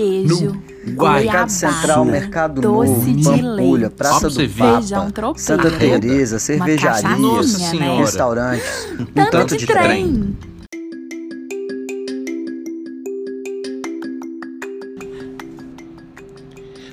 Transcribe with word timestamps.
queijo, 0.00 0.62
No 0.86 1.10
Mercado 1.12 1.50
Central, 1.50 2.04
Mercado 2.04 2.60
doce 2.60 2.90
Novo, 2.92 3.16
de 3.16 3.24
Pampulha, 3.24 3.90
Praça 3.90 4.28
do. 4.30 4.48
Papa, 4.48 5.10
tropeiro, 5.12 5.38
Santa 5.38 5.70
Teresa, 5.70 6.38
cervejarias, 6.38 7.72
né? 7.72 7.96
Restaurantes, 7.98 8.88
um 8.98 9.04
Tanto, 9.06 9.30
tanto 9.30 9.56
de, 9.56 9.66
de 9.66 9.72
trem. 9.72 10.36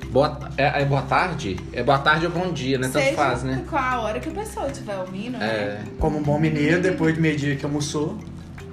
Boa, 0.09 0.29
ta- 0.29 0.51
é, 0.57 0.81
é 0.81 0.85
boa 0.85 1.01
tarde? 1.01 1.57
É 1.73 1.83
boa 1.83 1.99
tarde 1.99 2.25
ou 2.25 2.31
bom 2.31 2.51
dia, 2.51 2.77
né? 2.77 2.87
Tanto 2.91 3.03
Seja 3.03 3.15
faz, 3.15 3.43
né? 3.43 3.63
qual 3.69 3.83
a 3.83 3.99
hora 4.01 4.19
que 4.19 4.29
a 4.29 4.31
pessoa 4.31 4.67
estiver 4.67 4.97
ouvindo, 4.97 5.37
né? 5.37 5.45
É, 5.45 5.81
Como 5.99 6.17
um 6.17 6.23
bom 6.23 6.39
mineiro, 6.39 6.81
depois 6.81 7.13
do 7.15 7.21
meio-dia 7.21 7.55
que 7.55 7.65
almoçou, 7.65 8.17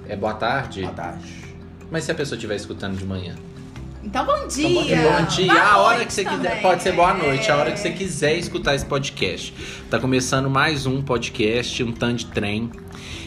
é 0.08 0.16
boa 0.16 0.34
tarde. 0.34 0.82
boa 0.82 0.92
tarde. 0.92 1.44
Mas 1.90 2.04
se 2.04 2.12
a 2.12 2.14
pessoa 2.14 2.36
estiver 2.36 2.56
escutando 2.56 2.96
de 2.96 3.04
manhã? 3.04 3.34
Então, 4.04 4.24
bom 4.26 4.46
dia. 4.46 4.68
Bom 5.02 5.24
dia, 5.26 5.46
Boa 5.46 5.60
a 5.62 5.78
hora 5.78 6.04
que 6.04 6.12
você 6.12 6.24
quiser. 6.24 6.60
Pode 6.60 6.82
ser 6.82 6.92
boa 6.92 7.14
noite, 7.14 7.50
a 7.50 7.56
hora 7.56 7.70
que 7.72 7.78
É. 7.78 7.82
você 7.82 7.90
quiser 7.90 8.36
escutar 8.36 8.74
esse 8.74 8.84
podcast. 8.84 9.54
Tá 9.90 9.98
começando 9.98 10.50
mais 10.50 10.84
um 10.86 11.00
podcast, 11.02 11.82
um 11.82 11.90
tanto 11.92 12.16
de 12.18 12.26
trem. 12.26 12.70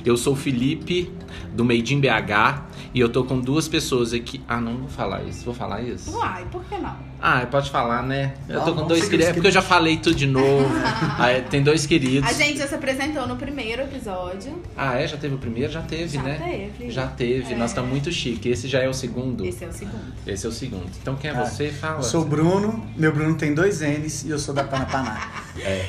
Eu 0.05 0.15
sou 0.15 0.33
o 0.33 0.35
Felipe, 0.35 1.11
do 1.51 1.65
Made 1.65 1.95
in 1.95 1.99
BH, 1.99 2.66
e 2.93 2.99
eu 2.99 3.09
tô 3.09 3.23
com 3.23 3.39
duas 3.39 3.67
pessoas 3.67 4.13
aqui. 4.13 4.41
Ah, 4.47 4.59
não 4.59 4.77
vou 4.77 4.89
falar 4.89 5.23
isso. 5.23 5.43
Vou 5.45 5.53
falar 5.53 5.81
isso? 5.81 6.11
Uai, 6.15 6.45
por 6.51 6.63
que 6.65 6.77
não? 6.77 6.95
Ah, 7.19 7.45
pode 7.49 7.69
falar, 7.71 8.03
né? 8.03 8.35
Eu 8.47 8.61
tô 8.61 8.75
com 8.75 8.85
dois 8.85 9.05
queridos. 9.05 9.25
os 9.25 9.29
É 9.31 9.33
porque 9.33 9.47
eu 9.47 9.51
já 9.51 9.61
falei 9.61 9.97
tudo 9.97 10.15
de 10.15 10.27
novo. 10.27 10.67
Ah, 11.19 11.29
é, 11.31 11.41
tem 11.41 11.63
dois 11.63 11.85
queridos. 11.87 12.29
A 12.29 12.33
gente 12.33 12.59
já 12.59 12.67
se 12.67 12.75
apresentou 12.75 13.27
no 13.27 13.35
primeiro 13.37 13.81
episódio. 13.81 14.61
Ah, 14.75 14.99
é? 14.99 15.07
Já 15.07 15.17
teve 15.17 15.33
o 15.33 15.37
primeiro? 15.39 15.71
Já 15.71 15.81
teve, 15.81 16.09
Já 16.15 16.21
né? 16.21 16.69
teve. 16.77 16.91
Já 16.91 17.07
teve. 17.07 17.53
É. 17.53 17.57
Nós 17.57 17.71
estamos 17.71 17.89
muito 17.89 18.11
chique. 18.11 18.49
Esse 18.49 18.67
já 18.67 18.79
é 18.79 18.87
o 18.87 18.93
segundo. 18.93 19.43
Esse 19.45 19.65
é 19.65 19.67
o 19.67 19.73
segundo. 19.73 20.13
Esse 20.27 20.45
é 20.45 20.49
o 20.49 20.51
segundo. 20.51 20.85
Então 21.01 21.15
quem 21.15 21.31
é 21.31 21.33
Ah, 21.33 21.43
você? 21.43 21.69
Fala. 21.69 21.97
Eu 21.99 22.03
sou 22.03 22.21
o 22.21 22.25
Bruno, 22.25 22.85
meu 22.95 23.11
Bruno 23.11 23.35
tem 23.35 23.53
dois 23.55 23.81
N's 23.81 24.25
e 24.25 24.29
eu 24.29 24.37
sou 24.37 24.53
da 24.53 24.63
Panapaná. 24.63 25.31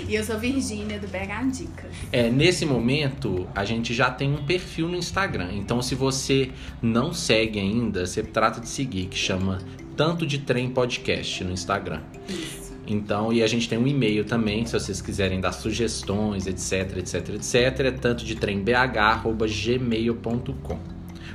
E 0.09 0.15
eu 0.15 0.25
sou 0.25 0.39
Virgínia, 0.39 0.99
do 0.99 1.07
BH 1.09 1.51
Dicas. 1.53 1.91
É, 2.11 2.31
nesse 2.31 2.65
momento, 2.65 3.47
a 3.55 3.67
gente 3.67 3.93
já 3.93 4.11
tem 4.11 4.33
um 4.33 4.43
perfil 4.47 4.89
no 4.89 4.97
Instagram. 4.97 5.51
Então, 5.53 5.83
se 5.83 5.95
você 5.95 6.51
não 6.89 7.13
segue 7.13 7.61
ainda, 7.61 8.07
você 8.07 8.23
trata 8.23 8.61
de 8.61 8.69
seguir, 8.69 9.07
que 9.07 9.19
chama 9.19 9.59
Tanto 9.97 10.27
de 10.27 10.39
Trem 10.39 10.71
Podcast 10.71 11.45
no 11.45 11.53
Instagram. 11.53 12.01
Isso. 12.29 12.59
Então, 12.91 13.31
e 13.33 13.43
a 13.43 13.47
gente 13.47 13.69
tem 13.69 13.79
um 13.79 13.87
e-mail 13.87 14.25
também, 14.25 14.65
se 14.65 14.73
vocês 14.73 15.03
quiserem 15.03 15.41
dar 15.41 15.53
sugestões, 15.53 16.47
etc, 16.47 16.97
etc, 16.97 17.29
etc, 17.35 17.81
é 17.81 17.91
tanto 17.91 18.25
de 18.25 18.35
trem 18.35 18.65
gmail.com. 18.65 20.79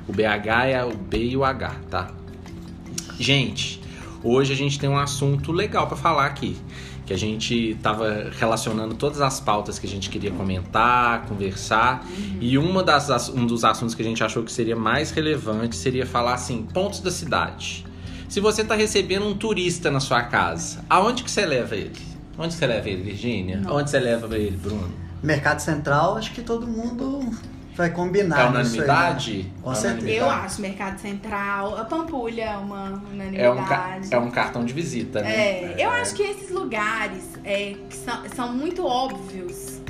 O 0.08 0.12
BH 0.12 0.48
é 0.72 0.84
o 0.84 0.98
B 0.98 1.26
e 1.26 1.38
o 1.38 1.46
H, 1.46 1.76
tá? 1.92 2.10
Gente, 3.20 3.80
hoje 4.24 4.52
a 4.52 4.56
gente 4.56 4.80
tem 4.80 4.90
um 4.90 4.98
assunto 4.98 5.52
legal 5.52 5.86
pra 5.86 5.96
falar 5.96 6.26
aqui. 6.26 6.58
Que 7.06 7.14
a 7.14 7.18
gente 7.18 7.78
tava 7.82 8.32
relacionando 8.40 8.96
todas 8.96 9.20
as 9.20 9.40
pautas 9.40 9.78
que 9.78 9.86
a 9.86 9.90
gente 9.90 10.10
queria 10.10 10.32
comentar, 10.32 11.26
conversar. 11.26 12.06
E 12.40 12.58
uma 12.58 12.82
das, 12.82 13.30
um 13.30 13.46
dos 13.46 13.66
assuntos 13.66 13.94
que 13.94 14.02
a 14.02 14.06
gente 14.06 14.24
achou 14.24 14.44
que 14.44 14.52
seria 14.52 14.76
mais 14.76 15.12
relevante 15.12 15.76
seria 15.76 16.06
falar 16.06 16.36
assim, 16.36 16.64
pontos 16.64 17.02
da 17.02 17.12
cidade. 17.12 17.86
Se 18.30 18.40
você 18.40 18.64
tá 18.64 18.74
recebendo 18.74 19.28
um 19.28 19.36
turista 19.36 19.92
na 19.92 20.00
sua 20.00 20.24
casa, 20.24 20.84
aonde 20.90 21.24
que 21.24 21.30
você 21.30 21.46
leva 21.46 21.76
ele? 21.76 21.92
Onde 22.38 22.54
você 22.54 22.66
leva 22.66 22.90
ele, 22.90 23.04
Virgínia? 23.04 23.62
Onde 23.70 23.90
você 23.90 24.00
leva 24.00 24.36
ele, 24.38 24.58
Bruno? 24.58 24.92
Mercado 25.22 25.60
Central, 25.60 26.18
acho 26.18 26.34
que 26.34 26.42
todo 26.42 26.66
mundo 26.66 27.32
vai 27.76 27.88
É 27.88 27.90
combinar 27.90 28.38
aí, 28.38 28.44
né? 28.44 28.50
unanimidade? 28.50 29.52
Com 29.62 29.72
É 29.72 29.76
certeza. 29.76 29.94
unanimidade? 30.02 30.18
Eu 30.18 30.30
acho 30.30 30.62
Mercado 30.62 31.00
Central, 31.00 31.78
a 31.78 31.86
Pampulha 31.86 32.44
é 32.44 32.58
uma 32.58 33.02
unanimidade. 33.12 33.38
É 33.38 33.50
um, 33.52 33.64
ca- 33.66 34.00
é 34.12 34.18
um 34.20 34.32
cartão 34.32 34.66
de 34.66 34.74
visita, 34.74 35.22
né? 35.22 35.32
É, 35.32 35.76
eu 35.78 35.90
acho 35.90 36.14
que 36.14 36.24
esses 36.24 36.50
lugares 36.50 37.24
é, 37.44 37.76
que 37.90 37.96
são, 37.96 38.18
são 38.36 38.54
muito 38.54 38.86
óbvios, 38.86 39.82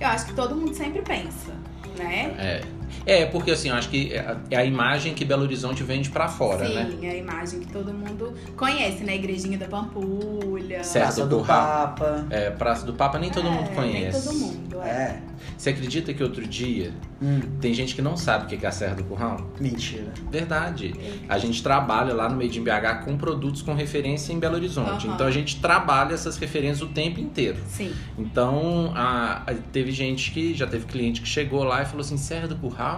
eu 0.00 0.06
acho 0.08 0.26
que 0.26 0.34
todo 0.34 0.54
mundo 0.54 0.74
sempre 0.74 1.02
pensa, 1.02 1.52
né? 1.98 2.34
É. 2.38 2.75
É, 3.06 3.24
porque 3.26 3.52
assim, 3.52 3.68
eu 3.68 3.74
acho 3.76 3.88
que 3.88 4.12
é 4.12 4.18
a- 4.18 4.36
é 4.50 4.66
imagem 4.66 5.14
que 5.14 5.24
Belo 5.24 5.42
Horizonte 5.42 5.82
vende 5.84 6.10
pra 6.10 6.26
fora, 6.28 6.66
Sim, 6.66 6.74
né? 6.74 6.90
é 7.02 7.10
a 7.12 7.16
imagem 7.16 7.60
que 7.60 7.68
todo 7.72 7.92
mundo 7.94 8.34
conhece, 8.56 9.04
né? 9.04 9.14
Igrejinha 9.14 9.56
da 9.56 9.66
Pampulha. 9.68 10.82
Certo. 10.82 11.04
Praça 11.04 11.26
do 11.26 11.36
Curral. 11.38 11.66
Papa. 11.66 12.26
É, 12.30 12.50
Praça 12.50 12.84
do 12.84 12.92
Papa 12.94 13.18
nem 13.18 13.30
todo 13.30 13.46
É, 13.46 13.50
mundo 13.50 13.70
conhece. 13.74 14.28
Nem 14.28 14.38
todo 14.38 14.38
mundo, 14.52 14.82
é. 14.82 14.86
É. 14.88 15.22
Você 15.56 15.70
acredita 15.70 16.12
que 16.12 16.22
outro 16.22 16.44
dia 16.46 16.92
Hum, 17.22 17.40
tem 17.62 17.72
gente 17.72 17.94
que 17.94 18.02
não 18.02 18.14
sabe 18.14 18.44
o 18.44 18.58
que 18.58 18.62
é 18.64 18.68
a 18.68 18.72
Serra 18.72 18.94
do 18.94 19.04
Curral? 19.04 19.38
mentira. 19.58 20.12
Verdade. 20.30 20.94
A 21.28 21.38
gente 21.38 21.62
trabalha 21.62 22.12
lá 22.12 22.28
no 22.28 22.36
Made 22.36 22.58
in 22.58 22.62
BH 22.62 23.04
com 23.04 23.16
produtos 23.16 23.62
com 23.62 23.72
referência 23.72 24.32
em 24.34 24.38
Belo 24.38 24.56
Horizonte. 24.56 25.06
Aham. 25.06 25.14
Então 25.14 25.26
a 25.26 25.30
gente 25.30 25.58
trabalha 25.60 26.12
essas 26.12 26.36
referências 26.36 26.82
o 26.82 26.88
tempo 26.92 27.18
inteiro. 27.20 27.58
Sim. 27.68 27.90
Então, 28.18 28.92
a- 28.94 29.42
a- 29.46 29.54
teve 29.72 29.92
gente 29.92 30.30
que, 30.30 30.52
já 30.54 30.66
teve 30.66 30.84
cliente 30.86 31.22
que 31.22 31.28
chegou 31.28 31.64
lá 31.64 31.80
e 31.82 31.86
falou 31.86 32.00
assim, 32.00 32.16
Serra 32.18 32.48
do 32.48 32.56
Curral? 32.56 32.95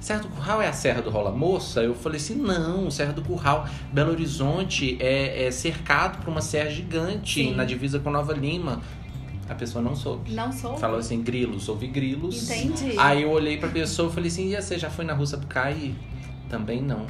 Serra 0.00 0.20
do 0.20 0.28
Curral 0.28 0.62
é 0.62 0.68
a 0.68 0.72
Serra 0.72 1.02
do 1.02 1.10
Rola 1.10 1.30
Moça? 1.30 1.82
Eu 1.82 1.94
falei 1.94 2.18
assim, 2.18 2.34
não, 2.34 2.90
Serra 2.90 3.12
do 3.12 3.20
Curral, 3.20 3.68
Belo 3.92 4.12
Horizonte 4.12 4.96
é, 4.98 5.46
é 5.46 5.50
cercado 5.50 6.24
por 6.24 6.30
uma 6.30 6.40
serra 6.40 6.70
gigante 6.70 7.44
Sim. 7.44 7.54
na 7.54 7.64
divisa 7.64 7.98
com 7.98 8.10
Nova 8.10 8.32
Lima. 8.32 8.80
A 9.46 9.54
pessoa 9.54 9.82
não 9.82 9.94
soube. 9.94 10.32
Não 10.32 10.50
sou. 10.52 10.76
Falou 10.78 10.98
assim, 10.98 11.20
grilos, 11.22 11.68
ouvi 11.68 11.88
grilos. 11.88 12.48
Entendi. 12.48 12.94
Aí 12.98 13.22
eu 13.22 13.30
olhei 13.30 13.58
pra 13.58 13.68
pessoa 13.68 14.08
e 14.08 14.12
falei 14.14 14.28
assim, 14.30 14.54
e 14.54 14.62
você 14.62 14.78
já 14.78 14.88
foi 14.88 15.04
na 15.04 15.12
Rua 15.12 15.26
Sapucaí? 15.26 15.94
Também 16.48 16.80
não. 16.80 17.04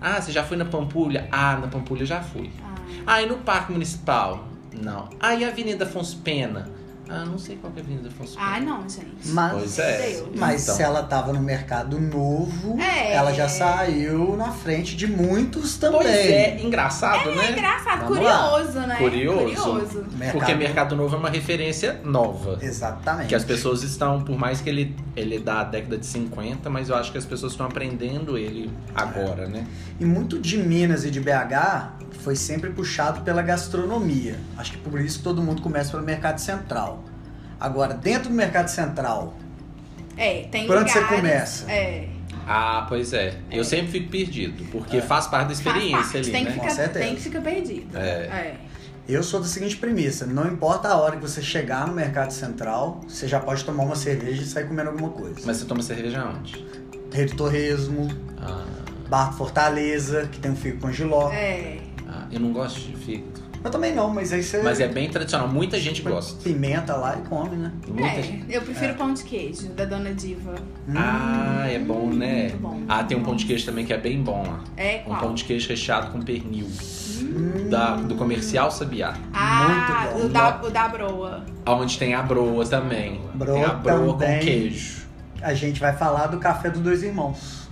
Ah, 0.00 0.20
você 0.20 0.30
já 0.30 0.44
foi 0.44 0.56
na 0.56 0.64
Pampulha? 0.64 1.26
Ah, 1.32 1.56
na 1.56 1.66
Pampulha 1.66 2.06
já 2.06 2.20
fui. 2.20 2.50
Ah, 2.62 2.74
Ah, 3.14 3.22
e 3.22 3.26
no 3.26 3.38
Parque 3.38 3.72
Municipal? 3.72 4.46
Não. 4.80 5.08
Ah, 5.18 5.34
e 5.34 5.44
a 5.44 5.48
Avenida 5.48 5.84
Afonso 5.86 6.18
Pena? 6.18 6.68
Ah, 7.08 7.24
não 7.24 7.38
sei 7.38 7.56
qual 7.56 7.72
que 7.72 7.80
é 7.80 7.82
a 7.82 7.84
Avenida 7.86 8.08
Afonso 8.08 8.34
Pena. 8.34 8.46
Ai, 8.46 8.60
não, 8.60 8.82
gente. 8.88 9.06
Mas, 9.26 9.52
Pois 9.52 9.78
é. 9.78 10.10
Deus. 10.10 10.28
mas 10.36 10.62
Então. 10.62 10.74
se 10.76 10.82
ela 10.82 11.02
tava 11.02 11.32
no 11.32 11.40
mercado 11.40 11.98
novo, 11.98 12.78
É. 12.80 13.14
ela 13.14 13.32
já 13.32 13.48
saiu 13.48 14.36
na 14.36 14.50
frente 14.52 14.96
de 14.96 15.06
muitos 15.06 15.76
também. 15.76 15.98
Pois 16.00 16.08
é, 16.10 16.60
engraçado, 16.60 17.30
É 17.30 17.34
né? 17.34 17.52
engraçado, 17.52 18.00
Vamos 18.08 18.18
lá. 18.24 18.48
curioso, 18.50 18.80
né? 18.80 18.96
Curioso. 18.96 19.44
Curioso. 19.44 20.06
Mercado- 20.16 20.32
Porque 20.38 20.54
Mercado 20.54 20.96
Novo 20.96 21.16
é 21.16 21.18
uma 21.18 21.30
referência 21.30 22.00
nova. 22.04 22.58
Exatamente. 22.60 23.28
Que 23.28 23.34
as 23.34 23.44
pessoas 23.44 23.82
estão, 23.82 24.22
por 24.22 24.36
mais 24.38 24.60
que 24.60 24.68
ele, 24.68 24.96
ele 25.16 25.36
é 25.36 25.40
da 25.40 25.64
década 25.64 25.96
de 25.98 26.06
50, 26.06 26.68
mas 26.70 26.88
eu 26.88 26.96
acho 26.96 27.10
que 27.12 27.18
as 27.18 27.24
pessoas 27.24 27.52
estão 27.52 27.66
aprendendo 27.66 28.36
ele 28.36 28.70
agora, 28.94 29.48
né? 29.48 29.66
E 29.98 30.04
muito 30.04 30.38
de 30.38 30.58
Minas 30.58 31.04
e 31.04 31.10
de 31.10 31.20
BH 31.20 31.92
foi 32.20 32.34
sempre 32.36 32.70
puxado 32.70 33.20
pela 33.22 33.42
gastronomia. 33.42 34.38
Acho 34.56 34.72
que 34.72 34.78
por 34.78 35.00
isso 35.00 35.18
que 35.18 35.24
todo 35.24 35.40
mundo 35.42 35.62
começa 35.62 35.90
pelo 35.92 36.02
Mercado 36.02 36.38
Central. 36.38 36.97
Agora, 37.60 37.94
dentro 37.94 38.28
do 38.28 38.34
Mercado 38.34 38.68
Central, 38.68 39.34
É, 40.16 40.48
tem 40.50 40.66
Por 40.66 40.76
onde 40.78 40.90
você 40.90 41.00
começa? 41.04 41.70
É. 41.70 42.08
Ah, 42.46 42.86
pois 42.88 43.12
é. 43.12 43.36
Eu 43.50 43.62
sempre 43.62 43.88
fico 43.92 44.10
perdido, 44.10 44.64
porque 44.72 45.00
faz 45.00 45.26
parte 45.26 45.48
da 45.48 45.52
experiência 45.52 45.96
parte, 45.96 46.16
ali, 46.16 46.30
tem 46.32 46.44
né? 46.44 46.50
Que 46.52 46.56
Com 46.56 46.62
ficar, 46.62 46.74
certeza. 46.74 47.04
tem 47.04 47.14
que 47.14 47.20
ficar 47.20 47.40
perdido. 47.42 47.96
É. 47.98 48.00
É. 48.00 48.56
eu 49.08 49.22
sou 49.22 49.40
da 49.40 49.46
seguinte 49.46 49.76
premissa: 49.76 50.24
não 50.26 50.46
importa 50.46 50.88
a 50.88 50.96
hora 50.96 51.16
que 51.16 51.22
você 51.22 51.42
chegar 51.42 51.86
no 51.86 51.92
Mercado 51.94 52.32
Central, 52.32 53.00
você 53.06 53.28
já 53.28 53.38
pode 53.38 53.64
tomar 53.64 53.84
uma 53.84 53.96
cerveja 53.96 54.42
e 54.42 54.46
sair 54.46 54.66
comendo 54.66 54.90
alguma 54.90 55.10
coisa. 55.10 55.40
Mas 55.44 55.58
você 55.58 55.66
toma 55.66 55.82
cerveja 55.82 56.24
onde? 56.24 56.64
Rei 57.12 57.26
do 57.26 57.36
Torresmo, 57.36 58.08
Ah, 58.40 58.64
Bar 59.08 59.32
Fortaleza, 59.36 60.26
que 60.32 60.38
tem 60.40 60.50
um 60.50 60.56
figo 60.56 60.80
com 60.80 60.90
giló. 60.90 61.30
É. 61.30 61.78
ah, 62.08 62.26
eu 62.32 62.40
não 62.40 62.52
gosto 62.52 62.80
de 62.80 62.96
fígado. 62.96 63.37
Eu 63.64 63.70
também 63.70 63.94
não, 63.94 64.08
mas 64.08 64.32
aí 64.32 64.42
você 64.42 64.62
Mas 64.62 64.78
é 64.80 64.86
bem 64.88 65.08
tradicional, 65.10 65.48
muita 65.48 65.78
gente 65.80 66.00
põe 66.02 66.12
gosta. 66.12 66.40
pimenta 66.42 66.94
lá 66.96 67.16
e 67.16 67.28
come, 67.28 67.56
né? 67.56 67.72
Muita 67.88 68.06
É, 68.08 68.22
gente. 68.22 68.44
eu 68.54 68.62
prefiro 68.62 68.94
pão 68.94 69.12
de 69.12 69.24
queijo 69.24 69.68
da 69.70 69.84
Dona 69.84 70.12
Diva. 70.14 70.54
Ah, 70.94 71.66
é 71.68 71.78
bom, 71.78 72.06
né? 72.08 72.42
Muito 72.50 72.58
bom. 72.58 72.82
Ah, 72.88 73.02
tem 73.04 73.16
um 73.16 73.22
pão 73.22 73.34
de 73.36 73.44
queijo 73.46 73.66
também 73.66 73.84
que 73.84 73.92
é 73.92 73.98
bem 73.98 74.22
bom 74.22 74.42
lá. 74.46 74.60
É 74.76 75.02
Um 75.04 75.10
qual? 75.10 75.20
pão 75.20 75.34
de 75.34 75.44
queijo 75.44 75.68
recheado 75.68 76.10
com 76.12 76.20
pernil. 76.22 76.66
Hum, 77.20 77.68
Da, 77.68 77.96
do 77.96 78.14
comercial 78.14 78.70
Sabiá. 78.70 79.14
Ah, 79.34 80.08
Muito 80.12 80.20
bom. 80.20 80.26
o 80.26 80.28
da, 80.30 80.62
o 80.62 80.70
da 80.70 80.88
broa. 80.88 81.44
Onde 81.66 81.98
tem 81.98 82.14
a 82.14 82.22
broa 82.22 82.64
também. 82.64 83.20
Broa 83.34 83.54
tem 83.54 83.64
a 83.64 83.68
broa 83.74 84.12
também. 84.16 84.38
com 84.38 84.44
queijo. 84.44 84.98
A 85.42 85.52
gente 85.54 85.78
vai 85.80 85.94
falar 85.96 86.28
do 86.28 86.38
café 86.38 86.70
dos 86.70 86.80
dois 86.80 87.02
irmãos. 87.02 87.67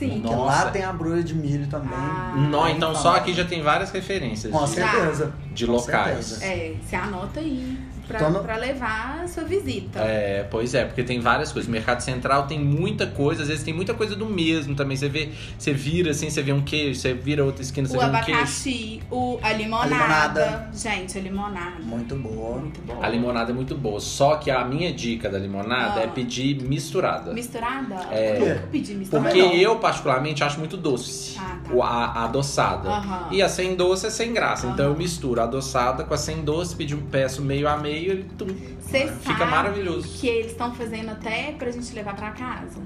Sim. 0.00 0.22
Que 0.22 0.34
Nossa. 0.34 0.64
lá 0.64 0.70
tem 0.70 0.82
a 0.82 0.92
broa 0.94 1.22
de 1.22 1.34
milho 1.34 1.66
também. 1.66 1.90
Ah. 1.92 2.32
Bem 2.34 2.76
então 2.76 2.94
só 2.94 3.16
aqui 3.16 3.34
já 3.34 3.44
tem 3.44 3.62
várias 3.62 3.90
referências 3.90 4.50
Com 4.50 4.64
de, 4.64 4.70
certeza. 4.70 5.32
de 5.52 5.66
com 5.66 5.72
locais. 5.72 6.24
certeza. 6.24 6.44
É, 6.46 6.74
você 6.82 6.96
anota 6.96 7.38
aí. 7.40 7.78
Pra, 8.10 8.18
Então 8.28 8.30
não- 8.42 8.60
levar 8.60 9.20
a 9.24 9.28
sua 9.28 9.44
visita. 9.44 10.00
É, 10.00 10.46
pois 10.50 10.74
é, 10.74 10.84
porque 10.84 11.02
tem 11.02 11.20
várias 11.20 11.52
coisas. 11.52 11.68
O 11.68 11.72
mercado 11.72 12.00
central 12.00 12.46
tem 12.46 12.58
muita 12.58 13.06
coisa, 13.06 13.42
às 13.42 13.48
vezes 13.48 13.62
tem 13.64 13.72
muita 13.72 13.94
coisa 13.94 14.16
do 14.16 14.26
mesmo 14.26 14.74
também. 14.74 14.96
Você 14.96 15.08
vê, 15.08 15.30
você 15.58 15.72
vira 15.72 16.10
assim, 16.10 16.28
você 16.28 16.42
vê 16.42 16.52
um 16.52 16.60
queijo, 16.62 16.98
você 17.00 17.14
vira 17.14 17.44
outra 17.44 17.62
esquina, 17.62 17.86
você 17.88 17.96
O 17.96 18.00
vê 18.00 18.06
um 18.06 18.10
queijo. 18.12 18.30
abacaxi, 18.32 19.02
o, 19.10 19.38
a 19.42 19.52
limonada. 19.52 20.68
Gente, 20.74 21.16
a 21.18 21.20
limonada. 21.20 21.80
Muito 21.80 22.14
boa. 22.16 22.58
Muito 22.58 22.80
bom. 22.82 22.98
A 23.02 23.08
limonada 23.08 23.50
é 23.50 23.54
muito 23.54 23.74
boa. 23.76 24.00
Só 24.00 24.36
que 24.36 24.50
a 24.50 24.64
minha 24.64 24.92
dica 24.92 25.28
da 25.28 25.38
limonada 25.38 26.00
Ah. 26.00 26.04
é 26.04 26.06
pedir 26.06 26.60
misturada. 26.62 27.32
Misturada? 27.32 27.94
É. 28.10 28.36
Eu 28.36 28.48
nunca 28.54 28.68
pedi 28.72 28.94
misturada. 28.94 29.28
Porque 29.28 29.42
não. 29.42 29.54
eu, 29.54 29.76
particularmente, 29.76 30.42
acho 30.42 30.58
muito 30.58 30.76
doce. 30.76 31.36
Ah, 31.38 31.58
tá. 31.64 31.84
A, 31.84 32.20
a 32.20 32.24
adoçada. 32.24 32.88
E 33.30 33.40
a 33.42 33.48
sem 33.48 33.74
doce 33.76 34.06
é 34.06 34.10
sem 34.10 34.32
graça. 34.32 34.66
Então 34.66 34.86
eu 34.86 34.96
misturo 34.96 35.40
a 35.40 35.44
adoçada 35.44 36.04
com 36.04 36.14
a 36.14 36.16
sem 36.16 36.42
doce, 36.42 36.74
peço, 36.76 36.96
peço 37.10 37.42
meio 37.42 37.68
a 37.68 37.76
meio 37.76 37.99
e 38.08 38.24
tum, 38.36 38.46
Você 38.80 39.06
fica 39.20 39.44
maravilhoso. 39.46 40.08
que 40.18 40.26
eles 40.26 40.52
estão 40.52 40.74
fazendo 40.74 41.10
até 41.10 41.52
pra 41.58 41.70
gente 41.70 41.92
levar 41.94 42.14
pra 42.16 42.30
casa. 42.30 42.78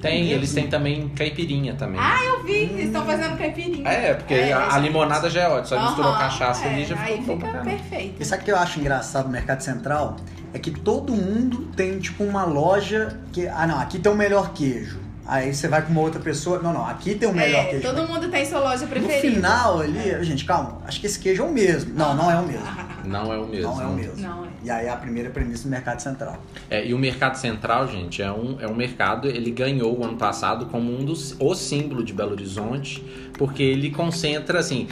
Tem, 0.00 0.20
mesmo? 0.22 0.34
eles 0.36 0.54
têm 0.54 0.68
também 0.68 1.08
caipirinha 1.08 1.74
também. 1.74 2.00
Ah, 2.00 2.22
eu 2.24 2.44
vi, 2.44 2.52
eles 2.52 2.86
estão 2.86 3.04
fazendo 3.04 3.36
caipirinha. 3.36 3.88
É, 3.88 4.14
porque 4.14 4.32
É, 4.34 4.52
a, 4.52 4.68
a 4.68 4.70
gente. 4.70 4.82
limonada 4.82 5.28
já 5.28 5.42
é 5.42 5.48
ótima. 5.48 5.64
Só 5.66 5.74
Aham, 5.76 5.86
misturou 5.86 6.12
cachaça 6.12 6.66
é, 6.66 6.72
ali 6.74 6.84
já 6.84 7.00
Aí 7.02 7.18
ficou 7.18 7.36
bom 7.36 7.46
fica 7.46 7.58
perfeito. 7.64 8.22
E 8.22 8.24
sabe 8.24 8.42
o 8.42 8.44
que 8.44 8.52
eu 8.52 8.56
acho 8.56 8.78
engraçado 8.78 9.24
no 9.26 9.32
Mercado 9.32 9.60
Central? 9.60 10.16
É 10.54 10.58
que 10.60 10.70
todo 10.70 11.12
mundo 11.12 11.66
tem, 11.74 11.98
tipo, 11.98 12.22
uma 12.22 12.44
loja 12.44 13.18
que. 13.32 13.48
Ah, 13.48 13.66
não, 13.66 13.80
aqui 13.80 13.98
tem 13.98 14.10
o 14.12 14.14
melhor 14.14 14.52
queijo. 14.52 15.00
Aí 15.28 15.54
você 15.54 15.68
vai 15.68 15.82
com 15.82 15.92
uma 15.92 16.00
outra 16.00 16.18
pessoa. 16.20 16.58
Não, 16.60 16.72
não, 16.72 16.86
aqui 16.86 17.14
tem 17.14 17.28
o 17.28 17.32
melhor 17.34 17.60
É, 17.60 17.64
queijo. 17.66 17.86
todo 17.94 18.08
mundo 18.08 18.28
tem 18.30 18.46
sua 18.46 18.60
loja 18.60 18.84
No 18.84 18.88
preferida. 18.88 19.34
final 19.34 19.80
ali, 19.80 20.24
gente, 20.24 20.44
calma, 20.46 20.78
acho 20.86 20.98
que 21.00 21.06
esse 21.06 21.18
queijo 21.18 21.42
é 21.42 21.46
o 21.46 21.52
mesmo. 21.52 21.92
Não, 21.94 22.14
não 22.16 22.30
é 22.30 22.36
o 22.40 22.46
mesmo. 22.46 22.66
Não 23.04 23.32
é 23.32 23.38
o 23.38 23.46
mesmo. 23.46 23.70
Não 23.70 23.80
é 23.80 23.86
o 23.86 23.92
mesmo. 23.94 24.16
Não, 24.20 24.44
é. 24.44 24.48
E 24.64 24.70
aí 24.70 24.86
é 24.86 24.90
a 24.90 24.96
primeira 24.96 25.30
premissa 25.30 25.62
do 25.62 25.70
Mercado 25.70 26.00
Central. 26.00 26.42
É, 26.68 26.84
e 26.86 26.92
o 26.92 26.98
mercado 26.98 27.36
central, 27.36 27.88
gente, 27.88 28.20
é 28.20 28.30
um, 28.30 28.58
é 28.60 28.66
um 28.66 28.74
mercado, 28.74 29.28
ele 29.28 29.50
ganhou 29.50 29.98
o 29.98 30.04
ano 30.04 30.16
passado 30.18 30.66
como 30.66 30.92
um 30.94 31.04
dos 31.04 31.34
o 31.38 31.54
símbolo 31.54 32.04
de 32.04 32.12
Belo 32.12 32.32
Horizonte, 32.32 33.02
porque 33.38 33.62
ele 33.62 33.90
concentra 33.90 34.58
assim, 34.58 34.86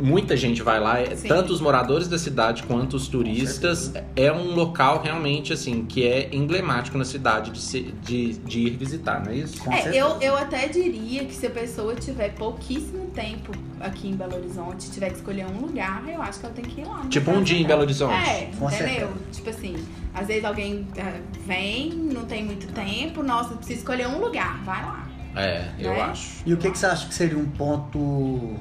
muita 0.00 0.36
gente 0.36 0.62
vai 0.62 0.78
lá, 0.80 1.00
é, 1.00 1.14
Sim. 1.16 1.28
tanto 1.28 1.52
os 1.52 1.60
moradores 1.60 2.06
da 2.08 2.18
cidade 2.18 2.62
quanto 2.62 2.94
os 2.96 3.08
turistas. 3.08 3.92
É 4.14 4.30
um 4.32 4.54
local 4.54 5.02
realmente 5.02 5.52
assim 5.52 5.84
que 5.84 6.06
é 6.06 6.28
emblemático 6.32 6.96
na 6.96 7.04
cidade 7.04 7.50
de, 7.50 7.60
se- 7.60 7.94
de, 8.04 8.34
de 8.34 8.60
ir 8.60 8.70
visitar, 8.76 9.24
não 9.24 9.32
é 9.32 9.36
isso? 9.36 9.58
Com 9.62 9.72
É, 9.72 9.82
certeza. 9.82 9.96
eu, 9.96 10.20
eu 10.20 10.36
até 10.36 10.68
diria 10.68 11.24
que 11.24 11.34
se 11.34 11.46
a 11.46 11.50
pessoa 11.50 11.94
tiver 11.94 12.30
pouquíssimo 12.34 13.06
tempo 13.14 13.52
aqui 13.80 14.08
em 14.08 14.14
Belo 14.16 14.36
Horizonte, 14.36 14.90
tiver 14.90 15.10
que 15.10 15.16
escolher 15.16 15.46
um 15.46 15.58
lugar, 15.60 16.02
eu 16.08 16.22
acho 16.22 16.40
que 16.40 16.46
ela 16.46 16.54
tem 16.54 16.64
que 16.64 16.80
ir 16.80 16.84
lá. 16.84 17.06
Tipo 17.08 17.30
um 17.30 17.42
dia 17.42 17.58
em. 17.58 17.66
Belo 17.66 17.82
Horizonte. 17.82 18.14
É, 18.14 18.50
Com 18.58 18.66
entendeu? 18.68 18.88
certeza. 18.88 19.12
Tipo 19.32 19.50
assim, 19.50 19.76
às 20.14 20.26
vezes 20.26 20.44
alguém 20.44 20.86
eh, 20.96 21.20
vem, 21.46 21.90
não 21.92 22.24
tem 22.24 22.44
muito 22.44 22.66
tempo, 22.72 23.22
nossa, 23.22 23.54
precisa 23.54 23.78
escolher 23.80 24.06
um 24.08 24.18
lugar, 24.20 24.62
vai 24.64 24.82
lá. 24.82 25.08
É, 25.36 25.68
eu 25.78 25.90
Né? 25.92 26.00
acho. 26.02 26.42
E 26.46 26.52
o 26.52 26.56
que, 26.56 26.70
que 26.70 26.78
você 26.78 26.86
acha 26.86 27.06
que 27.06 27.14
seria 27.14 27.36
um 27.38 27.46
ponto 27.46 28.56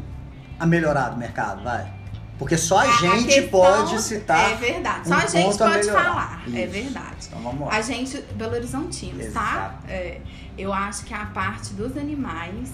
a 0.60 0.66
melhorar 0.66 1.10
do 1.10 1.18
mercado, 1.18 1.64
vai? 1.64 1.92
Porque 2.40 2.56
só 2.56 2.80
a, 2.80 2.88
gente 2.92 3.26
questão 3.26 3.50
pode 3.50 4.00
citar. 4.02 4.52
É 4.52 4.56
verdade. 4.56 5.02
um 5.02 5.06
Só 5.06 5.16
a 5.16 5.26
gente 5.26 5.44
ponto 5.44 5.64
a 5.64 5.68
pode 5.70 5.80
melhorar. 5.88 6.04
falar. 6.04 6.44
É 6.54 6.64
Isso. 6.64 6.72
verdade. 6.72 7.16
Então 7.28 7.40
vamos 7.42 7.68
lá. 7.68 7.74
A 7.76 7.82
gente, 7.82 8.18
Belo 8.36 8.54
Horizontinos, 8.54 9.34
tá? 9.34 9.76
É, 9.88 10.20
eu 10.58 10.72
acho 10.72 11.04
que 11.06 11.14
a 11.16 11.26
parte 11.26 11.74
dos 11.74 11.98
animais 11.98 12.70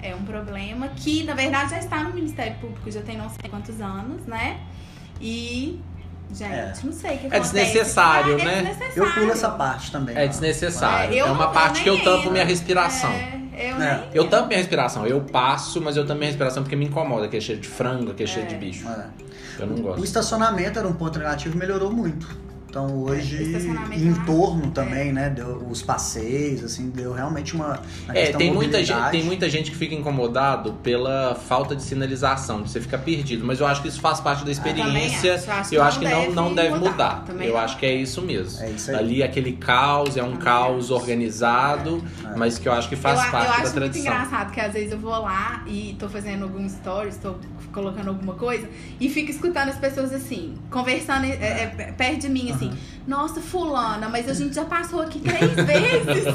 é 0.00 0.14
um 0.14 0.22
problema 0.22 0.88
que, 0.94 1.24
na 1.24 1.34
verdade, 1.34 1.70
já 1.70 1.78
está 1.78 2.04
no 2.04 2.14
Ministério 2.14 2.54
Público 2.60 2.88
já 2.90 3.00
tem 3.02 3.18
não 3.18 3.28
sei 3.28 3.50
quantos 3.50 3.80
anos, 3.80 4.24
né? 4.26 4.60
E, 5.20 5.80
gente, 6.32 6.52
É. 6.52 6.72
não 6.84 6.92
sei 6.92 7.16
o 7.16 7.18
que 7.18 7.24
É 7.26 7.28
acontece. 7.30 7.52
desnecessário, 7.52 8.36
Ah, 8.36 8.40
é 8.40 8.44
né? 8.44 8.54
desnecessário. 8.62 8.92
Eu 9.04 9.12
pulo 9.12 9.32
essa 9.32 9.50
parte 9.50 9.90
também. 9.92 10.16
É 10.16 10.26
desnecessário. 10.28 11.14
É, 11.14 11.18
É 11.18 11.24
uma 11.24 11.48
parte 11.50 11.82
que 11.82 11.88
eu 11.88 12.02
tampo 12.04 12.30
minha 12.30 12.44
respiração. 12.44 13.10
É, 13.10 13.39
eu 13.52 13.76
É. 13.76 13.96
nem 13.98 14.08
Eu 14.14 14.28
tampo 14.28 14.48
minha 14.48 14.58
respiração. 14.58 15.06
Eu 15.06 15.20
passo, 15.22 15.80
mas 15.80 15.96
eu 15.96 16.04
tampo 16.06 16.18
minha 16.18 16.28
respiração 16.28 16.62
porque 16.62 16.76
me 16.76 16.86
incomoda 16.86 17.26
aquele 17.26 17.40
cheiro 17.42 17.60
de 17.60 17.68
frango, 17.68 18.10
aquele 18.12 18.28
cheiro 18.28 18.48
de 18.48 18.54
É. 18.54 18.58
bicho. 18.58 18.88
É. 18.88 19.06
Eu 19.58 19.66
não 19.66 19.76
O 19.76 19.82
gosto. 19.82 20.04
estacionamento 20.04 20.78
era 20.78 20.86
um 20.88 20.92
ponto 20.94 21.18
negativo 21.18 21.54
e 21.54 21.58
melhorou 21.58 21.92
muito. 21.92 22.26
Então 22.70 23.02
hoje, 23.02 23.36
É, 23.36 23.42
estacionamento 23.42 24.00
e 24.00 24.06
em 24.06 24.14
torno 24.24 24.66
é. 24.66 24.70
também, 24.70 25.12
né? 25.12 25.28
Deu, 25.28 25.66
os 25.68 25.82
passeios, 25.82 26.62
assim, 26.62 26.88
deu 26.90 27.12
realmente 27.12 27.52
uma. 27.54 27.80
É, 28.08 28.26
tem 28.32 28.52
muita, 28.54 28.82
gente, 28.84 29.10
tem 29.10 29.24
muita 29.24 29.50
gente 29.50 29.72
que 29.72 29.76
fica 29.76 29.92
incomodado 29.94 30.74
pela 30.74 31.34
falta 31.34 31.74
de 31.74 31.82
sinalização, 31.82 32.62
de 32.62 32.70
você 32.70 32.80
ficar 32.80 32.98
perdido. 32.98 33.44
Mas 33.44 33.58
eu 33.58 33.66
acho 33.66 33.82
que 33.82 33.88
isso 33.88 34.00
faz 34.00 34.20
parte 34.20 34.44
da 34.44 34.52
experiência. 34.52 35.34
acho. 35.34 35.50
Acho 35.50 35.74
eu 35.74 35.82
acho 35.82 35.98
que 35.98 36.04
não, 36.04 36.20
deve 36.20 36.32
não 36.34 36.54
deve 36.54 36.74
mudar. 36.78 37.24
mudar. 37.26 37.44
Eu 37.44 37.54
não. 37.54 37.60
acho 37.60 37.76
que 37.76 37.84
é 37.86 37.94
isso 37.94 38.22
mesmo. 38.22 38.62
É 38.62 38.70
isso 38.70 38.90
aí. 38.90 38.96
Ali 38.96 39.22
aquele 39.22 39.52
caos, 39.54 40.16
é 40.16 40.22
um 40.22 40.26
Também 40.26 40.38
caos 40.44 40.84
acho. 40.84 40.94
organizado, 40.94 42.02
É. 42.24 42.36
mas 42.36 42.56
que 42.58 42.68
eu 42.68 42.72
acho 42.72 42.88
que 42.88 42.94
faz 42.96 43.18
eu, 43.18 43.26
a- 43.26 43.30
parte 43.30 43.44
eu 43.46 43.50
da 43.50 43.52
acho 43.54 43.62
muito 43.62 43.74
tradição. 43.74 44.02
engraçado 44.12 44.52
que 44.52 44.60
às 44.60 44.72
vezes 44.72 44.92
eu 44.92 44.98
vou 44.98 45.10
lá 45.10 45.64
e 45.66 45.96
tô 45.98 46.08
fazendo 46.08 46.44
algum 46.44 46.68
stories, 46.68 47.16
tô 47.16 47.34
colocando 47.72 48.08
alguma 48.08 48.34
coisa 48.34 48.68
e 49.00 49.08
fico 49.08 49.30
escutando 49.30 49.68
as 49.68 49.76
pessoas 49.78 50.12
assim, 50.12 50.54
conversando 50.70 51.24
é, 51.24 51.30
é, 51.78 51.94
perto 51.96 52.22
de 52.22 52.28
mim, 52.28 52.50
assim, 52.50 52.59
nossa, 53.06 53.40
fulana, 53.40 54.08
mas 54.08 54.28
a 54.28 54.34
gente 54.34 54.54
já 54.54 54.64
passou 54.64 55.00
aqui 55.02 55.18
três 55.20 55.50
vezes. 55.54 56.34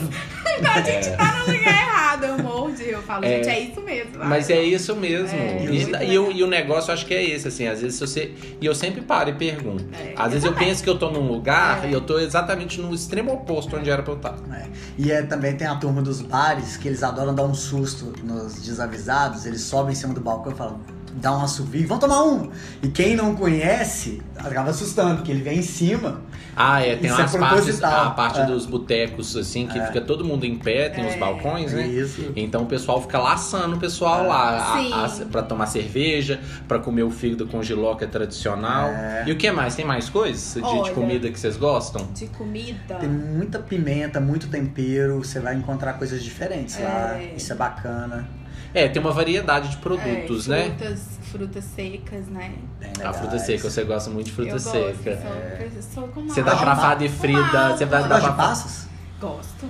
então 0.58 0.72
a 0.74 0.82
gente 0.82 1.10
tá 1.18 1.40
no 1.40 1.54
lugar 1.54 1.68
errado. 1.82 2.24
Eu 2.26 2.38
morro 2.40 2.72
de 2.72 2.90
eu 2.90 3.02
falo, 3.02 3.26
É. 3.26 3.44
gente, 3.44 3.50
é 3.50 3.60
isso 3.62 3.82
mesmo. 3.82 4.12
Mas 4.24 4.50
é 4.50 4.62
isso 4.64 4.96
mesmo. 4.96 5.38
É, 5.38 5.66
e, 5.66 6.12
e 6.14 6.18
o, 6.20 6.32
e 6.32 6.44
o 6.44 6.48
negócio 6.48 6.94
acho 6.94 7.06
que 7.06 7.14
é 7.14 7.24
esse, 7.24 7.48
assim, 7.48 7.68
às 7.68 7.82
vezes 7.82 8.00
você. 8.00 8.34
E 8.62 8.66
eu 8.66 8.74
sempre 8.74 9.02
paro 9.02 9.30
e 9.30 9.34
pergunto. 9.34 9.86
É, 9.94 10.14
às 10.16 10.26
eu 10.26 10.30
vezes 10.32 10.46
eu 10.46 10.54
penso 10.54 10.84
que 10.84 10.90
eu 10.90 10.98
tô 10.98 11.10
num 11.12 11.28
lugar 11.28 11.86
É. 11.86 11.90
e 11.90 11.94
eu 11.94 12.02
tô 12.02 12.20
exatamente 12.20 12.80
no 12.82 12.94
extremo 12.94 13.34
oposto 13.34 13.76
onde 13.76 13.90
era 13.90 14.02
pra 14.02 14.14
eu 14.14 14.18
estar. 14.18 14.36
É. 14.54 14.66
E 14.98 15.12
é, 15.12 15.22
também 15.24 15.56
tem 15.56 15.68
a 15.68 15.76
turma 15.76 16.02
dos 16.02 16.22
bares 16.22 16.78
que 16.78 16.88
eles 16.88 17.04
adoram 17.04 17.34
dar 17.36 17.44
um 17.44 17.54
susto 17.54 18.14
nos 18.24 18.56
desavisados. 18.62 19.46
Eles 19.46 19.62
sobem 19.62 19.92
em 19.94 19.96
cima 19.96 20.14
do 20.14 20.22
balcão 20.22 20.52
e 20.52 20.56
falam, 20.56 20.80
dá 21.16 21.36
um 21.38 21.42
assovio, 21.44 21.88
vão 21.88 21.98
tomar 21.98 22.24
um. 22.24 22.50
E 22.84 22.88
quem 22.90 23.16
não 23.16 23.36
conhece 23.36 24.22
acaba 24.38 24.70
assustando, 24.70 25.16
porque 25.18 25.32
ele 25.32 25.42
vem 25.42 25.60
em 25.60 25.64
cima. 25.64 26.22
Ah, 26.58 26.82
é, 26.82 26.96
tem 26.96 27.10
é 27.10 27.14
umas 27.14 27.32
partes, 27.36 27.50
proposital. 27.66 28.06
a 28.08 28.12
parte 28.12 28.40
É. 28.40 28.46
dos 28.46 28.66
botecos, 28.66 29.36
assim, 29.36 29.68
que 29.68 29.78
É. 29.78 29.88
fica 29.88 30.00
todo 30.00 30.24
mundo 30.24 30.46
em 30.46 30.58
pé, 30.58 30.88
tem 30.90 31.06
os 31.06 31.14
É. 31.14 31.18
balcões, 31.18 31.74
É 31.74 31.78
né? 31.78 31.88
isso. 31.88 32.32
Então 32.36 32.64
o 32.64 32.66
pessoal 32.66 33.02
fica 33.02 33.20
laçando 33.20 33.76
o 33.76 33.80
pessoal 33.80 34.24
É. 34.24 34.28
lá, 34.28 34.74
a, 35.04 35.10
Sim. 35.10 35.24
a, 35.24 35.26
pra 35.26 35.42
tomar 35.44 35.66
cerveja, 35.66 36.40
pra 36.68 36.80
comer 36.80 37.04
o 37.04 37.12
fígado 37.12 37.46
com 37.48 37.62
giló, 37.62 37.96
que 37.96 38.06
é 38.06 38.08
tradicional. 38.08 38.88
É. 38.90 39.24
E 39.28 39.32
o 39.32 39.36
que 39.38 39.52
mais? 39.52 39.76
Tem 39.76 39.86
mais 39.86 40.08
coisas 40.10 40.54
de, 40.54 40.84
de 40.84 40.92
comida 40.92 41.30
que 41.30 41.40
vocês 41.40 41.58
gostam? 41.58 42.08
De 42.14 42.28
comida. 42.28 42.96
Tem 42.96 43.10
muita 43.10 43.60
pimenta, 43.60 44.20
muito 44.22 44.48
tempero, 44.48 45.18
você 45.24 45.40
vai 45.42 45.56
encontrar 45.56 45.94
coisas 45.94 46.24
diferentes 46.24 46.80
lá. 46.80 47.18
É. 47.18 47.34
Isso 47.36 47.52
é 47.52 47.56
bacana. 47.56 48.28
É, 48.76 48.90
tem 48.90 49.02
uma 49.02 49.12
variedade 49.12 49.70
de 49.70 49.78
produtos, 49.78 50.50
é, 50.50 50.68
né? 50.68 50.76
frutas, 50.78 51.08
frutas 51.32 51.64
secas, 51.64 52.28
né? 52.28 52.54
Bem 52.80 52.92
A 52.92 52.98
legais. 52.98 53.18
fruta 53.18 53.40
seca, 53.40 53.70
você 53.70 53.84
gosta 53.86 54.10
muito 54.10 54.28
de 54.28 54.34
fruta 54.34 54.52
eu 54.52 54.60
seca. 54.60 55.16
Gosto, 55.16 55.82
sou, 55.82 55.82
sou 56.04 56.08
como 56.10 56.30
Você 56.30 56.44
dá 56.44 56.56
pra 56.58 56.76
fada 56.76 57.04
e 57.04 57.08
Uma 57.08 57.16
frita, 57.18 57.70
você 57.78 57.86
vai 57.86 58.02
dar 58.04 58.10
Gosta 58.10 58.20
de 58.30 58.36
pra 58.36 58.46
passas? 58.46 58.88
Gosto. 59.22 59.66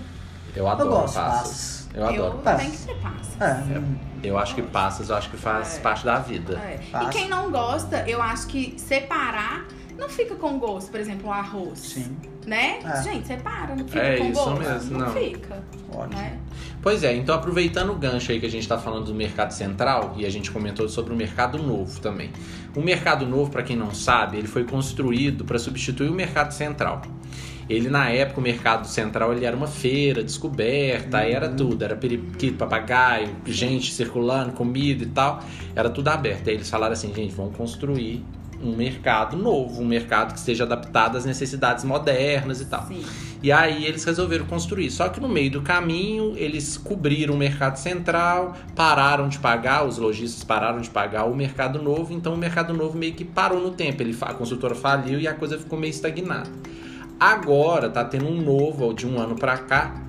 Eu 0.56 0.68
adoro 0.68 0.90
Eu 0.90 0.94
gosto 0.96 1.14
passas. 1.16 1.42
passas. 1.48 1.88
Eu 1.94 2.08
adoro 2.08 2.24
eu 2.24 2.40
passas. 2.40 2.62
tenho 2.62 2.72
que 2.72 2.78
ter 2.80 2.96
passas. 2.96 3.42
É, 3.42 4.28
Eu 4.28 4.38
acho 4.40 4.56
que 4.56 4.62
passas, 4.64 5.10
eu 5.10 5.16
acho 5.16 5.30
que 5.30 5.38
faz 5.38 5.78
É. 5.78 5.82
parte 5.82 6.04
da 6.04 6.18
vida. 6.18 6.58
É. 6.58 6.80
E 7.04 7.10
quem 7.10 7.30
não 7.30 7.52
gosta, 7.52 8.04
eu 8.10 8.22
acho 8.22 8.48
que 8.48 8.74
separar 8.80 9.66
não 9.98 10.10
fica 10.10 10.34
com 10.36 10.58
gosto. 10.58 10.90
Por 10.90 11.00
exemplo, 11.00 11.30
o 11.30 11.32
arroz. 11.32 11.78
sim, 11.80 12.18
Né? 12.46 12.80
É. 12.84 13.02
Gente, 13.02 13.28
separa, 13.28 13.76
não 13.76 13.88
fica 13.88 14.00
É 14.00 14.18
com 14.18 14.32
isso 14.32 14.54
mesmo, 14.56 15.00
não. 15.00 15.12
fica. 15.12 15.64
ótimo. 15.92 16.22
Né? 16.22 16.40
Pois 16.82 17.04
é, 17.04 17.16
então 17.16 17.34
aproveitando 17.34 17.90
o 17.92 17.96
gancho 17.96 18.32
aí 18.32 18.40
que 18.40 18.46
a 18.46 18.50
gente 18.50 18.68
tá 18.68 18.78
falando 18.78 19.06
do 19.06 19.16
mercado 19.16 19.52
central 19.52 20.14
e 20.18 20.26
a 20.26 20.30
gente 20.30 20.52
comentou 20.52 20.88
sobre 20.88 21.12
o 21.12 21.16
mercado 21.16 21.58
novo 21.58 22.00
também. 22.00 22.30
O 22.76 22.82
mercado 22.82 23.26
novo, 23.26 23.50
para 23.50 23.64
quem 23.64 23.76
não 23.76 23.94
sabe, 23.94 24.38
ele 24.38 24.48
foi 24.48 24.64
construído 24.66 25.44
para 25.44 25.58
substituir 25.58 26.10
o 26.10 26.14
mercado 26.14 26.52
central. 26.52 27.02
Ele 27.68 27.90
na 27.90 28.10
época 28.10 28.40
o 28.40 28.44
mercado 28.44 28.86
central 28.88 29.34
ele 29.34 29.44
era 29.44 29.58
uma 29.58 29.66
feira 29.66 30.24
descoberta, 30.24 31.18
aí 31.18 31.32
era 31.32 31.50
tudo, 31.50 31.84
era 31.84 31.96
periquito, 31.96 32.58
papagaio, 32.58 33.30
gente 33.48 33.92
circulando, 33.92 34.52
comida 34.52 35.04
e 35.04 35.08
tal, 35.08 35.40
era 35.76 35.90
tudo 35.90 36.10
aberto. 36.10 36.48
Aí 36.50 36.56
eles 36.56 36.70
falaram 36.70 36.94
assim, 36.94 37.12
gente, 37.14 37.34
vamos 37.34 37.56
construir 37.56 38.24
um 38.66 38.76
mercado 38.76 39.38
novo, 39.38 39.82
um 39.82 39.86
mercado 39.86 40.34
que 40.34 40.40
esteja 40.40 40.64
adaptado 40.64 41.18
às 41.18 41.26
necessidades 41.26 41.84
modernas 41.84 42.62
e 42.62 42.66
tal. 42.66 42.88
Sim. 42.88 43.04
E 43.42 43.52
aí 43.52 43.86
eles 43.86 44.04
resolveram 44.04 44.46
construir. 44.46 44.90
Só 44.90 45.10
que 45.10 45.20
no 45.20 45.30
meio 45.30 45.52
do 45.52 45.62
caminho, 45.62 46.34
eles 46.36 46.78
cobriram 46.78 47.36
o 47.36 47.38
mercado 47.38 47.78
central, 47.78 48.56
pararam 48.76 49.30
de 49.30 49.38
pagar, 49.38 49.86
os 49.86 49.98
lojistas 49.98 50.44
pararam 50.44 50.82
de 50.82 50.90
pagar 50.90 51.26
o 51.26 51.36
mercado 51.36 51.82
novo, 51.82 52.14
então 52.14 52.34
o 52.34 52.38
mercado 52.38 52.74
novo 52.74 52.98
meio 52.98 53.14
que 53.14 53.24
parou 53.24 53.62
no 53.62 53.72
tempo. 53.72 54.02
Ele, 54.02 54.18
a 54.22 54.34
consultora 54.34 54.74
faliu 54.74 55.20
e 55.20 55.28
a 55.28 55.34
coisa 55.34 55.58
ficou 55.58 55.78
meio 55.78 55.92
estagnada. 55.92 56.50
Agora 57.20 57.90
tá 57.90 58.04
tendo 58.04 58.28
um 58.28 58.42
novo, 58.42 58.94
de 58.94 59.08
um 59.08 59.20
ano 59.20 59.36
pra 59.36 59.58
cá, 59.58 60.02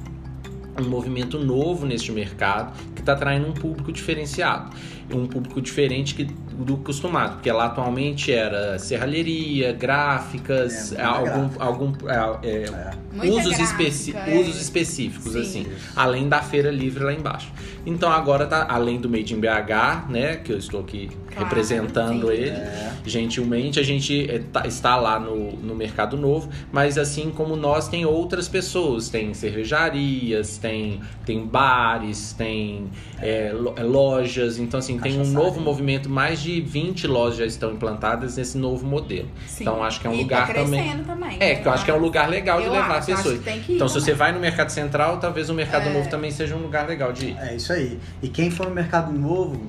um 0.80 0.88
movimento 0.88 1.38
novo 1.38 1.86
neste 1.86 2.12
mercado 2.12 2.72
que 2.94 3.00
está 3.00 3.12
atraindo 3.12 3.48
um 3.48 3.52
público 3.52 3.92
diferenciado. 3.92 4.74
Um 5.12 5.26
público 5.26 5.60
diferente 5.60 6.14
que 6.14 6.26
do 6.56 6.76
costumado, 6.78 7.34
porque 7.34 7.50
lá 7.52 7.66
atualmente 7.66 8.32
era 8.32 8.78
serralheria, 8.78 9.72
gráficas, 9.72 10.92
É, 10.92 11.02
algum, 11.02 11.24
gráfica. 11.48 11.64
algum 11.64 11.92
é, 12.08 12.38
é, 12.48 12.64
É. 12.64 13.06
Usos, 13.30 13.56
gráfica, 13.56 13.62
especi- 13.82 14.14
é. 14.16 14.38
usos 14.38 14.60
específicos, 14.60 15.32
Sim. 15.32 15.40
assim, 15.40 15.66
além 15.94 16.28
da 16.28 16.42
feira 16.42 16.70
livre 16.70 17.02
lá 17.04 17.12
embaixo. 17.12 17.50
Então 17.86 18.10
agora 18.10 18.46
tá, 18.46 18.66
além 18.68 19.00
do 19.00 19.08
Made 19.08 19.32
in 19.32 19.38
BH, 19.40 20.06
né, 20.10 20.36
que 20.36 20.52
eu 20.52 20.58
estou 20.58 20.80
aqui 20.80 21.08
Claro, 21.30 21.44
representando 21.44 22.26
sim. 22.28 22.32
ele, 22.32 22.48
É. 22.50 22.92
gentilmente, 23.06 23.78
a 23.78 23.82
gente 23.82 24.28
é, 24.30 24.38
tá- 24.40 24.66
está 24.66 24.96
lá 24.96 25.18
no, 25.20 25.52
no 25.52 25.74
Mercado 25.74 26.16
Novo, 26.16 26.48
mas 26.72 26.98
assim 26.98 27.30
como 27.30 27.54
nós, 27.56 27.88
tem 27.88 28.04
outras 28.04 28.48
pessoas, 28.48 29.08
tem 29.08 29.32
cervejarias, 29.34 30.58
tem, 30.58 31.00
tem 31.24 31.46
bares, 31.46 32.32
tem 32.32 32.90
lo- 33.54 33.74
lojas, 33.86 34.58
então 34.58 34.78
assim, 34.78 34.98
tem 34.98 35.12
um 35.14 35.18
Cachaçaria. 35.18 35.44
novo 35.46 35.60
movimento, 35.60 36.08
mais 36.10 36.40
de 36.46 36.60
20 36.60 37.06
lojas 37.06 37.38
já 37.38 37.46
estão 37.46 37.72
implantadas 37.72 38.36
nesse 38.36 38.56
novo 38.56 38.86
modelo. 38.86 39.28
Sim. 39.46 39.64
Então 39.64 39.82
acho 39.82 40.00
que 40.00 40.06
é 40.06 40.10
um 40.10 40.14
E 40.14 40.22
lugar 40.22 40.46
tá 40.46 40.54
também. 40.54 41.02
também. 41.04 41.36
É, 41.40 41.54
né? 41.54 41.54
que 41.56 41.66
eu 41.68 41.72
acho 41.72 41.84
que 41.84 41.90
é 41.90 41.94
um 41.94 41.98
lugar 41.98 42.28
legal 42.28 42.60
de 42.60 42.66
Eu 42.66 42.72
levar 42.72 42.98
acho, 42.98 43.12
acho 43.12 43.22
pessoas. 43.22 43.38
que 43.38 43.44
tem 43.44 43.60
que 43.60 43.72
ir 43.72 43.74
Então, 43.76 43.88
se 43.88 43.94
também. 43.94 44.04
você 44.06 44.14
vai 44.14 44.32
no 44.32 44.40
Mercado 44.40 44.70
Central, 44.70 45.18
talvez 45.18 45.50
o 45.50 45.54
Mercado 45.54 45.88
É. 45.88 45.92
Novo 45.92 46.08
também 46.08 46.30
seja 46.30 46.54
um 46.56 46.60
lugar 46.60 46.86
legal 46.86 47.12
de 47.12 47.26
ir. 47.26 47.36
É 47.38 47.54
isso 47.56 47.72
aí. 47.72 47.98
E 48.22 48.28
quem 48.28 48.50
for 48.50 48.66
no 48.68 48.74
Mercado 48.74 49.12
Novo, 49.12 49.60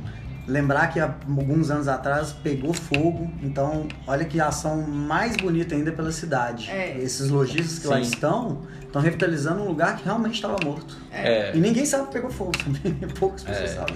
lembrar 0.47 0.87
que 0.87 0.99
há 0.99 1.13
alguns 1.27 1.69
anos 1.69 1.87
atrás 1.87 2.31
pegou 2.31 2.73
fogo. 2.73 3.29
Então, 3.43 3.87
olha 4.05 4.23
que 4.23 4.39
ação 4.39 4.81
mais 4.81 5.35
bonita 5.35 5.75
ainda 5.75 5.91
pela 5.91 6.11
cidade. 6.11 6.69
É. 6.69 6.97
Esses 6.99 7.29
lojistas 7.29 7.79
que 7.79 7.87
lá 7.87 7.97
Sim. 7.97 8.03
estão, 8.03 8.61
estão 8.81 9.01
revitalizando 9.01 9.61
um 9.63 9.67
lugar 9.67 9.97
que 9.97 10.05
realmente 10.05 10.35
estava 10.35 10.55
morto. 10.63 10.95
É. 11.11 11.51
E 11.53 11.59
ninguém 11.59 11.85
sabe 11.85 12.05
que 12.07 12.13
pegou 12.13 12.29
fogo 12.29 12.51
também. 12.57 12.93
Poucas 13.19 13.43
pessoas 13.43 13.71
É. 13.71 13.73
sabem. 13.73 13.95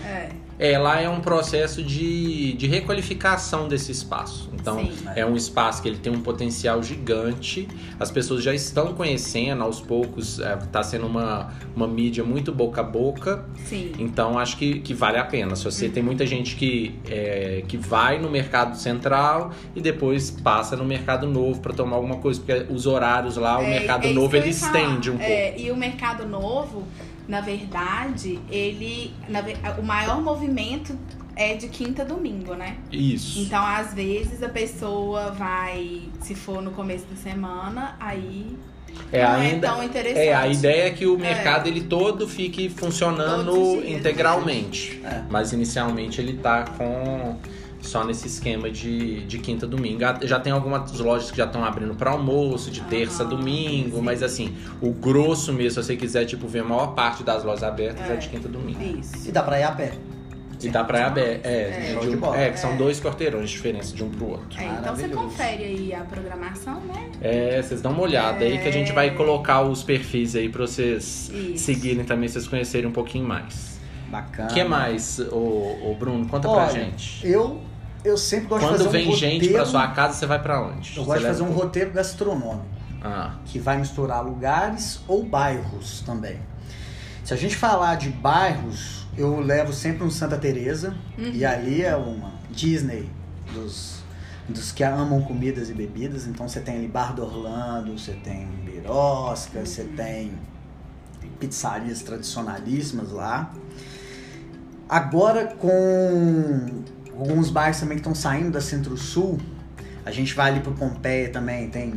É, 0.62 0.72
É, 0.72 0.78
lá 0.78 1.02
é 1.02 1.10
um 1.10 1.20
processo 1.20 1.84
de, 1.84 2.54
de 2.54 2.68
requalificação 2.68 3.68
desse 3.68 3.92
espaço. 3.92 4.50
Então, 4.54 4.78
Sim. 4.80 4.92
é 5.16 5.26
um 5.26 5.36
espaço 5.36 5.82
que 5.82 5.88
ele 5.90 5.98
tem 5.98 6.14
um 6.14 6.22
potencial 6.22 6.82
gigante. 6.84 7.68
As 8.00 8.12
pessoas 8.12 8.44
já 8.44 8.54
estão 8.54 8.94
conhecendo, 8.94 9.64
aos 9.64 9.82
poucos, 9.82 10.40
está 10.40 10.84
sendo 10.84 11.08
uma, 11.08 11.52
uma 11.76 11.88
mídia 11.88 12.24
muito 12.24 12.52
boca 12.52 12.82
a 12.82 12.84
boca. 12.84 13.44
sim. 13.66 13.92
Então, 13.98 14.38
acho 14.38 14.56
que, 14.58 14.80
que 14.80 14.94
vale 14.94 15.18
a 15.18 15.26
pena. 15.26 15.56
Se 15.56 15.66
você 15.66 15.90
tem 15.90 16.04
muita 16.04 16.26
gente 16.28 16.56
que, 16.56 16.94
é, 17.10 17.64
que 17.68 17.76
vai 17.76 18.20
no 18.20 18.30
mercado 18.30 18.78
central 18.78 19.52
e 19.76 19.82
depois 19.82 20.30
passa 20.30 20.76
no 20.76 20.86
mercado 20.86 21.28
novo 21.28 21.60
para 21.60 21.74
tomar 21.74 21.96
alguma 21.96 22.18
coisa, 22.18 22.40
porque 22.40 22.68
os 22.72 22.86
horários 22.86 23.36
lá, 23.36 23.58
o 23.60 23.64
É, 23.64 23.70
mercado 23.80 24.08
é 24.08 24.14
novo, 24.14 24.36
ele 24.36 24.50
estende 24.50 25.10
um 25.10 25.18
pouco. 25.18 25.32
É, 25.32 25.60
e 25.60 25.72
o 25.72 25.76
mercado 25.76 26.28
novo, 26.28 26.84
na 27.32 27.40
verdade, 27.40 28.38
ele. 28.52 29.14
na 29.30 29.42
o 29.80 29.82
maior 29.82 30.22
movimento 30.22 30.94
é 31.34 31.56
de 31.56 31.70
quinta 31.70 32.02
a 32.02 32.06
domingo, 32.06 32.56
né? 32.56 32.76
Isso. 32.92 33.40
Então, 33.40 33.66
às 33.66 33.94
vezes, 33.94 34.44
a 34.44 34.50
pessoa 34.50 35.32
vai, 35.32 36.02
se 36.20 36.36
for 36.36 36.62
no 36.62 36.72
começo 36.72 37.06
da 37.06 37.16
semana, 37.16 37.96
aí 38.02 38.58
É, 39.14 39.24
não 39.24 39.32
ainda, 39.36 39.68
é 39.68 39.70
tão 39.70 39.82
interessante. 39.82 40.28
É, 40.28 40.36
a 40.36 40.46
ideia 40.46 40.88
é 40.88 40.92
que 40.92 41.06
o 41.06 41.18
mercado 41.18 41.68
ele 41.68 41.84
todo 41.84 42.28
fique 42.28 42.68
funcionando 42.68 43.80
dias, 43.80 43.98
integralmente. 43.98 45.02
É. 45.02 45.24
Mas 45.30 45.54
inicialmente 45.54 46.20
ele 46.20 46.34
tá 46.34 46.66
com 46.66 47.38
só 47.82 48.04
nesse 48.04 48.28
esquema 48.28 48.70
de, 48.70 49.22
de 49.26 49.38
quinta 49.40 49.66
a 49.66 49.70
domingo. 49.70 50.04
Ah, 50.06 50.18
Já 50.24 50.40
tem 50.40 50.52
algumas 50.54 50.92
lojas 51.00 51.32
que 51.32 51.38
já 51.38 51.46
estão 51.46 51.64
abrindo 51.64 51.96
para 51.96 52.12
almoço, 52.12 52.70
de 52.72 52.82
terça 52.82 53.24
a 53.24 53.26
Aham, 53.26 53.36
domingo, 53.36 53.98
sim. 53.98 54.02
mas 54.04 54.22
assim, 54.24 54.56
o 54.82 54.92
grosso 54.92 55.52
mesmo, 55.54 55.82
se 55.82 55.88
você 55.88 55.96
quiser 55.96 56.26
tipo 56.26 56.48
ver 56.48 56.60
a 56.60 56.64
maior 56.64 56.94
parte 56.94 57.24
das 57.24 57.44
lojas 57.44 57.64
abertas 57.64 58.10
é, 58.10 58.14
É. 58.14 58.16
de 58.18 58.30
quinta 58.30 58.48
a 58.48 58.52
domingo. 58.52 58.82
Isso. 59.00 59.28
E 59.28 59.32
dá 59.32 59.42
pra 59.44 59.60
ir 59.60 59.64
a 59.64 59.72
pé. 59.72 59.94
E 60.64 60.70
dá 60.70 60.84
pra 60.84 61.00
ir 61.00 61.04
aberto. 61.04 61.44
É, 61.46 61.94
É. 61.94 61.96
de 62.00 62.16
um- 62.16 62.36
é, 62.36 62.52
que 62.52 62.60
são 62.60 62.74
É. 62.74 62.76
dois 62.78 63.00
quarteirões 63.02 63.50
de 63.50 63.56
diferença 63.56 63.96
de 63.96 64.04
um 64.04 64.10
pro 64.12 64.30
outro. 64.30 64.60
É, 64.62 64.66
então 64.80 64.96
você 64.96 65.08
confere 65.10 65.64
aí 65.64 65.92
a 65.96 66.02
programação, 66.02 66.80
né? 66.82 67.10
É, 67.20 67.60
vocês 67.64 67.82
dão 67.82 67.92
uma 67.94 68.04
olhada 68.04 68.46
aí 68.46 68.60
que 68.60 68.68
a 68.68 68.72
gente 68.72 68.92
É. 68.92 68.94
vai 68.94 69.10
colocar 69.16 69.62
os 69.64 69.82
perfis 69.82 70.36
aí 70.36 70.50
pra 70.50 70.68
vocês 70.68 71.32
Isso. 71.34 71.64
seguirem 71.66 72.04
também, 72.06 72.30
vocês 72.30 72.48
conhecerem 72.48 72.88
um 72.88 72.92
pouquinho 72.94 73.26
mais. 73.28 73.72
Bacana. 74.08 74.52
O 74.52 74.54
que 74.54 74.64
mais, 74.64 75.20
ô, 75.32 75.38
ô 75.90 75.96
Bruno? 75.98 76.28
Conta 76.28 76.48
pra 76.48 76.58
Olha, 76.66 76.70
gente. 76.72 77.26
Eu, 77.26 77.60
eu 78.04 78.18
sempre 78.18 78.48
gosto 78.48 78.62
de 78.62 78.68
Quando 78.68 78.78
fazer 78.78 78.90
um 78.90 78.92
vem 78.92 79.06
roteiro. 79.06 79.34
gente 79.44 79.50
pra 79.54 79.66
sua 79.66 79.88
casa, 79.90 80.14
você 80.16 80.26
vai 80.26 80.42
pra 80.42 80.62
onde? 80.62 80.90
Eu 80.98 81.04
Você 81.04 81.08
gosto 81.08 81.20
de 81.22 81.28
fazer 81.28 81.44
um 81.44 81.48
pro- 81.48 81.56
roteiro 81.56 81.92
gastronômico. 81.92 82.66
Ah, 83.04 83.36
que 83.46 83.58
vai 83.60 83.78
misturar 83.78 84.24
lugares 84.24 85.00
ou 85.08 85.24
bairros 85.24 86.02
também. 86.02 86.40
Se 87.24 87.34
a 87.34 87.38
gente 87.38 87.56
falar 87.56 87.96
de 87.96 88.10
bairros, 88.10 89.06
eu 89.18 89.40
levo 89.40 89.74
sempre 89.74 90.04
um 90.04 90.10
Santa 90.12 90.38
Teresa 90.38 90.96
Uhum. 91.18 91.32
e 91.34 91.44
ali 91.46 91.82
é 91.84 91.96
uma 91.96 92.32
Disney 92.50 93.10
dos, 93.54 94.04
dos 94.48 94.72
que 94.72 94.84
amam 94.84 95.22
comidas 95.24 95.70
e 95.70 95.74
bebidas. 95.74 96.28
Então 96.28 96.48
você 96.48 96.60
tem 96.60 96.76
ali 96.78 96.88
Bar 96.88 97.14
do 97.16 97.24
Orlando, 97.24 97.98
você 97.98 98.12
tem 98.14 98.46
Birosca, 98.66 99.66
você 99.66 99.84
tem 99.84 100.34
pizzarias 101.40 102.02
tradicionalíssimas 102.04 103.12
lá. 103.12 103.52
Agora 104.88 105.48
com 105.48 106.84
alguns 107.22 107.50
bairros 107.50 107.80
também 107.80 107.98
que 107.98 108.02
estão 108.02 108.16
saindo 108.16 108.52
da 108.52 108.62
Centro-Sul, 108.62 109.40
a 110.06 110.12
gente 110.12 110.34
vai 110.34 110.52
ali 110.52 110.60
pro 110.62 110.72
Pompeia 110.74 111.30
também, 111.30 111.70
tem 111.70 111.94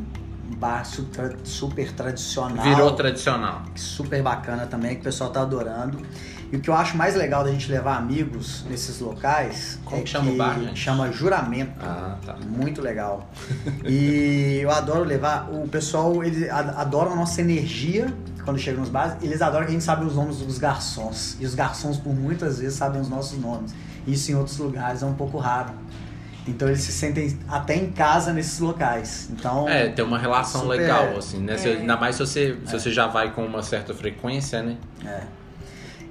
um 0.50 0.54
bar 0.56 0.84
su- 0.84 1.04
tra- 1.04 1.34
super 1.42 1.90
tradicional. 1.92 2.62
virou 2.62 2.92
tradicional. 2.92 3.62
super 3.74 4.22
bacana 4.22 4.66
também, 4.66 4.94
que 4.94 5.00
o 5.00 5.04
pessoal 5.04 5.30
tá 5.30 5.40
adorando. 5.40 5.98
E 6.52 6.56
o 6.56 6.60
que 6.60 6.68
eu 6.68 6.74
acho 6.74 6.96
mais 6.96 7.16
legal 7.16 7.42
da 7.42 7.50
gente 7.50 7.68
levar 7.72 7.96
amigos 7.96 8.64
nesses 8.68 9.00
locais 9.00 9.78
Como 9.84 9.96
é 9.96 10.02
que 10.04 10.10
chama 10.10 10.30
o 10.30 10.36
bar, 10.36 10.60
gente? 10.60 10.78
chama 10.78 11.10
Juramento. 11.10 11.72
Ah, 11.80 12.16
tá. 12.24 12.36
Muito 12.46 12.80
legal. 12.82 13.28
E 13.88 14.60
eu 14.62 14.70
adoro 14.70 15.02
levar. 15.04 15.48
O 15.50 15.66
pessoal, 15.66 16.22
eles 16.22 16.48
adoram 16.50 17.12
a 17.12 17.16
nossa 17.16 17.40
energia 17.40 18.12
quando 18.44 18.58
chega 18.58 18.78
nos 18.78 18.88
bares. 18.90 19.16
Eles 19.22 19.40
adoram 19.42 19.64
que 19.64 19.70
a 19.70 19.72
gente 19.74 19.82
sabe 19.84 20.04
os 20.04 20.14
nomes 20.14 20.36
dos 20.36 20.58
garçons. 20.58 21.36
E 21.40 21.46
os 21.46 21.54
garçons, 21.54 21.96
por 21.96 22.14
muitas 22.14 22.58
vezes, 22.60 22.76
sabem 22.76 23.00
os 23.00 23.08
nossos 23.08 23.38
nomes. 23.40 23.74
Isso 24.06 24.30
em 24.30 24.34
outros 24.34 24.58
lugares 24.58 25.02
é 25.02 25.06
um 25.06 25.14
pouco 25.14 25.38
raro. 25.38 25.70
Então 26.46 26.68
eles 26.68 26.80
se 26.82 26.92
sentem 26.92 27.38
até 27.48 27.74
em 27.74 27.90
casa 27.90 28.32
nesses 28.32 28.58
locais. 28.60 29.28
Então. 29.32 29.66
É, 29.68 29.88
tem 29.88 30.04
uma 30.04 30.18
relação 30.18 30.60
Super- 30.62 30.76
legal, 30.80 31.16
assim, 31.16 31.38
né? 31.40 31.56
Se- 31.56 31.70
É. 31.70 31.76
Ainda 31.78 31.96
mais 31.96 32.16
se 32.16 32.20
você, 32.26 32.58
se 32.66 32.72
você 32.78 32.92
já 32.92 33.06
vai 33.06 33.32
com 33.32 33.44
uma 33.46 33.62
certa 33.62 33.94
frequência, 33.94 34.62
né? 34.62 34.76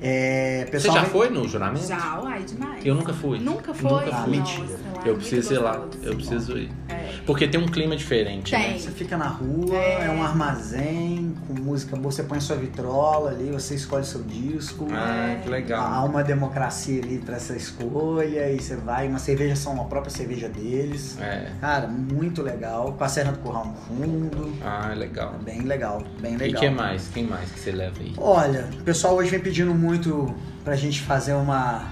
É, 0.01 0.63
Você 0.65 0.71
pessoal, 0.71 0.95
já 0.95 1.03
foi 1.05 1.29
no 1.29 1.47
juramento? 1.47 1.87
Já, 1.87 2.19
uai, 2.19 2.43
demais. 2.43 2.85
Eu 2.85 2.95
nunca 2.95 3.13
fui. 3.13 3.39
Nunca 3.39 3.73
foi? 3.73 4.05
Nunca 4.05 4.17
fui. 4.17 4.37
Nossa, 4.37 4.57
Mentira. 4.57 4.79
é 5.05 5.09
Eu 5.09 5.15
preciso 5.15 5.53
ir 5.53 5.57
lá. 5.59 5.81
Eu 6.01 6.15
preciso 6.15 6.57
ir. 6.57 6.71
É. 6.89 7.02
Porque 7.25 7.47
tem 7.47 7.59
um 7.61 7.67
clima 7.67 7.95
diferente, 7.95 8.51
Tem. 8.51 8.73
né? 8.73 8.77
Você 8.79 8.91
fica 8.91 9.17
na 9.17 9.27
rua, 9.27 9.75
É. 9.75 10.05
é. 10.07 10.09
um 10.11 10.21
armazém 10.23 11.33
com 11.47 11.53
música 11.53 11.95
boa, 11.95 12.11
você 12.11 12.23
põe 12.23 12.39
sua 12.39 12.55
vitrola 12.55 13.31
ali, 13.31 13.51
você 13.51 13.75
escolhe 13.75 14.05
seu 14.05 14.21
disco. 14.23 14.87
Ah, 14.91 15.37
que 15.41 15.47
Há 15.47 15.51
legal. 15.51 16.05
uma 16.07 16.23
democracia 16.23 17.01
ali 17.01 17.19
pra 17.19 17.35
essa 17.37 17.55
escolha 17.55 18.49
e 18.51 18.59
você 18.59 18.75
vai, 18.75 19.07
uma 19.07 19.19
cerveja 19.19 19.55
são 19.55 19.79
a 19.81 19.85
própria 19.85 20.11
cerveja 20.11 20.47
deles. 20.49 21.17
É. 21.19 21.51
Cara, 21.61 21.87
muito 21.87 22.41
legal, 22.41 22.93
com 22.93 23.03
a 23.03 23.07
Serra 23.07 23.31
do 23.31 23.39
Curral 23.39 23.65
no 23.67 23.73
fundo. 23.75 24.53
Ah, 24.63 24.89
é 24.91 24.95
legal. 24.95 25.33
Bem 25.43 25.61
legal, 25.61 26.03
bem 26.21 26.33
E 26.35 26.37
legal. 26.37 26.61
que 26.61 26.69
mais? 26.69 27.07
Quem 27.13 27.25
mais 27.25 27.51
que 27.51 27.59
você 27.59 27.71
leva 27.71 27.99
aí? 27.99 28.13
Olha, 28.17 28.69
o 28.79 28.83
pessoal 28.83 29.15
hoje 29.15 29.29
vem 29.29 29.39
pedindo 29.39 29.73
muito 29.73 30.33
pra 30.63 30.75
gente 30.75 31.01
fazer 31.01 31.33
uma, 31.33 31.91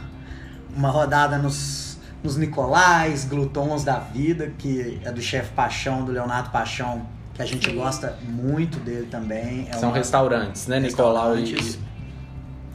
uma 0.76 0.90
rodada 0.90 1.38
nos, 1.38 1.91
nos 2.24 2.38
Nicolais, 2.38 3.26
Glutons 3.26 3.84
da 3.84 3.98
Vida, 4.00 4.52
que 4.58 5.00
é 5.04 5.12
do 5.12 5.22
chefe 5.22 5.52
Paixão, 5.54 6.06
do 6.06 6.12
Leonardo 6.12 6.50
Paixão, 6.52 7.06
que 7.34 7.42
a 7.42 7.46
gente 7.46 7.70
Sim. 7.70 7.76
gosta 7.76 8.18
muito 8.24 8.78
dele 8.80 9.08
também. 9.10 9.68
É 9.70 9.74
São 9.74 9.90
uma- 9.90 9.98
restaurantes, 9.98 10.68
né? 10.68 10.80
Nicolau 10.80 11.38
e... 11.38 11.56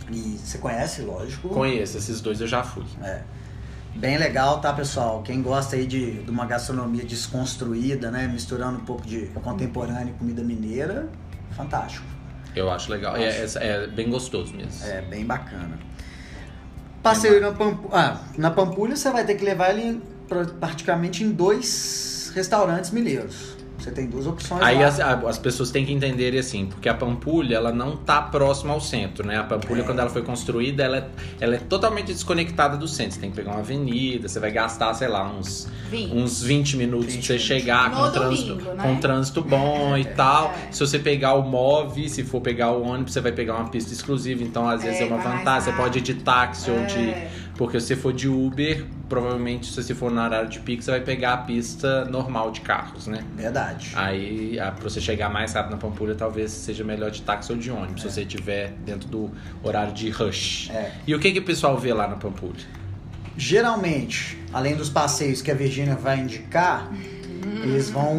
E 0.08 0.38
você 0.38 0.58
conhece, 0.58 1.02
lógico. 1.02 1.48
Conheço, 1.48 1.98
esses 1.98 2.20
dois 2.20 2.40
eu 2.40 2.46
já 2.46 2.62
fui. 2.62 2.84
É. 3.02 3.22
Bem 3.96 4.16
legal, 4.18 4.60
tá, 4.60 4.72
pessoal? 4.72 5.22
Quem 5.22 5.42
gosta 5.42 5.74
aí 5.74 5.84
de, 5.86 6.22
de 6.22 6.30
uma 6.30 6.46
gastronomia 6.46 7.04
desconstruída, 7.04 8.08
né? 8.10 8.28
Misturando 8.28 8.76
um 8.78 8.84
pouco 8.84 9.04
de 9.06 9.26
contemporâneo 9.42 10.10
e 10.10 10.12
comida 10.18 10.44
mineira, 10.44 11.08
fantástico. 11.56 12.06
Eu 12.54 12.70
acho 12.70 12.90
legal. 12.92 13.16
É, 13.16 13.28
é- 13.28 13.48
é 13.56 13.86
bem 13.88 14.08
gostoso 14.08 14.54
mesmo. 14.54 14.86
É 14.86 15.00
bem 15.02 15.24
bacana. 15.26 15.76
Passeio 17.10 17.40
na, 17.40 17.52
Pampu... 17.52 17.88
ah, 17.92 18.20
na 18.36 18.50
Pampulha, 18.50 18.96
você 18.96 19.10
vai 19.10 19.24
ter 19.24 19.34
que 19.36 19.44
levar 19.44 19.70
ele 19.70 20.02
pra- 20.28 20.44
praticamente 20.44 21.22
em 21.22 21.30
dois 21.30 22.32
restaurantes 22.34 22.90
mineiros. 22.90 23.55
Você 23.86 23.92
tem 23.92 24.06
duas 24.06 24.26
opções 24.26 24.60
Aí 24.62 24.82
as, 24.82 24.98
as 24.98 25.38
pessoas 25.38 25.70
têm 25.70 25.86
que 25.86 25.92
entenderem 25.92 26.40
assim, 26.40 26.66
porque 26.66 26.88
a 26.88 26.94
Pampulha, 26.94 27.54
ela 27.54 27.70
não 27.72 27.96
tá 27.96 28.20
próxima 28.20 28.72
ao 28.74 28.80
centro, 28.80 29.24
né? 29.24 29.38
A 29.38 29.44
Pampulha, 29.44 29.82
É. 29.82 29.84
quando 29.84 30.00
ela 30.00 30.10
foi 30.10 30.22
construída, 30.22 30.82
ela, 30.82 30.96
é- 30.98 31.06
ela 31.40 31.54
é 31.54 31.58
totalmente 31.58 32.06
desconectada 32.08 32.76
do 32.76 32.88
centro. 32.88 33.12
Você 33.14 33.20
tem 33.20 33.30
que 33.30 33.36
pegar 33.36 33.52
uma 33.52 33.60
avenida, 33.60 34.28
você 34.28 34.40
vai 34.40 34.50
gastar, 34.50 34.92
sei 34.94 35.06
lá, 35.06 35.24
uns, 35.30 35.68
Vim. 35.88 36.10
uns 36.12 36.42
20 36.42 36.76
minutos 36.76 37.14
20 37.14 37.26
pra 37.28 37.36
você 37.36 37.38
chegar 37.38 37.90
No 37.90 37.96
com 37.96 38.10
trânsito, 38.10 38.48
domingo, 38.56 38.72
né? 38.74 38.82
com 38.82 38.96
trânsito 38.96 39.40
bom 39.42 39.96
e 39.96 40.04
tal. 40.04 40.52
É. 40.68 40.72
Se 40.72 40.80
você 40.80 40.98
pegar 40.98 41.34
o 41.34 41.42
MOV, 41.42 42.08
se 42.08 42.24
for 42.24 42.40
pegar 42.40 42.72
o 42.72 42.82
ônibus, 42.82 43.12
você 43.12 43.20
vai 43.20 43.30
pegar 43.30 43.54
uma 43.54 43.68
pista 43.68 43.92
exclusiva, 43.92 44.42
então 44.42 44.68
às 44.68 44.82
vezes 44.82 45.00
É, 45.00 45.04
é, 45.04 45.06
uma 45.06 45.18
vantagem. 45.18 45.70
Você 45.70 45.72
pode 45.80 45.98
ir 45.98 46.02
de 46.02 46.14
táxi 46.14 46.72
ou 46.72 46.84
de 46.86 47.10
É. 47.10 47.30
Porque 47.56 47.80
se 47.80 47.86
você 47.86 47.96
for 47.96 48.12
de 48.12 48.28
Uber, 48.28 48.84
provavelmente 49.08 49.66
se 49.72 49.82
você 49.82 49.94
for 49.94 50.10
no 50.10 50.20
horário 50.20 50.48
de 50.48 50.60
pico, 50.60 50.82
você 50.82 50.90
vai 50.90 51.00
pegar 51.00 51.32
a 51.32 51.36
pista 51.38 52.04
normal 52.04 52.50
de 52.50 52.60
carros, 52.60 53.06
né? 53.06 53.24
Verdade. 53.34 53.92
Aí, 53.94 54.60
a- 54.60 54.72
pra 54.72 54.84
você 54.84 55.00
chegar 55.00 55.30
mais 55.30 55.54
rápido 55.54 55.72
na 55.72 55.78
Pampulha, 55.78 56.14
talvez 56.14 56.50
seja 56.50 56.84
melhor 56.84 57.10
de 57.10 57.22
táxi 57.22 57.52
ou 57.52 57.58
de 57.58 57.70
ônibus, 57.70 58.02
se 58.02 58.10
você 58.10 58.22
estiver 58.22 58.72
dentro 58.84 59.08
do 59.08 59.30
horário 59.62 59.92
de 59.94 60.10
rush. 60.10 60.68
É. 60.70 60.92
E 61.06 61.14
o 61.14 61.18
que, 61.18 61.32
que 61.32 61.38
o 61.38 61.44
pessoal 61.44 61.78
vê 61.78 61.94
lá 61.94 62.06
na 62.06 62.16
Pampulha? 62.16 62.64
Geralmente, 63.38 64.38
além 64.52 64.74
dos 64.76 64.88
passeios 64.90 65.40
que 65.42 65.50
a 65.50 65.54
Virgínia 65.54 65.94
vai 65.94 66.18
indicar, 66.20 66.90
eles 67.62 67.90
vão. 67.90 68.18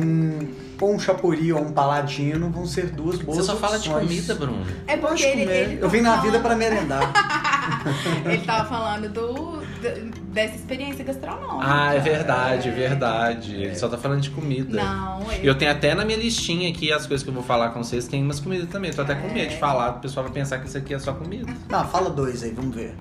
Ou 0.79 0.93
um 0.93 0.99
chapuri 0.99 1.51
ou 1.51 1.61
um 1.61 1.71
paladino 1.71 2.49
vão 2.49 2.65
ser 2.65 2.87
duas 2.87 3.17
boas 3.19 3.37
você 3.37 3.43
só 3.43 3.55
fala 3.55 3.79
de 3.79 3.89
opções. 3.89 4.07
comida, 4.07 4.35
Bruno. 4.35 4.65
É 4.85 4.93
Eu 4.95 4.99
porque 4.99 5.15
de 5.15 5.23
ele, 5.23 5.51
ele 5.51 5.79
Eu 5.81 5.89
vim 5.89 6.01
na 6.01 6.11
tava 6.11 6.21
vida 6.23 6.39
pra 6.39 6.49
falando- 6.51 6.59
merendar. 6.59 7.13
Ele 8.25 8.37
tava 8.45 8.69
falando 8.69 9.09
do, 9.09 9.33
do- 9.57 10.11
dessa 10.31 10.55
experiência 10.55 11.03
gastronômica. 11.03 11.57
Ah, 11.61 11.93
é 11.93 11.99
verdade, 11.99 12.69
é 12.69 12.71
verdade. 12.71 13.55
Ele 13.55 13.75
só 13.75 13.87
tá 13.89 13.97
falando 13.97 14.21
de 14.21 14.29
comida. 14.29 14.81
Não, 14.83 15.31
ele... 15.31 15.47
Eu 15.47 15.55
tenho 15.57 15.71
até 15.71 15.93
na 15.93 16.05
minha 16.05 16.17
listinha 16.17 16.69
aqui 16.69 16.91
as 16.93 17.05
coisas 17.05 17.23
que 17.23 17.29
eu 17.29 17.33
vou 17.33 17.43
falar 17.43 17.69
com 17.69 17.83
vocês, 17.83 18.07
tem 18.07 18.23
umas 18.23 18.39
comidas 18.39 18.69
também. 18.69 18.91
Tô 18.91 19.01
até 19.01 19.15
com 19.15 19.27
medo 19.33 19.49
de 19.49 19.57
falar, 19.57 19.89
o 19.91 19.99
pessoal 19.99 20.25
vai 20.25 20.33
pensar 20.33 20.59
que 20.59 20.67
isso 20.67 20.77
aqui 20.77 20.93
é 20.93 20.99
só 20.99 21.13
comida. 21.13 21.51
Não, 21.69 21.85
fala 21.87 22.09
dois 22.09 22.41
aí, 22.43 22.51
vamos 22.51 22.73
ver. 22.75 22.95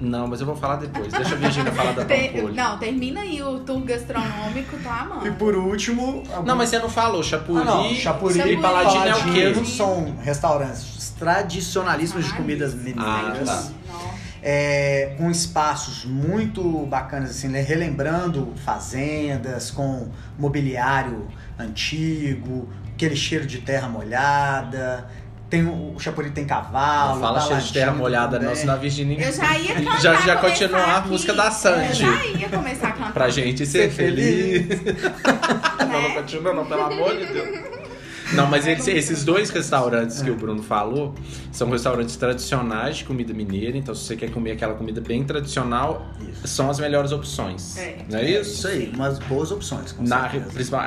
Não, 0.00 0.26
mas 0.26 0.40
eu 0.40 0.46
vou 0.46 0.56
falar 0.56 0.76
depois. 0.76 1.12
Deixa 1.12 1.34
a 1.34 1.38
Virgínia 1.38 1.72
falar 1.72 1.92
da 1.92 2.04
Te- 2.06 2.28
Pampulha. 2.30 2.62
Não, 2.64 2.78
termina 2.78 3.20
aí 3.20 3.42
o 3.42 3.60
tour 3.60 3.80
gastronômico, 3.84 4.76
tô 4.82 4.88
amando. 4.88 5.26
E 5.26 5.30
por 5.30 5.54
último. 5.56 6.22
Não, 6.44 6.56
mas 6.56 6.68
você 6.70 6.78
não 6.78 6.88
falou. 6.90 7.22
Chapuri, 7.22 7.62
Ah, 7.62 7.64
não. 7.64 7.94
Chapuri 7.94 8.34
Chapuri, 8.34 8.54
e 8.54 8.60
Paladino 8.60 9.04
é 9.06 9.14
o 9.14 9.22
quê? 9.32 9.40
Paladino 9.42 9.66
são 9.66 10.16
restaurantes 10.20 11.14
tradicionalíssimos 11.18 12.26
de 12.26 12.34
comidas 12.34 12.74
mineiras. 12.74 13.48
Ah, 13.48 13.54
tá. 13.54 13.92
Nossa. 13.92 14.14
é, 14.42 15.14
com 15.16 15.30
espaços 15.30 16.04
muito 16.04 16.62
bacanas, 16.86 17.30
assim, 17.30 17.48
né? 17.48 17.60
relembrando 17.62 18.52
fazendas, 18.64 19.70
com 19.70 20.08
mobiliário 20.38 21.26
antigo, 21.58 22.68
aquele 22.94 23.16
cheiro 23.16 23.46
de 23.46 23.58
terra 23.58 23.88
molhada. 23.88 25.08
Tem 25.54 25.64
o, 25.64 25.94
Chapuri 26.00 26.30
tem 26.30 26.44
cavalo. 26.44 27.14
Não 27.14 27.20
fala 27.20 27.40
cheiro 27.40 27.62
de 27.62 27.72
terra 27.72 27.92
molhada, 27.92 28.40
não, 28.40 28.56
senão 28.56 28.74
a 28.74 28.76
Virgínia 28.76 29.24
Eu 29.24 29.32
já 29.32 29.56
ia 29.56 29.74
cantar. 29.78 30.00
já, 30.00 30.14
já 30.14 30.36
começar 30.36 30.36
continuou 30.36 30.82
a 30.84 31.00
música 31.02 31.32
da 31.32 31.50
Sandy. 31.52 31.88
Eu 31.90 31.94
já 32.10 32.26
ia 32.26 32.48
começar 32.48 32.88
a 32.88 32.92
cantar. 32.92 33.12
Pra 33.12 33.28
gente 33.28 33.64
ser, 33.64 33.82
Ser 33.82 33.90
feliz. 33.90 34.66
feliz. 34.66 35.02
não, 35.88 36.02
não 36.02 36.10
continua, 36.10 36.52
não, 36.54 36.66
pelo 36.66 36.80
amor 36.82 37.16
de 37.16 37.26
Deus. 37.26 37.58
Não, 38.32 38.48
mas 38.48 38.66
eles- 38.66 38.86
esses 38.88 39.24
dois 39.24 39.50
restaurantes 39.50 40.22
que 40.22 40.30
o 40.30 40.34
Bruno 40.36 40.62
falou 40.62 41.14
são 41.52 41.68
restaurantes 41.70 42.16
tradicionais 42.16 42.96
de 42.98 43.04
comida 43.04 43.32
mineira. 43.34 43.76
Então, 43.76 43.94
se 43.94 44.04
você 44.04 44.16
quer 44.16 44.30
comer 44.30 44.52
aquela 44.52 44.74
comida 44.74 45.00
bem 45.00 45.22
tradicional, 45.24 46.06
Isso. 46.20 46.48
são 46.48 46.70
as 46.70 46.78
melhores 46.80 47.12
opções. 47.12 47.76
É. 47.76 47.98
Não 48.10 48.18
é 48.18 48.24
É 48.24 48.40
isso? 48.40 48.50
isso 48.54 48.68
aí, 48.68 48.90
umas 48.94 49.18
boas 49.20 49.50
opções, 49.52 49.92
com 49.92 50.02
Na, 50.02 50.30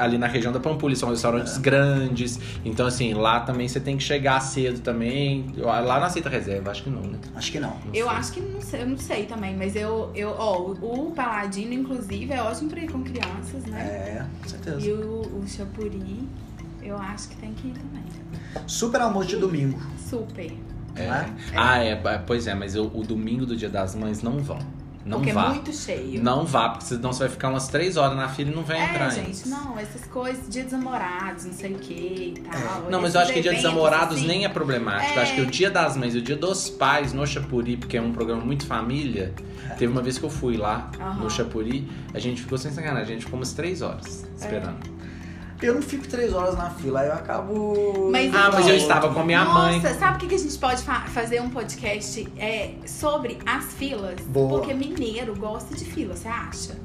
ali 0.01 0.17
na 0.17 0.27
região 0.27 0.51
da 0.51 0.60
Pampulha, 0.60 0.96
são 0.96 1.10
restaurantes 1.10 1.58
grandes. 1.58 2.39
Então, 2.65 2.88
assim, 2.88 3.13
lá 3.13 3.39
também 3.41 3.67
você 3.67 3.79
tem 3.79 3.98
que 3.98 4.03
chegar 4.03 4.39
cedo 4.39 4.79
também. 4.82 5.46
Lá 5.58 5.82
não 6.00 6.03
aceita 6.06 6.29
reserva, 6.29 6.72
acho 6.72 6.84
que 6.84 6.89
não, 6.89 7.01
né? 7.01 7.17
Acho 7.36 7.51
que 7.51 7.60
não. 7.60 7.70
Não 7.70 7.94
Eu 7.94 8.08
sei. 8.08 8.15
acho 8.17 8.32
que 8.34 8.41
não 8.41 8.62
sei, 8.62 8.82
eu 8.82 8.88
não 8.89 8.98
sei 8.98 9.25
também, 9.25 9.56
mas 9.56 9.75
eu, 9.75 10.12
eu 10.15 10.29
ó, 10.38 10.60
o, 10.60 11.08
o 11.10 11.12
Paladino, 11.12 11.74
inclusive, 11.74 12.32
é 12.34 12.41
ótimo 12.41 12.70
pra 12.70 12.79
ir 12.82 12.91
com 12.91 13.03
crianças, 13.03 13.63
né? 13.65 13.79
É, 13.82 14.25
com 14.41 14.50
certeza. 14.50 14.82
E 14.82 14.91
o, 14.94 15.22
o 15.22 15.44
Chapuri, 15.48 16.27
eu 16.88 16.98
acho 16.98 17.29
que 17.29 17.36
tem 17.38 17.53
que 17.53 17.67
ir 17.67 17.74
também. 17.74 18.03
Super 18.65 19.01
almoço 19.01 19.27
de 19.29 19.38
domingo. 19.38 19.79
Super. 20.10 20.51
É. 20.96 21.08
Né? 21.08 21.36
Ah, 21.56 21.77
é, 21.77 21.96
pois 22.25 22.48
é, 22.48 22.56
mas 22.56 22.75
o, 22.75 22.86
o 22.88 23.03
domingo 23.03 23.46
do 23.46 23.56
Dia 23.56 23.70
das 23.70 23.96
Mães 23.96 24.22
não 24.24 24.39
vão. 24.39 24.60
Não 25.06 25.20
porque 25.20 25.32
vá. 25.32 25.46
é 25.46 25.50
muito 25.51 25.72
cheio. 25.74 26.22
Não 26.22 26.46
vá, 26.46 26.67
porque 26.70 26.84
senão 26.86 27.13
você 27.13 27.20
vai 27.20 27.29
ficar 27.29 27.50
umas 27.50 27.70
três 27.70 27.96
horas 27.96 28.17
na 28.17 28.27
fila 28.27 28.51
e 28.51 28.53
não 28.53 28.63
vai 28.63 28.77
É, 28.77 28.89
entrar 28.89 29.10
gente, 29.10 29.27
antes. 29.27 29.46
não, 29.46 29.79
essas 29.79 30.03
coisas, 30.06 30.50
dia 30.50 30.63
dos 30.63 30.74
namorados, 30.74 31.46
não 31.46 31.53
sei 31.53 31.74
o 31.75 31.77
que 31.79 32.34
e 32.36 32.41
tal. 32.41 32.89
Não, 32.91 33.01
mas 33.01 33.15
eu 33.15 33.22
acho 33.22 33.32
que 33.32 33.39
dia 33.41 33.53
dos 33.53 33.63
namorados 33.63 34.17
assim, 34.17 34.27
nem 34.27 34.44
é 34.44 34.50
problemático. 34.50 35.13
Eu 35.13 35.20
É. 35.20 35.22
acho 35.24 35.36
que 35.36 35.41
o 35.41 35.46
dia 35.46 35.72
das 35.72 35.96
mães 35.96 36.13
e 36.13 36.17
o 36.17 36.22
dia 36.22 36.36
dos 36.36 36.70
pais 36.70 37.13
no 37.13 37.25
Chapuri, 37.25 37.77
porque 37.77 37.96
é 37.96 38.01
um 38.01 38.12
programa 38.12 38.44
muito 38.44 38.65
família. 38.65 39.34
Teve 39.77 39.94
uma 39.94 40.01
vez 40.01 40.17
que 40.17 40.25
eu 40.25 40.29
fui 40.29 40.58
lá 40.58 40.91
Aham. 41.00 41.24
no 41.24 41.29
Chapuri, 41.29 41.88
a 42.13 42.20
gente 42.20 42.41
ficou 42.41 42.58
sem 42.58 42.72
sacanagem, 42.72 43.03
a 43.03 43.13
gente 43.13 43.24
ficou 43.25 43.39
umas 43.39 43.53
três 43.53 43.82
horas 43.82 44.25
É. 44.25 44.44
esperando. 44.44 44.97
Eu 45.62 45.74
não 45.76 45.82
fico 45.82 46.08
três 46.08 46.34
horas 46.34 46.56
na 46.56 46.70
fila, 46.70 47.00
aí 47.02 47.08
eu 47.08 47.14
acabo. 47.14 48.10
Mas 48.12 48.34
Ah, 48.34 48.50
mas 48.54 48.68
eu 48.68 48.76
então, 48.76 48.76
estava 48.76 49.12
com 49.14 49.20
a 49.22 49.24
minha 49.26 49.44
Nossa, 49.44 49.60
mãe. 49.90 49.94
sabe 49.98 50.18
o 50.18 50.20
que, 50.20 50.28
que 50.28 50.36
a 50.36 50.40
gente 50.40 50.58
pode 50.58 50.84
fa- 50.84 51.06
fazer 51.08 51.42
um 51.42 51.50
podcast 51.50 52.28
é, 52.38 52.74
sobre 52.86 53.40
as 53.46 53.74
filas? 53.74 54.22
Boa. 54.22 54.60
Porque 54.60 54.74
mineiro 54.74 55.36
gosta 55.36 55.76
de 55.76 55.84
fila, 55.84 56.16
você 56.16 56.28
acha? 56.28 56.78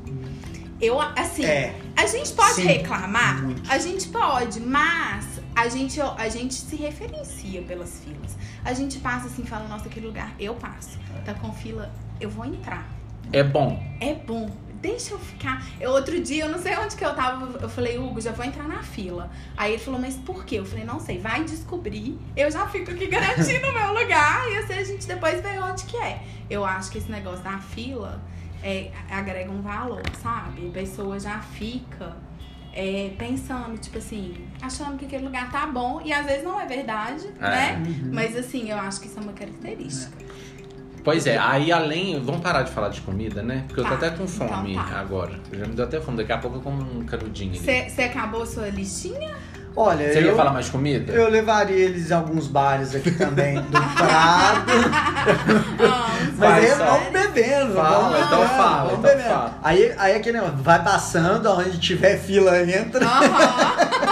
Eu, 0.81 0.99
assim, 1.01 1.45
É. 1.45 1.77
a 1.97 2.07
gente 2.07 2.33
pode 2.33 2.55
Sim, 2.55 2.63
reclamar? 2.67 3.43
muito. 3.43 3.63
A 3.71 3.79
gente 3.79 4.09
pode, 4.09 4.59
mas 4.61 5.27
a 5.55 5.69
gente, 5.69 6.01
a 6.01 6.29
gente 6.29 6.55
se 6.55 6.75
referencia 6.75 7.63
pelas 7.63 8.01
filas. 8.05 8.37
A 8.65 8.73
gente 8.73 8.99
passa 9.01 9.27
assim, 9.27 9.45
fala, 9.45 9.69
nossa, 9.69 9.87
aquele 9.87 10.07
lugar, 10.07 10.33
eu 10.41 10.55
passo. 10.55 10.99
Tá 11.25 11.35
com 11.35 11.53
fila, 11.53 11.93
eu 12.21 12.31
vou 12.31 12.45
entrar. 12.47 12.89
É 13.33 13.45
bom. 13.45 13.81
É 14.01 14.15
bom. 14.15 14.51
Deixa 14.83 15.15
eu 15.15 15.19
ficar. 15.19 15.65
Eu, 15.81 15.93
outro 15.93 16.21
dia, 16.21 16.45
eu 16.45 16.51
não 16.51 16.59
sei 16.59 16.77
onde 16.77 16.97
que 16.97 17.05
eu 17.05 17.15
tava. 17.15 17.57
Eu 17.61 17.69
falei, 17.69 17.99
Hugo, 17.99 18.21
já 18.21 18.33
vou 18.33 18.45
entrar 18.45 18.67
na 18.67 18.83
fila. 18.83 19.31
Aí 19.57 19.75
ele 19.75 19.83
falou, 19.83 20.01
mas 20.01 20.17
por 20.17 20.45
quê? 20.45 20.57
Eu 20.59 20.65
falei, 20.67 20.85
não 20.85 20.99
sei, 20.99 21.19
vai 21.21 21.45
descobrir. 21.45 22.19
Eu 22.37 22.51
já 22.51 22.67
fico 22.67 22.91
aqui 22.91 23.07
garantindo 23.09 23.69
o 23.69 23.73
meu 23.73 23.95
lugar. 23.95 24.51
E 24.51 24.59
assim 24.59 24.75
a 24.75 24.85
gente 24.85 25.07
depois 25.07 25.41
vê 25.41 25.57
onde 25.61 25.85
que 25.85 25.97
é. 25.97 26.21
Eu 26.51 26.65
acho 26.65 26.91
que 26.91 26.99
esse 26.99 27.11
negócio 27.11 27.45
da 27.45 27.59
fila 27.59 28.21
é, 28.63 28.91
agrega 29.09 29.53
um 29.53 29.63
valor, 29.63 30.03
sabe? 30.21 30.67
A 30.69 30.73
pessoa 30.73 31.19
já 31.21 31.39
fica 31.39 32.17
é, 32.73 33.13
pensando, 33.17 33.79
tipo 33.79 33.99
assim, 33.99 34.35
achando 34.61 34.99
que 34.99 35.05
aquele 35.05 35.25
lugar 35.25 35.51
tá 35.53 35.65
bom. 35.67 36.01
E 36.05 36.13
às 36.13 36.27
vezes 36.27 36.43
não 36.43 36.61
é 36.61 36.67
verdade, 36.67 37.27
É. 37.39 37.41
né? 37.41 37.83
Uhum. 37.87 38.11
Mas 38.13 38.37
assim, 38.37 38.69
eu 38.71 38.79
acho 38.79 39.01
que 39.01 39.07
isso 39.07 39.19
é 39.19 39.23
uma 39.23 39.33
característica. 39.33 40.17
Pois 41.05 41.27
é, 41.27 41.37
aí 41.37 41.73
além. 41.73 42.21
Vamos 42.23 42.41
parar 42.41 42.63
de 42.63 42.71
falar 42.71 42.89
de 42.91 43.01
comida, 43.01 43.43
né? 43.43 43.65
Porque 43.67 43.81
eu 43.81 43.85
tô 43.85 43.91
Tá, 43.91 43.97
até 43.97 44.11
com 44.11 44.27
fome 44.27 44.73
então 44.75 44.85
tá. 44.85 44.99
agora. 45.01 45.33
Já 45.53 45.67
me 45.67 45.75
deu 45.75 45.85
até 45.85 46.01
fome. 46.01 46.17
Daqui 46.17 46.33
a 46.33 46.39
pouco 46.39 46.59
eu 46.59 46.61
como 46.61 46.81
um 46.83 47.05
canudinho. 47.05 47.55
Você 47.55 48.03
acabou 48.03 48.47
sua 48.47 48.69
listinha? 48.69 49.35
Olha, 49.75 50.13
Você 50.13 50.19
eu, 50.19 50.25
ia 50.27 50.35
falar 50.35 50.53
mais 50.53 50.67
de 50.67 50.71
comida? 50.73 51.13
eu 51.15 51.31
levaria 51.31 51.75
eles 51.75 52.11
em 52.11 52.15
alguns 52.15 52.47
bares 52.47 52.95
aqui 52.95 53.11
também 53.11 53.55
do 53.55 53.71
Prado. 53.97 54.73
Mas 55.79 56.35
Vai, 56.37 56.65
aí 56.67 56.75
vamos 56.75 57.09
bebendo. 57.11 57.75
Fala, 57.75 57.99
vamos 57.99 58.19
então 58.27 58.39
bebendo, 58.41 58.49
fala, 58.57 58.77
vamos 58.91 58.99
então 58.99 59.03
bebendo. 59.11 59.29
fala. 59.31 59.59
Aí, 59.63 59.95
aí 59.97 60.15
aquele 60.17 60.39
negócio, 60.39 60.59
vai 60.63 60.85
passando, 60.85 61.51
onde 61.51 61.79
tiver 61.79 62.19
fila 62.19 62.61
entra. 62.63 63.03
Aham. 63.07 64.12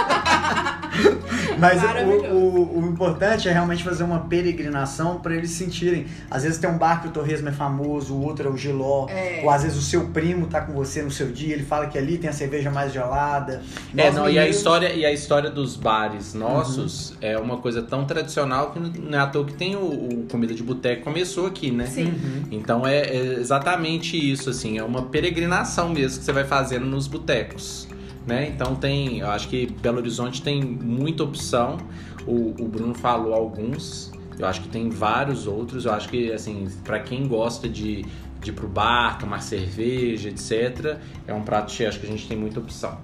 Mas 1.61 1.81
o, 1.83 2.35
o, 2.35 2.79
o 2.79 2.87
importante 2.87 3.47
é 3.47 3.51
realmente 3.51 3.83
fazer 3.83 4.03
uma 4.03 4.21
peregrinação 4.21 5.19
para 5.19 5.35
eles 5.35 5.51
sentirem. 5.51 6.07
Às 6.29 6.43
vezes 6.43 6.57
tem 6.57 6.69
um 6.69 6.77
bar 6.77 7.01
que 7.01 7.07
o 7.07 7.11
torresmo 7.11 7.49
é 7.49 7.51
famoso, 7.51 8.13
o 8.15 8.23
outro 8.23 8.47
é 8.47 8.51
o 8.51 8.57
giló. 8.57 9.07
É. 9.09 9.41
Ou 9.43 9.49
às 9.49 9.63
vezes 9.63 9.77
o 9.77 9.81
seu 9.81 10.07
primo 10.07 10.47
tá 10.47 10.61
com 10.61 10.73
você 10.73 11.01
no 11.01 11.11
seu 11.11 11.31
dia, 11.31 11.53
ele 11.53 11.63
fala 11.63 11.87
que 11.87 11.97
ali 11.97 12.17
tem 12.17 12.29
a 12.29 12.33
cerveja 12.33 12.71
mais 12.71 12.91
gelada. 12.91 13.61
É, 13.95 14.05
Nós 14.05 14.15
não, 14.15 14.29
e 14.29 14.39
a 14.39 14.47
história, 14.47 14.91
e 14.93 15.05
a 15.05 15.11
história 15.11 15.49
dos 15.49 15.75
bares 15.75 16.33
nossos 16.33 17.13
é 17.21 17.37
uma 17.37 17.57
coisa 17.57 17.81
tão 17.81 18.05
tradicional 18.05 18.71
que 18.71 18.79
não 18.79 19.17
é 19.17 19.21
à 19.21 19.27
toa 19.27 19.45
que 19.45 19.53
tem 19.53 19.75
o, 19.75 19.79
o 19.79 20.25
comida 20.29 20.53
de 20.53 20.63
boteco 20.63 21.03
começou 21.03 21.45
aqui, 21.45 21.71
né? 21.71 21.85
Sim. 21.85 22.05
Uhum. 22.05 22.43
Então 22.51 22.87
é, 22.87 22.99
é 23.01 23.33
exatamente 23.39 24.17
isso, 24.17 24.49
assim, 24.49 24.77
é 24.77 24.83
uma 24.83 25.03
peregrinação 25.03 25.89
mesmo 25.89 26.19
que 26.19 26.25
você 26.25 26.31
vai 26.31 26.45
fazendo 26.45 26.85
nos 26.85 27.07
botecos. 27.07 27.87
Né? 28.25 28.49
Então 28.49 28.75
tem, 28.75 29.19
eu 29.19 29.29
acho 29.29 29.47
que 29.47 29.65
Belo 29.65 29.97
Horizonte 29.97 30.41
tem 30.41 30.61
muita 30.61 31.23
opção. 31.23 31.77
O, 32.25 32.53
o 32.61 32.67
Bruno 32.67 32.93
falou 32.93 33.33
alguns, 33.33 34.11
eu 34.37 34.45
acho 34.45 34.61
que 34.61 34.69
tem 34.69 34.89
vários 34.89 35.47
outros. 35.47 35.85
Eu 35.85 35.93
acho 35.93 36.07
que 36.09 36.31
assim, 36.31 36.67
para 36.83 36.99
quem 36.99 37.27
gosta 37.27 37.67
de, 37.67 38.05
de 38.39 38.49
ir 38.51 38.53
pro 38.53 38.67
bar, 38.67 39.17
tomar 39.17 39.39
cerveja, 39.41 40.29
etc, 40.29 40.99
é 41.25 41.33
um 41.33 41.41
prato 41.41 41.71
cheio, 41.71 41.89
acho 41.89 41.99
que 41.99 42.05
a 42.05 42.09
gente 42.09 42.27
tem 42.27 42.37
muita 42.37 42.59
opção. 42.59 42.97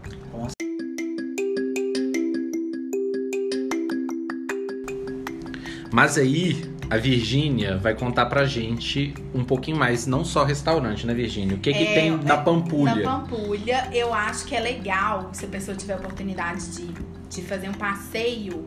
Mas 5.92 6.16
aí 6.16 6.77
a 6.90 6.98
Virgínia 6.98 7.78
vai 7.78 7.94
contar 7.94 8.26
pra 8.28 8.46
gente 8.46 9.14
um 9.34 9.44
pouquinho 9.44 9.78
mais, 9.78 10.08
não 10.08 10.24
só 10.24 10.44
restaurante, 10.44 11.06
né, 11.06 11.14
Virgínia? 11.14 11.56
O 11.56 11.60
que, 11.60 11.74
que 11.74 11.84
É, 11.84 11.94
tem 11.94 12.14
é, 12.14 12.18
na 12.18 12.38
Pampulha? 12.38 12.96
Na 12.96 13.20
Pampulha, 13.20 13.90
eu 13.94 14.14
acho 14.14 14.46
que 14.46 14.56
é 14.56 14.60
legal, 14.60 15.30
se 15.34 15.46
a 15.46 15.48
pessoa 15.48 15.76
tiver 15.76 15.94
a 15.94 15.98
oportunidade 15.98 16.66
de, 16.72 16.88
de 17.30 17.42
fazer 17.42 17.70
um 17.70 17.74
passeio, 17.74 18.66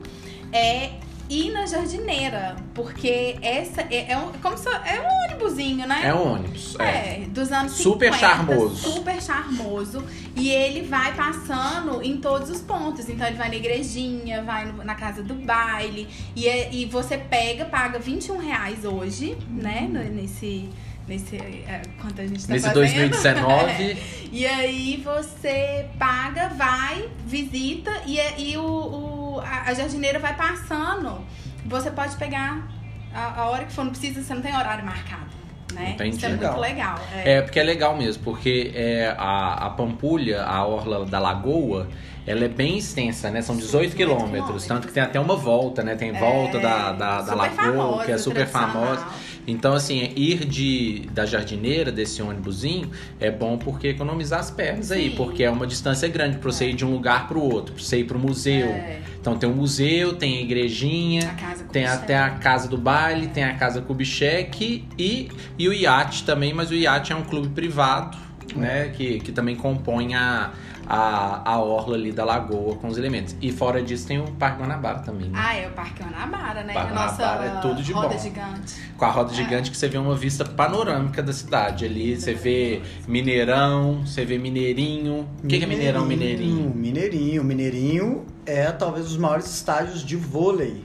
é 0.52 0.92
ir 1.30 1.50
na 1.52 1.64
jardineira. 1.64 2.56
Porque 2.74 3.36
essa 3.40 3.82
é, 3.82 4.12
é 4.12 4.18
um, 4.18 4.32
como 4.42 4.58
se, 4.58 4.68
é 4.68 5.00
um 5.00 5.24
ônibusinho, 5.30 5.86
né? 5.86 6.00
É 6.04 6.12
um 6.14 6.32
ônibus. 6.34 6.76
É. 6.78 7.22
É, 7.22 7.26
dos 7.28 7.50
anos 7.52 7.72
Super 7.72 8.12
50, 8.12 8.18
charmoso. 8.18 8.76
Super 8.92 9.22
charmoso. 9.22 10.04
E 10.36 10.50
ele 10.50 10.82
vai 10.82 11.14
passando 11.14 12.02
em 12.02 12.16
todos 12.18 12.50
os 12.50 12.60
pontos. 12.60 13.08
Então 13.08 13.26
ele 13.26 13.36
vai 13.36 13.48
na 13.48 13.56
igrejinha, 13.56 14.42
vai 14.42 14.66
no- 14.66 14.84
na 14.84 14.94
casa 14.94 15.22
do 15.22 15.34
baile. 15.34 16.08
E, 16.34 16.46
é- 16.48 16.72
e 16.72 16.84
você 16.86 17.16
pega, 17.16 17.64
paga 17.64 17.98
21 17.98 18.38
reais 18.38 18.84
hoje, 18.84 19.36
né? 19.48 19.86
no- 19.90 20.00
Nesse, 20.10 20.68
nesse 21.06 21.36
é, 21.36 21.82
quanto 22.00 22.20
a 22.20 22.26
gente 22.26 22.44
tá 22.46 22.52
Nesse 22.52 22.66
fazendo. 22.66 22.74
2019. 22.74 24.20
E 24.32 24.46
aí 24.46 25.02
você 25.04 25.86
paga, 25.98 26.48
vai, 26.50 27.08
visita 27.26 27.90
e, 28.06 28.16
e 28.38 28.56
o, 28.56 28.62
o- 28.62 29.19
a, 29.38 29.70
a 29.70 29.74
jardineira 29.74 30.18
vai 30.18 30.34
passando. 30.34 31.24
Você 31.66 31.90
pode 31.90 32.16
pegar 32.16 32.66
a, 33.14 33.42
a 33.42 33.50
hora 33.50 33.64
que 33.64 33.72
for, 33.72 33.84
não 33.84 33.90
precisa, 33.90 34.22
você 34.22 34.34
não 34.34 34.42
tem 34.42 34.54
horário 34.54 34.84
marcado, 34.84 35.30
né? 35.72 35.92
Entendi. 35.94 36.16
Isso 36.16 36.26
é 36.26 36.28
Legal. 36.30 36.52
muito 36.52 36.62
legal. 36.62 36.98
É. 37.14 37.32
É, 37.32 37.42
porque 37.42 37.60
é 37.60 37.62
legal 37.62 37.96
mesmo, 37.96 38.22
porque 38.22 38.72
é, 38.74 39.14
a, 39.16 39.66
a 39.66 39.70
Pampulha, 39.70 40.42
a 40.42 40.66
orla 40.66 41.04
da 41.04 41.18
Lagoa, 41.18 41.88
ela 42.26 42.44
é 42.44 42.48
bem 42.48 42.78
extensa, 42.78 43.30
né? 43.30 43.42
São 43.42 43.56
18 43.56 43.90
18 43.90 43.96
quilômetros, 43.96 44.30
quilômetros. 44.30 44.66
tanto 44.66 44.86
que 44.86 44.92
tem 44.92 45.02
até 45.02 45.18
uma 45.18 45.36
volta, 45.36 45.82
né? 45.82 45.96
Tem 45.96 46.12
volta 46.12 46.58
da, 46.58 46.92
da, 46.92 47.16
da 47.16 47.24
super 47.24 47.36
Lagoa, 47.36 47.56
famosa, 47.56 48.04
que 48.04 48.12
é 48.12 48.18
super 48.18 48.46
famosa. 48.46 49.06
Então, 49.46 49.72
assim, 49.72 50.12
ir 50.16 50.44
de, 50.44 51.08
da 51.12 51.24
jardineira, 51.26 51.90
desse 51.90 52.22
ônibusinho, 52.22 52.90
é 53.18 53.30
bom 53.30 53.56
porque 53.58 53.88
economizar 53.88 54.40
as 54.40 54.50
pernas 54.50 54.92
aí, 54.92 55.10
Sim. 55.10 55.16
porque 55.16 55.42
é 55.42 55.50
uma 55.50 55.66
distância 55.66 56.08
grande 56.08 56.38
pra 56.38 56.52
você 56.52 56.70
ir 56.70 56.74
de 56.74 56.84
um 56.84 56.92
lugar 56.92 57.26
pro 57.26 57.40
outro, 57.40 57.74
pra 57.74 57.82
você 57.82 57.98
ir 57.98 58.04
pro 58.04 58.18
museu. 58.18 58.66
É, 58.68 59.00
Então 59.20 59.36
tem 59.36 59.48
o 59.50 59.54
museu, 59.54 60.14
tem 60.14 60.38
a 60.38 60.40
igrejinha, 60.42 61.34
a 61.42 61.64
tem 61.72 61.86
até 61.86 62.16
a 62.16 62.30
casa 62.30 62.68
do 62.68 62.78
baile, 62.78 63.26
tem 63.28 63.44
a 63.44 63.54
casa 63.54 63.80
Kubitschek 63.80 64.84
e, 64.98 65.28
e 65.58 65.68
o 65.68 65.72
iate 65.72 66.24
também, 66.24 66.54
mas 66.54 66.70
o 66.70 66.74
iate 66.74 67.12
é 67.12 67.16
um 67.16 67.22
clube 67.24 67.48
privado, 67.48 68.16
né? 68.54 68.88
Que, 68.96 69.20
que 69.20 69.32
também 69.32 69.56
compõe 69.56 70.14
a, 70.14 70.52
a, 70.92 71.48
a 71.52 71.60
orla 71.60 71.94
ali 71.94 72.10
da 72.10 72.24
lagoa 72.24 72.74
com 72.74 72.88
os 72.88 72.98
elementos. 72.98 73.36
E 73.40 73.52
fora 73.52 73.80
disso 73.80 74.08
tem 74.08 74.18
o 74.18 74.24
Parque 74.32 74.60
Guanabara 74.60 74.98
também, 74.98 75.28
né? 75.30 75.38
Ah, 75.40 75.54
é 75.54 75.68
o 75.68 75.70
Parque 75.70 76.02
Guanabara, 76.02 76.64
né? 76.64 76.74
Parque 76.74 76.90
a 76.90 76.94
nossa 76.94 77.22
Guanabara 77.22 77.58
é 77.58 77.60
tudo 77.60 77.80
de 77.82 77.92
roda 77.92 78.08
bom. 78.08 78.18
gigante. 78.18 78.74
Com 78.98 79.04
a 79.04 79.10
roda 79.10 79.32
gigante 79.32 79.70
que 79.70 79.76
você 79.76 79.86
vê 79.88 79.98
uma 79.98 80.16
vista 80.16 80.44
panorâmica 80.44 81.22
da 81.22 81.32
cidade 81.32 81.84
ali. 81.84 82.16
Você 82.20 82.34
vê 82.34 82.82
Mineirão, 83.06 84.04
você 84.04 84.24
vê 84.24 84.36
Mineirinho. 84.36 85.28
O 85.44 85.46
que, 85.46 85.58
que 85.58 85.64
é 85.64 85.66
Mineirão, 85.68 86.04
Mineirinho? 86.04 86.72
Mineirinho. 86.74 87.44
Mineirinho 87.44 88.26
é 88.44 88.72
talvez 88.72 89.06
os 89.06 89.16
maiores 89.16 89.46
estádios 89.46 90.04
de 90.04 90.16
vôlei 90.16 90.82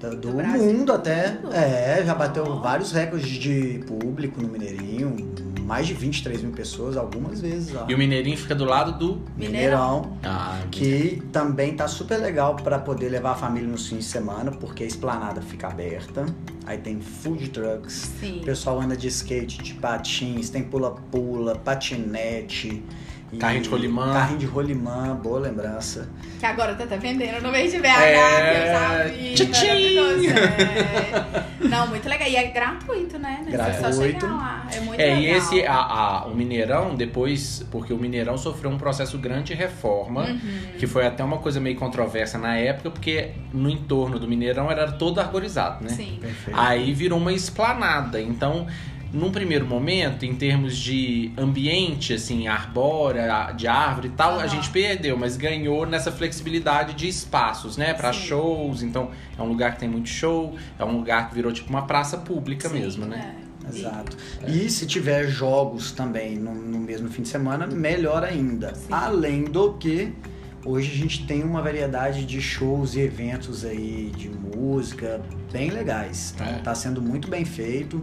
do, 0.00 0.16
Do 0.16 0.28
mundo 0.32 0.92
até. 0.92 1.30
Mundo. 1.40 1.52
É, 1.54 2.02
já 2.04 2.12
bateu 2.14 2.44
Oh. 2.44 2.58
vários 2.60 2.90
recordes 2.90 3.28
de 3.28 3.84
público 3.86 4.42
no 4.42 4.48
Mineirinho. 4.48 5.14
Mais 5.64 5.86
de 5.86 5.94
23 5.94 6.42
mil 6.42 6.52
pessoas 6.52 6.96
algumas 6.96 7.40
vezes 7.40 7.72
lá. 7.72 7.86
E 7.88 7.94
o 7.94 7.98
Mineirinho 7.98 8.36
fica 8.36 8.54
do 8.54 8.64
lado 8.64 8.98
do. 8.98 9.22
Mineirão. 9.36 10.16
Ah, 10.22 10.60
Que 10.70 11.22
também 11.32 11.74
tá 11.74 11.86
super 11.88 12.18
legal 12.18 12.56
para 12.56 12.78
poder 12.78 13.08
levar 13.08 13.32
a 13.32 13.34
família 13.36 13.68
nos 13.68 13.88
fins 13.88 13.98
de 13.98 14.04
semana, 14.04 14.50
porque 14.50 14.82
a 14.82 14.86
esplanada 14.86 15.40
fica 15.40 15.68
aberta. 15.68 16.26
Aí 16.66 16.78
tem 16.78 17.00
food 17.00 17.48
trucks, 17.50 18.10
Sim. 18.20 18.40
o 18.40 18.44
pessoal 18.44 18.80
anda 18.80 18.96
de 18.96 19.08
skate, 19.08 19.62
de 19.62 19.74
patins, 19.74 20.48
tem 20.50 20.62
pula-pula, 20.62 21.56
patinete. 21.56 22.82
E- 23.32 23.38
Carrinho 23.38 23.62
de 23.62 23.68
rolimã. 23.68 24.12
Carrinho 24.12 24.38
de 24.38 24.46
rolimã, 24.46 25.16
boa 25.16 25.40
lembrança. 25.40 26.08
Que 26.38 26.46
agora 26.46 26.74
tá 26.74 26.84
até 26.84 26.98
vendendo 26.98 27.42
no 27.42 27.50
meio 27.50 27.70
de 27.70 27.78
BH, 27.78 27.88
É, 27.88 29.22
é. 30.32 31.68
Não, 31.68 31.86
muito 31.86 32.08
legal. 32.08 32.28
E 32.28 32.36
é 32.36 32.48
gratuito, 32.48 33.18
né? 33.18 33.40
É 33.46 33.50
só 33.50 33.56
Gratuito. 33.80 34.20
chegar 34.20 34.32
lá. 34.34 34.66
É 34.72 34.80
muito 34.80 35.00
É, 35.00 35.04
legal. 35.06 35.20
e 35.22 35.26
esse, 35.30 35.66
a, 35.66 35.74
a- 35.74 36.26
o 36.26 36.34
Mineirão, 36.34 36.94
depois, 36.94 37.64
porque 37.70 37.92
o 37.92 37.98
Mineirão 37.98 38.36
sofreu 38.36 38.70
um 38.70 38.78
processo 38.78 39.18
grande 39.18 39.44
de 39.44 39.54
reforma, 39.54 40.22
Uhum. 40.24 40.38
que 40.78 40.86
foi 40.86 41.06
até 41.06 41.22
uma 41.24 41.38
coisa 41.38 41.60
meio 41.60 41.76
controversa 41.76 42.38
na 42.38 42.56
época, 42.56 42.90
porque 42.90 43.30
no 43.52 43.68
entorno 43.70 44.18
do 44.18 44.28
Mineirão 44.28 44.70
era 44.70 44.90
todo 44.92 45.20
arborizado, 45.20 45.84
né? 45.84 45.90
Sim. 45.90 46.18
Perfeito. 46.20 46.58
Aí 46.58 46.92
virou 46.92 47.18
uma 47.18 47.32
esplanada. 47.32 48.20
Então, 48.20 48.66
num 49.12 49.30
primeiro 49.30 49.66
momento, 49.66 50.24
em 50.24 50.34
termos 50.34 50.76
de 50.76 51.30
ambiente, 51.36 52.14
assim, 52.14 52.48
arbórea, 52.48 53.52
de 53.52 53.66
árvore 53.68 54.08
e 54.08 54.10
tal, 54.12 54.32
a 54.32 54.36
Aham. 54.38 54.48
gente 54.48 54.70
perdeu, 54.70 55.16
mas 55.18 55.36
ganhou 55.36 55.84
nessa 55.86 56.10
flexibilidade 56.10 56.94
de 56.94 57.06
espaços, 57.08 57.76
né? 57.76 57.92
Pra 57.92 58.12
Sim. 58.12 58.20
shows. 58.20 58.82
Então, 58.82 59.10
é 59.38 59.42
um 59.42 59.46
lugar 59.48 59.74
que 59.74 59.80
tem 59.80 59.88
muito 59.88 60.08
show, 60.08 60.56
é 60.78 60.84
um 60.84 60.96
lugar 60.96 61.28
que 61.28 61.34
virou 61.34 61.52
tipo 61.52 61.68
uma 61.68 61.82
praça 61.82 62.16
pública 62.18 62.68
Sim, 62.68 62.80
mesmo, 62.80 63.04
né? 63.06 63.36
é. 63.38 63.42
Exato. 63.68 64.16
E 64.48 64.68
se 64.68 64.84
tiver 64.86 65.28
jogos 65.28 65.92
também 65.92 66.36
no, 66.36 66.52
no 66.52 66.80
mesmo 66.80 67.08
fim 67.08 67.22
de 67.22 67.28
semana, 67.28 67.64
melhor 67.64 68.24
ainda. 68.24 68.74
Sim. 68.74 68.88
Além 68.90 69.44
do 69.44 69.74
que 69.74 70.12
hoje 70.64 70.90
a 70.90 70.96
gente 70.96 71.24
tem 71.28 71.44
uma 71.44 71.62
variedade 71.62 72.24
de 72.26 72.40
shows 72.40 72.96
e 72.96 73.00
eventos 73.00 73.64
aí 73.64 74.10
de 74.16 74.28
música 74.28 75.20
bem 75.52 75.70
legais. 75.70 76.32
Então 76.34 76.46
É. 76.48 76.52
tá 76.58 76.74
sendo 76.74 77.00
muito 77.00 77.28
bem 77.28 77.44
feito. 77.44 78.02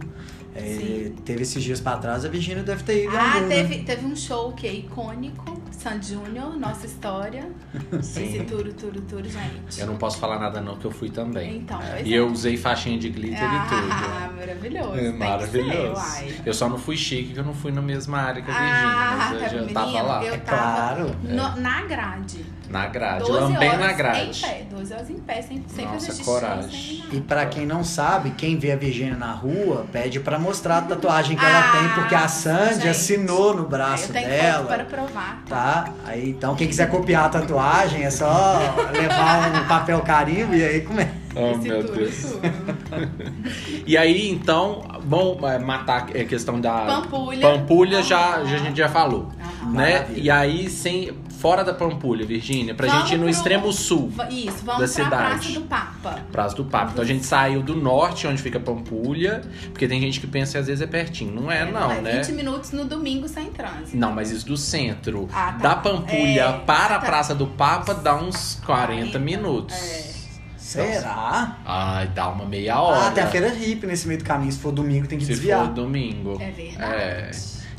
É, 0.54 1.12
teve 1.24 1.42
esses 1.42 1.62
dias 1.62 1.80
pra 1.80 1.96
trás, 1.96 2.24
a 2.24 2.28
Virgínia 2.28 2.62
deve 2.62 2.82
ter 2.82 3.04
ido. 3.04 3.16
Ah, 3.16 3.34
algum, 3.34 3.46
né? 3.48 3.54
teve, 3.56 3.78
teve 3.84 4.04
um 4.06 4.16
show 4.16 4.52
que 4.52 4.66
é 4.66 4.72
icônico, 4.74 5.60
San 5.70 6.02
Junior, 6.02 6.56
nossa 6.58 6.86
história. 6.86 7.48
Sim. 8.02 8.24
Esse 8.36 8.44
turo, 8.44 8.72
turo, 8.72 9.00
turo, 9.02 9.24
gente. 9.28 9.78
Eu 9.80 9.86
não 9.86 9.96
posso 9.96 10.18
falar 10.18 10.38
nada 10.40 10.60
não, 10.60 10.76
que 10.76 10.84
eu 10.84 10.90
fui 10.90 11.08
também. 11.08 11.58
Então, 11.58 11.78
pois 11.78 12.06
E 12.06 12.14
é. 12.14 12.18
eu 12.18 12.26
usei 12.28 12.56
faixinha 12.56 12.98
de 12.98 13.08
glitter 13.10 13.38
ah, 13.48 13.66
e 13.66 13.68
tudo. 13.68 14.36
maravilhoso. 14.40 14.94
É 14.98 15.12
maravilhoso. 15.12 16.00
ser, 16.00 16.40
eu 16.44 16.52
só 16.54 16.68
não 16.68 16.78
fui 16.78 16.96
chique, 16.96 17.32
que 17.32 17.38
eu 17.38 17.44
não 17.44 17.54
fui 17.54 17.70
na 17.70 17.82
mesma 17.82 18.18
área 18.18 18.42
que 18.42 18.50
a 18.50 18.54
Virgínia, 18.54 18.80
Ah, 18.82 19.16
mas 19.16 19.28
tá 19.28 19.34
eu 19.34 19.40
já 19.50 19.56
menino, 19.56 19.72
tava 19.74 20.02
lá. 20.02 20.24
Eu 20.24 20.34
É 20.34 20.38
tava 20.38 20.58
claro. 20.62 21.16
no- 21.22 21.60
na 21.60 21.82
grade. 21.82 22.44
Na 22.70 22.86
grade, 22.86 23.24
12 23.24 23.32
lambei 23.32 23.68
horas 23.68 23.80
na 23.80 23.92
grade. 23.92 24.38
em 24.38 24.48
pé. 24.48 24.66
12 24.70 24.92
horas 24.94 25.10
em 25.10 25.14
pé, 25.18 25.42
sem, 25.42 25.64
sem 25.66 25.84
Nossa, 25.84 25.94
fazer 25.98 26.12
xixi. 26.12 26.24
coragem. 26.24 26.70
Sem. 26.70 27.18
E 27.18 27.20
pra 27.20 27.46
quem 27.46 27.66
não 27.66 27.82
sabe, 27.82 28.30
quem 28.30 28.56
vê 28.58 28.70
a 28.70 28.76
Virgínia 28.76 29.16
na 29.16 29.32
rua 29.32 29.86
pede 29.92 30.20
pra 30.20 30.38
mostrar 30.38 30.78
a 30.78 30.82
tatuagem 30.82 31.36
que 31.36 31.44
ela 31.44 31.58
Ah, 31.58 31.72
tem, 31.72 31.88
porque 31.90 32.14
a 32.14 32.28
Sandy 32.28 32.74
gente. 32.74 32.88
assinou 32.88 33.54
no 33.54 33.64
eu 33.64 33.68
braço 33.68 34.12
tenho 34.12 34.28
dela. 34.28 34.66
para 34.66 34.84
provar. 34.84 35.42
Tá? 35.48 35.88
Aí, 36.06 36.30
então, 36.30 36.54
quem 36.54 36.68
quiser 36.68 36.88
copiar 36.88 37.24
a 37.24 37.28
tatuagem, 37.28 38.04
é 38.04 38.10
só 38.10 38.58
levar 38.92 39.60
um 39.62 39.66
papel 39.66 40.00
carimbo 40.02 40.54
e 40.54 40.62
aí 40.64 40.80
começa. 40.82 41.18
Oh, 41.34 41.50
Esse 41.52 41.60
meu 41.68 41.84
tudo, 41.84 41.96
Deus. 41.96 42.14
tudo. 42.22 42.40
E 43.86 43.96
aí, 43.96 44.30
então, 44.30 44.82
bom, 45.04 45.38
é, 45.48 45.58
matar 45.58 46.02
a 46.02 46.24
questão 46.24 46.60
da 46.60 46.86
Pampulha. 46.86 47.40
Pampulha 47.40 48.02
já, 48.02 48.36
Aham. 48.36 48.46
já 48.46 48.54
a 48.56 48.58
gente 48.58 48.76
já 48.78 48.88
falou, 48.88 49.28
né? 49.72 49.92
Maravilha. 49.94 50.20
E 50.20 50.30
aí, 50.30 50.70
sem 50.70 51.10
fora 51.40 51.64
da 51.64 51.72
Pampulha, 51.72 52.24
Virgínia, 52.26 52.74
pra 52.74 52.86
Vamos 52.86 53.02
gente 53.04 53.14
ir 53.14 53.16
no 53.18 53.22
pro- 53.24 53.30
extremo 53.30 53.72
sul, 53.72 54.12
Isso, 54.30 54.64
Da 54.64 54.72
vamos 54.74 54.76
pra 54.76 54.86
cidade. 54.86 55.10
Praça 55.38 55.52
do 55.52 55.60
Papa. 55.62 56.18
Praça 56.30 56.56
do 56.56 56.64
Papo. 56.64 56.90
Então 56.92 57.02
a 57.04 57.06
gente 57.06 57.24
saiu 57.24 57.62
do 57.62 57.74
norte, 57.74 58.26
onde 58.26 58.42
fica 58.42 58.60
Pampulha, 58.60 59.40
porque 59.72 59.88
tem 59.88 60.00
gente 60.00 60.20
que 60.20 60.26
pensa 60.26 60.52
que 60.52 60.58
às 60.58 60.66
vezes 60.66 60.82
é 60.82 60.86
pertinho. 60.86 61.32
Não 61.32 61.50
é, 61.50 61.64
não, 61.70 61.90
é 61.90 62.00
né? 62.00 62.20
20 62.22 62.32
minutos 62.34 62.72
no 62.72 62.84
domingo 62.84 63.26
sem 63.28 63.46
trânsito. 63.50 63.96
Não, 63.96 64.12
mas 64.12 64.30
isso 64.30 64.46
do 64.46 64.56
centro. 64.56 65.28
Ah, 65.32 65.52
tá. 65.52 65.68
Da 65.70 65.76
Pampulha 65.76 66.42
É, 66.42 66.52
para 66.66 66.96
a 66.96 66.98
tá. 66.98 67.06
Praça 67.06 67.34
do 67.34 67.46
Papa 67.46 67.94
dá 67.94 68.14
uns 68.16 68.60
40 68.66 69.18
minutos. 69.18 69.74
É. 69.76 70.20
Será? 70.56 71.56
Ai, 71.64 72.06
dá 72.08 72.28
uma 72.28 72.44
meia 72.44 72.80
hora. 72.80 73.08
Ah, 73.08 73.10
tem 73.10 73.24
a 73.24 73.26
feira 73.26 73.48
hippie 73.48 73.86
nesse 73.86 74.06
meio 74.06 74.20
do 74.20 74.24
caminho. 74.24 74.52
Se 74.52 74.58
for 74.58 74.70
domingo, 74.70 75.06
tem 75.06 75.18
que 75.18 75.24
Se 75.24 75.32
desviar. 75.32 75.64
for 75.66 75.74
domingo. 75.74 76.36
É 76.40 76.50
verdade. 76.50 76.92
É. 76.94 77.30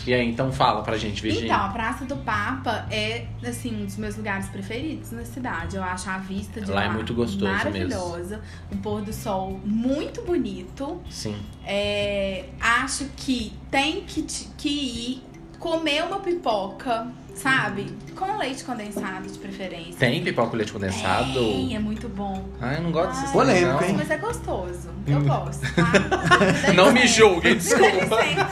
E 0.05 0.13
aí, 0.13 0.27
então 0.27 0.51
fala 0.51 0.81
pra 0.81 0.97
gente, 0.97 1.21
Virgínia. 1.21 1.53
Então, 1.53 1.65
a 1.65 1.69
Praça 1.69 2.05
do 2.05 2.15
Papa 2.17 2.85
é, 2.89 3.25
assim, 3.45 3.81
um 3.81 3.85
dos 3.85 3.97
meus 3.97 4.15
lugares 4.17 4.47
preferidos 4.49 5.11
na 5.11 5.23
cidade. 5.25 5.75
Eu 5.75 5.83
acho 5.83 6.09
a 6.09 6.17
vista 6.17 6.59
de 6.59 6.71
Lá 6.71 6.81
lá, 6.81 6.85
é 6.85 6.89
muito 6.89 7.13
gostoso 7.13 7.51
maravilhosa. 7.51 8.41
Um 8.71 8.77
pôr 8.77 9.01
do 9.01 9.13
sol 9.13 9.59
muito 9.63 10.21
bonito. 10.23 11.01
Sim. 11.09 11.35
É, 11.65 12.45
acho 12.59 13.05
que 13.15 13.53
tem 13.69 14.01
que, 14.01 14.23
que 14.57 14.69
ir 14.69 15.23
comer 15.59 16.03
uma 16.03 16.19
pipoca, 16.19 17.07
sabe? 17.35 17.87
Com 18.15 18.37
leite 18.37 18.63
condensado, 18.63 19.27
de 19.27 19.37
preferência. 19.39 19.95
Tem 19.97 20.23
pipoca 20.23 20.49
com 20.51 20.57
leite 20.57 20.71
condensado? 20.71 21.33
Tem, 21.33 21.75
é 21.75 21.79
muito 21.79 22.07
bom. 22.07 22.45
Ai, 22.59 22.77
eu 22.77 22.81
não 22.83 22.91
gosto 22.91 23.09
desses 23.09 23.25
Ai, 23.27 23.31
Polêmico, 23.33 23.67
não. 23.81 23.83
hein? 23.83 23.95
Mas 23.97 24.11
é 24.11 24.17
gostoso. 24.17 24.89
Eu 25.07 25.21
gosto, 25.23 25.61
tá? 25.73 26.71
Não 26.75 26.91
me 26.93 27.07
julguem, 27.07 27.55
desculpa. 27.57 27.87
licença. 28.21 28.47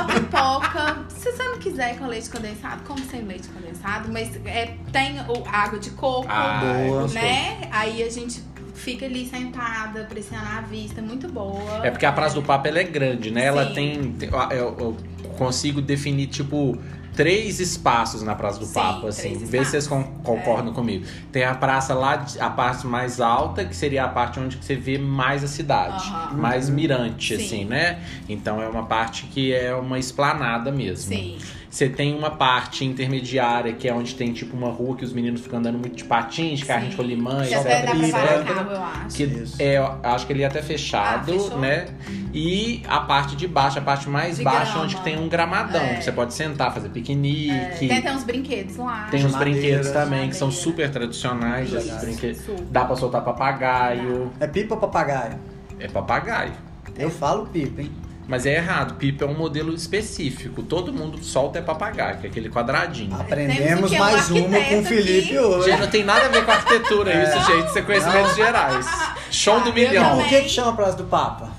A 0.00 0.04
pipoca, 0.04 0.98
se 1.08 1.30
você 1.30 1.42
não 1.44 1.58
quiser 1.58 1.96
com 1.96 2.08
leite 2.08 2.28
condensado, 2.28 2.82
como 2.84 2.98
sem 3.04 3.22
leite 3.22 3.46
condensado, 3.48 4.10
mas 4.12 4.34
é, 4.44 4.74
tem 4.90 5.20
o, 5.20 5.44
água 5.48 5.78
de 5.78 5.90
coco, 5.90 6.26
Ah, 6.28 6.58
Boa. 6.60 6.72
é 6.74 6.88
gostoso. 6.88 7.14
né? 7.14 7.68
Aí 7.70 8.02
a 8.02 8.10
gente 8.10 8.42
fica 8.74 9.06
ali 9.06 9.26
sentada, 9.26 10.00
apreciando 10.02 10.44
a 10.58 10.60
vista, 10.62 11.00
muito 11.00 11.28
boa. 11.28 11.86
É 11.86 11.90
porque 11.92 12.04
a 12.04 12.10
Praça 12.10 12.34
do 12.34 12.42
Papa 12.42 12.66
ela 12.68 12.80
é 12.80 12.84
grande, 12.84 13.30
né? 13.30 13.44
Ela 13.46 13.68
Sim. 13.68 13.74
tem. 13.74 14.12
tem- 14.14 14.30
Eu, 14.50 14.76
eu 14.78 14.96
consigo 15.38 15.80
definir, 15.80 16.26
tipo, 16.26 16.76
três 17.14 17.60
espaços 17.60 18.22
na 18.22 18.34
Praça 18.34 18.58
do 18.58 18.66
Sim, 18.66 18.74
Papa, 18.74 19.08
assim. 19.08 19.36
Vê 19.38 19.64
se 19.64 19.72
vocês 19.72 19.86
concordam 19.86 20.72
comigo. 20.72 21.04
Tem 21.30 21.44
a 21.44 21.54
praça 21.54 21.94
lá, 21.94 22.24
a 22.40 22.50
parte 22.50 22.86
mais 22.86 23.20
alta, 23.20 23.64
que 23.64 23.76
seria 23.76 24.04
a 24.04 24.08
parte 24.08 24.40
onde 24.40 24.56
você 24.56 24.74
vê 24.74 24.98
mais 24.98 25.44
a 25.44 25.46
cidade. 25.48 26.08
Aham. 26.08 26.36
Mais 26.36 26.68
mirante, 26.68 27.36
Sim. 27.36 27.44
assim, 27.44 27.64
né? 27.64 28.00
Então 28.28 28.60
é 28.60 28.68
uma 28.68 28.84
parte 28.84 29.26
que 29.26 29.52
é 29.52 29.74
uma 29.74 29.98
esplanada 29.98 30.72
mesmo. 30.72 31.14
Sim. 31.14 31.38
Você 31.72 31.88
tem 31.88 32.14
uma 32.14 32.28
parte 32.32 32.84
intermediária, 32.84 33.72
que 33.72 33.88
é 33.88 33.94
onde 33.94 34.14
tem 34.14 34.30
tipo 34.30 34.54
uma 34.54 34.68
rua 34.70 34.94
que 34.94 35.06
os 35.06 35.10
meninos 35.14 35.40
ficam 35.40 35.58
andando 35.58 35.78
muito 35.78 35.96
de 35.96 36.04
patins, 36.04 36.58
de 36.58 36.66
carrinho 36.66 36.90
de 36.90 36.96
rolimã, 36.98 37.38
Que 37.46 37.54
etc. 37.54 37.58
até 37.60 37.86
dá 37.86 37.90
pra 37.92 37.98
etc. 37.98 38.12
parar 38.12 38.44
carro, 38.44 38.70
eu 38.72 38.82
acho. 38.82 39.16
Que 39.16 39.22
Isso. 39.24 39.56
é, 39.58 39.78
eu 39.78 39.98
acho 40.02 40.26
que 40.26 40.32
ele 40.34 40.42
é 40.42 40.46
até 40.46 40.60
fechado, 40.60 41.32
Ah, 41.54 41.56
né? 41.56 41.86
E 42.34 42.82
a 42.86 43.00
parte 43.00 43.34
de 43.36 43.48
baixo, 43.48 43.78
a 43.78 43.82
parte 43.82 44.06
mais 44.06 44.36
De 44.36 44.44
baixa, 44.44 44.64
grama. 44.72 44.84
onde 44.84 44.96
tem 45.00 45.18
um 45.18 45.30
gramadão, 45.30 45.80
É. 45.80 45.94
que 45.94 46.04
você 46.04 46.12
pode 46.12 46.34
sentar, 46.34 46.74
fazer 46.74 46.90
piquenique. 46.90 47.50
É, 47.50 47.64
tem 47.88 47.98
até 47.98 48.12
uns 48.14 48.24
brinquedos 48.24 48.76
lá. 48.76 49.08
Tem 49.10 49.24
uns 49.24 49.32
madeira. 49.32 49.58
brinquedos 49.58 49.90
também 49.92 50.28
que 50.28 50.36
são 50.36 50.50
super 50.50 50.90
tradicionais, 50.90 51.68
Isso, 51.68 51.78
esses 51.78 52.04
brinquedos. 52.04 52.42
super. 52.44 52.64
Dá 52.70 52.84
pra 52.84 52.96
soltar 52.96 53.24
papagaio. 53.24 54.30
É 54.38 54.46
pipa 54.46 54.74
ou 54.74 54.80
papagaio? 54.80 55.38
É 55.80 55.88
papagaio. 55.88 56.52
Eu 56.98 57.08
falo 57.10 57.46
pipa, 57.46 57.80
hein? 57.80 57.90
Mas 58.32 58.46
é 58.46 58.54
errado, 58.56 58.94
pipa 58.94 59.26
é 59.26 59.28
um 59.28 59.34
modelo 59.36 59.74
específico. 59.74 60.62
Todo 60.62 60.90
mundo 60.90 61.22
solta 61.22 61.58
é 61.58 61.62
papagaio, 61.62 62.16
que 62.16 62.26
é 62.26 62.30
aquele 62.30 62.48
quadradinho. 62.48 63.14
Aprendemos 63.14 63.92
aqui 63.92 63.94
um 63.94 63.98
mais 63.98 64.30
uma 64.30 64.58
com 64.58 64.78
o 64.80 64.84
Felipe 64.86 65.26
aqui. 65.28 65.38
hoje. 65.38 65.70
Gente, 65.70 65.80
não 65.80 65.86
tem 65.90 66.02
nada 66.02 66.24
a 66.24 66.28
ver 66.30 66.42
com 66.42 66.50
arquitetura 66.50 67.12
isso, 67.24 67.52
gente. 67.52 67.66
Isso 67.68 67.78
é 67.78 67.82
conhecimentos 67.82 68.34
gerais. 68.34 68.86
Show 69.30 69.60
do 69.60 69.66
Ah, 69.66 69.68
eu 69.68 69.74
milhão. 69.74 70.04
Por 70.16 70.24
também. 70.24 70.28
que 70.30 70.40
que 70.44 70.48
chama 70.48 70.70
a 70.70 70.72
Praça 70.72 70.96
do 70.96 71.04
Papa? 71.04 71.50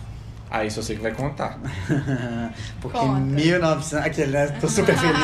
Ah, 0.50 0.66
isso 0.66 0.80
eu 0.80 0.84
sei 0.84 0.96
que 0.96 1.04
vai 1.04 1.12
contar. 1.12 1.60
Porque 2.82 2.98
Conta. 2.98 3.20
em 3.20 3.22
1900... 3.22 4.06
Aquele, 4.08 4.32
né? 4.32 4.48
Tô 4.60 4.68
super 4.68 4.98
feliz. 4.98 5.16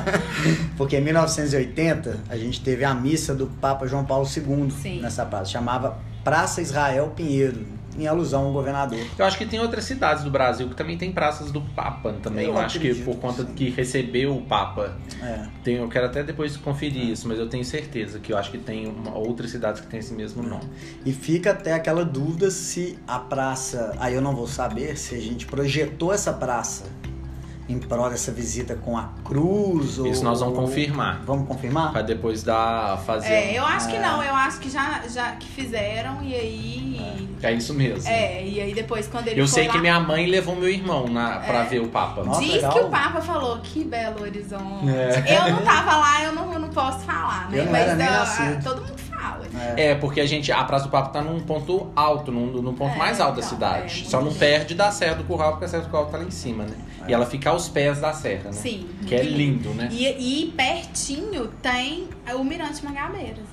Porque 0.78 0.96
em 0.96 1.02
1980, 1.02 2.20
a 2.30 2.36
gente 2.38 2.62
teve 2.62 2.86
a 2.86 2.94
missa 2.94 3.34
do 3.34 3.48
Papa 3.48 3.86
João 3.86 4.06
Paulo 4.06 4.26
II 4.34 4.70
Sim. 4.70 5.02
nessa 5.02 5.26
praça. 5.26 5.44
Chamava 5.50 5.98
Praça 6.24 6.62
Israel 6.62 7.12
Pinheiro, 7.14 7.66
em 7.98 8.06
alusão 8.06 8.46
ao 8.46 8.52
governador. 8.52 8.98
Eu 9.18 9.24
acho 9.24 9.38
que 9.38 9.46
tem 9.46 9.60
outras 9.60 9.84
cidades 9.84 10.24
do 10.24 10.30
Brasil 10.30 10.68
que 10.68 10.74
também 10.74 10.96
tem 10.96 11.12
praças 11.12 11.50
do 11.50 11.60
Papa 11.60 12.14
também. 12.22 12.46
Eu, 12.46 12.52
Eu 12.52 12.58
acho 12.58 12.78
que 12.78 12.94
por 12.94 13.16
conta 13.16 13.44
sim. 13.44 13.52
que 13.54 13.70
recebeu 13.70 14.36
o 14.36 14.42
Papa. 14.42 14.96
É. 15.22 15.46
Tem, 15.62 15.76
eu 15.76 15.88
quero 15.88 16.06
até 16.06 16.22
depois 16.22 16.56
conferir 16.56 17.10
isso, 17.10 17.28
mas 17.28 17.38
eu 17.38 17.48
tenho 17.48 17.64
certeza 17.64 18.18
que 18.18 18.32
eu 18.32 18.38
acho 18.38 18.50
que 18.50 18.58
tem 18.58 18.86
uma, 18.86 19.14
outras 19.14 19.50
cidades 19.50 19.80
que 19.80 19.86
tem 19.86 20.00
esse 20.00 20.14
mesmo 20.14 20.42
nome. 20.42 20.64
E 21.04 21.12
fica 21.12 21.50
até 21.50 21.72
aquela 21.72 22.04
dúvida 22.04 22.50
se 22.50 22.98
a 23.06 23.18
praça. 23.18 23.94
Aí 23.98 24.14
eu 24.14 24.20
não 24.20 24.34
vou 24.34 24.46
saber 24.46 24.96
se 24.96 25.14
a 25.14 25.20
gente 25.20 25.46
projetou 25.46 26.12
essa 26.12 26.32
praça 26.32 26.84
em 27.68 27.78
prol 27.78 28.08
dessa 28.10 28.30
visita 28.30 28.76
com 28.76 28.96
a 28.96 29.10
cruz 29.24 29.98
ou. 29.98 30.06
Isso 30.06 30.22
nós 30.22 30.40
vamos 30.40 30.56
confirmar. 30.56 31.22
Vamos 31.24 31.48
confirmar? 31.48 31.90
Pra 31.92 32.02
depois 32.02 32.42
dar, 32.42 32.98
fazer. 32.98 33.32
É, 33.32 33.58
eu 33.58 33.64
acho 33.64 33.88
que 33.88 33.96
É. 33.96 34.00
não, 34.00 34.22
eu 34.22 34.34
acho 34.34 34.60
que 34.60 34.70
já, 34.70 35.02
já 35.08 35.32
que 35.32 35.48
fizeram 35.48 36.22
e 36.22 36.34
aí. 36.34 37.28
É 37.42 37.52
isso 37.52 37.74
mesmo. 37.74 38.08
É, 38.08 38.44
e 38.44 38.60
aí 38.60 38.72
depois 38.74 39.06
quando 39.08 39.28
ele 39.28 39.40
Eu 39.40 39.46
sei 39.46 39.66
lá, 39.66 39.72
que 39.74 39.78
minha 39.78 40.00
mãe 40.00 40.26
levou 40.26 40.56
meu 40.56 40.68
irmão 40.68 41.06
na, 41.08 41.38
pra 41.40 41.60
É. 41.60 41.64
ver 41.64 41.80
o 41.80 41.88
Papa. 41.88 42.22
Nossa, 42.24 42.40
Diz 42.40 42.54
legal. 42.54 42.72
que 42.72 42.78
o 42.80 42.88
Papa 42.88 43.20
falou 43.20 43.58
que 43.58 43.84
Belo 43.84 44.22
Horizonte. 44.22 44.88
É. 44.88 45.36
Eu 45.48 45.52
não 45.56 45.62
tava 45.62 45.96
lá, 45.96 46.22
eu 46.24 46.32
não, 46.32 46.58
não 46.58 46.68
posso 46.70 47.00
falar, 47.00 47.50
né? 47.50 47.58
Eu 47.60 47.64
não 47.66 47.72
Mas 47.72 47.82
era 47.82 47.94
nem 47.94 48.06
ah, 48.08 48.60
todo 48.62 48.80
mundo 48.80 48.98
fala. 48.98 49.44
É. 49.76 49.90
É, 49.90 49.94
porque 49.96 50.20
a 50.20 50.26
gente. 50.26 50.50
A 50.52 50.64
Praça 50.64 50.84
do 50.86 50.90
Papa 50.90 51.08
tá 51.10 51.20
num 51.20 51.40
ponto 51.40 51.88
alto, 51.94 52.30
num, 52.32 52.46
num 52.46 52.74
ponto 52.74 52.94
É, 52.94 52.98
mais 52.98 53.20
alto 53.20 53.34
da 53.40 53.46
então, 53.46 53.50
cidade. 53.50 54.02
é, 54.06 54.08
Só 54.10 54.20
não 54.20 54.32
perde 54.32 54.74
da 54.74 54.90
Serra 54.90 55.14
do 55.16 55.24
Curral, 55.24 55.52
porque 55.52 55.64
a 55.66 55.68
Serra 55.68 55.82
do 55.84 55.90
Curral 55.90 56.06
tá 56.06 56.18
lá 56.18 56.24
em 56.24 56.30
cima, 56.30 56.64
né? 56.64 56.74
E 57.08 57.12
ela 57.14 57.26
fica 57.26 57.50
aos 57.50 57.68
pés 57.68 58.00
da 58.00 58.12
serra, 58.12 58.44
né? 58.44 58.52
Sim. 58.52 58.88
Que 59.06 59.14
é 59.14 59.22
lindo, 59.22 59.70
né? 59.70 59.88
E, 59.92 60.44
e 60.44 60.50
pertinho 60.52 61.48
tem 61.62 62.08
o 62.34 62.42
Mirante 62.44 62.84
Mangabeiras. 62.84 63.44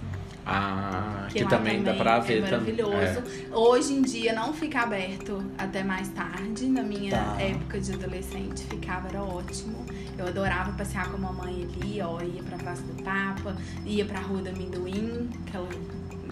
Ah, 0.45 1.27
que, 1.31 1.41
lá 1.41 1.49
também, 1.49 1.81
dá 1.83 1.93
pra 1.93 2.19
ver 2.19 2.39
é 2.43 2.49
também. 2.49 2.75
maravilhoso. 2.75 3.23
Hoje 3.53 3.93
em 3.93 4.01
dia 4.01 4.33
não 4.33 4.53
fica 4.53 4.81
aberto 4.81 5.41
até 5.57 5.83
mais 5.83 6.09
tarde. 6.09 6.65
Na 6.65 6.83
minha 6.83 7.11
Tá. 7.11 7.37
época 7.41 7.79
de 7.79 7.93
adolescente 7.93 8.63
ficava, 8.65 9.07
era 9.07 9.23
ótimo. 9.23 9.85
Eu 10.17 10.27
adorava 10.27 10.73
passear 10.73 11.09
com 11.09 11.15
a 11.15 11.19
mamãe 11.31 11.65
ali, 11.79 12.01
ó, 12.01 12.19
ia 12.21 12.43
pra 12.43 12.57
Praça 12.57 12.81
do 12.83 13.01
Papa, 13.03 13.55
ia 13.85 14.03
pra 14.03 14.19
Rua 14.19 14.41
do 14.41 14.49
Amendoim, 14.49 15.29
aquela, 15.47 15.67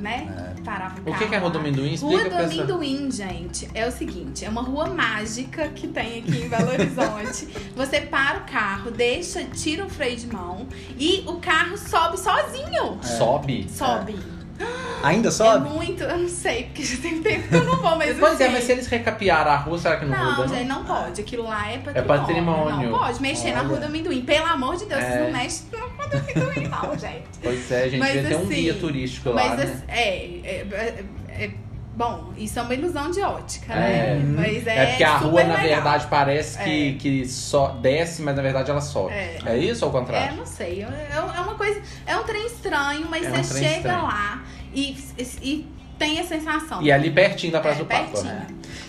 né? 0.02 0.54
Parava 0.66 0.96
o 1.06 1.10
O 1.12 1.16
que, 1.18 1.28
que 1.28 1.36
é 1.36 1.38
Rua 1.38 1.50
do. 1.50 1.60
Amendoim? 1.60 1.96
Rua 1.96 2.20
do 2.24 2.36
essa... 2.36 2.44
Amendoim, 2.44 3.10
gente, 3.12 3.70
é 3.74 3.88
o 3.88 3.92
seguinte, 3.92 4.44
é 4.46 4.50
uma 4.50 4.62
rua 4.62 4.88
mágica 4.88 5.68
que 5.70 5.88
tem 5.88 6.20
aqui 6.20 6.44
em 6.46 6.50
Belo 6.50 6.70
Horizonte. 6.72 7.48
Você 7.76 8.02
para 8.02 8.40
o 8.40 8.52
carro, 8.52 8.92
deixa, 8.92 9.44
tira 9.46 9.86
o 9.86 9.90
freio 9.90 10.18
de 10.18 10.28
mão 10.28 10.68
e 10.98 11.24
o 11.28 11.38
carro 11.38 11.78
sobe 11.78 12.20
sozinho. 12.20 12.98
Sobe? 13.02 13.68
Sobe. 13.70 14.16
Ainda 15.04 15.30
É 15.30 15.32
sobe? 15.32 15.70
muito, 15.70 16.04
eu 16.04 16.18
não 16.20 16.30
sei, 16.30 16.66
porque 16.66 16.84
já 16.84 16.98
tem 17.02 17.20
tempo 17.22 17.48
que 17.48 17.56
eu 17.56 17.64
não 17.64 17.78
vou, 17.78 17.96
mas 17.96 18.16
Pois 18.20 18.40
é, 18.40 18.48
mas 18.50 18.64
se 18.64 18.72
eles 18.74 18.86
recapearam 18.86 19.50
a 19.52 19.56
rua, 19.58 19.78
será 19.80 19.98
que 19.98 20.06
não, 20.06 20.16
Não, 20.18 20.36
muda? 20.38 20.48
gente, 20.56 20.68
Não? 20.68 20.76
não 20.80 20.86
pode. 20.86 21.20
Aquilo 21.22 21.44
lá 21.46 21.72
é 21.72 21.78
patrimônio. 21.80 22.06
patrimônio. 22.08 22.90
Não 22.92 23.00
pode 23.00 23.22
mexer 23.22 23.54
na 23.54 23.60
Olha. 23.62 23.70
rua 23.70 23.78
do 23.80 23.86
amendoim. 23.88 24.22
Pelo 24.22 24.46
amor 24.46 24.78
de 24.78 24.86
Deus, 24.86 25.02
É. 25.02 25.12
vocês 25.12 25.24
não 25.26 25.32
mexem 25.32 25.66
rua 26.08 26.96
do 26.96 27.00
gente. 27.00 27.24
Pois 27.42 27.72
é, 27.72 27.84
a 27.84 27.88
gente 27.90 28.00
Mas 28.00 28.14
devia 28.14 28.30
ter 28.30 28.36
um 28.36 28.40
assim, 28.44 28.56
guia 28.56 28.74
turístico 28.76 29.30
lá, 29.30 29.36
Mas 29.48 29.58
né? 29.60 29.64
assim, 29.66 29.84
é, 29.88 30.08
é, 30.44 30.68
é- 30.72 31.44
é- 31.46 31.52
Bom, 31.94 32.32
isso 32.38 32.58
é 32.58 32.62
uma 32.62 32.74
ilusão 32.74 33.12
de 33.12 33.22
ótica, 33.22 33.74
É. 33.74 34.16
né? 34.16 34.24
Mas 34.38 34.66
é. 34.66 34.78
É 34.78 34.86
porque 34.88 35.04
a 35.04 35.14
super 35.20 35.26
rua, 35.30 35.44
na 35.44 35.56
legal. 35.56 35.68
verdade, 35.76 36.08
parece 36.10 36.58
que, 36.64 36.90
É. 36.90 36.94
que 36.94 37.28
só 37.28 37.68
desce, 37.74 38.22
mas 38.22 38.34
na 38.36 38.42
verdade 38.42 38.72
ela 38.72 38.80
sobe. 38.80 39.14
É. 39.14 39.38
É, 39.46 39.58
isso 39.58 39.86
ou 39.86 39.92
ao 39.92 39.98
É, 39.98 40.00
contrário? 40.00 40.38
não 40.38 40.46
sei. 40.46 40.84
É, 40.84 41.10
é 41.14 41.20
uma 41.42 41.56
coisa. 41.56 41.82
É 42.08 42.16
um 42.16 42.24
trem 42.24 42.46
estranho, 42.48 43.08
mas 43.10 43.26
É 43.26 43.30
um 43.32 43.44
você 43.44 43.60
chega 43.60 43.76
estranho. 43.76 44.04
lá 44.04 44.42
e, 44.74 44.98
e 45.42 45.66
tem 46.06 46.20
a 46.20 46.24
sensação. 46.24 46.82
E 46.82 46.92
ali 46.92 47.12
pertinho 47.12 47.52
da 47.54 47.60
Praça 47.60 47.80
É, 47.80 47.84
do 47.84 47.86
Papa. 47.88 48.04
pertinho. 48.06 48.26
né? 48.34 48.48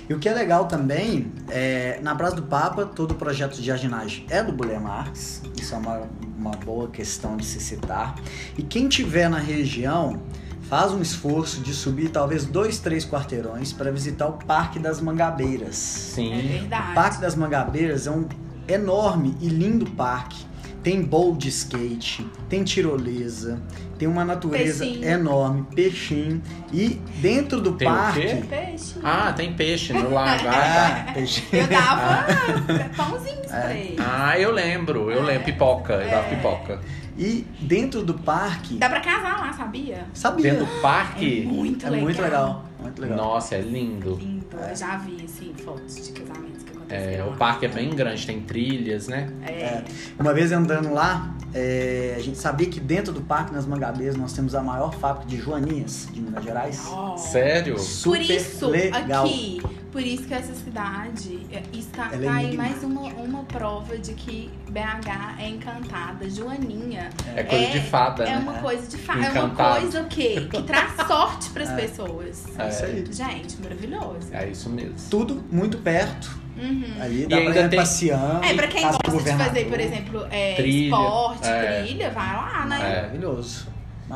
E 0.08 0.14
o 0.14 0.18
que 0.18 0.28
é 0.28 0.34
legal 0.34 0.66
também, 0.66 1.30
é, 1.48 1.98
na 2.02 2.14
Praça 2.14 2.36
do 2.36 2.42
Papa, 2.42 2.84
todo 2.84 3.12
o 3.12 3.14
projeto 3.14 3.54
de 3.56 3.62
jardinagem 3.62 4.26
é 4.28 4.42
do 4.42 4.52
Buller 4.52 4.80
Marx. 4.80 5.42
Isso 5.60 5.74
é 5.74 5.78
uma, 5.78 6.02
uma 6.36 6.50
boa 6.52 6.88
questão 6.88 7.36
de 7.36 7.44
se 7.46 7.60
citar. 7.60 8.14
E 8.58 8.62
quem 8.62 8.88
tiver 8.88 9.28
na 9.30 9.38
região, 9.38 10.20
faz 10.68 10.90
um 10.92 11.00
esforço 11.02 11.60
de 11.60 11.72
subir 11.72 12.08
talvez 12.08 12.44
dois, 12.44 12.78
três 12.78 13.04
quarteirões 13.04 13.72
para 13.72 13.90
visitar 13.92 14.26
o 14.26 14.32
Parque 14.32 14.78
das 14.78 15.00
Mangabeiras. 15.00 15.76
É 16.12 16.14
Sim. 16.14 16.48
verdade. 16.48 16.90
O 16.90 16.94
Parque 16.94 17.20
das 17.20 17.34
Mangabeiras 17.36 18.06
é 18.06 18.10
um 18.10 18.26
enorme 18.66 19.36
e 19.40 19.48
lindo 19.48 19.86
parque. 19.90 20.44
Tem 20.82 21.00
bowl 21.00 21.36
de 21.36 21.48
skate, 21.48 22.26
tem 22.48 22.64
tirolesa, 22.64 23.62
tem 23.98 24.08
uma 24.08 24.24
natureza 24.24 24.84
Peixinho. 24.84 25.08
enorme, 25.08 25.62
peixinho. 25.74 26.42
E 26.72 27.00
dentro 27.20 27.60
do 27.60 27.74
Tem 27.74 27.86
o 27.86 27.90
parque. 27.94 28.20
quê? 28.20 28.42
Peixe. 28.48 28.94
Ah, 29.04 29.32
tem 29.32 29.52
peixe 29.54 29.92
no 29.92 30.10
lago. 30.12 30.42
Ah, 30.48 30.52
tá. 30.52 31.06
Ah, 31.08 31.12
peixinho. 31.12 31.46
Eu 31.62 31.66
dava 31.68 32.26
pãozinhos 32.96 33.46
pra 33.46 33.72
ele. 33.74 33.96
Ah, 34.00 34.36
eu 34.38 34.50
lembro, 34.50 35.08
eu 35.10 35.22
lembro. 35.22 35.44
Pipoca, 35.44 35.92
eu 35.94 36.10
dava 36.10 36.26
É. 36.26 36.34
pipoca. 36.36 36.80
E 37.16 37.46
dentro 37.60 38.02
do 38.02 38.14
parque. 38.14 38.74
Dá 38.78 38.88
pra 38.88 39.00
casar 39.00 39.38
lá, 39.38 39.52
sabia? 39.52 40.06
Sabia? 40.12 40.50
Dentro 40.52 40.66
do 40.66 40.80
parque. 40.82 41.42
Muito 41.46 41.86
é 41.86 41.90
legal. 41.90 42.04
muito 42.04 42.22
legal. 42.22 42.64
Muito 42.80 43.00
legal. 43.02 43.16
Nossa, 43.18 43.54
é 43.54 43.60
lindo. 43.60 44.16
Lindo. 44.16 44.42
Eu 44.68 44.74
já 44.74 44.96
vi, 44.96 45.24
assim, 45.24 45.52
fotos 45.64 45.94
de 46.08 46.12
casamentos 46.12 46.64
que 46.64 46.71
É, 46.92 47.24
o 47.24 47.32
parque 47.36 47.64
é 47.66 47.68
bem 47.68 47.90
grande, 47.90 48.26
tem 48.26 48.40
trilhas, 48.42 49.08
né? 49.08 49.28
É. 49.46 49.82
Uma 50.18 50.34
vez 50.34 50.52
andando 50.52 50.92
lá, 50.92 51.34
é, 51.54 52.14
a 52.16 52.20
gente 52.20 52.38
sabia 52.38 52.66
que 52.68 52.78
dentro 52.80 53.12
do 53.12 53.20
Parque 53.22 53.52
nas 53.52 53.66
Mangabeiras 53.66 54.16
nós 54.16 54.32
temos 54.32 54.54
a 54.54 54.62
maior 54.62 54.92
fábrica 54.94 55.26
de 55.28 55.38
joaninhas 55.38 56.08
de 56.12 56.20
Minas 56.20 56.44
Gerais. 56.44 56.82
Ó. 56.88 57.16
Sério? 57.16 57.74
Por 57.74 57.80
Super 57.82 58.20
isso, 58.20 58.66
legal. 58.68 59.24
aqui, 59.24 59.62
por 59.90 60.02
isso 60.02 60.24
que 60.24 60.34
essa 60.34 60.54
cidade 60.54 61.46
é, 61.50 61.62
está 61.72 62.10
é 62.12 62.18
tá 62.18 62.34
aí 62.34 62.56
mais 62.56 62.82
uma, 62.82 63.02
uma 63.02 63.42
prova 63.44 63.96
de 63.98 64.14
que 64.14 64.50
BH 64.70 65.38
é 65.40 65.48
encantada. 65.48 66.28
Joaninha 66.28 67.10
É 67.36 67.42
coisa 67.42 67.66
de 67.70 67.80
fada, 67.80 68.24
é 68.24 68.30
né? 68.30 68.38
uma 68.38 68.54
coisa 68.54 68.86
de 68.86 68.96
fada. 68.96 69.20
É 69.20 69.30
uma 69.30 69.46
Encantado. 69.46 69.80
coisa 69.80 70.00
o 70.02 70.06
quê? 70.06 70.48
Que 70.50 70.62
traz 70.62 70.94
sorte 71.06 71.50
pras 71.50 71.68
É. 71.70 71.76
pessoas. 71.76 72.44
É 72.58 72.68
isso 72.68 72.84
aí. 72.84 73.04
Gente, 73.10 73.60
maravilhoso. 73.62 74.28
É 74.32 74.48
isso 74.48 74.70
mesmo. 74.70 74.94
Tudo 75.10 75.42
muito 75.50 75.78
perto. 75.78 76.41
Uhum. 76.62 76.84
Ali 77.02 77.22
E 77.22 77.26
dá 77.26 77.36
pra 77.36 77.46
ainda 77.46 77.60
ir 77.60 77.68
tem- 77.68 77.78
passeando. 77.78 78.44
É, 78.44 78.54
pra 78.54 78.66
quem 78.68 78.82
gosta 78.82 79.10
de 79.32 79.36
fazer, 79.38 79.64
por 79.66 79.80
exemplo, 79.80 80.26
é, 80.30 80.54
Trilha, 80.54 80.84
esporte, 80.84 81.48
é. 81.48 81.82
trilha, 81.82 82.10
vai 82.10 82.36
lá, 82.36 82.66
né? 82.66 82.76
É. 82.80 82.96
Maravilhoso. 83.02 83.68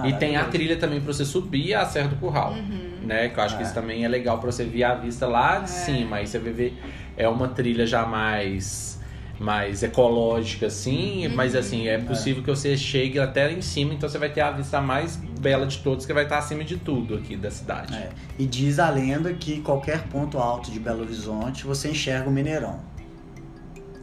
E 0.05 0.13
tem 0.15 0.37
a 0.37 0.45
trilha 0.45 0.77
também 0.77 1.01
pra 1.01 1.13
você 1.13 1.25
subir 1.25 1.75
a 1.75 1.87
Serra 1.87 2.09
do 2.09 2.17
Curral. 2.17 2.53
Uhum. 2.53 2.99
Né? 3.07 3.29
Que 3.29 3.39
eu 3.41 3.45
acho 3.45 3.57
que 3.57 3.63
É. 3.63 3.67
isso 3.67 3.75
também 3.75 4.05
é 4.05 4.09
legal 4.09 4.39
pra 4.39 4.51
você 4.53 4.65
ver 4.65 4.85
a 4.85 4.95
vista 4.95 5.27
lá 5.27 5.59
de 5.61 5.71
cima. 5.71 6.17
Aí 6.17 6.27
você 6.27 6.39
vai 6.39 6.53
ver, 6.53 6.79
é 7.17 7.27
uma 7.29 7.49
trilha 7.49 7.87
já 7.87 8.05
mais, 8.05 8.96
mais 9.39 9.83
ecológica, 9.83 10.67
assim. 10.67 11.29
Mas 11.29 11.55
assim, 11.55 11.89
é 11.89 11.99
possível 11.99 12.43
que 12.43 12.51
você 12.51 12.77
chegue 12.77 13.19
até 13.19 13.47
lá 13.47 13.53
em 13.53 13.63
cima, 13.63 13.95
então 13.95 14.09
você 14.09 14.19
vai 14.19 14.31
ter 14.31 14.41
a 14.41 14.51
vista 14.51 14.81
mais 14.81 15.17
bela 15.17 15.67
de 15.67 15.79
todos, 15.79 16.07
que 16.07 16.13
vai 16.13 16.25
estar 16.25 16.39
acima 16.39 16.65
de 16.65 16.77
tudo 16.77 17.15
aqui 17.17 17.37
da 17.37 17.51
cidade. 17.51 17.95
É. 17.95 18.11
E 18.39 18.47
diz 18.47 18.79
a 18.79 18.91
lenda 18.91 19.33
que 19.33 19.61
qualquer 19.61 20.03
ponto 20.05 20.39
alto 20.39 20.71
de 20.71 20.81
Belo 20.81 21.03
Horizonte 21.03 21.65
você 21.65 21.91
enxerga 21.91 22.29
o 22.29 22.33
Mineirão. 22.33 22.81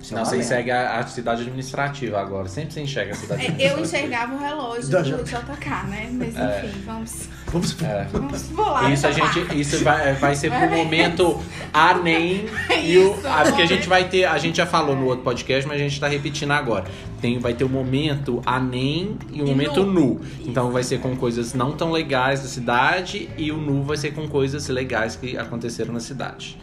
Isso 0.04 0.14
é 0.14 0.16
Não, 0.16 0.24
uma 0.24 0.30
você 0.30 0.36
lenda. 0.36 0.48
segue 0.50 0.70
a, 0.72 1.00
a 1.00 1.08
cidade 1.08 1.42
administrativa 1.44 2.20
agora. 2.20 2.48
Sempre 2.50 2.74
você 2.74 2.82
enxerga 2.82 3.14
a 3.14 3.16
cidade 3.16 3.42
É, 3.42 3.48
administrativa. 3.48 3.80
Eu 3.80 3.84
enxergava 3.86 4.36
o 4.36 4.38
relógio 4.38 4.90
Da- 4.90 5.02
do 5.02 5.24
JK, 5.24 5.70
né? 5.88 6.10
Mas 6.12 6.36
É. 6.36 6.66
enfim, 6.66 6.82
vamos, 6.86 7.30
Vamos 7.54 7.82
É. 7.84 8.08
vamos 8.12 8.42
pular 8.44 8.92
Isso 8.92 9.06
a 9.08 9.12
gente, 9.12 9.60
isso 9.62 9.84
vai, 9.84 10.14
vai 10.16 10.36
ser 10.36 10.52
pro 10.52 10.70
momento 10.72 11.40
ANEM 11.72 12.46
e 12.84 12.98
o, 12.98 13.14
Isso, 13.14 13.28
ah, 13.28 13.44
porque 13.46 13.62
a 13.62 13.66
gente 13.68 13.88
vai 13.88 14.10
ter, 14.10 14.26
a 14.26 14.38
gente 14.40 14.58
já 14.58 14.66
falou 14.66 14.96
no 14.96 15.06
outro 15.06 15.24
podcast, 15.24 15.68
mas 15.68 15.80
a 15.80 15.84
gente 15.84 16.00
tá 16.00 16.08
repetindo 16.08 16.52
agora. 16.52 16.86
Tem, 17.22 17.40
vai 17.40 17.54
ter 17.54 17.64
o 17.64 17.70
momento 17.70 18.42
ANEM 18.46 19.18
e 19.32 19.42
o 19.42 19.46
E 19.46 19.50
momento 19.52 19.86
nu. 19.86 20.16
nu. 20.16 20.22
Então 20.46 20.72
vai 20.72 20.84
ser 20.84 21.00
com 21.00 21.16
coisas 21.16 21.54
não 21.54 21.72
tão 21.74 21.92
legais 21.92 22.42
da 22.42 22.48
cidade 22.50 23.30
e 23.38 23.52
o 23.52 23.58
nu 23.58 23.84
vai 23.84 23.96
ser 23.98 24.12
com 24.14 24.28
coisas 24.28 24.68
legais 24.68 25.16
que 25.16 25.38
aconteceram 25.38 25.94
na 25.94 26.00
cidade. 26.02 26.58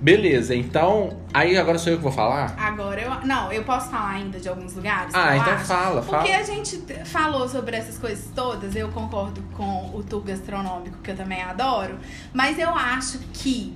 Beleza, 0.00 0.54
então, 0.54 1.18
aí 1.34 1.56
agora 1.56 1.76
sou 1.76 1.92
eu 1.92 1.96
que 1.98 2.04
vou 2.04 2.12
falar? 2.12 2.54
Agora 2.56 3.00
eu. 3.00 3.26
Não, 3.26 3.52
eu 3.52 3.64
posso 3.64 3.90
falar 3.90 4.10
ainda 4.10 4.38
de 4.38 4.48
alguns 4.48 4.74
lugares? 4.74 5.12
Ah, 5.12 5.36
então 5.36 5.52
acho? 5.54 5.64
fala, 5.64 6.02
fala. 6.02 6.18
Porque 6.18 6.32
a 6.32 6.42
gente 6.44 6.76
falou 7.04 7.48
sobre 7.48 7.76
essas 7.76 7.98
coisas 7.98 8.30
todas, 8.32 8.76
eu 8.76 8.88
concordo 8.90 9.42
com 9.56 9.90
o 9.92 10.02
tour 10.02 10.22
gastronômico, 10.22 10.98
que 11.02 11.10
eu 11.10 11.16
também 11.16 11.42
adoro, 11.42 11.98
mas 12.32 12.58
eu 12.58 12.70
acho 12.70 13.18
que 13.32 13.74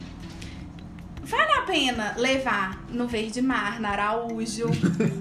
vale 1.22 1.52
a 1.52 1.62
pena 1.62 2.14
levar 2.16 2.85
no 2.90 3.06
Verde 3.06 3.40
Mar, 3.40 3.80
na 3.80 3.90
Araújo. 3.90 4.66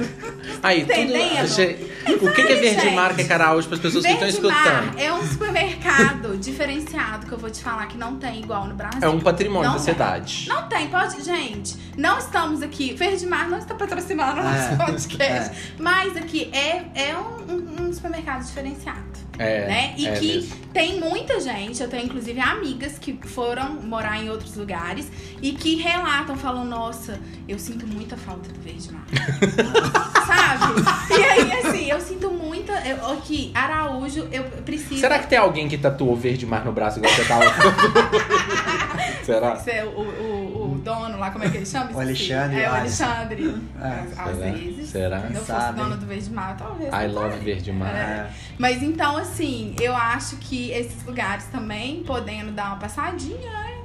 Aí, 0.63 0.81
tudo. 0.81 0.91
Entendendo? 0.93 1.47
Gente, 1.47 1.91
o 2.25 2.31
que, 2.33 2.43
que 2.43 2.51
é 2.53 2.55
verde 2.55 2.81
gente. 2.81 2.95
mar 2.95 3.15
que 3.15 3.21
é 3.21 3.23
Caraújo 3.25 3.67
para 3.67 3.75
as 3.77 3.81
pessoas 3.81 4.05
que 4.05 4.11
estão 4.11 4.27
Verde 4.27 4.35
escutando? 4.47 4.85
Mar 4.87 4.95
é 4.99 5.13
um 5.13 5.25
supermercado 5.27 6.37
diferenciado 6.41 7.25
que 7.27 7.31
eu 7.31 7.37
vou 7.37 7.49
te 7.49 7.61
falar 7.63 7.85
que 7.87 7.97
não 7.97 8.17
tem 8.17 8.39
igual 8.41 8.67
no 8.67 8.75
Brasil. 8.75 8.99
É 9.01 9.07
um 9.09 9.19
patrimônio 9.19 9.69
Não 9.69 9.77
da 9.77 9.83
tem. 9.83 9.93
cidade. 9.93 10.45
Não 10.49 10.67
tem, 10.67 10.87
pode. 10.89 11.21
Gente, 11.23 11.77
não 11.97 12.17
estamos 12.17 12.61
aqui. 12.61 12.93
Verde 12.93 13.25
Mar 13.25 13.47
não 13.49 13.57
está 13.59 13.75
patrocinando 13.75 14.41
o 14.41 14.43
É, 14.43 14.43
nosso 14.43 14.77
podcast. 14.85 15.73
Mas 15.79 16.17
aqui 16.17 16.49
é, 16.53 16.85
é 16.95 17.15
um, 17.17 17.53
um- 17.53 17.87
um 17.87 17.93
supermercado 17.93 18.43
diferenciado. 18.45 19.20
É, 19.37 19.67
né? 19.67 19.93
E 19.97 20.07
é 20.07 20.13
que 20.13 20.27
mesmo. 20.35 20.55
tem 20.73 20.99
muita 20.99 21.39
gente, 21.39 21.81
eu 21.81 21.89
tenho 21.89 22.05
inclusive 22.05 22.39
amigas 22.39 22.99
que 22.99 23.17
foram 23.27 23.73
morar 23.81 24.21
em 24.21 24.29
outros 24.29 24.55
lugares 24.55 25.09
e 25.41 25.53
que 25.53 25.75
relatam, 25.75 26.35
falam, 26.35 26.65
nossa, 26.65 27.19
eu 27.47 27.57
sinto 27.57 27.87
muita 27.87 28.15
falta 28.17 28.49
do 28.51 28.59
Verde 28.59 28.91
Mar. 28.91 29.05
Sabe? 30.27 31.19
E 31.19 31.23
aí, 31.23 31.51
assim, 31.53 31.89
eu 31.89 31.99
sinto 31.99 32.29
muita. 32.29 32.73
Eu, 32.87 33.11
aqui, 33.11 33.51
Araújo, 33.53 34.27
eu 34.31 34.43
preciso. 34.63 34.99
Será 34.99 35.19
que 35.19 35.27
tem 35.27 35.37
alguém 35.37 35.67
que 35.67 35.77
tatuou 35.77 36.15
verde 36.15 36.45
mar 36.45 36.63
no 36.63 36.71
braço 36.71 36.99
igual 36.99 37.13
você 37.13 37.25
tava? 37.25 37.45
Será? 39.23 39.55
Você, 39.55 39.83
o, 39.83 39.99
o, 39.99 40.40
o 40.40 40.40
dono 40.81 41.17
lá, 41.17 41.31
como 41.31 41.43
é 41.45 41.49
que 41.49 41.57
ele 41.57 41.65
chama? 41.65 41.91
O. 41.95 41.99
Alexandre 41.99 42.61
É, 42.61 42.69
o. 42.69 42.73
Alexandre. 42.75 43.55
É, 43.81 43.87
Às 43.87 44.09
será? 44.37 44.51
vezes. 44.51 44.89
Será? 44.89 45.19
Se 45.21 45.25
eu 45.27 45.31
fosse 45.35 45.45
Sabe. 45.45 45.79
dono 45.81 45.97
do 45.97 46.05
Verde 46.05 46.29
Mar, 46.31 46.57
talvez. 46.57 46.89
I 46.93 47.07
love 47.07 47.29
faria. 47.29 47.43
verde 47.43 47.71
mar. 47.71 47.95
É. 47.95 48.29
Mas 48.57 48.81
então, 48.83 49.17
assim, 49.17 49.75
eu 49.79 49.95
acho 49.95 50.35
que 50.37 50.71
esses 50.71 51.03
lugares 51.05 51.45
também, 51.45 52.03
podendo 52.03 52.51
dar 52.51 52.67
uma 52.67 52.77
passadinha, 52.77 53.49
né? 53.49 53.77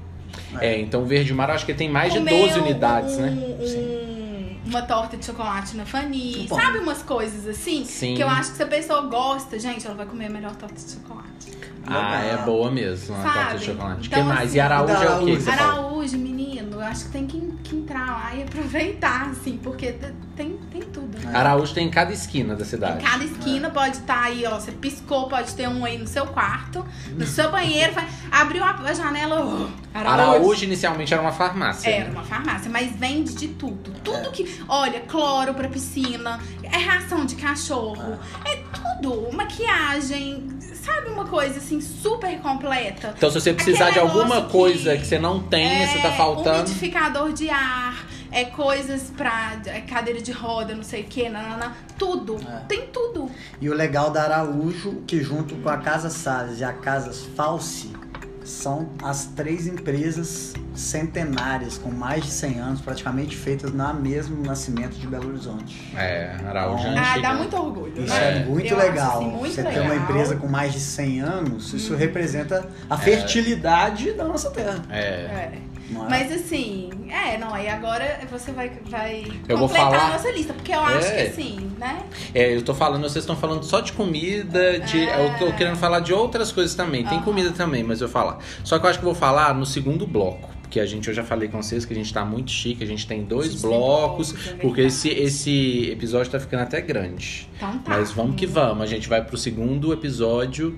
É, 0.60 0.78
então 0.80 1.02
o 1.02 1.06
verde 1.06 1.32
mar 1.34 1.48
eu 1.48 1.54
acho 1.54 1.66
que 1.66 1.74
tem 1.74 1.88
mais 1.90 2.12
de 2.12 2.18
Comer 2.18 2.30
12 2.48 2.58
um- 2.58 2.62
unidades, 2.62 3.14
um- 3.14 3.22
né? 3.22 3.30
um- 3.30 4.60
uma 4.68 4.82
torta 4.82 5.16
de 5.16 5.24
chocolate 5.24 5.76
na 5.76 5.84
Fanny. 5.86 6.46
Bom. 6.48 6.56
Sabe 6.60 6.78
umas 6.78 7.02
coisas 7.02 7.46
assim? 7.46 7.84
Sim. 7.84 8.14
Que 8.16 8.22
eu 8.22 8.28
acho 8.28 8.50
que 8.50 8.56
se 8.56 8.62
a 8.62 8.66
pessoa 8.66 9.02
gosta, 9.02 9.58
gente, 9.58 9.86
ela 9.86 9.94
vai 9.94 10.06
comer 10.06 10.26
a 10.26 10.30
melhor 10.30 10.54
torta 10.56 10.74
de 10.74 10.90
chocolate. 10.90 11.56
Ah, 11.86 12.20
é 12.24 12.36
boa 12.38 12.68
mesmo, 12.70 13.14
uma 13.14 13.22
Sabe? 13.22 13.38
torta 13.38 13.58
de 13.58 13.64
chocolate. 13.64 14.00
O 14.00 14.06
Então, 14.06 14.18
que 14.22 14.28
mais? 14.28 14.48
assim, 14.48 14.56
E 14.56 14.60
Araújo 14.60 14.92
é 14.92 14.96
o 14.96 14.98
que 15.00 15.06
Araújo. 15.06 15.44
que? 15.44 15.50
Araújo, 15.50 16.18
menino, 16.18 16.35
eu 16.80 16.86
acho 16.86 17.06
que 17.06 17.10
tem 17.10 17.26
que, 17.26 17.40
que 17.64 17.76
entrar 17.76 18.06
lá 18.06 18.34
e 18.34 18.42
aproveitar, 18.42 19.30
assim, 19.30 19.58
porque 19.62 19.92
tem, 20.36 20.58
tem 20.70 20.82
tudo. 20.82 21.18
né? 21.18 21.30
Araújo 21.36 21.72
tem 21.74 21.86
em 21.86 21.90
cada 21.90 22.12
esquina 22.12 22.54
da 22.54 22.62
Em 22.62 22.66
cidade. 22.66 23.04
cada 23.04 23.24
esquina 23.24 23.70
pode 23.70 23.96
estar 23.96 24.22
aí, 24.24 24.44
ó. 24.46 24.58
Você 24.58 24.72
piscou, 24.72 25.28
pode 25.28 25.54
ter 25.54 25.68
um 25.68 25.84
aí 25.84 25.98
no 25.98 26.06
seu 26.06 26.26
quarto, 26.26 26.84
no 27.16 27.26
seu 27.26 27.50
banheiro, 27.50 27.92
vai, 27.94 28.06
abriu 28.30 28.62
a, 28.62 28.92
janela. 28.92 29.44
Oh, 29.44 29.98
Araújo 29.98 30.64
inicialmente 30.64 31.12
era 31.12 31.22
uma 31.22 31.32
farmácia. 31.32 31.88
Era 31.90 32.04
né? 32.04 32.10
uma 32.10 32.24
farmácia, 32.24 32.70
mas 32.70 32.94
vende 32.96 33.34
de 33.34 33.48
tudo. 33.48 33.92
Tudo 34.04 34.30
que. 34.30 34.60
Olha, 34.68 35.00
cloro 35.00 35.54
pra 35.54 35.68
piscina, 35.68 36.38
é 36.62 36.76
ração 36.76 37.24
de 37.24 37.36
cachorro, 37.36 38.18
é 38.44 38.56
tudo. 39.00 39.32
Maquiagem, 39.32 40.48
sabe 40.86 41.10
uma 41.10 41.24
coisa 41.26 41.58
assim 41.58 41.80
super 41.80 42.38
completa? 42.40 43.12
Então 43.16 43.28
se 43.30 43.40
você 43.40 43.52
precisar 43.52 43.90
de 43.90 43.98
alguma 43.98 44.42
coisa 44.42 44.92
que- 44.94 45.00
que 45.02 45.06
você 45.06 45.18
não 45.18 45.40
tem, 45.42 45.82
é, 45.82 45.86
você 45.88 45.98
tá 45.98 46.12
faltando. 46.12 46.60
Umidificador 46.70 47.32
de 47.32 47.50
ar, 47.50 48.06
é 48.30 48.44
coisas 48.44 49.12
pra 49.16 49.60
é, 49.66 49.80
cadeira 49.80 50.20
de 50.22 50.32
roda, 50.32 50.74
não 50.74 50.82
sei 50.82 51.02
o 51.02 51.04
que, 51.04 51.28
nanana, 51.28 51.76
tudo. 51.98 52.36
É. 52.36 52.60
Tem 52.68 52.86
tudo. 52.86 53.30
E 53.60 53.68
o 53.68 53.74
legal 53.74 54.10
da 54.10 54.22
Araújo, 54.22 55.02
que 55.06 55.22
junto 55.22 55.54
com 55.56 55.68
a 55.68 55.78
Casa 55.78 56.08
Salles 56.10 56.60
e 56.60 56.64
a 56.64 56.72
Casa 56.72 57.12
Falsi, 57.34 57.92
são 58.46 58.88
as 59.02 59.26
três 59.26 59.66
empresas 59.66 60.54
centenárias, 60.74 61.78
com 61.78 61.90
mais 61.90 62.24
de 62.24 62.30
100 62.30 62.58
anos, 62.58 62.80
praticamente 62.80 63.34
feitas 63.36 63.72
na 63.72 63.92
mesmo 63.94 64.44
nascimento 64.44 64.94
de 64.96 65.06
Belo 65.06 65.28
Horizonte. 65.28 65.92
É, 65.96 66.36
Araújo 66.46 66.86
é 66.86 66.98
Ah, 66.98 67.14
Ah, 67.14 67.18
dá 67.18 67.34
muito 67.34 67.56
orgulho. 67.56 67.92
Isso 68.02 68.12
né? 68.12 68.40
é, 68.42 68.44
muito 68.44 68.66
Eu 68.66 68.76
acho, 68.78 68.86
legal. 68.88 69.16
assim, 69.18 69.28
muito 69.30 69.54
Você 69.54 69.62
ter 69.62 69.68
legal. 69.70 69.84
uma 69.84 69.94
empresa 69.96 70.36
com 70.36 70.46
mais 70.46 70.72
de 70.72 70.80
100 70.80 71.20
anos, 71.20 71.72
isso 71.72 71.92
Uhum. 71.92 71.98
representa 71.98 72.68
a 72.90 72.96
fertilidade 72.98 74.12
da 74.12 74.24
nossa 74.24 74.50
terra. 74.50 74.82
É. 74.90 74.98
É. 75.00 75.52
não 75.90 76.06
é? 76.06 76.08
Mas 76.10 76.32
assim, 76.32 76.90
é, 77.08 77.36
não, 77.38 77.52
aí 77.54 77.68
agora 77.68 78.20
você 78.30 78.52
vai, 78.52 78.70
vai 78.86 79.24
Eu 79.48 79.58
completar 79.58 79.90
falar- 79.90 80.06
a 80.06 80.10
nossa 80.12 80.30
lista, 80.30 80.52
porque 80.54 80.72
eu 80.72 80.80
acho 80.80 81.08
que 81.08 81.16
É. 81.20 81.26
assim, 81.28 81.70
né? 81.78 81.98
É, 82.34 82.54
eu 82.56 82.62
tô 82.62 82.74
falando, 82.74 83.02
vocês 83.02 83.22
estão 83.24 83.36
falando 83.36 83.62
só 83.64 83.80
de 83.80 83.92
comida, 83.92 84.78
de, 84.80 84.98
É. 85.08 85.26
eu 85.26 85.38
tô 85.38 85.52
querendo 85.56 85.76
falar 85.76 86.00
de 86.00 86.12
outras 86.12 86.50
coisas 86.52 86.74
também. 86.74 87.04
Tem 87.04 87.14
Aham. 87.18 87.24
comida 87.24 87.50
também, 87.52 87.82
mas 87.82 88.00
eu 88.00 88.08
vou 88.08 88.12
falar. 88.12 88.38
Só 88.64 88.78
que 88.78 88.86
eu 88.86 88.90
acho 88.90 88.98
que 88.98 89.04
eu 89.04 89.10
vou 89.10 89.18
falar 89.18 89.54
no 89.54 89.64
segundo 89.66 90.06
bloco. 90.06 90.54
Porque 90.62 90.80
a 90.80 90.84
gente, 90.86 91.06
eu 91.06 91.14
já 91.14 91.22
falei 91.22 91.48
com 91.48 91.62
vocês 91.62 91.84
que 91.84 91.92
a 91.92 91.96
gente 91.96 92.12
tá 92.12 92.24
muito 92.24 92.50
chique, 92.50 92.82
a 92.82 92.86
gente 92.86 93.06
tem 93.06 93.22
dois 93.22 93.52
gente 93.52 93.60
tem 93.62 93.70
blocos, 93.70 94.34
é 94.50 94.54
porque 94.54 94.80
esse, 94.80 95.08
esse 95.10 95.88
episódio 95.92 96.32
tá 96.32 96.40
ficando 96.40 96.64
até 96.64 96.80
grande. 96.80 97.48
Então 97.56 97.78
tá. 97.78 97.90
Mas 97.90 98.10
vamos 98.10 98.34
que 98.34 98.46
vamos, 98.46 98.82
a 98.82 98.86
gente 98.86 99.08
vai 99.08 99.24
pro 99.24 99.36
segundo 99.38 99.92
episódio. 99.92 100.76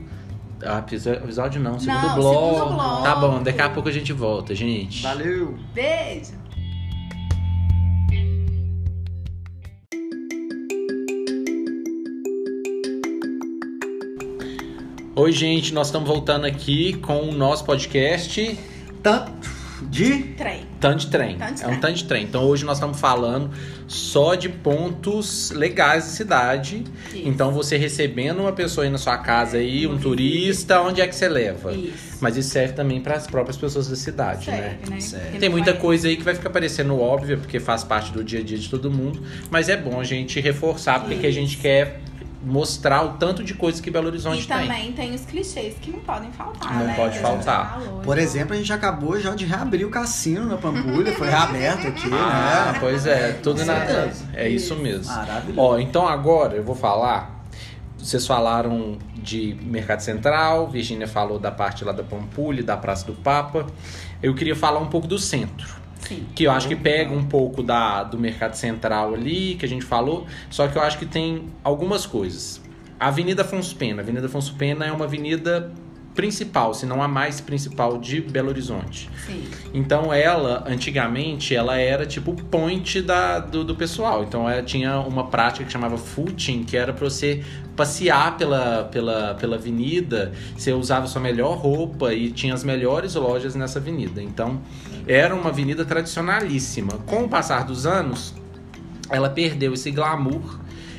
Ah, 0.64 0.78
episódio 0.78 1.60
não, 1.60 1.78
segundo 1.78 2.02
Não, 2.08 2.14
bloco. 2.16 2.54
segundo 2.54 2.74
bloco. 2.74 3.02
Tá 3.02 3.16
bom, 3.16 3.42
daqui 3.42 3.62
a 3.62 3.70
pouco 3.70 3.88
a 3.88 3.92
gente 3.92 4.12
volta, 4.12 4.54
gente. 4.54 5.02
Valeu! 5.02 5.56
Beijo. 5.72 6.32
Oi, 15.14 15.32
gente, 15.32 15.74
nós 15.74 15.88
estamos 15.88 16.08
voltando 16.08 16.44
aqui 16.46 16.92
com 16.98 17.28
o 17.28 17.32
nosso 17.32 17.64
podcast 17.64 18.56
Tanto 19.02 19.32
de 19.86 20.22
Trem. 20.36 20.66
Tanto 20.80 20.98
de 21.00 21.06
trem. 21.08 21.36
Tanto 21.36 21.54
de 21.54 21.62
é 21.62 21.66
um 21.66 21.68
trem. 21.70 21.80
tanto 21.80 21.94
de 21.94 22.04
trem. 22.04 22.24
Então 22.24 22.44
hoje 22.44 22.64
nós 22.64 22.76
estamos 22.78 22.98
falando 23.00 23.50
só 23.86 24.34
de 24.34 24.48
pontos 24.48 25.50
legais 25.50 26.04
da 26.04 26.10
cidade. 26.10 26.84
Isso. 27.12 27.22
Então 27.24 27.50
você 27.52 27.76
recebendo 27.76 28.40
uma 28.40 28.52
pessoa 28.52 28.84
aí 28.84 28.90
na 28.90 28.98
sua 28.98 29.18
casa 29.18 29.56
aí, 29.58 29.86
um 29.86 29.98
turista, 29.98 30.80
onde 30.80 31.00
é 31.00 31.06
que 31.06 31.14
você 31.14 31.28
leva? 31.28 31.72
Isso. 31.72 32.18
Mas 32.20 32.36
isso 32.36 32.50
serve 32.50 32.74
também 32.74 33.00
para 33.00 33.14
as 33.16 33.26
próprias 33.26 33.56
pessoas 33.56 33.88
da 33.88 33.96
cidade, 33.96 34.50
né? 34.50 34.56
Serve, 34.80 34.90
né? 34.90 35.00
Serve. 35.00 35.24
Porque 35.26 35.38
Tem 35.38 35.48
muita 35.48 35.72
vai- 35.72 35.80
coisa 35.80 36.08
aí 36.08 36.16
que 36.16 36.22
vai 36.22 36.34
ficar 36.34 36.50
parecendo 36.50 36.98
óbvia, 37.00 37.36
porque 37.36 37.58
faz 37.60 37.82
parte 37.84 38.12
do 38.12 38.22
dia 38.22 38.40
a 38.40 38.42
dia 38.42 38.58
de 38.58 38.68
todo 38.68 38.90
mundo. 38.90 39.22
Mas 39.50 39.68
é 39.68 39.76
bom 39.76 40.00
a 40.00 40.04
gente 40.04 40.40
reforçar, 40.40 41.00
porque 41.00 41.16
que 41.16 41.26
a 41.26 41.32
gente 41.32 41.56
quer 41.56 42.00
mostrar 42.42 43.02
o 43.04 43.10
tanto 43.18 43.42
de 43.42 43.52
coisa 43.54 43.82
que 43.82 43.90
Belo 43.90 44.06
Horizonte 44.06 44.42
E 44.44 44.46
tem. 44.46 44.56
também 44.68 44.92
tem 44.92 45.14
os 45.14 45.22
clichês 45.22 45.74
que 45.80 45.90
não 45.90 45.98
podem 45.98 46.30
faltar, 46.30 46.72
Não 46.78 46.86
né? 46.86 46.94
pode 46.94 47.18
faltar. 47.18 47.80
falou, 47.80 48.00
Por 48.00 48.16
exemplo, 48.16 48.54
a 48.54 48.56
gente 48.56 48.72
acabou 48.72 49.18
já 49.18 49.34
de 49.34 49.44
reabrir 49.44 49.84
o 49.86 49.90
cassino 49.90 50.46
na 50.46 50.56
Pampulha, 50.56 51.12
foi 51.12 51.28
reaberto 51.28 51.88
aqui, 51.88 52.08
Ah, 52.14 52.70
né? 52.72 52.78
pois 52.80 53.06
é, 53.06 53.32
tudo 53.42 53.64
na. 53.64 53.74
É 54.34 54.48
isso 54.48 54.76
mesmo. 54.76 55.12
Maravilhoso. 55.12 55.60
Ó, 55.60 55.78
então 55.78 56.06
agora 56.06 56.54
eu 56.54 56.62
vou 56.62 56.74
falar. 56.76 57.36
Vocês 57.98 58.24
falaram 58.26 58.96
de 59.16 59.56
Mercado 59.60 60.00
Central, 60.00 60.68
Virgínia 60.68 61.08
falou 61.08 61.36
da 61.38 61.50
parte 61.50 61.84
lá 61.84 61.90
da 61.90 62.04
Pampulha, 62.04 62.62
da 62.62 62.76
Praça 62.76 63.04
do 63.04 63.12
Papa. 63.14 63.66
Eu 64.22 64.34
queria 64.36 64.54
falar 64.54 64.78
um 64.78 64.86
pouco 64.86 65.08
do 65.08 65.18
centro. 65.18 65.66
Sim. 66.08 66.26
Que 66.34 66.44
eu 66.44 66.50
acho 66.50 66.66
que 66.66 66.74
pega 66.74 67.12
um 67.12 67.24
pouco 67.24 67.62
da, 67.62 68.02
do 68.02 68.18
Mercado 68.18 68.54
Central 68.54 69.12
ali, 69.12 69.56
que 69.56 69.66
a 69.66 69.68
gente 69.68 69.84
falou, 69.84 70.26
só 70.48 70.66
que 70.66 70.78
eu 70.78 70.80
acho 70.82 70.98
que 70.98 71.04
tem 71.04 71.44
algumas 71.62 72.06
coisas. 72.06 72.62
A 72.98 73.08
Avenida 73.08 73.42
Afonso 73.42 73.76
Pena. 73.76 74.00
A 74.00 74.02
Avenida 74.02 74.26
Afonso 74.26 74.54
Pena 74.54 74.86
é 74.86 74.90
uma 74.90 75.04
avenida 75.04 75.70
principal, 76.18 76.74
se 76.74 76.84
não 76.84 77.00
a 77.00 77.06
mais 77.06 77.40
principal 77.40 77.96
de 77.96 78.20
Belo 78.20 78.48
Horizonte. 78.48 79.08
Sim. 79.24 79.44
Então 79.72 80.12
ela, 80.12 80.64
antigamente, 80.66 81.54
ela 81.54 81.78
era 81.78 82.04
tipo 82.04 82.34
da, 83.06 83.38
do, 83.38 83.62
do 83.62 83.76
pessoal. 83.76 84.24
Então 84.24 84.50
ela 84.50 84.64
tinha 84.64 84.98
uma 84.98 85.28
prática 85.28 85.64
que 85.64 85.70
chamava 85.70 85.96
footing, 85.96 86.64
que 86.64 86.76
era 86.76 86.92
pra 86.92 87.08
você 87.08 87.44
passear 87.76 88.36
pela, 88.36 88.88
pela, 88.90 89.34
pela 89.34 89.54
avenida, 89.54 90.32
você 90.56 90.72
usava 90.72 91.06
sua 91.06 91.22
melhor 91.22 91.56
roupa 91.56 92.12
e 92.12 92.32
tinha 92.32 92.52
as 92.52 92.64
melhores 92.64 93.14
lojas 93.14 93.54
nessa 93.54 93.78
avenida. 93.78 94.20
Então 94.20 94.60
era 95.06 95.32
uma 95.32 95.50
avenida 95.50 95.84
tradicionalíssima. 95.84 96.94
Com 97.06 97.26
o 97.26 97.28
passar 97.28 97.64
dos 97.64 97.86
anos, 97.86 98.34
ela 99.08 99.30
perdeu 99.30 99.72
esse 99.72 99.92
glamour 99.92 100.58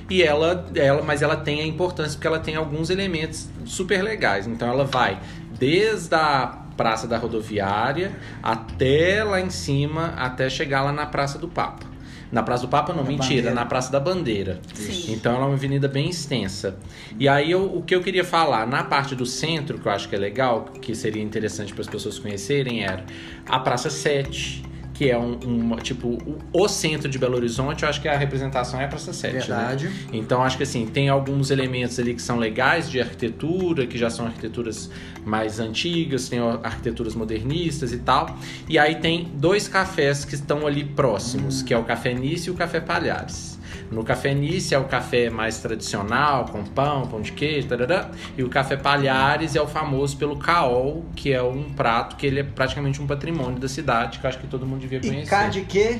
e 0.09 0.23
ela, 0.23 0.65
ela, 0.75 1.01
mas 1.01 1.21
ela 1.21 1.35
tem 1.35 1.61
a 1.61 1.65
importância 1.65 2.13
porque 2.13 2.27
ela 2.27 2.39
tem 2.39 2.55
alguns 2.55 2.89
elementos 2.89 3.47
super 3.65 4.01
legais. 4.01 4.47
Então 4.47 4.67
ela 4.69 4.85
vai 4.85 5.19
desde 5.57 6.15
a 6.15 6.57
Praça 6.75 7.05
da 7.07 7.17
Rodoviária 7.17 8.13
até 8.41 9.23
lá 9.23 9.41
em 9.41 9.49
cima, 9.49 10.13
até 10.17 10.49
chegar 10.49 10.81
lá 10.83 10.91
na 10.93 11.05
Praça 11.05 11.37
do 11.37 11.47
Papa. 11.47 11.85
Na 12.31 12.43
Praça 12.43 12.61
do 12.61 12.69
Papa, 12.69 12.93
não, 12.93 13.03
Na 13.03 13.09
mentira, 13.09 13.27
Bandeira. 13.37 13.53
na 13.53 13.65
Praça 13.65 13.91
da 13.91 13.99
Bandeira. 13.99 14.59
Sim. 14.75 15.13
Então 15.13 15.33
ela 15.35 15.45
é 15.45 15.47
uma 15.47 15.55
avenida 15.55 15.87
bem 15.87 16.09
extensa. 16.09 16.77
E 17.17 17.27
aí 17.27 17.49
eu- 17.51 17.65
o 17.75 17.81
que 17.81 17.93
eu 17.95 18.01
queria 18.01 18.23
falar 18.23 18.67
na 18.67 18.83
parte 18.83 19.15
do 19.15 19.25
centro, 19.25 19.79
que 19.79 19.87
eu 19.87 19.91
acho 19.91 20.07
que 20.07 20.15
é 20.15 20.19
legal, 20.19 20.65
que 20.79 20.93
seria 20.95 21.23
interessante 21.23 21.73
para 21.73 21.81
as 21.81 21.87
pessoas 21.87 22.19
conhecerem, 22.19 22.83
era 22.83 23.03
a 23.47 23.59
Praça 23.59 23.89
7, 23.89 24.63
que 24.99 25.09
é 25.09 25.17
um, 25.17 25.39
uma- 25.45 25.77
tipo 25.77 26.17
o, 26.51 26.67
centro 26.67 27.07
de 27.07 27.17
Belo 27.17 27.37
Horizonte, 27.37 27.83
eu 27.83 27.89
acho 27.89 28.01
que 28.01 28.09
a 28.09 28.17
representação 28.17 28.81
é 28.81 28.83
a 28.83 28.87
Praça 28.89 29.13
7, 29.13 29.33
né? 29.33 29.39
Verdade. 29.39 29.89
Então 30.11 30.43
acho 30.43 30.57
que 30.57 30.63
assim, 30.63 30.85
tem 30.87 31.07
alguns 31.07 31.51
elementos 31.51 31.97
ali 31.97 32.13
que 32.13 32.21
são 32.21 32.37
legais 32.37 32.91
de 32.91 32.99
arquitetura, 32.99 33.87
que 33.87 33.97
já 33.97 34.09
são 34.09 34.25
arquiteturas 34.25 34.91
mais 35.25 35.57
antigas, 35.57 36.27
tem 36.27 36.39
arquiteturas 36.39 37.15
modernistas 37.15 37.93
e 37.93 37.99
tal. 37.99 38.37
E 38.67 38.77
aí 38.77 38.95
tem 38.95 39.31
dois 39.35 39.69
cafés 39.69 40.25
que 40.25 40.35
estão 40.35 40.67
ali 40.67 40.83
próximos, 40.83 41.61
que 41.61 41.73
é 41.73 41.77
o 41.77 41.85
Café 41.85 42.13
Nice 42.13 42.49
e 42.49 42.51
o 42.51 42.55
Café 42.55 42.81
Palhares. 42.81 43.57
No 43.91 44.03
Café 44.03 44.33
Nice 44.33 44.73
é 44.73 44.77
o 44.77 44.83
café 44.85 45.29
mais 45.29 45.57
tradicional, 45.59 46.45
com 46.45 46.63
pão, 46.63 47.07
pão 47.07 47.21
de 47.21 47.31
queijo, 47.31 47.67
tarará. 47.67 48.09
e 48.37 48.43
o 48.43 48.49
Café 48.49 48.77
Palhares 48.77 49.55
é 49.55 49.61
o 49.61 49.67
famoso 49.67 50.15
pelo 50.17 50.37
caol, 50.37 51.05
que 51.15 51.33
é 51.33 51.41
um 51.41 51.63
prato 51.73 52.15
que 52.15 52.27
ele 52.27 52.41
é 52.41 52.43
praticamente 52.43 53.01
um 53.01 53.07
patrimônio 53.07 53.59
da 53.59 53.67
cidade, 53.67 54.19
que 54.19 54.25
eu 54.25 54.29
acho 54.29 54.37
que 54.39 54.47
todo 54.47 54.65
mundo 54.65 54.81
devia 54.81 54.99
E 54.99 55.07
conhecer 55.07 55.29
cá 55.29 55.47
de 55.47 55.61
quê? 55.61 55.99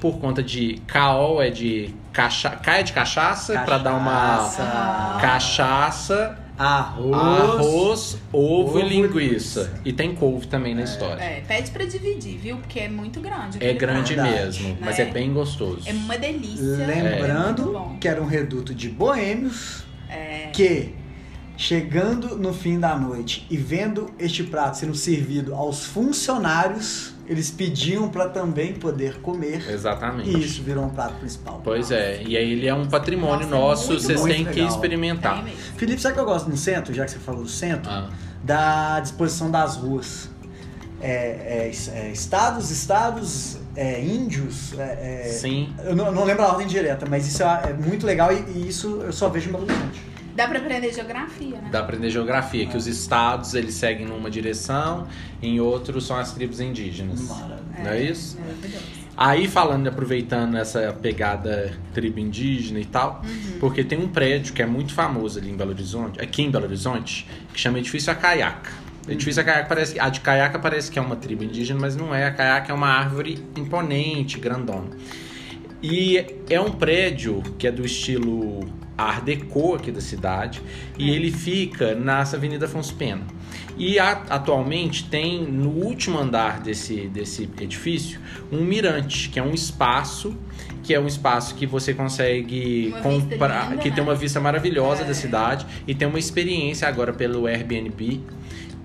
por 0.00 0.18
conta 0.18 0.42
de 0.42 0.82
caol 0.88 1.40
é 1.40 1.48
de 1.48 1.94
cacha... 2.12 2.50
Cá 2.50 2.78
é 2.78 2.82
de 2.82 2.92
cachaça, 2.92 3.60
pra 3.60 3.78
dar 3.78 3.94
uma 3.94 5.18
Cachaça. 5.20 6.41
Arroz. 6.62 7.14
arroz, 7.14 8.18
ovo, 8.32 8.68
ovo 8.70 8.78
e 8.80 8.88
linguiça. 8.88 9.60
linguiça. 9.62 9.80
E 9.84 9.92
tem 9.92 10.14
couve 10.14 10.46
também 10.46 10.74
na 10.74 10.82
história. 10.84 11.20
É, 11.22 11.40
pede 11.40 11.70
pra 11.70 11.84
dividir, 11.84 12.38
viu? 12.38 12.56
Porque 12.58 12.78
é 12.80 12.88
muito 12.88 13.20
grande. 13.20 13.58
É 13.60 13.72
grande 13.72 14.14
prato. 14.14 14.30
Mesmo, 14.30 14.78
mas 14.80 14.98
É. 14.98 15.02
é 15.02 15.04
bem 15.06 15.32
gostoso. 15.32 15.80
É 15.86 15.92
uma 15.92 16.16
delícia. 16.16 16.86
Lembrando 16.86 17.62
É 17.62 17.72
bom. 17.72 17.96
que 18.00 18.06
era 18.08 18.22
um 18.22 18.26
reduto 18.26 18.72
de 18.74 18.88
boêmios 18.88 19.84
É. 20.08 20.50
que, 20.52 20.94
chegando 21.56 22.36
no 22.38 22.52
fim 22.52 22.78
da 22.78 22.96
noite 22.96 23.46
e 23.50 23.56
vendo 23.56 24.10
este 24.18 24.42
prato 24.44 24.78
sendo 24.78 24.94
servido 24.94 25.54
aos 25.54 25.84
funcionários, 25.84 27.11
eles 27.26 27.50
pediam 27.50 28.08
para 28.08 28.28
também 28.28 28.74
poder 28.74 29.20
comer. 29.20 29.68
Exatamente. 29.70 30.28
E 30.30 30.44
isso 30.44 30.62
virou 30.62 30.84
um 30.84 30.90
prato 30.90 31.14
principal. 31.20 31.60
Pois 31.62 31.90
é, 31.90 32.22
e 32.22 32.36
aí 32.36 32.52
ele 32.52 32.66
é 32.66 32.74
um 32.74 32.86
patrimônio 32.88 33.46
Nossa, 33.46 33.54
é 33.54 33.58
nosso, 33.58 33.86
muito 33.88 34.02
vocês 34.02 34.20
bom. 34.20 34.26
têm 34.26 34.36
Muito 34.38 34.50
que 34.54 34.60
legal. 34.60 34.74
experimentar. 34.74 35.44
Mesmo. 35.44 35.58
Felipe, 35.76 36.00
sabe 36.00 36.12
o 36.12 36.14
que 36.16 36.20
eu 36.20 36.24
gosto 36.26 36.50
no 36.50 36.56
centro, 36.56 36.92
já 36.92 37.04
que 37.04 37.10
você 37.12 37.18
falou 37.18 37.42
do 37.42 37.48
centro? 37.48 37.90
Ah, 37.90 38.08
Da 38.42 39.00
disposição 39.00 39.50
das 39.50 39.76
ruas. 39.76 40.28
É, 41.00 41.70
é, 41.70 41.72
é, 41.94 42.10
estados, 42.12 42.70
estados, 42.70 43.58
é, 43.74 44.00
índios. 44.04 44.72
é, 44.78 45.24
é, 45.26 45.28
sim. 45.32 45.72
Eu 45.84 45.96
não, 45.96 46.12
não 46.12 46.24
lembro 46.24 46.44
a 46.44 46.48
ordem 46.48 46.66
direta, 46.66 47.06
mas 47.08 47.26
isso 47.26 47.42
é, 47.42 47.70
é 47.70 47.72
muito 47.72 48.06
legal 48.06 48.32
e, 48.32 48.44
e 48.56 48.68
isso 48.68 49.00
eu 49.04 49.12
só 49.12 49.28
vejo 49.28 49.48
em 49.48 49.52
Belo 49.52 49.64
Horizonte. 49.64 50.11
Dá 50.34 50.48
pra 50.48 50.58
aprender 50.58 50.92
geografia, 50.92 51.56
né? 51.60 51.64
Dá 51.64 51.78
pra 51.78 51.80
aprender 51.80 52.10
geografia, 52.10 52.66
que 52.66 52.76
os 52.76 52.86
estados 52.86 53.54
eles 53.54 53.74
seguem 53.74 54.06
numa 54.06 54.30
direção, 54.30 55.06
em 55.42 55.60
outros 55.60 56.06
são 56.06 56.16
as 56.16 56.32
tribos 56.32 56.60
indígenas. 56.60 57.20
Maravilha. 57.28 57.58
Não 57.84 57.90
é 57.90 58.02
isso? 58.02 58.38
Maravilhoso. 58.40 59.02
Aí 59.14 59.46
falando, 59.46 59.86
aproveitando 59.88 60.56
essa 60.56 60.90
pegada 61.00 61.74
tribo 61.92 62.18
indígena 62.18 62.80
e 62.80 62.84
tal, 62.86 63.20
Uhum. 63.24 63.58
porque 63.60 63.84
tem 63.84 63.98
um 63.98 64.08
prédio 64.08 64.54
que 64.54 64.62
é 64.62 64.66
muito 64.66 64.94
famoso 64.94 65.38
ali 65.38 65.50
em 65.50 65.56
Belo 65.56 65.70
Horizonte, 65.70 66.18
aqui 66.18 66.42
em 66.42 66.50
Belo 66.50 66.64
Horizonte, 66.64 67.28
que 67.52 67.60
chama 67.60 67.78
Edifício 67.78 68.10
Acaiaca. 68.10 68.70
Edifício 69.06 69.42
Acaiaca 69.42 69.68
parece, 69.68 70.00
a 70.00 70.08
de 70.08 70.20
Caiaca 70.20 70.58
parece 70.58 70.90
que 70.90 70.98
é 70.98 71.02
uma 71.02 71.16
tribo 71.16 71.44
indígena, 71.44 71.78
mas 71.78 71.94
não 71.94 72.14
é. 72.14 72.24
A 72.24 72.30
Caiaca 72.30 72.72
é 72.72 72.74
uma 72.74 72.88
árvore 72.88 73.44
imponente, 73.56 74.38
grandona. 74.38 74.96
E 75.82 76.24
é 76.48 76.60
um 76.60 76.70
prédio 76.70 77.42
que 77.58 77.66
é 77.66 77.72
do 77.72 77.84
estilo 77.84 78.60
Art 78.96 79.24
Deco 79.24 79.74
aqui 79.74 79.90
da 79.90 80.00
cidade, 80.00 80.60
e 80.98 81.10
ele 81.10 81.30
fica 81.30 81.94
nessa 81.94 82.36
Avenida 82.36 82.66
Afonso 82.66 82.94
Pena. 82.94 83.22
E 83.78 83.98
a- 83.98 84.22
atualmente 84.28 85.04
tem 85.08 85.42
no 85.44 85.70
último 85.70 86.18
andar 86.18 86.60
desse, 86.60 87.08
desse 87.08 87.48
edifício 87.60 88.20
um 88.50 88.62
mirante, 88.64 89.28
que 89.30 89.38
é 89.38 89.42
um 89.42 89.52
espaço 89.54 90.34
que 90.82 90.92
é 90.92 90.98
um 90.98 91.06
espaço 91.06 91.54
que 91.54 91.64
você 91.64 91.94
consegue 91.94 92.92
comprar, 93.04 93.76
que 93.78 93.88
né? 93.88 93.94
tem 93.94 94.02
uma 94.02 94.16
vista 94.16 94.40
maravilhosa 94.40 95.02
É. 95.02 95.04
da 95.04 95.14
cidade 95.14 95.64
e 95.86 95.94
tem 95.94 96.08
uma 96.08 96.18
experiência 96.18 96.88
agora 96.88 97.12
pelo 97.12 97.46
Airbnb 97.46 98.20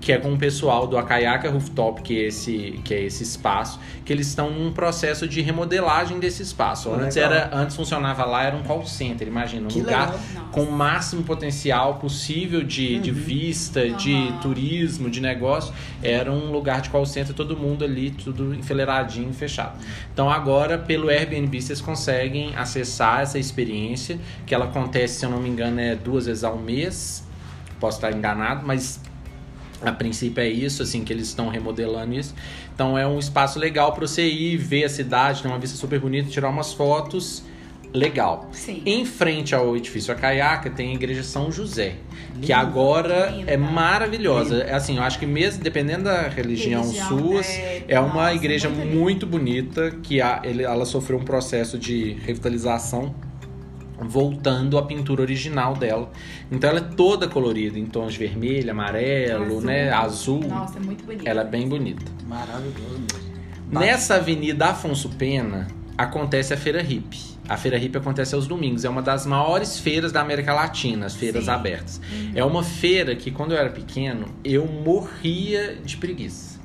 que 0.00 0.12
é 0.12 0.18
com 0.18 0.32
o 0.32 0.38
pessoal 0.38 0.86
do 0.86 0.96
Akayaka 0.96 1.50
Rooftop, 1.50 2.02
que 2.02 2.18
é 2.18 2.26
esse, 2.28 2.80
que 2.84 2.94
é 2.94 3.02
esse 3.02 3.22
espaço, 3.22 3.80
que 4.04 4.12
eles 4.12 4.28
estão 4.28 4.50
num 4.50 4.72
processo 4.72 5.26
de 5.26 5.40
remodelagem 5.40 6.20
desse 6.20 6.42
espaço. 6.42 6.92
Antes, 6.92 7.16
legal. 7.16 7.32
era, 7.32 7.50
antes 7.52 7.74
funcionava 7.74 8.24
lá, 8.24 8.44
era 8.44 8.56
um 8.56 8.62
call 8.62 8.86
center, 8.86 9.26
imagina, 9.26 9.64
um 9.64 9.68
Que 9.68 9.80
lugar 9.80 10.12
legal. 10.12 10.48
Com 10.52 10.62
o 10.62 10.72
máximo 10.72 11.22
potencial 11.24 11.96
possível 11.96 12.62
de, 12.62 12.98
de 13.00 13.10
vista, 13.10 13.88
de 13.90 14.14
Aham. 14.14 14.38
turismo, 14.38 15.10
de 15.10 15.20
negócio. 15.20 15.74
Era 16.02 16.30
um 16.30 16.50
lugar 16.52 16.80
de 16.80 16.90
call 16.90 17.04
center, 17.04 17.34
todo 17.34 17.56
mundo 17.56 17.84
ali, 17.84 18.10
tudo 18.10 18.54
enfileiradinho, 18.54 19.32
fechado. 19.32 19.78
Então 20.12 20.30
agora, 20.30 20.78
pelo 20.78 21.08
Airbnb, 21.08 21.60
vocês 21.60 21.80
conseguem 21.80 22.54
acessar 22.56 23.20
essa 23.22 23.38
experiência, 23.38 24.18
que 24.46 24.54
ela 24.54 24.66
acontece, 24.66 25.18
se 25.18 25.26
eu 25.26 25.30
não 25.30 25.40
me 25.40 25.48
engano, 25.48 25.80
é 25.80 25.96
duas 25.96 26.26
vezes 26.26 26.44
ao 26.44 26.56
mês. 26.56 27.26
Posso 27.80 27.98
estar 27.98 28.12
enganado, 28.12 28.66
mas 28.66 29.00
a 29.82 29.92
princípio 29.92 30.40
é 30.42 30.48
isso, 30.48 30.82
assim, 30.82 31.04
que 31.04 31.12
eles 31.12 31.28
estão 31.28 31.48
remodelando 31.48 32.14
isso. 32.14 32.34
Então 32.74 32.96
é 32.98 33.06
um 33.06 33.18
espaço 33.18 33.58
legal 33.58 33.92
para 33.92 34.06
você 34.06 34.26
ir 34.28 34.56
ver 34.56 34.84
a 34.84 34.88
cidade, 34.88 35.42
tem 35.42 35.50
uma 35.50 35.58
vista 35.58 35.76
super 35.76 35.98
bonita, 36.00 36.28
tirar 36.30 36.48
umas 36.48 36.72
fotos. 36.72 37.42
Legal. 37.90 38.50
Sim. 38.52 38.82
Em 38.84 39.06
frente 39.06 39.54
ao 39.54 39.74
edifício 39.74 40.12
Acaiaca 40.12 40.68
tem 40.68 40.90
a 40.90 40.94
igreja 40.94 41.22
São 41.22 41.50
José, 41.50 41.94
que 42.34 42.40
Linda. 42.48 42.56
agora 42.58 43.30
Linda. 43.30 43.50
é 43.50 43.56
maravilhosa. 43.56 44.58
É 44.62 44.74
assim, 44.74 44.98
eu 44.98 45.02
acho 45.02 45.18
que 45.18 45.24
mesmo 45.24 45.62
dependendo 45.62 46.04
da 46.04 46.28
religião, 46.28 46.82
Religião, 46.82 47.08
sua, 47.18 47.40
é, 47.40 47.84
é 47.88 47.98
uma 47.98 48.24
nossa, 48.24 48.34
igreja 48.34 48.68
muito 48.68 48.94
muito, 48.94 49.26
bonita 49.26 49.90
que 50.02 50.20
a- 50.20 50.42
ele- 50.44 50.64
ela 50.64 50.84
sofreu 50.84 51.18
um 51.18 51.24
processo 51.24 51.78
de 51.78 52.12
revitalização 52.26 53.14
voltando 54.00 54.78
à 54.78 54.82
pintura 54.82 55.22
original 55.22 55.74
dela. 55.74 56.10
Então 56.50 56.70
ela 56.70 56.78
é 56.78 56.82
toda 56.82 57.28
colorida 57.28 57.78
em 57.78 57.86
tons 57.86 58.12
de 58.12 58.18
vermelho, 58.18 58.70
amarelo, 58.70 59.44
Azul. 59.44 59.60
né, 59.62 59.90
azul. 59.90 60.40
Nossa, 60.46 60.78
é 60.78 60.80
muito 60.80 61.04
bonito. 61.04 61.26
Ela 61.26 61.40
é 61.42 61.44
bem 61.44 61.68
bonita. 61.68 62.04
Maravilhoso 62.26 63.00
mesmo. 63.00 63.28
Nessa 63.70 64.14
avenida 64.14 64.66
Afonso 64.66 65.10
Pena 65.10 65.66
acontece 65.96 66.54
a 66.54 66.56
Feira 66.56 66.80
Hip. 66.82 67.18
A 67.48 67.56
Feira 67.56 67.76
Hip 67.78 67.96
acontece 67.96 68.34
aos 68.34 68.46
domingos. 68.46 68.84
É 68.84 68.88
uma 68.88 69.02
das 69.02 69.26
maiores 69.26 69.78
feiras 69.78 70.12
da 70.12 70.20
América 70.20 70.52
Latina, 70.54 71.06
as 71.06 71.14
feiras 71.14 71.44
Sim. 71.44 71.50
abertas. 71.50 72.00
É 72.34 72.44
uma 72.44 72.62
feira 72.62 73.16
que, 73.16 73.30
quando 73.30 73.52
eu 73.52 73.58
era 73.58 73.70
pequeno, 73.70 74.26
eu 74.44 74.66
morria 74.66 75.76
de 75.84 75.96
preguiça. 75.96 76.57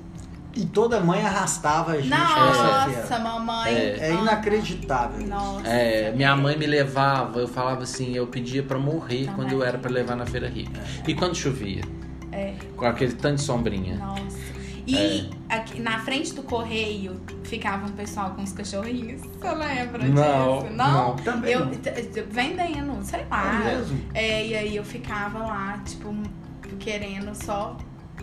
E 0.56 0.66
toda 0.68 0.99
mãe 0.99 1.26
arrastava 1.26 1.93
a 1.93 1.95
gente 1.97 2.10
nessa. 2.10 2.88
Nossa, 2.88 3.20
mamãe. 3.20 3.74
É 3.76 4.12
inacreditável. 4.14 5.20
isso. 5.20 5.28
Nossa. 5.30 5.68
É, 5.68 6.12
minha 6.12 6.36
mãe 6.36 6.56
me 6.58 6.66
levava, 6.68 7.39
eu 7.39 7.47
falava 7.47 7.84
assim, 7.84 8.14
eu 8.16 8.28
pedia 8.28 8.62
pra 8.62 8.78
morrer 8.78 9.26
Também. 9.26 9.36
quando 9.36 9.51
eu 9.54 9.64
era 9.64 9.78
pra 9.80 9.89
levar 9.89 10.16
na 10.16 10.26
Feira 10.26 10.47
Hip. 10.47 10.70
E 11.08 11.16
quando 11.16 11.36
chovia? 11.36 11.84
É. 12.32 12.54
Com 12.78 12.86
aquele 12.86 13.14
tanto 13.14 13.36
de 13.38 13.41
sombrinha. 13.41 13.95
Nossa. 13.97 14.54
E 14.86 15.30
É. 15.49 15.56
aqui, 15.56 15.80
na 15.82 15.99
frente 15.99 16.34
do 16.34 16.43
correio 16.43 17.20
ficava 17.43 17.86
um 17.88 17.91
pessoal 17.91 18.32
com 18.32 18.43
os 18.43 18.51
cachorrinhos. 18.51 19.22
Você 19.22 19.51
lembra 19.56 20.04
Não, 20.06 20.60
disso? 20.64 20.74
não. 20.76 21.16
Também 21.16 21.51
Eu 21.54 21.66
não. 21.66 21.72
t- 21.72 21.89
t- 21.91 22.22
vendendo, 22.30 23.01
sei 23.04 23.22
É 23.22 23.26
lá. 23.30 23.62
mesmo? 23.66 23.99
É, 24.14 24.45
e 24.47 24.56
aí 24.56 24.76
eu 24.76 24.84
ficava 24.84 25.39
lá, 25.39 25.80
tipo, 25.86 26.14
querendo 26.80 27.34
só 27.34 27.78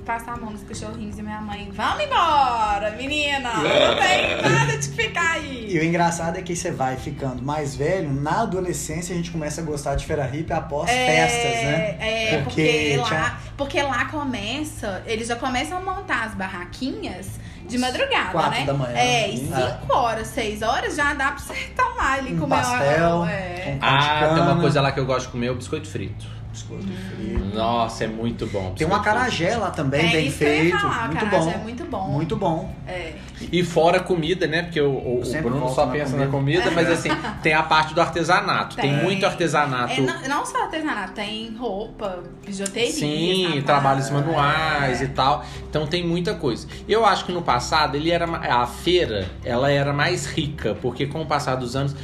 passar 0.06 0.32
a 0.32 0.36
mão 0.36 0.50
nos 0.50 0.62
cachorrinhos 0.62 1.18
e 1.18 1.22
minha 1.22 1.40
mãe, 1.40 1.70
vamos 1.72 2.04
embora, 2.04 2.90
menina! 2.96 3.52
Não 3.54 3.96
tem 3.96 4.40
nada 4.50 4.76
de 4.78 4.88
ficar 4.88 5.38
E 5.38 5.76
aí. 5.76 5.78
o 5.78 5.84
engraçado 5.84 6.38
é 6.38 6.42
que 6.42 6.56
você 6.56 6.70
vai 6.70 6.96
ficando 6.96 7.42
mais 7.42 7.76
velho, 7.76 8.10
na 8.12 8.42
adolescência 8.42 9.12
a 9.12 9.16
gente 9.16 9.30
começa 9.30 9.60
a 9.60 9.64
gostar 9.64 9.94
de 9.96 10.06
feira 10.06 10.24
hippie 10.24 10.52
após 10.52 10.90
festas, 10.90 11.52
né? 11.64 11.96
É, 12.00 12.40
porque, 12.42 12.62
Porque 12.62 12.96
lá, 12.98 13.04
tinha- 13.06 13.38
porque 13.56 13.82
lá 13.82 14.04
começa, 14.06 15.02
eles 15.06 15.28
já 15.28 15.36
começam 15.36 15.78
a 15.78 15.80
montar 15.80 16.24
as 16.24 16.34
barraquinhas 16.34 17.28
de 17.68 17.78
madrugada, 17.78 18.30
Quatro 18.30 18.60
né? 18.60 18.66
da 18.66 18.74
manhã. 18.74 18.96
É, 18.96 19.30
e 19.30 19.52
É. 19.52 19.78
5 19.80 19.94
horas, 19.94 20.26
6 20.28 20.62
horas 20.62 20.96
já 20.96 21.14
dá 21.14 21.32
pra 21.32 21.38
você 21.38 21.54
tomar 21.76 22.18
ali, 22.18 22.34
Um 22.34 22.38
comer 22.40 22.56
pastel, 22.56 23.16
uma- 23.16 23.30
É. 23.32 23.74
um- 23.76 23.78
Ah, 23.84 24.30
tem 24.34 24.42
uma 24.42 24.60
coisa 24.60 24.80
lá 24.80 24.90
que 24.92 24.98
eu 24.98 25.06
gosto 25.06 25.26
de 25.26 25.32
comer, 25.32 25.46
é 25.48 25.50
o 25.50 25.54
biscoito 25.56 25.88
frito. 25.88 26.39
Biscoito 26.52 26.86
frito. 26.86 27.54
Nossa, 27.56 28.04
é 28.04 28.06
muito 28.06 28.46
bom. 28.46 28.72
Tem 28.76 28.86
um 28.86 28.90
biscoito 28.90 28.94
acarajé 28.94 29.56
lá 29.56 29.70
também, 29.70 30.08
É 30.08 30.12
bem 30.12 30.30
feito. 30.30 30.78
falar, 30.78 31.08
muito 31.08 31.26
bom. 31.26 31.50
é 31.50 31.56
muito 31.58 31.84
bom. 31.84 32.08
Muito 32.10 32.36
bom. 32.36 32.74
É. 32.86 33.12
E 33.52 33.62
fora 33.64 34.00
comida, 34.00 34.46
né? 34.46 34.62
Porque 34.64 34.80
o, 34.80 34.90
o- 34.90 35.22
o 35.22 35.42
Bruno 35.42 35.68
só 35.70 35.86
na 35.86 35.92
pensa 35.92 36.10
comida. 36.12 36.24
na 36.26 36.30
comida, 36.30 36.70
mas 36.72 36.90
assim, 36.90 37.08
tem 37.42 37.54
a 37.54 37.62
parte 37.62 37.94
do 37.94 38.00
artesanato. 38.00 38.76
Tem, 38.76 38.92
Tem. 38.94 39.02
muito 39.02 39.24
artesanato. 39.24 39.92
É, 39.94 40.00
não, 40.00 40.20
não 40.28 40.46
só 40.46 40.64
artesanato, 40.64 41.12
tem 41.12 41.54
roupa, 41.56 42.22
bijuteria. 42.44 42.90
Sim, 42.92 43.44
sapato. 43.46 43.62
trabalhos 43.64 44.10
manuais 44.10 45.00
É. 45.00 45.04
e 45.04 45.08
tal. 45.08 45.44
Então 45.68 45.86
tem 45.86 46.06
muita 46.06 46.34
coisa. 46.34 46.66
Eu 46.88 47.06
acho 47.06 47.24
que 47.24 47.32
no 47.32 47.42
passado 47.42 47.96
ele 47.96 48.10
era 48.10 48.26
a 48.26 48.66
feira, 48.66 49.28
ela 49.44 49.70
era 49.70 49.92
mais 49.92 50.26
rica, 50.26 50.74
porque 50.82 51.06
com 51.06 51.22
o 51.22 51.26
passar 51.26 51.54
dos 51.54 51.74
anos 51.76 51.94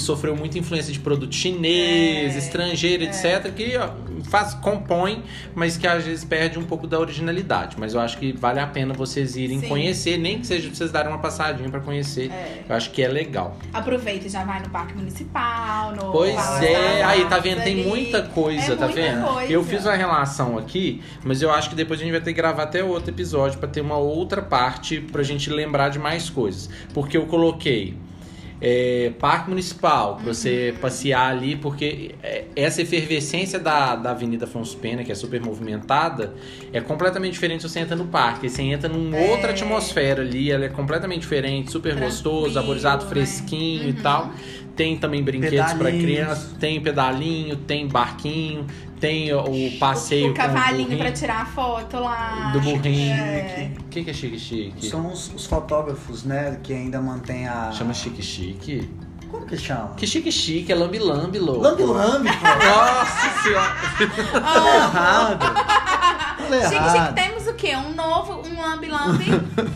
sofreu 0.00 0.34
muita 0.36 0.58
influência 0.58 0.92
de 0.92 0.98
produto 0.98 1.34
chinês, 1.34 2.34
É, 2.34 2.38
estrangeiro, 2.38 3.04
etc, 3.04 3.52
que 3.54 3.76
ó, 3.76 3.90
faz 4.30 4.54
compõe, 4.54 5.22
mas 5.54 5.76
que 5.76 5.86
às 5.86 6.04
vezes 6.04 6.24
perde 6.24 6.58
um 6.58 6.64
pouco 6.64 6.86
da 6.86 6.98
originalidade. 6.98 7.76
Mas 7.78 7.94
eu 7.94 8.00
acho 8.00 8.18
que 8.18 8.32
vale 8.32 8.60
a 8.60 8.66
pena 8.66 8.94
vocês 8.94 9.36
irem 9.36 9.60
Sim. 9.60 9.68
conhecer, 9.68 10.16
nem 10.18 10.38
que 10.40 10.46
seja 10.46 10.66
pra 10.68 10.76
vocês 10.76 10.90
darem 10.90 11.10
uma 11.10 11.18
passadinha 11.18 11.68
pra 11.68 11.80
conhecer. 11.80 12.30
É. 12.30 12.62
Eu 12.68 12.74
acho 12.76 12.90
que 12.90 13.02
é 13.02 13.08
legal. 13.08 13.56
Aproveita 13.72 14.26
e 14.26 14.30
já 14.30 14.44
vai 14.44 14.60
no 14.60 14.70
Parque 14.70 14.94
Municipal, 14.94 15.92
no 15.94 16.12
Pois 16.12 16.34
Palácio 16.34 16.66
é, 16.68 17.02
aí 17.02 17.24
tá 17.26 17.38
vendo? 17.38 17.62
Tem 17.62 17.76
muita 17.86 18.22
coisa, 18.22 18.72
É 18.72 18.76
tá 18.76 18.86
muita 18.86 19.00
vendo? 19.02 19.24
coisa. 19.26 19.52
Eu 19.52 19.64
fiz 19.64 19.84
uma 19.84 19.94
relação 19.94 20.56
aqui, 20.58 21.02
mas 21.24 21.42
eu 21.42 21.50
acho 21.50 21.70
que 21.70 21.74
depois 21.76 22.00
a 22.00 22.02
gente 22.02 22.12
vai 22.12 22.20
ter 22.20 22.32
que 22.32 22.36
gravar 22.36 22.62
até 22.64 22.82
outro 22.82 23.10
episódio 23.10 23.58
pra 23.58 23.68
ter 23.68 23.80
uma 23.80 23.96
outra 23.96 24.42
parte 24.42 25.00
pra 25.00 25.22
gente 25.22 25.50
lembrar 25.50 25.88
de 25.90 25.98
mais 25.98 26.30
coisas. 26.30 26.70
Porque 26.94 27.16
eu 27.16 27.26
coloquei 27.26 27.94
é, 28.64 29.10
Parque 29.18 29.50
Municipal, 29.50 30.14
pra 30.14 30.26
Uhum. 30.28 30.32
você 30.34 30.72
passear 30.80 31.28
ali, 31.32 31.56
porque 31.56 32.14
é, 32.22 32.44
essa 32.54 32.80
efervescência 32.80 33.58
da, 33.58 33.96
da 33.96 34.12
Avenida 34.12 34.44
Afonso 34.44 34.76
Pena, 34.76 35.02
que 35.02 35.10
é 35.10 35.14
super 35.16 35.40
movimentada, 35.40 36.32
é 36.72 36.80
completamente 36.80 37.32
diferente 37.32 37.62
se 37.62 37.68
você 37.68 37.80
entra 37.80 37.96
no 37.96 38.04
parque. 38.06 38.48
Você 38.48 38.62
entra 38.62 38.88
numa 38.88 39.16
É. 39.16 39.30
outra 39.30 39.50
atmosfera 39.50 40.22
ali, 40.22 40.50
ela 40.52 40.64
é 40.64 40.68
completamente 40.68 41.22
diferente, 41.22 41.72
super 41.72 41.96
gostoso, 41.96 42.42
Tranquilo, 42.42 42.58
arborizado, 42.60 43.02
né? 43.04 43.10
fresquinho 43.10 43.88
e 43.88 43.90
Uhum. 43.90 44.02
tal. 44.02 44.30
Tem 44.76 44.96
também 44.96 45.22
brinquedos 45.22 45.56
pra 45.72 45.90
Pedalinhos. 45.90 46.02
criança, 46.04 46.56
tem 46.58 46.80
pedalinho, 46.80 47.56
tem 47.56 47.86
barquinho, 47.88 48.64
tem 49.02 49.34
o, 49.34 49.78
passeio 49.80 50.28
O 50.28 50.30
o 50.30 50.34
cavalinho 50.34 50.96
pra 50.96 51.10
tirar 51.10 51.44
foto 51.48 51.98
lá. 51.98 52.50
do 52.52 52.60
burrinho. 52.60 53.12
É. 53.12 53.72
O 53.80 53.84
que, 53.88 54.04
que 54.04 54.10
é 54.10 54.14
chique 54.14 54.38
chique? 54.38 54.86
São 54.86 55.12
os, 55.12 55.34
os 55.34 55.44
fotógrafos, 55.44 56.22
né, 56.22 56.60
que 56.62 56.72
ainda 56.72 57.00
mantém 57.00 57.48
a... 57.48 57.72
Chama 57.72 57.92
chique 57.92 58.22
chique? 58.22 58.88
Como 59.28 59.44
que 59.44 59.56
chama? 59.56 59.94
Que 59.96 60.06
chique 60.06 60.30
chique, 60.30 60.70
é 60.70 60.74
lambi 60.76 61.00
lambi, 61.00 61.38
louco. 61.40 61.62
Lambi 61.62 61.82
Lambi, 61.82 62.28
pô. 62.28 62.46
Nossa 62.46 63.42
senhora. 63.42 63.74
Tá 64.40 64.76
errado. 64.76 65.38
Tá 65.40 66.60
Chique, 66.68 66.74
errado. 66.74 67.06
chique, 67.08 67.14
temos 67.14 67.46
o 67.48 67.54
quê? 67.54 67.74
Um 67.74 67.94
novo, 67.94 68.42
um 68.46 68.51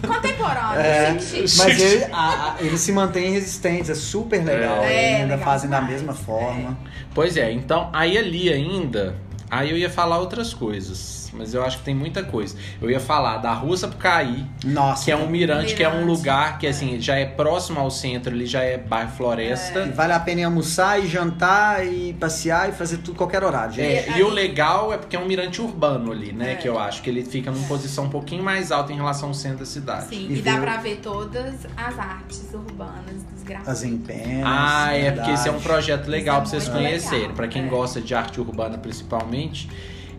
contemporâneo. 0.06 0.80
É, 0.80 1.18
chique, 1.18 1.48
chique. 1.48 1.64
Mas 1.68 1.80
ele, 1.80 2.04
a- 2.12 2.18
a- 2.18 2.56
eles 2.60 2.80
se 2.80 2.92
mantêm 2.92 3.32
resistentes, 3.32 3.90
é 3.90 3.94
super 3.94 4.44
legal. 4.44 4.82
É. 4.84 5.12
É, 5.12 5.16
ainda 5.22 5.34
legal 5.34 5.38
fazem 5.38 5.68
da 5.70 5.80
demais. 5.80 5.94
mesma 6.02 6.14
forma. 6.14 6.76
Pois 7.14 7.36
é, 7.36 7.50
então, 7.52 7.88
aí 7.92 8.16
ali 8.18 8.52
ainda, 8.52 9.14
aí 9.50 9.70
eu 9.70 9.76
ia 9.78 9.90
falar 9.90 10.18
outras 10.18 10.52
coisas, 10.54 11.30
mas 11.32 11.54
eu 11.54 11.64
acho 11.64 11.78
que 11.78 11.84
tem 11.84 11.94
muita 11.94 12.22
coisa. 12.22 12.56
Eu 12.80 12.90
ia 12.90 13.00
falar 13.00 13.38
da 13.38 13.52
Rua 13.52 13.76
Sapucaí, 13.76 14.44
Nossa. 14.64 15.04
que 15.04 15.10
é 15.10 15.16
um 15.16 15.28
mirante, 15.28 15.74
que 15.74 15.82
é 15.82 15.88
um 15.88 15.92
Mirante. 16.00 16.06
lugar 16.18 16.58
que 16.58 16.66
assim, 16.66 17.00
já 17.00 17.16
é 17.16 17.26
próximo 17.26 17.78
ao 17.80 17.90
centro, 17.90 18.34
ele 18.34 18.46
já 18.46 18.62
é 18.62 18.78
bairro 18.78 19.10
Floresta. 19.12 19.80
E 19.84 19.90
vale 19.90 20.12
a 20.12 20.20
pena 20.20 20.40
ir 20.40 20.44
almoçar 20.44 20.98
e 21.02 21.06
jantar 21.06 21.86
e 21.86 22.12
passear 22.14 22.68
e 22.68 22.72
fazer 22.72 22.98
tudo 22.98 23.16
qualquer 23.16 23.44
horário, 23.44 23.72
gente. 23.74 24.10
É, 24.10 24.16
E 24.16 24.20
e 24.20 24.22
o 24.22 24.28
legal 24.30 24.92
é 24.92 24.98
porque 24.98 25.14
é 25.14 25.18
um 25.18 25.26
mirante 25.26 25.60
urbano 25.60 26.10
ali, 26.12 26.32
né? 26.32 26.52
É. 26.52 26.54
Que 26.56 26.68
eu 26.68 26.78
acho 26.78 27.02
que 27.02 27.10
ele 27.10 27.24
fica 27.24 27.50
numa 27.50 27.66
posição 27.68 28.04
um 28.04 28.10
pouquinho 28.10 28.42
mais 28.42 28.72
alta 28.72 28.92
em 28.92 28.96
relação 28.96 29.28
ao 29.28 29.34
centro 29.34 29.58
da 29.58 29.66
cidade. 29.66 30.06
Sim, 30.08 30.26
E 30.30 30.38
e, 30.38 30.42
dá 30.42 30.54
ver- 30.54 30.60
pra 30.62 30.76
ver 30.78 30.96
todas 31.02 31.54
as 31.76 31.98
artes 31.98 32.44
urbanas 32.52 33.22
dos 33.32 33.42
grafites. 33.42 33.68
As 33.72 33.82
empenas. 33.84 34.42
Ah, 34.46 34.92
é 34.94 35.10
porque 35.10 35.30
esse 35.32 35.48
é 35.48 35.50
um 35.50 35.54
verdade. 35.54 35.62
projeto 35.62 36.06
legal 36.08 36.36
pra 36.36 36.46
Isso 36.46 36.56
é 36.56 36.60
vocês 36.60 36.72
muito 36.72 36.82
conhecerem. 36.88 37.18
legal, 37.20 37.36
Pra 37.36 37.48
quem 37.48 37.64
é. 37.64 37.68
gosta 37.68 38.00
de 38.00 38.14
arte 38.14 38.40
urbana 38.40 38.78
principalmente, 38.78 39.36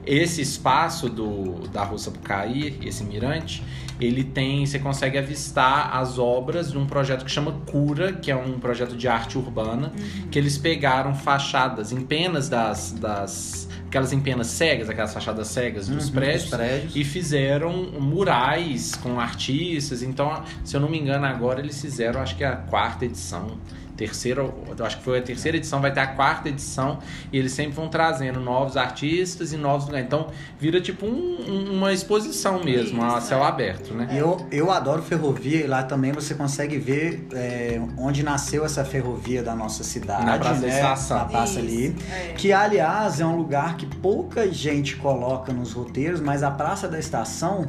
esse 0.06 0.42
espaço 0.42 1.10
do, 1.10 1.68
da 1.68 1.84
Rua 1.84 1.98
Sapucaí, 1.98 2.80
esse 2.84 3.04
mirante, 3.04 3.62
ele 4.00 4.24
tem, 4.24 4.66
você 4.66 4.78
consegue 4.80 5.18
avistar 5.18 5.96
as 5.98 6.18
obras 6.20 6.72
de 6.72 6.78
um 6.78 6.86
projeto 6.86 7.26
que 7.26 7.32
chama 7.32 7.52
Cura, 7.66 8.14
que 8.14 8.30
é 8.32 8.36
um 8.36 8.60
projeto 8.60 8.96
de 8.96 9.08
arte 9.08 9.38
urbana, 9.38 9.92
Uhum. 9.98 10.28
que 10.30 10.38
eles 10.40 10.58
pegaram 10.58 11.14
fachadas, 11.16 11.92
empenas 11.92 12.48
das, 12.48 12.92
das 12.94 13.68
aquelas 13.88 14.14
empenas 14.14 14.48
cegas, 14.48 14.90
aquelas 14.90 15.14
fachadas 15.14 15.48
cegas 15.48 15.88
dos 15.88 16.08
Uhum, 16.08 16.14
prédios, 16.14 16.42
dos 16.44 16.52
prédios. 16.52 16.96
e 16.96 17.04
fizeram 17.04 17.72
murais 18.00 18.96
com 18.96 19.20
artistas. 19.20 20.02
Então, 20.04 20.44
se 20.64 20.76
eu 20.76 20.80
não 20.82 20.90
me 20.90 21.00
engano, 21.00 21.26
agora 21.26 21.60
eles 21.60 21.82
fizeram, 21.82 22.22
acho 22.22 22.36
que 22.36 22.44
a 22.44 22.56
quarta 22.56 23.06
edição. 23.06 23.58
Terceira, 23.98 24.41
eu 24.78 24.86
acho 24.86 24.98
que 25.00 25.04
foi 25.04 25.18
a 25.18 25.22
terceira 25.22 25.58
edição, 25.58 25.82
vai 25.82 25.91
ter 25.91 26.00
a 26.02 26.08
quarta 26.08 26.48
edição. 26.50 27.00
E 27.34 27.38
eles 27.38 27.52
sempre 27.52 27.74
vão 27.74 27.88
trazendo 27.89 28.39
novos 28.39 28.78
artistas 28.78 29.52
e 29.52 29.58
novos 29.58 29.88
lugares. 29.88 30.06
Então, 30.06 30.28
vira 30.60 30.80
tipo 30.80 31.06
um- 31.08 31.38
um- 31.50 31.74
uma 31.78 31.91
exposição 31.91 32.64
mesmo, 32.64 33.04
a 33.04 33.18
Isso, 33.18 33.28
céu 33.28 33.39
é. 33.39 33.48
aberto, 33.48 33.93
né? 33.93 34.08
Eu, 34.12 34.45
eu 34.52 34.72
adoro 34.72 35.02
ferrovia 35.02 35.62
e 35.64 35.68
lá 35.68 35.82
também 35.84 36.12
você 36.12 36.36
consegue 36.36 36.78
ver 36.78 37.28
é, 37.34 37.82
onde 37.98 38.22
nasceu 38.24 38.64
essa 38.64 38.86
ferrovia 38.86 39.41
da 39.41 39.56
nossa 39.56 39.84
cidade. 39.84 40.26
Na 40.26 40.38
Praça 40.38 40.62
da 40.62 40.68
né? 40.68 40.76
Estação. 40.76 41.18
Na 41.18 41.26
praça 41.26 41.60
ali. 41.60 41.95
É. 42.12 42.34
Que, 42.38 42.54
aliás, 42.54 43.20
é 43.20 43.26
um 43.26 43.36
lugar 43.36 43.78
que 43.78 43.86
pouca 43.88 44.52
gente 44.52 44.95
coloca 44.98 45.52
nos 45.52 45.74
roteiros, 45.74 46.22
mas 46.22 46.43
a 46.43 46.52
Praça 46.52 46.88
da 46.88 47.00
Estação, 47.00 47.68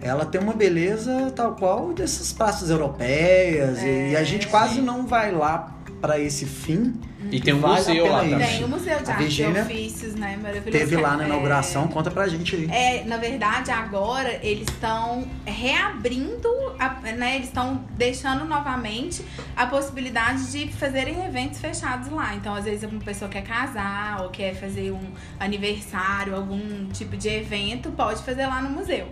ela 0.00 0.24
tem 0.24 0.40
uma 0.40 0.52
beleza 0.52 1.32
tal 1.34 1.54
qual 1.56 1.92
dessas 1.92 2.32
praças 2.32 2.70
europeias. 2.70 3.82
e- 3.82 4.10
e 4.12 4.16
a 4.16 4.24
gente 4.24 4.46
quase 4.48 4.76
sim. 4.76 4.80
não 4.82 5.06
vai 5.06 5.32
lá 5.32 5.74
para 6.00 6.18
esse 6.18 6.46
fim. 6.46 6.94
E 7.30 7.40
tem 7.40 7.52
um 7.52 7.60
Vale 7.60 7.78
museu 7.80 8.06
lá 8.10 8.20
também. 8.20 8.38
Tem 8.38 8.64
o 8.64 8.68
Museu 8.68 9.02
de 9.02 9.10
Arte 9.10 9.42
e 9.42 9.46
Ofícios, 9.60 10.14
né? 10.14 10.38
Maravilhoso. 10.40 10.70
Teve 10.70 10.96
lá 10.96 11.14
na 11.16 11.24
É, 11.24 11.26
inauguração, 11.26 11.86
conta 11.88 12.10
pra 12.10 12.26
gente 12.28 12.54
aí. 12.56 12.68
É, 12.70 13.04
na 13.04 13.18
verdade, 13.18 13.70
agora 13.70 14.38
eles 14.42 14.66
estão 14.68 15.26
reabrindo, 15.44 16.48
a- 16.78 17.00
né? 17.16 17.34
Eles 17.36 17.48
estão 17.48 17.84
deixando 17.98 18.44
novamente 18.46 19.22
a 19.56 19.66
possibilidade 19.66 20.50
de 20.52 20.72
fazerem 20.72 21.22
eventos 21.24 21.58
fechados 21.60 22.08
lá. 22.10 22.34
Então, 22.34 22.54
às 22.54 22.64
vezes, 22.64 22.88
uma 22.90 23.00
pessoa 23.00 23.28
quer 23.30 23.42
casar 23.42 24.22
ou 24.22 24.30
quer 24.30 24.54
fazer 24.54 24.90
um 24.92 25.00
aniversário, 25.38 26.34
algum 26.34 26.86
tipo 26.92 27.16
de 27.16 27.28
evento, 27.28 27.90
pode 27.90 28.22
fazer 28.22 28.46
lá 28.46 28.62
no 28.62 28.70
museu. 28.70 29.06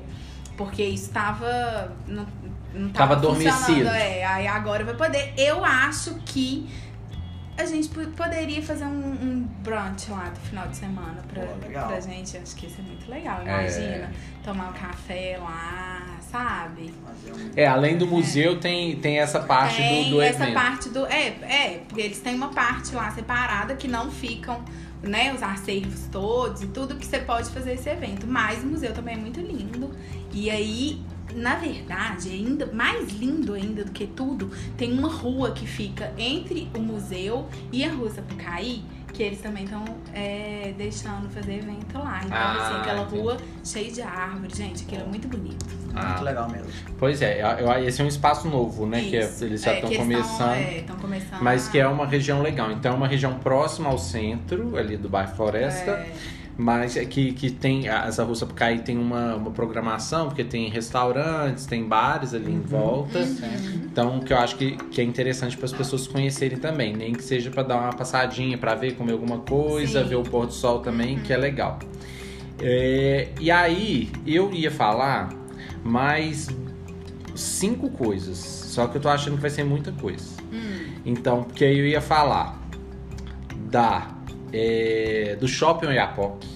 Porque 0.56 0.82
isso 0.82 1.04
estava. 1.06 1.92
Não, 2.06 2.26
não 2.74 2.90
Tava 2.90 3.14
tava 3.14 3.14
adormecido. 3.14 3.88
É, 3.88 4.24
aí 4.24 4.46
agora 4.46 4.84
vai 4.84 4.94
poder. 4.94 5.32
Eu 5.36 5.64
acho 5.64 6.14
que 6.26 6.68
a 7.58 7.64
gente 7.64 7.88
po- 7.88 8.06
poderia 8.08 8.62
fazer 8.62 8.84
um, 8.84 8.88
um 8.88 9.48
brunch 9.62 10.10
lá 10.10 10.28
do 10.28 10.38
final 10.40 10.68
de 10.68 10.76
semana 10.76 11.22
pra, 11.32 11.42
Pô, 11.42 11.66
legal. 11.66 11.88
pra 11.88 12.00
gente. 12.00 12.36
Acho 12.36 12.54
que 12.54 12.66
isso 12.66 12.76
é 12.80 12.82
muito 12.84 13.10
legal. 13.10 13.40
É. 13.40 13.44
Imagina 13.44 14.10
tomar 14.44 14.68
um 14.68 14.72
café 14.74 15.38
lá, 15.40 16.16
sabe? 16.30 16.92
É, 17.56 17.66
além 17.66 17.96
do 17.98 18.06
museu, 18.06 18.60
tem, 18.60 18.96
tem 18.96 19.18
essa 19.18 19.40
parte 19.40 19.76
tem 19.78 20.04
do, 20.10 20.16
do 20.16 20.20
essa 20.22 20.42
evento. 20.44 20.54
parte 20.54 20.88
do. 20.90 21.06
É, 21.06 21.26
é, 21.28 21.82
porque 21.88 22.02
eles 22.02 22.20
têm 22.20 22.34
uma 22.34 22.48
parte 22.48 22.94
lá 22.94 23.10
separada 23.10 23.74
que 23.74 23.88
não 23.88 24.10
ficam, 24.10 24.62
né, 25.02 25.32
os 25.34 25.42
acervos 25.42 26.06
todos 26.10 26.62
e 26.62 26.66
tudo 26.68 26.96
que 26.96 27.06
você 27.06 27.18
pode 27.18 27.50
fazer 27.50 27.74
esse 27.74 27.88
evento. 27.88 28.26
Mas 28.26 28.62
o 28.62 28.66
museu 28.66 28.92
também 28.92 29.14
é 29.14 29.18
muito 29.18 29.40
lindo. 29.40 29.90
E 30.32 30.50
aí, 30.50 31.00
na 31.34 31.56
verdade, 31.56 32.30
ainda 32.30 32.66
mais 32.66 33.10
lindo 33.12 33.54
ainda 33.54 33.84
do 33.84 33.92
que 33.92 34.06
tudo, 34.06 34.50
tem 34.76 34.92
uma 34.92 35.08
rua 35.08 35.52
que 35.52 35.66
fica 35.66 36.12
entre 36.18 36.68
o 36.74 36.80
museu 36.80 37.48
e 37.72 37.84
a 37.84 37.92
rua 37.92 38.10
Sapucaí. 38.10 38.82
Que 39.16 39.22
eles 39.22 39.40
também 39.40 39.64
estão 39.64 39.82
deixando 40.76 41.28
fazer 41.30 41.54
evento 41.54 41.98
lá. 41.98 42.20
Então, 42.24 42.36
Ah, 42.36 42.52
assim, 42.68 42.80
aquela 42.80 43.02
entendi. 43.02 43.20
rua 43.22 43.36
cheia 43.64 43.90
de 43.90 44.02
árvore, 44.02 44.54
gente, 44.54 44.84
aquilo 44.84 45.02
é 45.02 45.06
muito 45.06 45.26
bonito. 45.28 45.64
Ah, 45.94 46.08
Muito 46.08 46.24
legal 46.24 46.50
mesmo. 46.50 46.66
Pois 46.98 47.22
é, 47.22 47.40
eu- 47.42 47.66
eu- 47.66 47.84
esse 47.88 48.02
é 48.02 48.04
um 48.04 48.08
espaço 48.08 48.46
novo, 48.48 48.84
né? 48.86 49.00
Que 49.00 49.16
é- 49.16 49.20
Isso. 49.24 49.42
eles 49.44 49.62
já 49.62 49.70
É, 49.70 49.74
estão 49.76 49.88
que 49.88 49.94
eles 49.96 50.06
começando. 50.06 50.38
tão, 50.86 50.96
é, 50.96 51.00
começando. 51.00 51.40
Mas 51.42 51.68
que 51.68 51.78
é 51.78 51.88
uma 51.88 52.06
região 52.06 52.42
legal. 52.42 52.70
Então 52.70 52.92
é 52.92 52.94
uma 52.94 53.08
região 53.08 53.38
próxima 53.38 53.88
ao 53.88 53.96
centro, 53.96 54.76
ali 54.76 54.98
do 54.98 55.08
bairro 55.08 55.34
Floresta. 55.34 55.92
É. 55.92 56.12
Mas 56.58 56.96
é 56.96 57.04
que, 57.04 57.32
que 57.32 57.50
tem. 57.50 57.86
Essa 57.86 58.24
rua 58.24 58.34
Sapucaí 58.34 58.78
tem 58.78 58.96
uma, 58.96 59.34
uma 59.36 59.50
programação, 59.50 60.28
porque 60.28 60.42
tem 60.42 60.70
restaurantes, 60.70 61.66
tem 61.66 61.84
bares 61.84 62.32
ali 62.32 62.50
Uhum. 62.50 62.56
em 62.56 62.60
volta. 62.62 63.18
Então, 63.84 64.20
que 64.20 64.32
eu 64.32 64.38
acho 64.38 64.56
que, 64.56 64.76
que 64.90 65.00
é 65.00 65.04
interessante 65.04 65.54
para 65.56 65.66
as 65.66 65.72
pessoas 65.72 66.06
conhecerem 66.06 66.58
também. 66.58 66.96
Nem 66.96 67.12
que 67.12 67.22
seja 67.22 67.50
para 67.50 67.62
dar 67.62 67.76
uma 67.76 67.92
passadinha, 67.92 68.56
para 68.56 68.74
ver, 68.74 68.94
comer 68.94 69.12
alguma 69.12 69.38
coisa, 69.40 70.02
Sim. 70.02 70.08
ver 70.08 70.14
o 70.16 70.22
pôr 70.22 70.46
do 70.46 70.52
sol 70.52 70.78
também, 70.80 71.18
que 71.18 71.30
é 71.32 71.36
legal. 71.36 71.78
É, 72.58 73.28
e 73.38 73.50
aí, 73.50 74.10
eu 74.26 74.50
ia 74.52 74.70
falar 74.70 75.28
mais 75.84 76.48
cinco 77.34 77.90
coisas. 77.90 78.38
Só 78.38 78.86
que 78.86 78.96
eu 78.96 79.00
tô 79.02 79.10
achando 79.10 79.34
que 79.36 79.42
vai 79.42 79.50
ser 79.50 79.64
muita 79.64 79.92
coisa. 79.92 80.24
Hum, 80.50 80.94
Então, 81.04 81.42
porque 81.44 81.64
aí 81.66 81.78
eu 81.78 81.86
ia 81.86 82.00
falar 82.00 82.58
da 83.70 84.08
é, 84.58 85.36
do 85.38 85.46
Shopping 85.46 85.86
Oiapoque, 85.86 86.46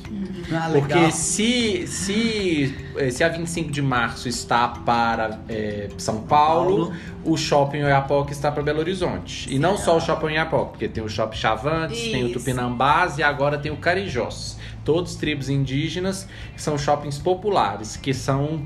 Ah, 0.53 0.69
legal. 0.69 0.89
Porque 0.89 1.11
se, 1.13 1.87
se, 1.87 2.75
eh, 2.97 3.11
se 3.11 3.23
a 3.23 3.29
25 3.29 3.71
de 3.71 3.83
março 3.83 4.29
está 4.29 4.69
para 4.69 5.39
eh, 5.49 5.89
São 5.99 6.23
Paulo, 6.23 6.87
Paulo. 6.87 6.97
o 7.25 7.37
Shopping 7.37 7.83
Oiapoque 7.83 8.33
está 8.33 8.51
para 8.51 8.63
Belo 8.63 8.81
Horizonte. 8.81 9.53
E 9.55 9.59
não 9.59 9.77
só 9.77 9.97
o 9.97 10.01
Shopping 10.01 10.27
Oiapoque, 10.27 10.71
porque 10.73 10.89
tem 10.89 11.05
o 11.05 11.09
Shopping 11.09 11.37
Chavantes, 11.37 12.01
tem 12.01 12.25
o 12.25 12.27
Isso. 12.29 12.39
Tupinambás 12.39 13.19
e 13.19 13.23
agora 13.23 13.59
tem 13.59 13.71
o 13.71 13.77
Carijós. 13.77 14.59
Todos 14.85 15.15
tribos 15.15 15.49
indígenas, 15.51 16.27
que 16.55 16.61
são 16.63 16.77
shoppings 16.79 17.19
populares, 17.19 17.97
que 17.97 18.15
são 18.15 18.63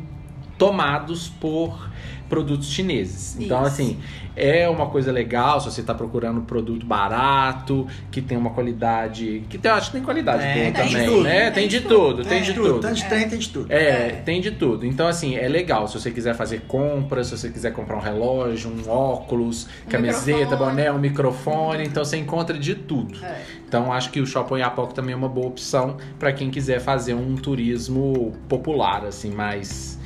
tomados 0.57 1.29
por 1.29 1.91
produtos 2.29 2.69
chineses. 2.71 3.37
Então, 3.39 3.59
Isso. 3.59 3.67
assim, 3.67 3.99
é 4.37 4.69
uma 4.69 4.87
coisa 4.87 5.13
legal 5.13 5.61
se 5.61 5.71
você 5.71 5.81
está 5.81 5.95
procurando 5.95 6.41
um 6.41 6.45
produto 6.45 6.85
barato, 6.85 7.87
que 8.11 8.21
tem 8.21 8.37
uma 8.37 8.51
qualidade. 8.51 9.45
Que 9.49 9.59
tem, 9.59 9.71
eu 9.71 9.77
acho 9.77 9.87
que 9.89 9.93
tem 9.97 10.03
qualidade 10.03 10.43
Tem, 10.43 10.55
boa 10.55 10.73
tem 10.73 10.87
de 10.87 10.93
também, 10.93 11.09
tudo, 11.09 11.23
né? 11.23 11.51
Tem, 11.51 11.69
de 11.69 11.81
tudo, 11.81 12.25
tem 12.25 12.39
É, 12.39 12.41
de 12.43 12.55
tudo. 12.55 12.81
Tanto 12.81 12.95
de 12.95 13.05
trem, 13.05 13.29
tem 13.29 13.39
de 13.39 13.49
tudo. 13.49 13.73
É, 13.73 13.77
É. 13.85 14.09
tem 14.25 14.41
de 14.41 14.51
tudo. 14.53 14.85
Então, 14.87 15.07
assim, 15.07 15.37
é 15.37 15.47
legal 15.49 15.87
se 15.87 15.99
você 16.01 16.11
quiser 16.11 16.35
fazer 16.35 16.63
compras, 16.63 17.29
se 17.29 17.39
você 17.39 17.51
quiser 17.51 17.73
comprar 17.73 17.97
um 17.97 18.01
relógio, 18.01 18.71
um 18.71 18.91
óculos, 18.91 19.69
Um 19.87 19.91
camiseta, 19.91 20.41
microfone. 20.41 20.71
boné, 20.71 20.91
um 20.93 20.99
microfone. 20.99 21.85
Então, 21.87 22.05
você 22.05 22.17
encontra 22.17 22.59
de 22.59 22.75
tudo. 22.75 23.23
É. 23.25 23.43
Então, 23.69 23.93
acho 23.93 24.11
que 24.11 24.21
o 24.21 24.27
Shopping 24.27 24.59
Iapoc 24.59 24.93
também 24.95 25.13
é 25.13 25.17
uma 25.17 25.29
boa 25.29 25.47
opção 25.49 25.97
para 26.19 26.33
quem 26.33 26.51
quiser 26.51 26.81
fazer 26.81 27.15
um 27.15 27.35
turismo 27.37 28.33
popular, 28.49 29.05
assim, 29.05 29.31
mais 29.31 29.99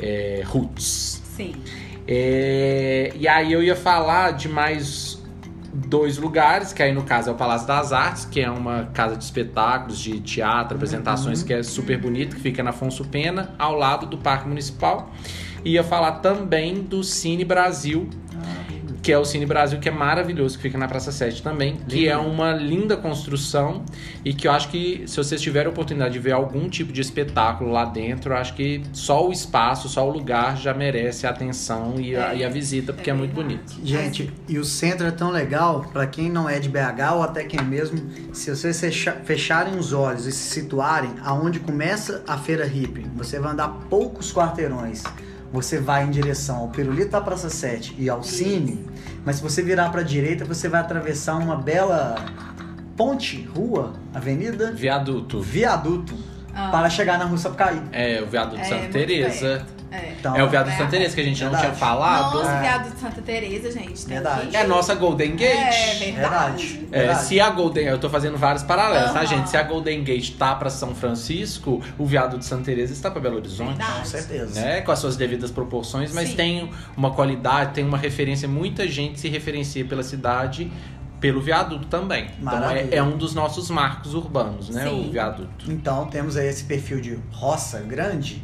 é, 0.00 0.42
roots. 0.44 1.22
Sim. 1.36 1.54
É, 2.06 3.12
e 3.16 3.26
aí 3.26 3.52
eu 3.52 3.62
ia 3.62 3.74
falar 3.74 4.32
de 4.32 4.48
mais 4.48 5.22
dois 5.72 6.18
lugares, 6.18 6.72
que 6.72 6.82
aí 6.82 6.92
no 6.92 7.02
caso 7.02 7.30
é 7.30 7.32
o 7.32 7.34
Palácio 7.34 7.66
das 7.66 7.92
Artes, 7.92 8.24
que 8.24 8.40
é 8.40 8.50
uma 8.50 8.84
casa 8.94 9.16
de 9.16 9.24
espetáculos, 9.24 9.98
de 9.98 10.20
teatro, 10.20 10.76
apresentações, 10.76 11.42
que 11.42 11.52
é 11.52 11.62
super 11.62 11.98
bonito, 11.98 12.36
que 12.36 12.42
fica 12.42 12.62
na 12.62 12.70
Afonso 12.70 13.04
Pena, 13.04 13.54
ao 13.58 13.74
lado 13.74 14.06
do 14.06 14.16
Parque 14.18 14.48
Municipal. 14.48 15.12
E 15.64 15.72
ia 15.72 15.82
falar 15.82 16.12
também 16.12 16.82
do 16.82 17.02
Cine 17.02 17.44
Brasil, 17.44 18.08
que 19.04 19.12
é 19.12 19.18
o 19.18 19.24
Cine 19.24 19.44
Brasil, 19.44 19.78
que 19.78 19.86
é 19.86 19.92
maravilhoso, 19.92 20.56
que 20.56 20.62
fica 20.62 20.78
na 20.78 20.88
Praça 20.88 21.12
7 21.12 21.42
também, 21.42 21.76
que 21.86 22.08
é 22.08 22.16
uma 22.16 22.52
linda 22.54 22.96
construção 22.96 23.84
e 24.24 24.32
que 24.32 24.48
eu 24.48 24.52
acho 24.52 24.70
que 24.70 25.04
se 25.06 25.18
vocês 25.18 25.42
tiverem 25.42 25.66
a 25.68 25.70
oportunidade 25.70 26.14
de 26.14 26.18
ver 26.18 26.32
algum 26.32 26.70
tipo 26.70 26.90
de 26.90 27.02
espetáculo 27.02 27.70
lá 27.70 27.84
dentro, 27.84 28.32
eu 28.32 28.36
acho 28.38 28.54
que 28.54 28.82
só 28.94 29.28
o 29.28 29.30
espaço, 29.30 29.90
só 29.90 30.08
o 30.08 30.10
lugar 30.10 30.56
já 30.56 30.72
merece 30.72 31.26
a 31.26 31.30
atenção 31.30 31.96
e 32.00 32.16
a, 32.16 32.32
É, 32.32 32.36
e 32.38 32.44
a 32.44 32.48
visita, 32.48 32.94
porque 32.94 33.10
é, 33.10 33.12
é 33.12 33.16
muito 33.16 33.34
bonito. 33.34 33.74
Gente, 33.84 34.32
e 34.48 34.58
o 34.58 34.64
centro 34.64 35.06
é 35.06 35.10
tão 35.10 35.30
legal, 35.30 35.82
pra 35.92 36.06
quem 36.06 36.30
não 36.30 36.48
é 36.48 36.58
de 36.58 36.70
BH 36.70 37.12
ou 37.14 37.22
até 37.22 37.44
quem 37.44 37.62
mesmo, 37.62 37.98
se 38.32 38.50
vocês 38.56 38.80
fecha- 38.80 39.18
fecharem 39.24 39.76
os 39.78 39.92
olhos 39.92 40.24
e 40.24 40.32
se 40.32 40.48
situarem 40.48 41.10
aonde 41.22 41.60
começa 41.60 42.24
a 42.26 42.38
feira 42.38 42.64
hippie, 42.64 43.04
você 43.14 43.38
vai 43.38 43.52
andar 43.52 43.68
poucos 43.90 44.32
quarteirões. 44.32 45.02
Você 45.54 45.78
vai 45.78 46.02
em 46.04 46.10
direção 46.10 46.56
ao 46.56 46.68
Pirulito 46.68 47.10
da 47.12 47.20
Praça 47.20 47.48
7 47.48 47.94
e 47.96 48.08
ao 48.10 48.24
Cine, 48.24 48.84
mas 49.24 49.36
se 49.36 49.42
você 49.42 49.62
virar 49.62 49.88
pra 49.90 50.02
direita, 50.02 50.44
você 50.44 50.68
vai 50.68 50.80
atravessar 50.80 51.36
uma 51.36 51.54
bela 51.54 52.16
ponte, 52.96 53.40
rua, 53.54 53.92
avenida, 54.12 54.72
Viaduto. 54.72 55.40
viaduto, 55.40 56.12
Ah. 56.52 56.70
para 56.72 56.90
chegar 56.90 57.18
na 57.20 57.24
Rua 57.24 57.38
Sapucaí. 57.38 57.80
É, 57.92 58.20
o 58.20 58.26
Viaduto 58.26 58.60
É, 58.60 58.64
Santa 58.64 58.88
Teresa. 58.88 59.64
É. 59.94 60.14
Então, 60.18 60.36
É 60.36 60.42
o 60.42 60.48
Viaduto 60.48 60.74
É. 60.74 60.78
Santa 60.78 60.90
Teresa 60.90 61.14
que 61.14 61.20
a 61.20 61.24
gente 61.24 61.42
não 61.44 61.50
Verdade. 61.50 61.74
tinha 61.74 61.78
falado. 61.78 62.34
Nossa, 62.38 62.50
É. 62.50 62.60
viado 62.60 62.92
de 62.94 63.00
Santa 63.00 63.22
Teresa, 63.22 63.70
gente. 63.70 64.04
Tem 64.06 64.14
Verdade. 64.14 64.46
que- 64.48 64.56
É 64.56 64.60
a 64.62 64.66
nossa 64.66 64.94
Golden 64.94 65.36
Gate. 65.36 65.50
É, 65.52 65.94
verdade. 66.12 66.14
verdade. 66.14 66.88
É, 66.92 66.98
verdade. 66.98 67.24
se 67.24 67.40
a 67.40 67.50
Golden, 67.50 67.86
eu 67.86 67.98
tô 67.98 68.08
fazendo 68.10 68.36
vários 68.38 68.62
paralelos, 68.62 69.12
tá, 69.12 69.18
Aham. 69.20 69.26
gente? 69.26 69.50
Se 69.50 69.56
a 69.56 69.62
Golden 69.62 70.02
Gate 70.04 70.30
tá 70.36 70.54
pra 70.54 70.70
São 70.70 70.94
Francisco, 70.94 71.82
o 71.98 72.06
Viaduto 72.06 72.38
de 72.38 72.44
Santa 72.46 72.64
Teresa 72.64 72.92
está 72.92 73.10
pra 73.10 73.20
Belo 73.20 73.36
Horizonte. 73.36 73.76
Verdade. 73.78 73.98
Com 74.00 74.04
certeza. 74.04 74.60
Né, 74.60 74.80
com 74.80 74.92
as 74.92 74.98
suas 74.98 75.16
devidas 75.16 75.50
proporções, 75.50 76.12
mas 76.12 76.30
Sim. 76.30 76.36
tem 76.36 76.70
uma 76.96 77.10
qualidade, 77.12 77.72
tem 77.74 77.84
uma 77.84 77.98
referência. 77.98 78.48
Muita 78.48 78.86
gente 78.88 79.20
se 79.20 79.28
referencia 79.28 79.84
pela 79.84 80.02
cidade 80.02 80.70
pelo 81.20 81.40
viaduto 81.40 81.86
também. 81.86 82.24
Então 82.38 82.52
Maravilha. 82.60 82.88
é, 82.92 82.96
é 82.96 83.02
um 83.02 83.16
dos 83.16 83.34
nossos 83.34 83.70
marcos 83.70 84.12
urbanos, 84.14 84.68
né? 84.68 84.84
Sim. 84.86 85.08
O 85.08 85.10
viaduto. 85.10 85.70
Então 85.70 86.06
temos 86.06 86.36
aí 86.36 86.48
esse 86.48 86.64
perfil 86.64 87.00
de 87.00 87.18
roça 87.32 87.80
grande, 87.80 88.42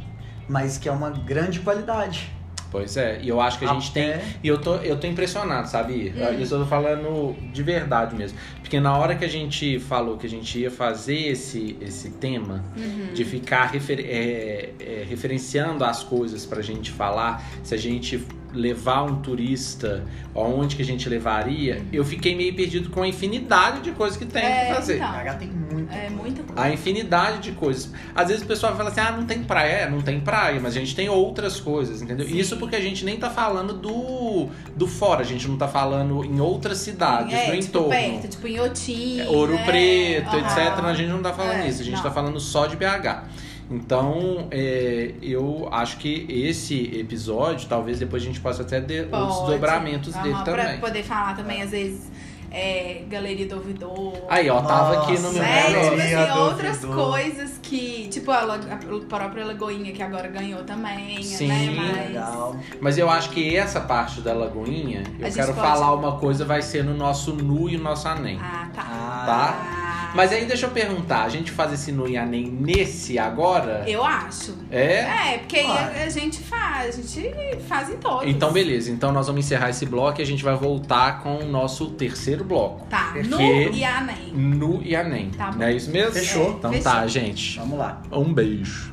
mas 0.51 0.76
que 0.76 0.88
é 0.88 0.92
uma 0.92 1.11
grande 1.11 1.61
qualidade. 1.61 2.28
Pois 2.72 2.96
é, 2.96 3.18
e 3.20 3.28
eu 3.28 3.40
acho 3.40 3.59
que 3.59 3.64
a 3.64 3.72
gente 3.72 3.90
tem. 3.92 4.11
Até- 4.14 4.22
E 4.44 4.46
eu 4.48 4.57
tô, 4.59 4.76
eu 4.76 4.96
tô 4.96 5.05
impressionado, 5.07 5.68
sabe? 5.68 6.14
Hum. 6.16 6.40
Isso 6.40 6.55
eu 6.55 6.61
tô 6.61 6.66
falando 6.66 7.34
de 7.53 7.62
verdade 7.64 8.14
mesmo. 8.14 8.38
Porque 8.61 8.78
na 8.78 8.96
hora 8.96 9.16
que 9.16 9.24
a 9.24 9.28
gente 9.28 9.80
falou 9.80 10.16
que 10.16 10.24
a 10.26 10.30
gente 10.30 10.57
ia 10.57 10.70
fazer 10.70 11.16
esse, 11.30 11.76
esse 11.80 12.11
tema, 12.11 12.64
Uhum. 12.76 13.12
de 13.12 13.24
ficar 13.24 13.66
refer- 13.72 13.98
é, 14.09 14.70
é, 14.78 15.05
referenciando 15.09 15.84
as 15.84 16.05
coisas 16.05 16.46
pra 16.46 16.62
gente 16.62 16.92
falar, 16.92 17.42
se 17.64 17.74
a 17.74 17.78
gente 17.78 18.24
levar 18.55 19.03
um 19.05 19.16
turista, 19.16 20.05
aonde 20.34 20.76
que 20.76 20.82
a 20.82 20.84
gente 20.84 21.09
levaria, 21.09 21.82
eu 21.92 22.05
fiquei 22.05 22.34
meio 22.36 22.55
perdido 22.55 22.90
com 22.90 23.03
a 23.03 23.09
infinidade 23.09 23.80
de 23.80 23.92
coisas 23.92 24.16
que 24.16 24.24
tem 24.26 24.42
É, 24.44 24.66
que 24.66 24.74
fazer. 24.74 24.96
então. 24.96 25.11
BH 25.12 25.38
tem 25.38 25.48
muito. 25.48 25.92
É 25.92 26.11
muita 26.11 26.42
coisa. 26.42 26.61
A 26.62 26.70
infinidade 26.72 27.38
de 27.38 27.53
coisas. 27.53 27.90
Às 28.14 28.28
vezes 28.28 28.42
o 28.42 28.46
pessoal 28.46 28.76
fala 28.76 28.90
assim: 28.90 29.01
ah, 29.01 29.12
não 29.12 29.24
tem 29.26 29.42
praia. 29.42 29.70
É, 29.72 29.90
não 29.90 30.01
tem 30.01 30.20
praia, 30.20 30.59
mas 30.61 30.76
a 30.76 30.80
gente 30.80 30.94
tem 30.94 31.09
outras 31.09 31.59
coisas, 31.61 32.03
entendeu? 32.03 32.26
Sim. 32.26 32.36
Isso 32.38 32.57
porque 32.57 32.76
a 32.76 32.80
gente 32.80 33.05
nem 33.05 33.16
tá 33.16 33.30
falando 33.30 33.72
do, 33.74 34.48
do 34.76 34.86
fora, 34.86 35.20
a 35.22 35.24
gente 35.24 35.46
não 35.48 35.57
tá 35.57 35.68
falando 35.68 36.24
em 36.24 36.40
outras 36.40 36.78
cidades, 36.78 37.32
é, 37.34 37.46
no 37.46 37.53
tipo, 37.61 37.64
entorno. 37.78 37.88
perto, 37.90 38.28
tipo 38.28 38.46
em 38.46 38.61
Otim. 38.61 39.20
É, 39.20 39.28
Ouro 39.28 39.55
né? 39.55 39.64
Preto, 39.64 40.36
Aham. 40.36 40.38
etc. 40.40 40.84
A 40.84 40.94
gente 40.94 41.09
não 41.09 41.22
tá 41.22 41.32
falando 41.32 41.61
É, 41.62 41.68
isso, 41.68 41.80
a 41.82 41.84
gente 41.84 41.94
não. 41.96 42.03
tá 42.03 42.11
falando 42.11 42.38
só 42.40 42.66
de 42.66 42.76
BH. 42.76 43.24
Então, 43.70 44.48
é, 44.50 45.12
eu 45.22 45.68
acho 45.70 45.98
que 45.98 46.26
esse 46.28 46.98
episódio, 46.98 47.68
talvez 47.68 47.98
depois 48.00 48.22
a 48.22 48.26
gente 48.26 48.40
possa 48.40 48.62
até 48.62 48.80
ter 48.80 49.02
outros 49.04 49.20
Pode. 49.36 49.40
desdobramentos 49.46 50.14
dele 50.14 50.34
Aham, 50.34 50.44
também. 50.44 50.66
Pra 50.78 50.88
poder 50.88 51.02
falar 51.04 51.36
também, 51.36 51.62
às 51.62 51.70
vezes, 51.70 52.10
é, 52.50 53.02
Galeria 53.08 53.46
do 53.46 53.54
Ouvidor. 53.56 54.12
Aí, 54.28 54.50
ó, 54.50 54.60
tava 54.60 55.02
aqui 55.02 55.12
no 55.12 55.22
Nossa, 55.22 55.34
meu 55.34 55.42
É, 55.44 55.56
tipo 55.62 55.70
negócio. 55.70 55.90
Galeria 55.96 56.20
assim, 56.24 56.32
do 56.34 56.40
outras 56.40 56.84
Ouvidor. 56.84 57.10
coisas 57.10 57.60
que. 57.62 58.08
Tipo, 58.08 58.30
a, 58.32 58.40
a 58.54 58.98
própria 59.08 59.44
Lagoinha, 59.46 59.92
que 59.92 60.02
agora 60.02 60.26
ganhou 60.26 60.64
também, 60.64 61.22
Sim. 61.22 61.46
né? 61.46 61.70
Mas. 61.76 62.08
Legal. 62.08 62.56
Mas 62.80 62.98
eu 62.98 63.08
acho 63.08 63.30
que 63.30 63.54
essa 63.56 63.80
parte 63.80 64.20
da 64.20 64.32
Lagoinha, 64.32 65.04
eu 65.20 65.32
quero 65.32 65.54
pode- 65.54 65.60
falar 65.68 65.94
uma 65.94 66.16
coisa, 66.18 66.44
vai 66.44 66.60
ser 66.60 66.82
no 66.82 66.92
nosso 66.92 67.32
Nu 67.34 67.70
e 67.70 67.76
o 67.76 67.80
nosso 67.80 68.08
Anem. 68.08 68.36
Ah, 68.42 68.68
tá. 68.74 68.82
Ah, 68.84 69.22
Tá? 69.26 69.80
Mas 70.14 70.32
aí 70.32 70.45
deixa 70.45 70.66
eu 70.66 70.70
perguntar, 70.70 71.22
a 71.24 71.28
gente 71.28 71.51
faz 71.51 71.72
esse 71.72 71.93
Nu 71.93 72.09
e 72.09 72.16
Anem 72.16 72.47
nesse 72.47 73.18
agora? 73.18 73.84
Eu 73.86 74.05
acho. 74.05 74.57
É? 74.70 75.34
É, 75.34 75.38
porque 75.38 75.57
aí 75.59 75.66
a, 75.66 76.05
a 76.05 76.09
gente 76.09 76.38
faz, 76.43 76.99
a 76.99 77.03
gente 77.03 77.61
faz 77.68 77.91
em 77.91 77.97
todos. 77.97 78.26
Então 78.28 78.53
beleza, 78.53 78.91
então 78.91 79.12
nós 79.12 79.26
vamos 79.26 79.45
encerrar 79.45 79.70
esse 79.70 79.86
bloco 79.86 80.20
e 80.20 80.22
a 80.22 80.26
gente 80.26 80.43
vai 80.43 80.55
voltar 80.57 81.22
com 81.22 81.36
o 81.38 81.45
nosso 81.45 81.91
terceiro 81.91 82.45
bloco. 82.45 82.86
Tá, 82.88 83.11
Porque- 83.12 83.28
nu 83.28 83.41
e 83.41 83.84
anem. 83.84 84.32
Nu 84.32 84.80
e 84.82 84.95
Anem. 84.97 85.30
Tá 85.30 85.51
bom. 85.51 85.59
Não 85.59 85.66
é 85.66 85.72
isso 85.72 85.91
mesmo? 85.91 86.12
Fechou. 86.12 86.51
Então 86.59 86.72
Fechou. 86.72 86.93
tá, 86.93 87.07
gente. 87.07 87.59
Vamos 87.59 87.78
lá. 87.78 88.03
Um 88.12 88.32
beijo. 88.32 88.93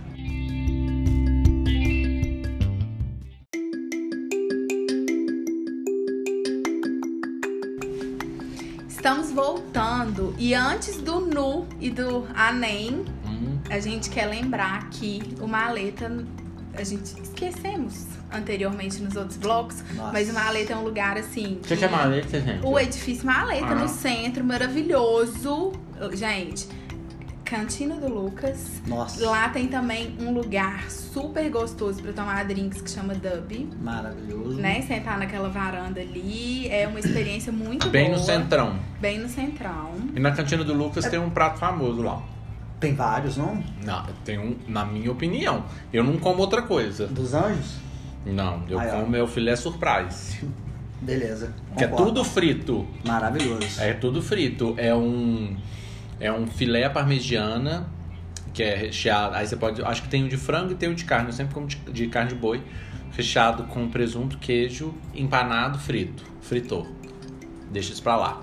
Estamos 9.08 9.32
voltando. 9.32 10.36
E 10.38 10.54
antes 10.54 10.98
do 10.98 11.22
nu 11.22 11.66
e 11.80 11.90
do 11.90 12.28
anem, 12.36 13.06
Hum, 13.26 13.58
a 13.70 13.80
gente 13.80 14.10
quer 14.10 14.26
lembrar 14.26 14.90
que 14.90 15.34
o 15.40 15.48
maleta. 15.48 16.12
A 16.74 16.84
gente 16.84 17.16
esquecemos 17.22 18.06
anteriormente 18.30 19.02
nos 19.02 19.16
outros 19.16 19.38
blocos, 19.38 19.82
Nossa. 19.96 20.12
mas 20.12 20.30
o 20.30 20.34
maleta 20.34 20.74
é 20.74 20.76
um 20.76 20.84
lugar 20.84 21.18
assim. 21.18 21.54
O 21.64 21.68
que, 21.68 21.78
que 21.78 21.86
é 21.86 21.88
maleta, 21.88 22.42
gente? 22.42 22.66
O 22.66 22.78
edifício 22.78 23.26
Maleta, 23.26 23.68
Ah. 23.68 23.76
no 23.76 23.88
centro, 23.88 24.44
maravilhoso. 24.44 25.72
Gente, 26.12 26.68
Cantina 27.50 27.96
do 27.96 28.10
Lucas. 28.10 28.82
Nossa. 28.86 29.26
Lá 29.26 29.48
tem 29.50 29.68
também 29.68 30.16
um 30.20 30.34
lugar 30.34 30.92
super 30.92 31.50
gostoso 31.50 32.02
pra 32.02 32.12
tomar 32.12 32.44
drinks 32.44 32.82
que 32.82 32.90
chama 32.90 33.14
Dub, 33.14 33.70
Maravilhoso. 33.82 34.60
né? 34.60 34.82
Sentar 34.82 35.18
naquela 35.18 35.48
varanda 35.48 36.02
ali. 36.02 36.68
É 36.68 36.86
uma 36.88 37.00
experiência 37.00 37.52
muito 37.52 37.90
Bem 37.90 38.08
boa. 38.08 38.18
no 38.18 38.24
centrão. 38.24 38.78
Bem 39.00 39.20
no 39.20 39.30
centrão. 39.30 39.94
E 40.14 40.20
na 40.20 40.32
cantina 40.32 40.64
do 40.66 40.74
Lucas 40.74 41.06
tem 41.08 41.20
um 41.20 41.30
prato 41.30 41.58
famoso 41.58 42.02
lá. 42.02 42.22
Tem 42.82 42.94
vários, 42.94 43.38
não? 43.38 43.64
Não, 43.84 44.06
tem 44.26 44.38
um, 44.38 44.56
na 44.68 44.84
minha 44.86 45.12
opinião. 45.12 45.64
Eu 45.92 46.04
não 46.04 46.18
como 46.18 46.40
outra 46.42 46.62
coisa. 46.62 47.08
Dos 47.08 47.34
anjos? 47.34 47.76
Não, 48.26 48.62
eu 48.70 48.78
Aí, 48.78 48.90
ó. 48.90 48.92
como 48.92 49.08
meu 49.10 49.26
filé 49.26 49.56
surprise. 49.56 50.46
Beleza. 51.02 51.54
Que 51.78 51.86
é 51.86 51.88
tudo 51.88 52.26
frito. 52.26 52.86
Maravilhoso. 53.06 53.80
É 53.82 53.94
tudo 53.94 54.22
frito. 54.22 54.74
É 54.78 54.94
um 54.94 55.56
é 56.20 56.32
um 56.32 56.48
filé 56.48 56.88
parmegiana 56.90 57.88
que 58.54 58.64
é 58.64 58.76
recheado. 58.76 59.36
Aí 59.36 59.46
você 59.46 59.56
pode, 59.56 59.84
acho 59.84 60.02
que 60.02 60.10
tem 60.10 60.24
o 60.24 60.30
de 60.30 60.38
frango 60.38 60.72
e 60.72 60.76
tem 60.76 60.90
o 60.90 60.96
de 60.96 61.06
carne. 61.06 61.30
Eu 61.30 61.34
sempre 61.34 61.54
como 61.54 61.68
de, 61.68 61.78
de 61.78 62.08
carne 62.08 62.30
de 62.30 62.36
boi, 62.36 62.64
recheado 63.12 63.64
com 63.66 63.88
presunto, 63.88 64.38
queijo, 64.38 64.94
empanado, 65.14 65.78
frito, 65.78 66.24
fritou. 66.42 66.88
Deixa 67.72 67.94
isso 67.94 68.02
pra 68.02 68.16
lá. 68.16 68.42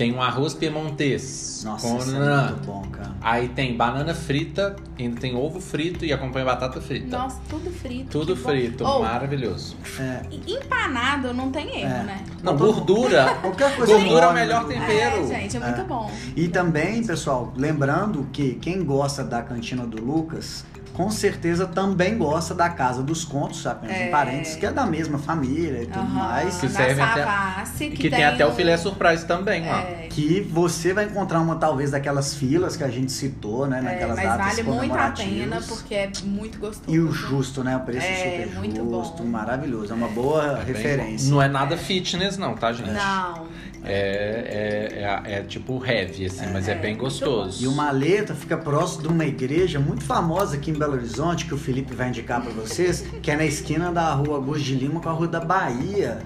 Tem 0.00 0.14
um 0.14 0.22
arroz 0.22 0.54
piemontês. 0.54 1.60
Nossa, 1.62 1.86
com 1.86 1.98
isso 1.98 2.16
é 2.16 2.44
muito 2.46 2.64
bom, 2.64 2.82
cara. 2.90 3.14
Aí 3.20 3.48
tem 3.48 3.76
banana 3.76 4.14
frita, 4.14 4.74
ainda 4.98 5.20
tem 5.20 5.36
ovo 5.36 5.60
frito 5.60 6.06
e 6.06 6.10
acompanha 6.10 6.46
batata 6.46 6.80
frita. 6.80 7.18
Nossa, 7.18 7.38
tudo 7.50 7.70
frito. 7.70 8.08
Tudo 8.08 8.34
frito, 8.34 8.82
maravilhoso. 8.82 9.76
É, 9.98 10.22
empanado 10.50 11.34
não 11.34 11.50
tem 11.50 11.82
erro, 11.82 11.96
É. 11.96 12.02
né? 12.02 12.24
Não, 12.42 12.56
gordura. 12.56 13.34
Qualquer 13.44 13.76
coisa 13.76 13.92
Gordura 13.92 14.24
é 14.24 14.28
o 14.30 14.32
melhor 14.32 14.66
né? 14.66 14.74
tempero. 14.74 15.22
É, 15.22 15.26
gente, 15.26 15.58
é 15.58 15.60
muito 15.60 15.84
bom. 15.84 16.10
E 16.34 16.48
também, 16.48 17.04
pessoal, 17.04 17.52
lembrando 17.54 18.26
que 18.32 18.54
quem 18.54 18.82
gosta 18.82 19.22
da 19.22 19.42
cantina 19.42 19.86
do 19.86 20.02
Lucas, 20.02 20.64
com 20.92 21.10
certeza 21.10 21.66
também 21.66 22.18
gosta 22.18 22.54
da 22.54 22.68
Casa 22.68 23.02
dos 23.02 23.24
Contos, 23.24 23.66
apenas 23.66 23.96
É. 23.96 24.06
um 24.08 24.10
parênteses, 24.10 24.56
que 24.56 24.66
é 24.66 24.72
da 24.72 24.84
mesma 24.84 25.18
família 25.18 25.82
e 25.82 25.86
tudo 25.86 25.98
Aham, 26.00 26.08
mais. 26.14 26.58
Que 26.58 26.68
serve 26.68 27.00
até- 27.00 27.24
Savassi, 27.24 27.90
Que, 27.90 27.96
que, 27.96 28.10
tem, 28.10 28.24
até 28.24 28.44
o 28.46 28.52
filé 28.52 28.76
surprise 28.76 29.24
também, 29.26 29.68
ó. 29.68 29.78
É, 29.78 30.06
Que 30.10 30.40
você 30.40 30.92
vai 30.92 31.04
encontrar 31.04 31.40
uma, 31.40 31.56
talvez, 31.56 31.90
daquelas 31.92 32.34
filas 32.34 32.76
que 32.76 32.84
a 32.84 32.88
gente 32.88 33.12
citou, 33.12 33.66
né? 33.66 33.78
é, 33.78 33.82
Naquelas 33.82 34.16
mas 34.16 34.26
datas 34.28 34.46
vale 34.46 34.62
muito 34.64 34.78
a 34.78 34.78
pena 35.10 35.10
comemorativas. 35.16 35.66
porque 35.66 35.94
é 35.94 36.10
muito 36.24 36.58
gostoso. 36.58 36.90
E 36.94 36.98
o 37.00 37.10
justo, 37.12 37.62
né? 37.64 37.76
O 37.76 37.80
preço 37.80 38.06
É, 38.06 38.44
super 38.46 38.58
muito 38.58 38.76
justo, 38.76 39.22
bom. 39.22 39.28
maravilhoso. 39.28 39.92
É 39.92 39.96
uma 39.96 40.08
boa 40.08 40.58
É 40.60 40.64
referência. 40.64 41.28
bom. 41.28 41.36
Não 41.36 41.42
é 41.42 41.48
nada 41.48 41.76
fitness, 41.76 42.36
não, 42.36 42.54
tá, 42.54 42.72
gente? 42.72 42.90
Não. 42.90 43.46
É, 43.84 44.90
é, 45.24 45.30
é, 45.32 45.38
é 45.38 45.42
tipo 45.42 45.82
heavy, 45.84 46.26
assim, 46.26 46.46
mas 46.52 46.68
é, 46.68 46.72
É, 46.72 46.74
bem 46.74 46.96
gostoso. 46.96 47.62
E 47.64 47.66
o 47.66 47.72
Maleta 47.72 48.34
fica 48.34 48.56
próximo 48.56 49.02
de 49.02 49.08
uma 49.08 49.24
igreja 49.24 49.80
muito 49.80 50.04
famosa 50.04 50.56
aqui 50.56 50.70
em 50.70 50.74
Belo 50.74 50.94
Horizonte, 50.94 51.46
que 51.46 51.54
o 51.54 51.58
Felipe 51.58 51.94
vai 51.94 52.08
indicar 52.08 52.42
pra 52.42 52.50
vocês, 52.52 53.04
que 53.22 53.30
é 53.30 53.36
na 53.36 53.44
esquina 53.44 53.90
da 53.90 54.12
rua 54.12 54.36
Augusto 54.36 54.64
de 54.64 54.74
Lima 54.74 55.00
com 55.00 55.08
a 55.08 55.12
rua 55.12 55.26
da 55.28 55.40
Bahia. 55.40 56.18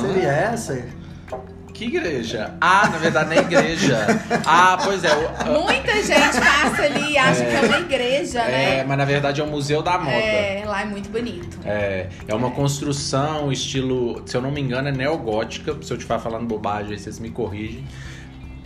Seria 0.00 0.28
essa? 0.30 0.86
Que 1.74 1.86
igreja? 1.86 2.54
Ah, 2.60 2.88
na 2.88 2.98
verdade, 2.98 3.34
na 3.34 3.36
igreja. 3.42 4.06
Ah, 4.46 4.78
pois 4.82 5.02
é. 5.02 5.10
o- 5.50 5.62
Muita 5.64 5.92
gente 6.02 6.38
passa 6.40 6.82
ali 6.82 7.12
e 7.12 7.18
acha 7.18 7.44
que 7.44 7.52
é 7.56 7.60
uma 7.62 7.78
igreja, 7.80 8.40
é, 8.42 8.76
né? 8.76 8.84
mas 8.84 8.96
na 8.96 9.04
verdade 9.04 9.40
é 9.40 9.44
o 9.44 9.46
Museu 9.48 9.82
da 9.82 9.98
Moda. 9.98 10.12
É, 10.16 10.62
lá 10.64 10.82
é 10.82 10.84
muito 10.84 11.08
bonito. 11.10 11.58
É, 11.64 12.06
é 12.28 12.34
uma 12.34 12.52
construção 12.52 13.50
estilo, 13.50 14.22
se 14.24 14.36
eu 14.36 14.40
não 14.40 14.52
me 14.52 14.60
engano, 14.60 14.88
é 14.88 14.92
neogótica. 14.92 15.76
Se 15.82 15.92
eu 15.92 15.96
estiver 15.96 16.20
falando 16.20 16.46
bobagem, 16.46 16.92
aí 16.92 16.98
vocês 16.98 17.18
me 17.18 17.30
corrigem. 17.30 17.84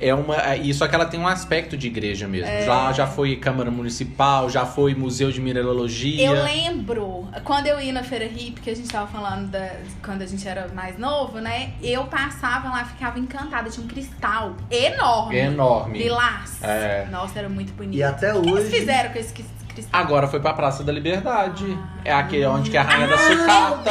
É 0.01 0.15
uma, 0.15 0.37
é, 0.37 0.57
e 0.59 0.73
só 0.73 0.87
que 0.87 0.95
ela 0.95 1.07
tem 1.07 1.19
um 1.19 1.27
aspecto 1.27 1.77
de 1.77 1.89
igreja 1.89 2.29
mesmo. 2.29 2.49
É. 2.49 2.65
Já, 2.65 2.93
já 2.93 3.07
foi 3.07 3.35
Câmara 3.37 3.71
Municipal, 3.71 4.49
já 4.49 4.65
foi 4.65 4.95
Museu 4.95 5.33
de 5.33 5.41
Mineralogia. 5.41 6.25
Eu 6.25 6.43
lembro, 6.45 7.29
quando 7.45 7.67
eu 7.67 7.81
ia 7.81 7.93
na 7.93 8.03
Feira 8.05 8.25
Hip, 8.27 8.61
que 8.61 8.71
a 8.71 8.77
gente 8.77 8.89
tava 8.89 9.07
falando 9.09 9.51
da, 9.51 9.73
quando 10.05 10.23
a 10.23 10.27
gente 10.27 10.47
era 10.47 10.69
mais 10.69 10.97
novo, 10.99 11.39
né? 11.41 11.73
Eu 11.83 12.05
passava 12.05 12.69
lá, 12.69 12.85
ficava 12.85 13.19
encantada. 13.19 13.69
Tinha 13.71 13.85
um 13.85 13.89
cristal 13.89 14.55
enorme. 14.71 15.37
Enorme. 15.37 15.99
Lilás. 15.99 16.63
É. 16.63 17.07
Nossa, 17.11 17.39
era 17.39 17.49
muito 17.49 17.73
bonito. 17.73 17.97
E 17.99 18.03
até 18.03 18.33
O 18.35 18.43
que 18.43 18.49
eles 18.51 18.65
hoje. 18.67 18.79
fizeram 18.79 19.11
com 19.13 19.19
esse 19.19 19.33
cris- 19.33 19.58
cristal? 19.79 20.01
Agora 20.01 20.27
foi 20.29 20.41
pra 20.41 20.53
Praça 20.53 20.83
da 20.85 20.93
Liberdade. 20.93 21.79
Ah. 21.81 21.99
É 22.05 22.13
aquele 22.13 22.47
onde 22.47 22.71
que 22.71 22.77
é 22.77 22.81
a 22.81 22.83
Rainha 22.83 23.07
da 23.09 23.19
Sucata. 23.19 23.91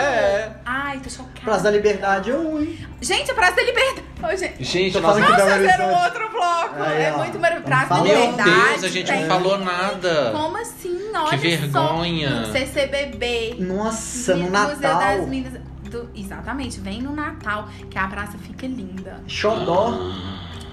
É. 0.00 0.50
Ai, 0.64 0.98
tô 1.00 1.10
chocada. 1.10 1.40
Praça 1.44 1.64
da 1.64 1.70
Liberdade 1.70 2.30
é 2.30 2.34
um, 2.36 2.60
hein? 2.60 2.78
Gente, 3.00 3.30
a 3.30 3.34
Praça 3.34 3.56
da 3.56 3.62
Liberdade. 3.62 4.04
Ô, 4.22 4.36
gente. 4.36 4.64
Gente, 4.64 4.92
que 4.94 5.00
Vamos 5.00 5.26
fazer 5.26 5.82
um 5.82 6.02
outro 6.02 6.30
bloco. 6.30 6.82
Aí, 6.82 7.02
é 7.02 7.12
ó. 7.14 7.18
muito 7.18 7.38
maravilhoso. 7.38 7.66
Praça 7.66 7.88
da 7.88 7.94
Vamos 7.96 8.08
Meu 8.10 8.16
falar. 8.20 8.30
Liberdade. 8.44 8.68
Deus, 8.70 8.84
a 8.84 8.88
gente 8.88 9.06
tem- 9.06 9.20
não 9.20 9.28
falou 9.28 9.58
nada. 9.58 10.30
Como 10.32 10.56
assim? 10.56 11.00
Olha 11.14 11.28
Que 11.30 11.36
vergonha. 11.36 12.30
Só, 12.30 12.40
no 12.40 12.52
CCBB. 12.52 13.56
Nossa, 13.60 14.34
no 14.36 14.42
Museu 14.44 14.52
Natal. 14.52 14.98
das 15.18 15.28
Minas. 15.28 15.52
do- 15.90 16.10
exatamente, 16.14 16.80
vem 16.80 17.00
no 17.02 17.14
Natal, 17.14 17.68
que 17.88 17.96
a 17.96 18.08
praça 18.08 18.36
fica 18.38 18.66
linda. 18.66 19.20
Xodó. 19.28 19.92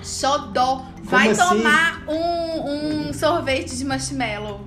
Xodó. 0.04 0.86
Vai 1.04 1.30
assim? 1.30 1.42
tomar 1.42 2.04
um, 2.08 3.08
um 3.10 3.14
sorvete 3.14 3.76
de 3.76 3.84
marshmallow. 3.86 4.62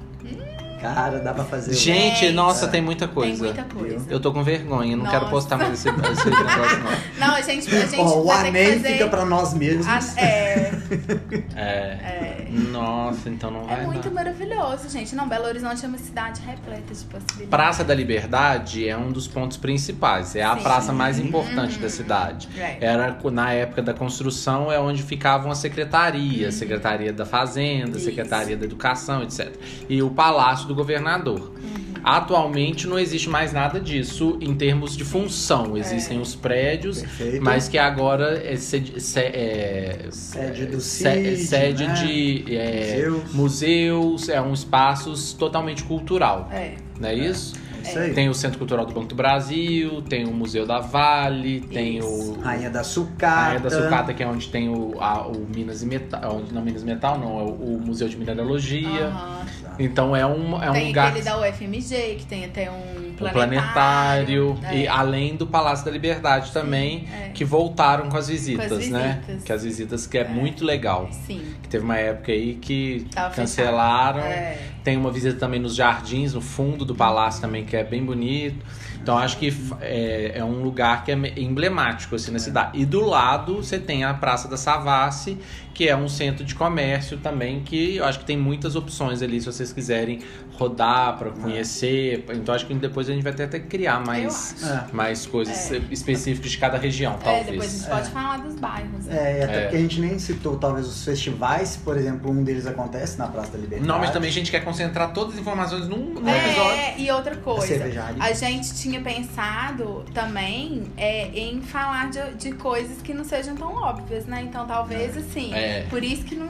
Cara, 0.80 1.18
dá 1.20 1.32
pra 1.32 1.44
fazer. 1.44 1.72
Gente, 1.72 2.20
Gente, 2.20 2.32
nossa, 2.34 2.68
tem 2.68 2.82
muita 2.82 3.06
Tem 3.06 3.14
coisa. 3.14 3.44
muita 3.44 3.62
coisa. 3.64 4.04
Eu 4.10 4.20
tô 4.20 4.30
com 4.32 4.42
vergonha, 4.44 4.94
não 4.94 5.04
Nossa. 5.04 5.18
quero 5.18 5.30
postar 5.30 5.56
mais 5.56 5.72
esse, 5.72 5.88
esse 5.88 6.28
negócio, 6.28 6.78
não. 6.82 6.94
Não, 7.26 7.34
a 7.36 7.40
gente, 7.40 7.74
a 7.74 7.86
gente 7.86 7.98
Ó, 7.98 8.20
o 8.20 8.22
que 8.24 8.28
fazer... 8.52 8.82
fica 8.92 9.08
pra 9.08 9.24
nós 9.24 9.54
mesmos. 9.54 9.86
a- 9.88 10.20
é, 10.20 10.73
É. 11.56 11.62
é. 11.62 12.48
Nossa, 12.70 13.28
então 13.28 13.50
não 13.50 13.62
É 13.70 13.76
vai 13.76 13.86
muito 13.86 14.08
dar. 14.08 14.14
maravilhoso, 14.14 14.88
gente. 14.88 15.14
Não, 15.14 15.28
Belo 15.28 15.46
Horizonte 15.46 15.84
é 15.84 15.88
uma 15.88 15.98
cidade 15.98 16.40
repleta 16.42 16.94
de 16.94 17.04
possibilidades. 17.04 17.48
Praça 17.48 17.84
da 17.84 17.94
Liberdade 17.94 18.88
é 18.88 18.96
um 18.96 19.10
dos 19.12 19.26
pontos 19.28 19.56
principais. 19.56 20.34
É 20.36 20.42
a 20.42 20.56
Sim. 20.56 20.62
praça 20.62 20.92
mais 20.92 21.18
importante 21.18 21.78
da 21.78 21.88
cidade. 21.88 22.48
É. 22.58 22.78
Era 22.80 23.16
na 23.32 23.52
época 23.52 23.82
da 23.82 23.94
construção 23.94 24.70
é 24.70 24.78
onde 24.78 25.02
ficavam 25.02 25.50
as 25.50 25.58
secretarias, 25.58 26.54
Secretaria 26.54 27.12
da 27.12 27.24
Fazenda, 27.24 27.90
Uhum. 27.92 27.96
Isso. 27.96 28.04
Secretaria 28.04 28.56
da 28.56 28.64
Educação, 28.64 29.22
etc. 29.22 29.52
E 29.88 30.02
o 30.02 30.10
Palácio 30.10 30.66
do 30.66 30.74
Governador. 30.74 31.52
Uhum. 31.62 31.83
Atualmente 32.04 32.86
não 32.86 32.98
existe 32.98 33.30
mais 33.30 33.52
nada 33.52 33.80
disso 33.80 34.36
em 34.40 34.54
termos 34.54 34.94
de 34.96 35.04
função. 35.04 35.76
Existem 35.76 36.20
os 36.20 36.34
prédios, 36.34 37.00
Perfeito. 37.00 37.42
mas 37.42 37.66
que 37.68 37.78
agora 37.78 38.40
é 38.46 38.56
sede, 38.56 39.00
se- 39.00 39.20
é- 39.20 40.06
Sede 40.10 40.66
do 40.66 40.80
se- 40.80 41.02
CID, 41.04 41.36
sede 41.38 41.86
né? 41.86 41.94
de 41.94 42.44
é, 42.56 43.06
Museus. 43.08 43.32
museus, 43.32 44.28
é 44.28 44.40
um 44.40 44.52
espaço 44.52 45.14
totalmente 45.38 45.82
cultural, 45.84 46.48
É. 46.52 46.74
não 47.00 47.08
é 47.08 47.14
isso? 47.14 47.54
É 47.84 47.88
isso 47.88 47.98
aí. 47.98 48.14
Tem 48.14 48.28
o 48.30 48.34
Centro 48.34 48.58
Cultural 48.58 48.86
do 48.86 48.94
Banco 48.94 49.08
do 49.08 49.14
Brasil, 49.14 50.00
tem 50.02 50.24
o 50.26 50.32
Museu 50.32 50.66
da 50.66 50.80
Vale, 50.80 51.60
tem 51.60 52.02
o 52.02 52.38
Rainha 52.40 52.70
da 52.70 52.80
a 52.80 52.84
Sucata. 52.84 53.40
Rainha 53.46 53.60
da 53.60 53.70
Sucata, 53.70 54.14
que 54.14 54.22
é 54.22 54.26
onde 54.26 54.48
tem 54.48 54.68
o, 54.70 54.94
a- 55.00 55.26
o 55.26 55.46
Minas 55.54 55.82
e 55.82 55.86
Metal, 55.86 56.36
onde, 56.36 56.52
não 56.54 56.62
Minas 56.62 56.82
e 56.82 56.86
Metal, 56.86 57.18
não, 57.18 57.38
é 57.38 57.42
o, 57.42 57.46
o 57.76 57.80
Museu 57.84 58.08
de 58.08 58.16
Mineralogia. 58.16 59.06
Aham. 59.06 59.44
Então 59.78 60.14
é 60.14 60.24
um, 60.26 60.62
é 60.62 60.70
um 60.70 60.72
tem 60.72 60.86
lugar 60.88 61.08
aquele 61.08 61.24
da 61.24 61.40
UFMG, 61.40 62.16
que 62.18 62.26
tem 62.26 62.44
até 62.44 62.70
um 62.70 63.12
planetário. 63.16 63.32
planetário 63.32 64.58
É. 64.64 64.76
e 64.76 64.88
além 64.88 65.36
do 65.36 65.46
Palácio 65.46 65.84
da 65.84 65.90
Liberdade 65.90 66.52
também, 66.52 67.06
é. 67.12 67.28
que 67.30 67.44
voltaram 67.44 68.08
com 68.08 68.16
as 68.16 68.28
visitas, 68.28 68.68
Com 68.68 68.74
as 68.76 68.88
né? 68.88 69.20
visitas. 69.20 69.44
Que 69.44 69.52
as 69.52 69.64
visitas 69.64 70.06
que 70.06 70.18
é, 70.18 70.26
muito 70.28 70.64
legal. 70.64 71.08
Sim. 71.26 71.42
Que 71.62 71.68
teve 71.68 71.84
uma 71.84 71.96
época 71.96 72.32
aí 72.32 72.54
que 72.54 73.06
Tava 73.12 73.34
cancelaram. 73.34 74.20
É. 74.20 74.58
Tem 74.82 74.96
uma 74.96 75.10
visita 75.10 75.38
também 75.38 75.60
nos 75.60 75.74
jardins, 75.74 76.34
no 76.34 76.40
fundo 76.40 76.84
do 76.84 76.94
palácio 76.94 77.40
também, 77.40 77.64
que 77.64 77.76
é 77.76 77.82
bem 77.84 78.04
bonito. 78.04 78.64
Então 79.04 79.18
acho 79.18 79.36
que 79.36 79.54
é, 79.82 80.32
é 80.36 80.42
um 80.44 80.62
lugar 80.62 81.04
que 81.04 81.12
é 81.12 81.14
emblemático 81.36 82.14
assim 82.16 82.30
na 82.32 82.38
cidade. 82.38 82.78
E 82.80 82.86
do 82.86 83.04
lado 83.04 83.56
você 83.56 83.78
tem 83.78 84.02
a 84.02 84.14
Praça 84.14 84.48
da 84.48 84.56
Savassi, 84.56 85.36
que 85.74 85.86
é 85.86 85.94
um 85.94 86.08
centro 86.08 86.42
de 86.42 86.54
comércio 86.54 87.18
também, 87.18 87.60
que 87.60 87.96
eu 87.96 88.04
acho 88.06 88.20
que 88.20 88.24
tem 88.24 88.36
muitas 88.38 88.74
opções 88.76 89.20
ali 89.20 89.38
se 89.40 89.46
vocês 89.46 89.72
quiserem 89.74 90.20
rodar 90.52 91.18
para 91.18 91.30
conhecer. 91.32 92.24
Então 92.32 92.54
acho 92.54 92.64
que 92.64 92.72
depois 92.74 93.08
a 93.10 93.12
gente 93.12 93.22
vai 93.22 93.32
ter 93.34 93.42
até 93.42 93.58
que 93.58 93.66
criar 93.66 94.00
mais. 94.06 94.54
É. 94.64 94.84
mais 94.94 95.26
coisas 95.26 95.70
É. 95.72 95.80
específicas 95.90 96.50
de 96.52 96.56
cada 96.58 96.78
região, 96.78 97.14
É, 97.14 97.24
talvez. 97.24 97.46
depois 97.46 97.74
a 97.74 97.76
gente 97.78 97.90
pode 97.90 98.10
falar 98.10 98.38
dos 98.38 98.54
bairros. 98.54 99.04
né? 99.04 99.16
É, 99.16 99.40
e 99.40 99.42
até 99.42 99.56
É. 99.56 99.60
porque 99.62 99.76
a 99.76 99.80
gente 99.80 100.00
nem 100.00 100.18
citou 100.18 100.56
talvez 100.56 100.86
os 100.86 101.04
festivais, 101.04 101.76
por 101.76 101.96
exemplo, 101.98 102.30
um 102.30 102.42
deles 102.42 102.66
acontece 102.66 103.18
na 103.18 103.26
Praça 103.26 103.50
da 103.52 103.58
Liberdade. 103.58 103.86
Não, 103.86 103.98
mas 103.98 104.10
também 104.12 104.30
a 104.30 104.32
gente 104.32 104.50
quer 104.50 104.60
concentrar 104.64 105.12
todas 105.12 105.34
as 105.34 105.40
informações 105.40 105.86
num, 105.88 106.14
num 106.14 106.28
episódio. 106.34 106.78
É, 106.78 106.94
e 106.98 107.10
outra 107.10 107.34
A 107.34 107.36
coisa. 107.38 107.66
cervejaria. 107.66 108.22
A 108.22 108.32
gente 108.32 108.72
tinha 108.74 108.93
pensado 109.02 110.04
também 110.14 110.84
é, 110.96 111.28
em 111.28 111.60
falar 111.60 112.10
de, 112.10 112.34
de 112.34 112.52
coisas 112.52 113.00
que 113.02 113.12
não 113.14 113.24
sejam 113.24 113.54
tão 113.56 113.72
óbvias, 113.74 114.26
né? 114.26 114.42
Então 114.42 114.66
talvez 114.66 115.16
assim. 115.16 115.52
É. 115.54 115.86
Por 115.90 116.02
isso 116.04 116.24
que 116.24 116.34
não. 116.34 116.46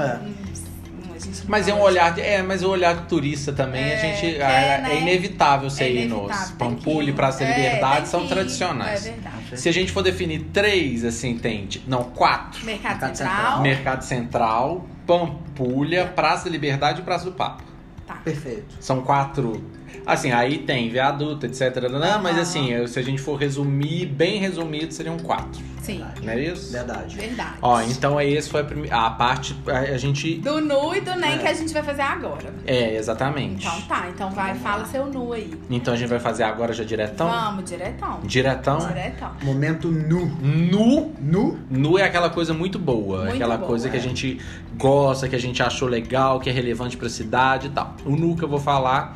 É. 0.00 0.12
a 0.14 0.20
Mas 1.46 1.68
é 1.68 1.74
um 1.74 1.80
olhar, 1.80 2.12
de- 2.14 2.20
é, 2.20 2.42
mas 2.42 2.62
o 2.62 2.68
olhar 2.70 2.94
do 2.96 3.06
turista 3.06 3.52
também, 3.52 3.82
a 3.84 3.86
É, 3.94 3.98
gente 3.98 4.36
é, 4.36 4.40
é, 4.40 4.80
né? 4.80 4.88
é 4.94 5.00
inevitável 5.00 5.70
você 5.70 5.84
É 5.84 5.92
ir 5.92 6.08
nos 6.08 6.50
Pampulha 6.52 7.10
e. 7.10 7.12
Praça 7.12 7.40
da 7.44 7.50
É, 7.50 7.56
Liberdade 7.56 8.08
são 8.08 8.26
tradicionais. 8.26 9.06
É 9.06 9.10
verdade. 9.12 9.60
Se 9.60 9.68
a 9.68 9.72
gente 9.72 9.92
for 9.92 10.02
definir 10.02 10.46
três, 10.52 11.04
assim, 11.04 11.38
tem, 11.38 11.68
não, 11.86 12.04
quatro. 12.04 12.64
Mercado, 12.64 12.92
Mercado 12.92 13.16
Central. 13.16 13.36
Central. 13.36 13.62
Mercado 13.62 14.02
Central, 14.02 14.86
Pampulha, 15.06 16.06
Praça 16.06 16.44
da 16.46 16.50
Liberdade 16.50 17.00
e 17.00 17.04
Praça 17.04 17.24
do 17.26 17.32
Papo. 17.32 17.62
Tá. 18.06 18.14
Perfeito. 18.16 18.74
São 18.80 19.02
quatro. 19.02 19.62
Assim, 20.06 20.32
aí 20.32 20.58
tem 20.58 20.88
viaduto, 20.88 21.46
etc. 21.46 21.60
Mas 22.22 22.32
Aham. 22.32 22.40
assim, 22.40 22.86
se 22.86 22.98
a 22.98 23.02
gente 23.02 23.20
for 23.22 23.36
resumir, 23.36 24.06
bem 24.06 24.38
resumido, 24.38 24.92
seriam 24.92 25.16
quatro. 25.18 25.60
Sim, 25.82 26.00
Não 26.22 26.32
é 26.32 26.40
isso? 26.40 26.70
Verdade. 26.72 27.16
verdade. 27.16 27.54
Ó, 27.60 27.80
então 27.82 28.18
é 28.20 28.24
esse 28.24 28.48
foi 28.48 28.60
a, 28.60 28.64
prime- 28.64 28.88
a 28.88 29.10
parte. 29.10 29.56
A, 29.66 29.96
gente. 29.98 30.34
Do 30.36 30.60
nu 30.60 30.94
e 30.94 31.00
do 31.00 31.12
nem 31.16 31.32
É. 31.34 31.38
que 31.38 31.48
a 31.48 31.52
gente 31.52 31.72
vai 31.72 31.82
fazer 31.82 32.02
agora. 32.02 32.54
É, 32.64 32.94
exatamente. 32.94 33.66
Então 33.66 33.80
tá, 33.82 34.06
então 34.08 34.30
vai, 34.30 34.54
fala 34.54 34.84
seu 34.86 35.06
nu 35.06 35.32
aí. 35.32 35.52
Então 35.68 35.92
a 35.92 35.96
gente 35.96 36.08
vai 36.08 36.20
fazer 36.20 36.44
agora 36.44 36.72
já 36.72 36.84
diretão? 36.84 37.28
Vamos, 37.28 37.64
diretão. 37.68 38.20
Diretão? 38.22 38.78
Diretão. 38.78 39.32
Momento 39.42 39.88
nu. 39.90 40.26
Nu. 40.26 41.12
Nu? 41.20 41.58
Nu 41.68 41.98
é 41.98 42.04
aquela 42.04 42.30
coisa 42.30 42.54
muito 42.54 42.78
boa. 42.78 43.22
Muito 43.22 43.34
aquela 43.34 43.56
boa, 43.56 43.66
coisa 43.68 43.88
que 43.90 43.96
a 43.96 43.98
é. 43.98 44.02
gente 44.02 44.38
gosta, 44.76 45.28
que 45.28 45.34
a 45.34 45.40
gente 45.40 45.60
achou 45.64 45.88
legal, 45.88 46.38
que 46.38 46.48
é 46.48 46.52
relevante 46.52 46.96
pra 46.96 47.08
cidade 47.08 47.66
e 47.66 47.70
tal. 47.70 47.96
O 48.04 48.10
nu 48.14 48.36
que 48.36 48.44
eu 48.44 48.48
vou 48.48 48.60
falar 48.60 49.14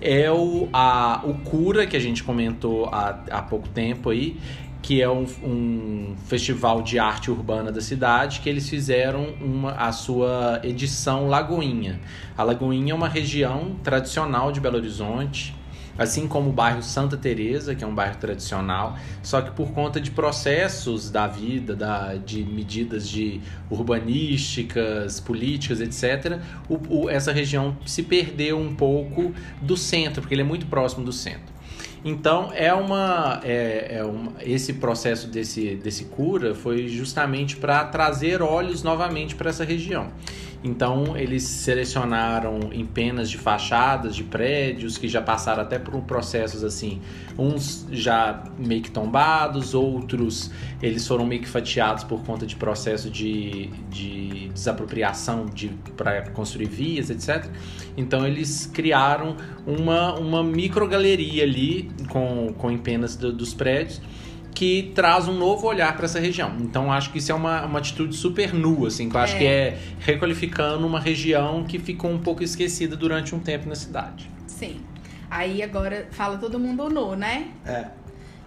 é 0.00 0.30
o, 0.30 0.68
a, 0.72 1.20
o 1.24 1.34
cura 1.34 1.86
que 1.86 1.96
a 1.96 2.00
gente 2.00 2.22
comentou 2.22 2.86
há, 2.86 3.20
há 3.30 3.42
pouco 3.42 3.68
tempo 3.68 4.10
aí. 4.10 4.36
que 4.82 5.00
é 5.00 5.08
um, 5.08 5.24
um 5.42 6.14
festival 6.26 6.82
de 6.82 6.98
arte 6.98 7.30
urbana 7.30 7.72
da 7.72 7.80
cidade, 7.80 8.40
que 8.40 8.50
eles 8.50 8.68
fizeram 8.68 9.28
uma, 9.40 9.72
a 9.72 9.90
sua 9.92 10.60
edição 10.62 11.26
Lagoinha. 11.26 11.98
A 12.36 12.42
Lagoinha 12.42 12.92
é 12.92 12.94
uma 12.94 13.08
região 13.08 13.76
tradicional 13.82 14.52
de 14.52 14.60
Belo 14.60 14.76
Horizonte, 14.76 15.54
assim 15.98 16.26
como 16.26 16.50
o 16.50 16.52
bairro 16.52 16.82
Santa 16.82 17.16
Teresa, 17.16 17.74
que 17.74 17.84
é 17.84 17.86
um 17.86 17.94
bairro 17.94 18.16
tradicional, 18.16 18.96
só 19.22 19.40
que 19.40 19.50
por 19.52 19.72
conta 19.72 20.00
de 20.00 20.10
processos 20.10 21.10
da 21.10 21.26
vida, 21.26 21.74
da, 21.74 22.14
de 22.14 22.44
medidas 22.44 23.08
de 23.08 23.40
urbanísticas, 23.70 25.20
políticas, 25.20 25.80
etc., 25.80 26.40
o, 26.68 27.04
o, 27.04 27.10
essa 27.10 27.32
região 27.32 27.76
se 27.86 28.02
perdeu 28.02 28.58
um 28.58 28.74
pouco 28.74 29.32
do 29.60 29.76
centro, 29.76 30.20
porque 30.20 30.34
ele 30.34 30.42
é 30.42 30.46
muito 30.46 30.66
próximo 30.66 31.04
do 31.04 31.12
centro. 31.12 31.54
Então 32.04 32.52
é 32.54 32.72
uma, 32.74 33.40
é, 33.42 33.96
é 33.96 34.04
uma 34.04 34.32
esse 34.42 34.74
processo 34.74 35.26
desse, 35.26 35.74
desse 35.76 36.04
cura 36.04 36.54
foi 36.54 36.86
justamente 36.86 37.56
para 37.56 37.82
trazer 37.86 38.42
olhos 38.42 38.82
novamente 38.82 39.34
para 39.34 39.48
essa 39.48 39.64
região. 39.64 40.12
Então 40.64 41.14
eles 41.14 41.42
selecionaram 41.42 42.70
em 42.72 42.86
penas 42.86 43.28
de 43.28 43.36
fachadas 43.36 44.16
de 44.16 44.24
prédios 44.24 44.96
que 44.96 45.06
já 45.06 45.20
passaram 45.20 45.62
até 45.62 45.78
por 45.78 46.00
processos 46.04 46.64
assim, 46.64 47.02
uns 47.38 47.86
já 47.92 48.42
meio 48.58 48.80
que 48.80 48.90
tombados, 48.90 49.74
outros 49.74 50.50
eles 50.80 51.06
foram 51.06 51.26
meio 51.26 51.42
que 51.42 51.48
fatiados 51.48 52.02
por 52.02 52.22
conta 52.22 52.46
de 52.46 52.56
processo 52.56 53.10
de, 53.10 53.66
de 53.90 54.48
desapropriação 54.54 55.44
de, 55.44 55.68
para 55.98 56.30
construir 56.30 56.68
vias, 56.68 57.10
etc. 57.10 57.46
Então 57.94 58.26
eles 58.26 58.64
criaram 58.64 59.36
uma, 59.66 60.18
uma 60.18 60.42
microgaleria 60.42 61.44
ali 61.44 61.90
com, 62.08 62.54
com 62.56 62.70
empenas 62.70 63.16
do, 63.16 63.30
dos 63.30 63.52
prédios 63.52 64.00
que 64.54 64.92
traz 64.94 65.26
um 65.26 65.36
novo 65.36 65.66
olhar 65.66 65.94
para 65.96 66.04
essa 66.04 66.20
região. 66.20 66.54
Então 66.60 66.92
acho 66.92 67.10
que 67.10 67.18
isso 67.18 67.32
é 67.32 67.34
uma, 67.34 67.64
uma 67.66 67.78
atitude 67.80 68.14
super 68.16 68.54
nua, 68.54 68.88
assim, 68.88 69.08
que 69.08 69.16
eu 69.16 69.20
acho 69.20 69.34
É. 69.34 69.38
que 69.38 69.44
é 69.46 69.78
requalificando 69.98 70.86
uma 70.86 71.00
região 71.00 71.64
que 71.64 71.78
ficou 71.78 72.10
um 72.10 72.18
pouco 72.18 72.42
esquecida 72.42 72.94
durante 72.96 73.34
um 73.34 73.40
tempo 73.40 73.68
na 73.68 73.74
cidade. 73.74 74.30
Sim. 74.46 74.80
Aí 75.30 75.62
agora 75.62 76.06
fala 76.12 76.36
todo 76.38 76.58
mundo 76.58 76.88
nu, 76.88 77.16
né? 77.16 77.48
É. 77.66 77.86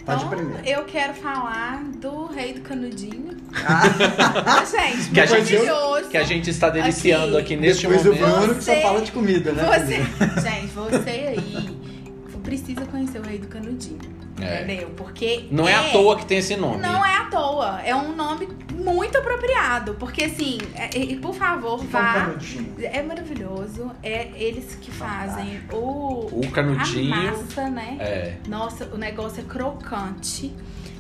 Pode 0.06 0.24
então, 0.24 0.38
primeiro. 0.38 0.66
eu 0.66 0.86
quero 0.86 1.14
falar 1.16 1.84
do 2.00 2.28
Rei 2.28 2.54
do 2.54 2.62
Canudinho. 2.62 3.36
Ah, 3.66 4.64
gente, 4.64 5.10
Que 5.12 5.20
a 5.20 5.26
gente, 5.26 5.54
maravilhoso. 5.54 6.10
que 6.10 6.18
a 6.18 6.24
gente 6.24 6.50
está 6.50 6.70
deliciando 6.70 7.38
aqui, 7.38 7.56
Aqui. 7.56 7.62
neste 7.62 7.86
Depois 7.86 8.06
o 8.06 8.14
momento. 8.14 8.38
Bruno 8.38 8.56
que 8.56 8.64
só 8.64 8.74
Você- 8.74 8.82
fala 8.82 9.02
de 9.02 9.12
comida, 9.12 9.52
né? 9.52 9.64
Você, 9.66 9.96
gente, 10.42 10.68
você 10.74 11.10
aí 11.10 11.78
precisa 12.42 12.86
conhecer 12.86 13.20
o 13.20 13.24
Rei 13.24 13.38
do 13.40 13.48
Canudinho. 13.48 14.00
É. 14.40 14.64
Entendeu? 14.64 14.90
Porque. 14.96 15.48
Não 15.52 15.68
é 15.68 15.74
à 15.74 15.90
toa 15.92 16.16
que 16.18 16.26
tem 16.26 16.38
esse 16.38 16.56
nome. 16.56 16.78
Não 16.78 17.04
é 17.06 17.18
à 17.18 17.26
toa. 17.26 17.82
É 17.84 17.96
um 17.96 18.16
nome 18.16 18.48
muito 18.74 19.18
apropriado. 19.18 19.96
Porque, 19.96 20.26
assim, 20.26 20.60
é- 20.76 20.96
e, 20.98 21.16
por 21.18 21.34
favor, 21.34 21.82
um 21.82 21.88
vá. 21.88 22.14
canudinho. 22.14 22.76
É 22.80 23.02
maravilhoso. 23.02 23.92
É 24.04 24.28
eles 24.36 24.76
que 24.76 24.92
fazem 24.92 25.62
o. 25.72 26.30
O 26.32 26.52
canudinho. 26.52 27.14
A 27.14 27.32
massa, 27.32 27.70
né? 27.70 27.98
É. 28.00 28.36
Nossa, 28.48 28.86
o 28.94 28.98
negócio 28.98 29.42
é 29.42 29.44
crocante. 29.44 30.54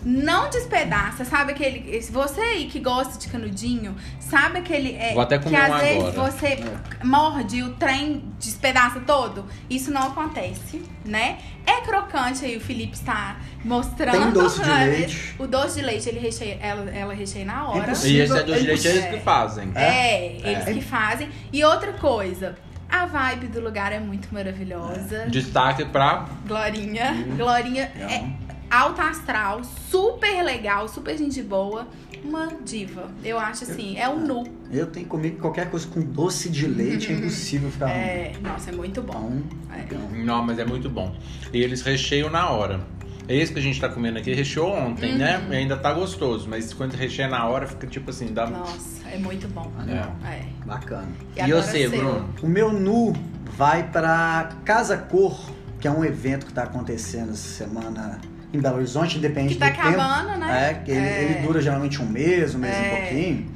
Não 0.05 0.49
despedaça, 0.49 1.25
sabe 1.25 1.51
aquele. 1.51 1.99
Você 2.01 2.39
aí 2.41 2.65
que 2.67 2.79
gosta 2.79 3.17
de 3.17 3.27
canudinho, 3.27 3.95
sabe 4.19 4.59
aquele. 4.59 4.95
É, 4.95 5.13
Vou 5.13 5.21
até 5.21 5.37
que 5.37 5.45
comer 5.45 5.57
às 5.57 5.73
um 5.73 5.77
vezes 5.79 6.03
agora. 6.17 6.31
você 6.31 6.59
morde 7.03 7.57
e 7.57 7.63
o 7.63 7.73
trem 7.73 8.23
despedaça 8.39 8.99
todo? 9.01 9.45
Isso 9.69 9.91
não 9.91 10.03
acontece, 10.07 10.81
né? 11.05 11.37
É 11.65 11.81
crocante 11.81 12.45
aí, 12.45 12.55
o 12.55 12.61
Felipe 12.61 12.93
está 12.95 13.37
mostrando. 13.65 14.21
Tem 14.21 14.31
doce 14.31 14.61
de 14.61 14.69
né? 14.69 14.85
leite. 14.87 15.35
O 15.37 15.47
doce 15.47 15.79
de 15.79 15.85
leite, 15.85 16.07
ele 16.09 16.19
recheia, 16.19 16.57
ela, 16.61 16.89
ela 16.91 17.13
recheia 17.13 17.45
na 17.45 17.67
hora. 17.67 17.79
impossível. 17.79 18.15
E 18.17 18.21
esse 18.21 18.37
é 18.37 18.43
do 18.43 18.53
É 18.53 18.59
direito, 18.59 18.69
é 18.87 18.89
eles 18.89 18.95
impossível. 18.95 19.17
que 19.19 19.25
fazem. 19.25 19.71
É, 19.75 20.25
eles 20.37 20.67
É. 20.67 20.73
que 20.73 20.81
fazem. 20.81 21.29
E 21.51 21.63
outra 21.65 21.91
coisa, 21.93 22.55
a 22.89 23.05
vibe 23.05 23.47
do 23.47 23.59
lugar 23.59 23.91
é 23.91 23.99
muito 23.99 24.33
maravilhosa. 24.33 25.25
Destaque 25.29 25.83
pra. 25.85 26.25
Glorinha. 26.47 27.11
Hum. 27.11 27.35
Glorinha 27.35 27.83
é 27.83 28.46
alta 28.69 29.03
astral, 29.03 29.61
super 29.89 30.43
legal, 30.43 30.87
super 30.87 31.17
gente 31.17 31.41
boa. 31.41 31.87
Uma 32.23 32.47
diva. 32.65 33.09
Eu 33.23 33.37
acho 33.39 33.63
assim, 33.63 33.97
é 33.97 34.09
um 34.09 34.19
nu. 34.25 34.43
Eu 34.71 34.87
tenho 34.87 35.05
comigo 35.05 35.39
qualquer 35.39 35.69
coisa 35.69 35.87
com 35.87 36.01
doce 36.01 36.49
de 36.49 36.65
leite, 36.67 37.11
é 37.11 37.15
impossível 37.15 37.69
ficar 37.71 37.85
ruim. 37.87 37.95
É, 37.95 38.33
nossa, 38.41 38.71
é 38.71 38.73
muito 38.73 39.01
bom. 39.01 39.39
Então, 39.77 39.99
É. 40.13 40.23
Não, 40.25 40.43
mas 40.43 40.59
é 40.59 40.65
muito 40.65 40.89
bom. 40.89 41.15
E 41.53 41.61
eles 41.61 41.81
recheiam 41.83 42.29
na 42.29 42.49
hora. 42.49 42.81
Esse 43.29 43.53
que 43.53 43.59
a 43.59 43.61
gente 43.61 43.79
tá 43.79 43.87
comendo 43.87 44.17
aqui 44.17 44.33
recheou 44.33 44.73
ontem, 44.73 45.11
Uhum. 45.11 45.17
né? 45.17 45.47
E 45.51 45.55
ainda 45.55 45.77
tá 45.77 45.93
gostoso. 45.93 46.47
Mas 46.49 46.73
quando 46.73 46.93
recheia 46.95 47.27
na 47.27 47.45
hora, 47.45 47.67
fica 47.67 47.85
tipo 47.85 48.09
assim, 48.09 48.33
dá. 48.33 48.47
Nossa, 48.47 49.07
é 49.09 49.17
muito 49.17 49.47
bom. 49.49 49.71
animal. 49.77 50.15
É. 50.25 50.43
Bacana. 50.65 51.07
E, 51.35 51.41
agora 51.41 51.61
você? 51.61 51.87
Bruno? 51.87 52.29
O 52.41 52.47
meu 52.47 52.71
nu 52.73 53.13
vai 53.55 53.83
pra 53.91 54.49
Casa 54.65 54.97
Cor, 54.97 55.37
que 55.79 55.87
é 55.87 55.91
um 55.91 56.03
evento 56.03 56.45
que 56.45 56.53
tá 56.53 56.63
acontecendo 56.63 57.31
essa 57.31 57.65
semana 57.65 58.19
em 58.53 58.59
Belo 58.59 58.77
Horizonte, 58.77 59.17
independente 59.17 59.55
Que 59.55 59.59
tá 59.59 59.69
do 59.69 59.75
tempo. 59.75 59.87
acabando, 59.89 60.39
né? 60.39 60.69
É, 60.69 60.73
que 60.75 60.91
ele, 60.91 60.99
É. 61.05 61.23
ele 61.23 61.45
dura 61.47 61.61
geralmente 61.61 62.01
um 62.01 62.05
mês, 62.05 62.55
um 62.55 62.59
mês 62.59 62.75
e 62.75 62.79
É. 62.79 62.89
pouquinho. 63.11 63.51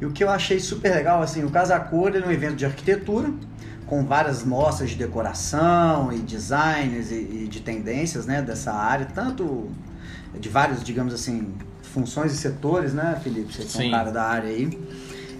E 0.00 0.06
o 0.06 0.10
que 0.10 0.24
eu 0.24 0.30
achei 0.30 0.58
super 0.58 0.90
legal, 0.94 1.22
assim, 1.22 1.44
o 1.44 1.50
Casa 1.50 1.78
Cor 1.78 2.14
é 2.16 2.26
um 2.26 2.30
evento 2.30 2.56
de 2.56 2.64
arquitetura, 2.66 3.30
com 3.86 4.04
várias 4.04 4.42
mostras 4.42 4.90
de 4.90 4.96
decoração 4.96 6.12
e 6.12 6.18
designs 6.18 7.10
e, 7.10 7.14
e 7.44 7.48
de 7.48 7.60
tendências, 7.60 8.26
né, 8.26 8.40
dessa 8.42 8.72
área, 8.72 9.06
tanto 9.14 9.70
de 10.40 10.48
vários, 10.48 10.82
digamos 10.82 11.12
assim, 11.12 11.52
funções 11.82 12.32
e 12.32 12.36
setores, 12.38 12.94
né, 12.94 13.20
Felipe? 13.22 13.52
Você 13.52 13.64
que 13.64 13.84
é 13.84 13.88
um 13.88 13.90
cara 13.90 14.10
da 14.10 14.22
área 14.24 14.48
aí. 14.48 14.66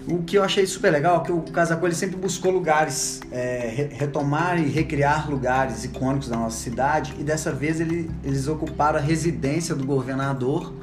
O 0.07 0.21
que 0.21 0.37
eu 0.37 0.43
achei 0.43 0.65
super 0.65 0.91
legal 0.91 1.21
é 1.21 1.25
que 1.25 1.31
o 1.31 1.41
Casa 1.41 1.75
Cor 1.77 1.87
ele 1.87 1.95
sempre 1.95 2.17
buscou 2.17 2.51
lugares, 2.51 3.21
é, 3.31 3.71
re- 3.73 3.89
retomar 3.93 4.59
e 4.59 4.67
recriar 4.69 5.29
lugares 5.29 5.85
icônicos 5.85 6.27
da 6.27 6.35
nossa 6.35 6.57
cidade, 6.57 7.13
e 7.17 7.23
dessa 7.23 7.51
vez 7.53 7.79
ele- 7.79 8.11
eles 8.23 8.47
ocuparam 8.47 8.99
a 8.99 9.01
residência 9.01 9.73
do 9.73 9.85
governador 9.85 10.73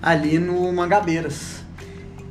ali 0.00 0.38
no 0.38 0.72
Mangabeiras. 0.72 1.58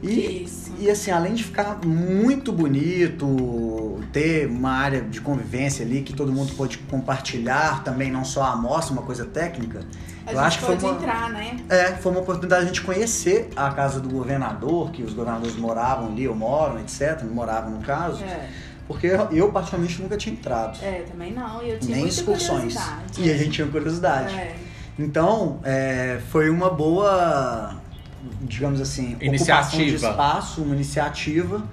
E, 0.02 0.44
Isso. 0.44 0.72
e 0.80 0.90
assim, 0.90 1.12
além 1.12 1.34
de 1.36 1.44
ficar 1.44 1.80
muito 1.86 2.52
bonito, 2.52 4.00
ter 4.12 4.48
uma 4.48 4.72
área 4.72 5.02
de 5.02 5.22
convivência 5.22 5.86
ali 5.86 6.02
que 6.02 6.14
todo 6.14 6.32
mundo 6.32 6.54
pode 6.56 6.78
compartilhar, 6.80 7.84
também 7.84 8.12
não 8.12 8.24
só 8.26 8.42
a 8.44 8.54
amostra, 8.54 8.94
uma 8.94 9.02
coisa 9.04 9.26
técnica. 9.26 9.82
A 10.28 10.32
eu 10.32 10.36
gente 10.36 10.46
acho 10.46 10.60
que 10.60 10.66
foi 10.66 10.76
uma, 10.76 10.90
entrar, 10.92 11.30
né? 11.30 11.58
é, 11.70 11.86
foi 11.94 12.12
uma 12.12 12.22
oportunidade 12.22 12.66
de 12.66 12.72
a 12.72 12.74
gente 12.74 12.86
conhecer 12.86 13.50
a 13.56 13.72
casa 13.72 14.00
do 14.02 14.10
governador, 14.10 14.92
que 14.92 15.02
os 15.02 15.14
governadores 15.14 15.56
moravam 15.56 16.08
ali, 16.08 16.28
ou 16.28 16.36
moram, 16.36 16.80
etc. 16.82 17.24
Moravam 17.24 17.72
no 17.72 17.82
caso. 17.82 18.22
É, 18.24 18.50
Porque 18.88 19.08
eu, 19.32 19.52
particularmente, 19.52 20.02
nunca 20.02 20.18
tinha 20.18 20.34
entrado. 20.36 20.78
é, 20.84 21.04
também 21.10 21.32
não. 21.34 21.64
E 21.64 21.72
eu 21.72 21.80
tinha 21.80 21.92
nem 21.96 22.06
muita 22.06 22.16
excursões. 22.20 22.74
curiosidade. 22.74 23.22
E 23.22 23.32
a 23.32 23.38
gente 23.38 23.52
tinha 23.52 23.68
curiosidade. 23.68 24.36
É. 24.36 24.56
Então, 25.00 25.60
é, 25.64 26.20
foi 26.30 26.50
uma 26.50 26.70
boa, 26.70 27.76
digamos 28.42 28.82
assim, 28.82 29.14
ocupação 29.14 29.20
de 29.20 29.26
Iniciativa. 29.28 29.96
espaço, 30.10 30.62
uma 30.62 30.76
iniciativa. 30.76 31.64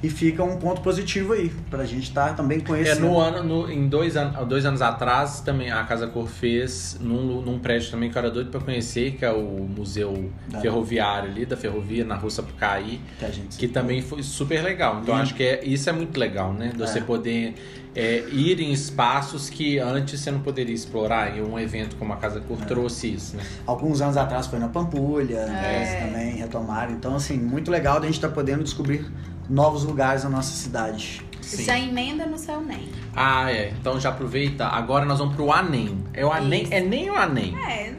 E 0.00 0.08
fica 0.08 0.44
um 0.44 0.56
ponto 0.58 0.80
positivo 0.80 1.32
aí, 1.32 1.50
pra 1.68 1.84
gente 1.84 2.04
estar 2.04 2.36
também 2.36 2.58
É, 2.58 2.60
conhecendo. 2.60 3.00
no 3.06 3.18
ano, 3.18 3.42
no- 3.42 3.70
em 3.72 3.88
dois, 3.88 4.16
an 4.16 4.30
dois 4.46 4.64
anos 4.64 4.80
atrás, 4.80 5.40
também 5.40 5.72
a 5.72 5.82
Casa 5.82 6.06
Cor 6.06 6.28
fez 6.28 6.96
num, 7.00 7.40
num 7.42 7.58
prédio 7.58 7.90
também 7.90 8.08
que 8.08 8.16
eu 8.16 8.20
era 8.20 8.30
doido 8.30 8.48
pra 8.50 8.60
conhecer, 8.60 9.12
que 9.16 9.24
é 9.24 9.32
o 9.32 9.42
Museu 9.68 10.30
Da- 10.48 10.60
Ferroviário 10.60 11.30
ali, 11.30 11.44
da 11.44 11.56
Ferrovia, 11.56 12.04
na 12.04 12.14
Rua 12.14 12.30
Sapucaí, 12.30 13.00
que 13.18 13.24
a 13.24 13.30
gente 13.30 13.58
que 13.58 13.66
também 13.66 14.00
foi 14.00 14.22
super 14.22 14.62
legal. 14.62 15.00
Então 15.02 15.16
Sim. 15.16 15.22
acho 15.22 15.34
que 15.34 15.42
é, 15.42 15.64
isso 15.64 15.90
é 15.90 15.92
muito 15.92 16.16
legal, 16.18 16.52
né? 16.52 16.68
De 16.72 16.78
você 16.78 16.98
É. 16.98 17.02
poder 17.02 17.54
é, 17.96 18.22
ir 18.30 18.60
em 18.60 18.70
espaços 18.70 19.50
que 19.50 19.80
antes 19.80 20.20
você 20.20 20.30
não 20.30 20.38
poderia 20.40 20.74
explorar. 20.74 21.36
E 21.36 21.42
um 21.42 21.58
evento 21.58 21.96
como 21.96 22.12
a 22.12 22.16
Casa 22.16 22.38
Cor 22.38 22.58
É. 22.62 22.64
trouxe 22.66 23.08
isso, 23.12 23.36
né? 23.36 23.42
Alguns 23.66 24.00
anos 24.00 24.16
atrás 24.16 24.46
foi 24.46 24.60
na 24.60 24.68
Pampulha, 24.68 25.46
né, 25.46 25.82
É. 26.00 26.06
também 26.06 26.36
retomaram. 26.36 26.92
Então, 26.92 27.16
assim, 27.16 27.36
muito 27.36 27.68
legal 27.72 27.98
da 27.98 28.06
gente 28.06 28.14
estar 28.16 28.28
podendo 28.28 28.62
descobrir 28.62 29.04
novos 29.48 29.84
lugares 29.84 30.24
na 30.24 30.30
nossa 30.30 30.52
cidade. 30.52 31.22
Sim. 31.40 31.64
Já 31.64 31.78
emenda 31.78 32.26
no 32.26 32.36
seu 32.36 32.60
NEM. 32.60 32.88
Ah, 33.16 33.50
é. 33.50 33.70
Então 33.70 33.98
já 33.98 34.10
aproveita. 34.10 34.66
Agora 34.66 35.04
nós 35.06 35.18
vamos 35.18 35.34
pro 35.34 35.50
Anem. 35.50 36.04
É 36.12 36.24
o 36.24 36.30
Anem? 36.32 36.64
Isso. 36.64 36.74
É 36.74 36.80
nem 36.80 37.10
o 37.10 37.16
Anem. 37.16 37.56
É. 37.58 37.94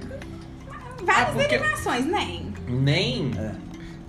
Várias 1.03 1.29
Ah, 1.29 1.31
porque- 1.31 1.47
derivações, 1.57 2.05
NEM. 2.05 2.53
Nem? 2.67 3.31
É. 3.37 3.51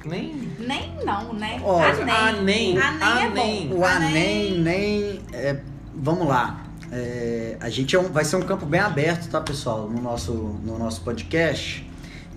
Nem? 0.04 0.48
Nem 0.58 0.94
não, 1.04 1.32
né? 1.32 1.60
Olha, 1.64 1.88
Anem. 2.28 2.76
Anem. 2.78 3.02
Anem 3.02 3.70
é. 3.70 3.74
O 3.74 3.84
Anem, 3.84 4.58
nem. 4.58 5.20
é, 5.32 5.58
vamos 5.94 6.26
lá. 6.28 6.62
É, 6.92 7.56
a 7.60 7.70
gente 7.70 7.94
é 7.94 7.98
um- 8.00 8.10
vai 8.10 8.24
ser 8.24 8.36
um 8.36 8.42
campo 8.42 8.66
bem 8.66 8.80
aberto, 8.80 9.30
tá, 9.30 9.40
pessoal? 9.40 9.88
No 9.88 10.02
nosso, 10.02 10.32
no 10.32 10.78
nosso 10.78 11.00
podcast. 11.02 11.88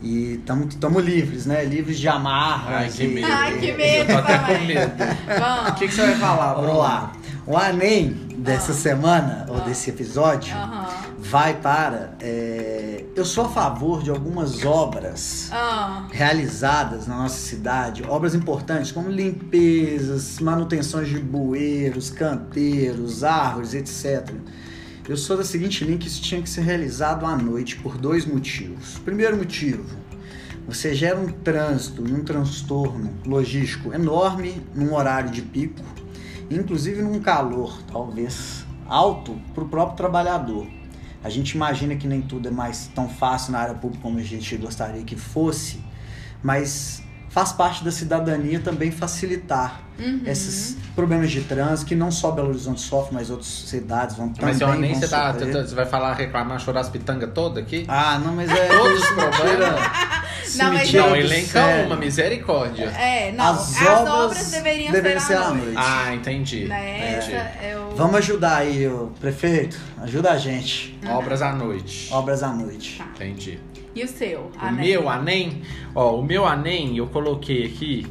E 0.01 0.33
estamos 0.69 1.03
livres, 1.05 1.45
né? 1.45 1.63
Livres 1.63 1.97
de 1.97 2.07
amarras. 2.09 2.75
Ai, 2.75 2.89
que 2.89 3.07
medo. 3.07 3.27
Ai, 3.31 3.57
que 3.57 3.67
Eu 3.69 3.77
medo 3.77 4.07
tô 4.11 4.17
até 4.17 4.37
com 4.39 4.65
medo. 4.65 4.91
O 5.69 5.73
que, 5.75 5.87
que 5.87 5.93
você 5.93 6.01
vai 6.01 6.15
falar, 6.15 6.53
Vamos 6.55 6.77
lá. 6.77 7.11
O 7.45 7.57
Anem 7.57 8.09
dessa 8.37 8.71
Ah. 8.71 8.75
semana, 8.75 9.45
ou 9.49 9.57
Ah. 9.57 9.59
desse 9.61 9.89
episódio, 9.89 10.53
Aham. 10.55 10.87
vai 11.19 11.53
para. 11.55 12.13
é, 12.21 13.03
Eu 13.15 13.23
sou 13.25 13.45
a 13.45 13.49
favor 13.49 14.01
de 14.01 14.09
algumas 14.09 14.65
obras 14.65 15.49
Ah, 15.51 16.07
realizadas 16.11 17.05
na 17.05 17.15
nossa 17.17 17.37
cidade, 17.37 18.03
obras 18.09 18.33
importantes 18.33 18.91
como 18.91 19.07
limpezas, 19.07 20.39
manutenções 20.39 21.07
de 21.09 21.19
bueiros, 21.19 22.09
canteiros, 22.09 23.23
árvores, 23.23 23.73
etc. 23.75 24.31
Eu 25.07 25.17
sou 25.17 25.35
da 25.35 25.43
seguinte 25.43 25.83
linha 25.83 25.97
que 25.97 26.07
isso 26.07 26.21
tinha 26.21 26.41
que 26.41 26.49
ser 26.49 26.61
realizado 26.61 27.25
à 27.25 27.35
noite 27.35 27.75
por 27.75 27.97
dois 27.97 28.25
motivos. 28.25 28.99
Primeiro 28.99 29.35
motivo, 29.35 29.83
você 30.65 30.95
gera 30.95 31.19
um 31.19 31.27
trânsito 31.27 32.07
e 32.07 32.13
um 32.13 32.23
transtorno 32.23 33.13
logístico 33.25 33.93
enorme 33.93 34.65
num 34.73 34.93
horário 34.93 35.29
de 35.29 35.41
pico, 35.41 35.83
inclusive 36.49 37.01
num 37.01 37.19
calor 37.19 37.83
talvez 37.91 38.65
alto 38.87 39.37
para 39.53 39.65
o 39.65 39.67
próprio 39.67 39.97
trabalhador. 39.97 40.65
A 41.21 41.29
gente 41.29 41.51
imagina 41.51 41.97
que 41.97 42.07
nem 42.07 42.21
tudo 42.21 42.47
é 42.47 42.51
mais 42.51 42.87
tão 42.95 43.09
fácil 43.09 43.51
na 43.51 43.59
área 43.59 43.75
pública 43.75 44.01
como 44.01 44.19
a 44.19 44.23
gente 44.23 44.55
gostaria 44.55 45.03
que 45.03 45.17
fosse, 45.17 45.83
mas 46.41 47.02
faz 47.33 47.51
parte 47.51 47.83
da 47.83 47.91
cidadania 47.91 48.59
também 48.59 48.91
facilitar 48.91 49.81
uhum. 49.99 50.21
esses 50.27 50.77
problemas 50.95 51.31
de 51.31 51.41
trânsito 51.41 51.87
que 51.87 51.95
não 51.95 52.11
só 52.11 52.29
Belo 52.29 52.49
Horizonte 52.49 52.79
sofre, 52.79 53.15
mas 53.15 53.31
outras 53.31 53.49
cidades 53.49 54.15
vão 54.15 54.29
também 54.29 54.49
Mas 54.49 54.57
seu 54.57 54.71
nem 54.75 54.91
vão 54.91 55.01
você, 55.01 55.07
tá, 55.07 55.31
você 55.33 55.73
vai 55.73 55.85
falar, 55.87 56.13
reclamar, 56.13 56.59
chorar 56.59 56.81
as 56.81 56.89
pitangas 56.89 57.31
todas 57.33 57.63
aqui? 57.63 57.85
Ah, 57.87 58.19
não, 58.19 58.35
mas 58.35 58.51
é 58.51 58.67
Todos 58.77 59.01
os 59.01 59.07
problemas? 59.07 59.81
Não, 60.55 60.73
mas 60.73 60.93
Não, 60.93 61.15
elenca 61.15 61.47
sério. 61.47 61.85
uma, 61.87 61.95
misericórdia. 61.95 62.85
É, 62.85 63.31
não. 63.31 63.45
As 63.45 63.81
As, 63.81 63.87
obras 63.87 64.13
obras, 64.13 64.51
deveriam, 64.51 64.91
deveriam 64.91 65.19
ser, 65.19 65.27
ser 65.27 65.37
à 65.37 65.49
noite. 65.49 65.63
noite. 65.63 65.77
Ah, 65.77 66.13
entendi. 66.13 66.65
Né? 66.65 67.15
Essa 67.17 67.31
entendi. 67.31 67.65
é 67.65 67.77
o... 67.79 67.95
Vamos 67.95 68.15
ajudar 68.17 68.57
aí, 68.57 68.87
o 68.87 69.11
prefeito. 69.19 69.79
Ajuda 70.01 70.33
a 70.33 70.37
gente. 70.37 70.99
Obras 71.07 71.41
à 71.41 71.51
noite. 71.51 72.09
Obras 72.13 72.43
à 72.43 72.49
noite. 72.49 72.99
Tá. 72.99 73.05
Entendi. 73.15 73.59
E 73.95 74.03
o 74.03 74.07
seu? 74.07 74.51
O 74.55 74.65
Anel? 74.65 74.85
meu 75.01 75.09
ANEM, 75.09 75.61
ó, 75.93 76.15
o 76.17 76.23
meu 76.23 76.45
ANEM 76.45 76.97
eu 76.97 77.07
coloquei 77.07 77.65
aqui 77.65 78.07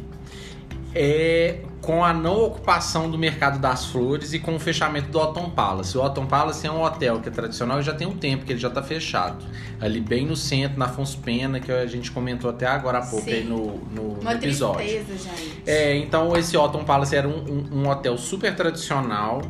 é 0.95 1.61
com 1.81 2.05
a 2.05 2.13
não 2.13 2.45
ocupação 2.45 3.11
do 3.11 3.19
mercado 3.19 3.59
das 3.59 3.87
flores 3.87 4.33
e 4.33 4.39
com 4.39 4.55
o 4.55 4.61
fechamento 4.61 5.09
do 5.09 5.19
Otton 5.19 5.51
Palace. 5.51 5.99
O 5.99 6.05
Otton 6.05 6.27
Palace 6.27 6.65
é 6.65 6.71
um 6.71 6.81
hotel 6.81 7.19
que 7.21 7.29
é 7.29 7.33
tradicional 7.33 7.81
e 7.81 7.83
já 7.83 7.93
tem 7.93 8.07
um 8.07 8.17
tempo 8.17 8.45
que 8.45 8.53
ele 8.53 8.61
já 8.61 8.71
tá 8.71 8.81
fechado. 8.85 9.45
Ali 9.81 10.01
bem 10.01 10.25
no 10.25 10.37
centro, 10.37 10.79
na 10.79 10.85
Afonso 10.85 11.19
Pena, 11.19 11.59
que 11.59 11.73
a 11.73 11.85
gente 11.87 12.13
comentou 12.13 12.49
até 12.51 12.67
agora 12.67 12.99
há 12.99 13.03
pouco 13.07 13.25
Sim. 13.25 13.33
aí 13.33 13.43
no, 13.45 13.79
no, 13.91 14.15
no 14.15 14.21
Uma 14.21 14.35
episódio. 14.35 14.87
tristeza, 14.87 15.19
gente. 15.31 15.63
É, 15.67 15.97
então 15.97 16.37
esse 16.37 16.57
Otton 16.57 16.85
Palace 16.85 17.17
era 17.17 17.27
um, 17.27 17.33
um- 17.73 17.79
um 17.83 17.89
hotel 17.89 18.17
super 18.17 18.55
tradicional. 18.55 19.43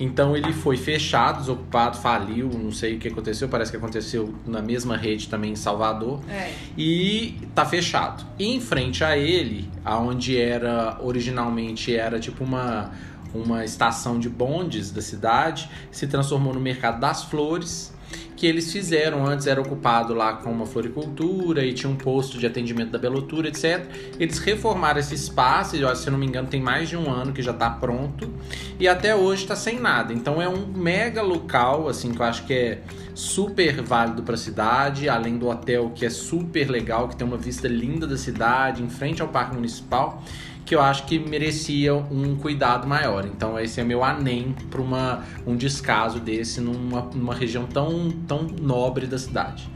Então 0.00 0.34
ele 0.34 0.52
foi 0.52 0.78
fechado, 0.78 1.40
desocupado, 1.40 1.98
faliu, 1.98 2.48
não 2.48 2.72
sei 2.72 2.96
o 2.96 2.98
que 2.98 3.08
aconteceu, 3.08 3.48
parece 3.48 3.70
que 3.70 3.76
aconteceu 3.76 4.34
na 4.46 4.62
mesma 4.62 4.96
rede 4.96 5.28
também 5.28 5.52
em 5.52 5.56
Salvador. 5.56 6.20
É. 6.26 6.52
E 6.76 7.38
tá 7.54 7.66
fechado. 7.66 8.24
E 8.38 8.46
em 8.46 8.60
frente 8.60 9.04
a 9.04 9.16
ele, 9.16 9.68
aonde 9.84 10.38
era 10.38 10.98
originalmente 11.02 11.94
era 11.94 12.18
tipo 12.18 12.42
uma 12.42 12.90
uma 13.32 13.64
estação 13.64 14.18
de 14.18 14.28
bondes 14.28 14.90
da 14.90 15.00
cidade, 15.00 15.70
se 15.92 16.06
transformou 16.08 16.52
no 16.52 16.60
mercado 16.60 16.98
das 16.98 17.22
flores, 17.22 17.94
que 18.36 18.46
eles 18.46 18.72
fizeram 18.72 19.26
antes 19.26 19.46
era 19.46 19.60
ocupado 19.60 20.14
lá 20.14 20.32
com 20.32 20.50
uma 20.50 20.64
floricultura 20.64 21.62
e 21.62 21.74
tinha 21.74 21.92
um 21.92 21.96
posto 21.96 22.38
de 22.38 22.46
atendimento 22.46 22.90
da 22.90 22.98
belotura, 22.98 23.48
etc. 23.48 23.84
Eles 24.18 24.38
reformaram 24.38 24.98
esse 24.98 25.14
espaço, 25.14 25.76
e, 25.76 25.84
ó, 25.84 25.94
se 25.94 26.08
eu 26.08 26.12
não 26.12 26.18
me 26.18 26.26
engano, 26.26 26.48
tem 26.48 26.60
mais 26.60 26.88
de 26.88 26.96
um 26.96 27.10
ano 27.10 27.32
que 27.32 27.42
já 27.42 27.52
tá 27.52 27.68
pronto 27.68 28.32
e 28.78 28.88
até 28.88 29.14
hoje 29.14 29.46
tá 29.46 29.54
sem 29.54 29.78
nada. 29.78 30.14
Então 30.14 30.40
é 30.40 30.48
um 30.48 30.66
mega 30.66 31.20
local, 31.20 31.86
assim, 31.86 32.12
que 32.12 32.20
eu 32.22 32.24
acho 32.24 32.46
que 32.46 32.54
é 32.54 32.82
super 33.14 33.82
válido 33.82 34.22
para 34.22 34.34
a 34.34 34.38
cidade, 34.38 35.06
além 35.06 35.36
do 35.36 35.48
hotel 35.48 35.92
que 35.94 36.06
é 36.06 36.10
super 36.10 36.70
legal, 36.70 37.08
que 37.08 37.16
tem 37.16 37.26
uma 37.26 37.36
vista 37.36 37.68
linda 37.68 38.06
da 38.06 38.16
cidade, 38.16 38.82
em 38.82 38.88
frente 38.88 39.20
ao 39.20 39.28
Parque 39.28 39.54
Municipal, 39.54 40.22
que 40.70 40.76
eu 40.76 40.80
acho 40.80 41.04
que 41.04 41.18
merecia 41.18 41.92
um 41.92 42.36
cuidado 42.36 42.86
maior. 42.86 43.26
Então 43.26 43.58
esse 43.58 43.80
é 43.80 43.82
meu 43.82 44.04
anem 44.04 44.54
para 44.70 45.20
um 45.44 45.56
descaso 45.56 46.20
desse 46.20 46.60
numa, 46.60 47.00
numa 47.12 47.34
região 47.34 47.66
tão 47.66 48.08
tão 48.28 48.44
nobre 48.44 49.08
da 49.08 49.18
cidade. 49.18 49.68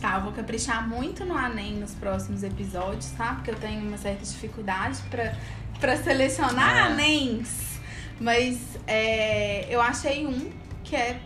Tá, 0.00 0.14
eu 0.14 0.20
vou 0.20 0.30
caprichar 0.30 0.88
muito 0.88 1.24
no 1.24 1.36
Anem 1.36 1.72
nos 1.74 1.94
próximos 1.94 2.44
episódios, 2.44 3.10
tá? 3.18 3.32
Porque 3.34 3.50
eu 3.50 3.56
tenho 3.56 3.80
uma 3.80 3.96
certa 3.96 4.24
dificuldade 4.24 5.02
pra 5.80 5.96
selecionar 5.96 6.76
É. 6.76 6.80
Anems. 6.92 7.80
Mas 8.20 8.78
é, 8.86 9.66
eu 9.68 9.80
achei 9.80 10.28
um 10.28 10.48
que 10.84 10.94
é 10.94 11.18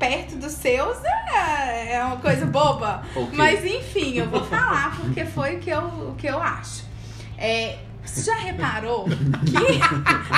perto 0.00 0.34
dos 0.34 0.52
seus, 0.54 0.98
é, 1.32 2.02
uma 2.02 2.16
coisa 2.16 2.44
boba. 2.44 3.04
Ok. 3.14 3.28
Mas 3.34 3.64
enfim, 3.64 4.14
eu 4.14 4.28
vou 4.28 4.44
falar 4.44 4.96
porque 4.96 5.24
foi 5.26 5.58
o 5.58 5.60
que 5.60 5.70
eu, 5.70 5.84
o 5.84 6.14
que 6.18 6.26
eu 6.26 6.42
acho. 6.42 6.90
É, 7.38 7.78
você 8.10 8.22
já 8.30 8.34
reparou 8.36 9.04
que. 9.46 9.52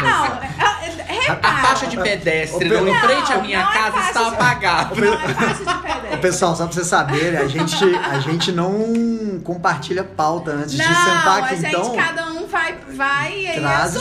Não, 0.03 0.27
é- 0.43 0.87
é- 1.09 1.29
A 1.29 1.33
repara. 1.35 1.57
faixa 1.69 1.87
de 1.87 1.97
pedestre 1.97 2.69
não, 2.69 2.89
em 2.89 2.95
frente 3.01 3.33
à 3.33 3.39
minha 3.39 3.61
não 3.63 3.71
é 3.71 3.73
casa 3.73 3.93
faixa 3.93 4.09
está 4.09 4.23
de- 4.23 4.35
apagada. 4.35 4.95
Não 5.01 5.15
é 5.15 5.29
faixa 5.35 5.65
de 5.65 6.15
Ô, 6.15 6.19
pessoal, 6.19 6.55
só 6.57 6.65
pra 6.65 6.73
vocês 6.75 6.87
saberem, 6.87 7.39
a 7.39 7.49
gente, 7.49 7.85
a 7.97 8.19
gente 8.21 8.53
não 8.53 9.41
compartilha 9.45 10.05
pauta 10.05 10.51
antes 10.53 10.73
de 10.73 10.79
Não, 10.79 10.87
sentar 10.87 11.27
a 11.27 11.37
aqui, 11.47 11.57
gente, 11.57 11.67
então. 11.69 11.97
cada 11.97 12.27
um 12.33 12.47
vai, 12.47 12.75
vai 12.95 13.33
e 13.41 13.47
aí 13.47 13.65
é 13.65 13.89
surpresa. 13.89 14.01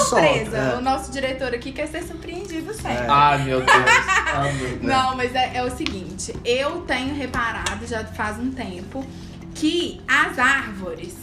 solta, 0.52 0.58
é. 0.58 0.76
O 0.78 0.82
nosso 0.82 1.12
diretor 1.12 1.54
aqui 1.54 1.72
quer 1.72 1.88
ser 1.88 2.04
surpreendido 2.04 2.74
sempre. 2.74 3.06
Ai, 3.08 3.38
meu 3.44 3.62
Deus. 3.62 3.72
Ah, 4.34 4.44
meu 4.44 4.54
Deus. 4.78 4.82
Não, 4.82 5.16
mas 5.18 5.36
é, 5.36 5.52
é 5.56 5.64
o 5.64 5.70
seguinte, 5.76 6.34
eu 6.46 6.82
tenho 6.82 7.14
reparado 7.14 7.86
já 7.86 8.04
faz 8.06 8.38
um 8.40 8.50
tempo 8.52 9.06
que 9.54 10.02
as 10.08 10.40
árvores, 10.40 11.14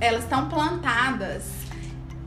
elas 0.00 0.22
estão 0.24 0.48
plantadas 0.48 1.42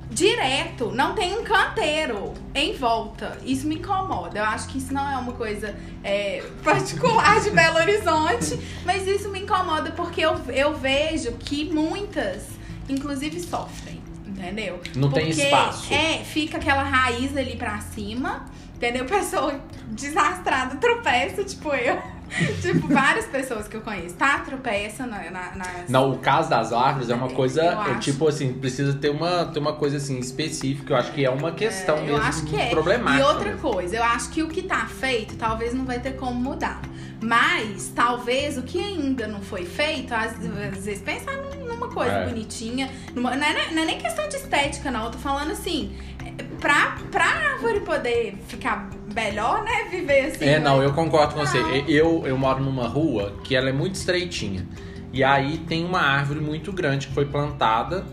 direto, 0.09 0.91
não 0.91 1.13
tem 1.13 1.37
um 1.37 1.43
canteiro 1.43 2.33
em 2.53 2.73
volta. 2.73 3.37
Isso 3.43 3.67
me 3.67 3.75
incomoda. 3.75 4.39
Eu 4.39 4.43
acho 4.43 4.67
que 4.67 4.77
isso 4.77 4.93
não 4.93 5.09
é 5.09 5.17
uma 5.17 5.33
coisa 5.33 5.75
é, 6.03 6.43
particular 6.63 7.41
de 7.41 7.51
Belo 7.51 7.77
Horizonte, 7.77 8.59
mas 8.85 9.07
isso 9.07 9.29
me 9.29 9.41
incomoda 9.41 9.91
porque 9.91 10.21
eu, 10.21 10.35
eu 10.49 10.73
vejo 10.75 11.33
que 11.33 11.65
muitas, 11.65 12.47
inclusive, 12.87 13.39
sofrem. 13.39 14.03
Entendeu? 14.27 14.81
Não 14.95 15.09
tem 15.09 15.27
Porque, 15.27 15.43
espaço. 15.43 15.93
É, 15.93 16.17
fica 16.23 16.57
aquela 16.57 16.83
raiz 16.83 17.35
ali 17.37 17.55
pra 17.55 17.79
cima, 17.79 18.45
entendeu? 18.75 19.05
Pessoa 19.05 19.61
desastrada 19.87 20.75
tropeça, 20.75 21.43
tipo 21.43 21.73
eu. 21.73 22.01
tipo, 22.61 22.87
várias 22.87 23.25
pessoas 23.25 23.67
que 23.67 23.77
eu 23.77 23.81
conheço, 23.81 24.15
tá? 24.15 24.39
Tropeça 24.39 25.05
na, 25.05 25.29
na, 25.31 25.55
nas- 25.55 25.89
Não, 25.89 26.11
o 26.11 26.17
caso 26.19 26.49
das 26.49 26.73
árvores 26.73 27.09
é 27.09 27.15
uma 27.15 27.29
coisa, 27.29 27.61
é, 27.63 27.95
tipo 27.99 28.27
assim, 28.27 28.53
precisa 28.53 28.93
ter 28.93 29.09
uma, 29.09 29.45
ter 29.45 29.59
uma 29.59 29.73
coisa 29.73 29.97
assim 29.97 30.17
específica. 30.19 30.93
Eu 30.93 30.97
acho 30.97 31.11
que 31.13 31.25
é 31.25 31.29
uma 31.29 31.51
questão 31.51 31.97
É, 31.97 32.01
mesmo 32.01 32.17
eu 32.17 32.21
acho 32.23 32.45
que 32.45 32.55
é. 32.59 32.69
problemática. 32.69 33.19
E 33.19 33.23
outra 33.27 33.49
mesmo. 33.51 33.61
coisa, 33.71 33.95
eu 33.95 34.03
acho 34.03 34.29
que 34.29 34.43
o 34.43 34.47
que 34.47 34.61
tá 34.63 34.85
feito 34.87 35.35
talvez 35.35 35.73
não 35.73 35.85
vai 35.85 35.99
ter 35.99 36.15
como 36.15 36.33
mudar. 36.39 36.81
Mas 37.21 37.91
talvez 37.95 38.57
o 38.57 38.61
que 38.63 38.77
ainda 38.77 39.27
não 39.27 39.41
foi 39.41 39.65
feito, 39.65 40.13
às, 40.13 40.33
às 40.33 40.85
vezes 40.85 41.01
pensar 41.01 41.31
num- 41.37 41.65
numa 41.65 41.87
coisa 41.89 42.11
É. 42.11 42.25
bonitinha. 42.25 42.89
numa- 43.15 43.35
não, 43.35 43.47
é, 43.47 43.71
não 43.71 43.81
é 43.81 43.85
nem 43.85 43.97
questão 43.97 44.27
de 44.27 44.35
estética, 44.35 44.91
não. 44.91 45.05
Eu 45.05 45.11
tô 45.11 45.17
falando 45.17 45.51
assim, 45.51 45.95
é, 46.23 46.43
pra, 46.59 46.97
pra 47.11 47.23
árvore 47.25 47.79
poder 47.79 48.37
ficar 48.47 48.89
melhor, 49.15 49.63
né? 49.63 49.87
Viver 49.89 50.25
assim. 50.25 50.45
É, 50.45 50.59
não, 50.59 50.79
né? 50.79 50.85
eu 50.85 50.93
concordo 50.93 51.33
com 51.33 51.39
você. 51.39 51.59
Não. 51.59 51.69
Eu, 51.87 52.23
eu 52.27 52.37
moro 52.37 52.61
numa 52.61 52.87
rua 52.87 53.33
que 53.43 53.55
ela 53.55 53.69
é 53.69 53.73
muito 53.73 53.95
estreitinha. 53.95 54.67
E 55.13 55.23
aí 55.23 55.57
tem 55.59 55.85
uma 55.85 56.01
árvore 56.01 56.41
muito 56.41 56.73
grande 56.73 57.07
que 57.07 57.13
foi 57.13 57.25
plantada. 57.25 58.05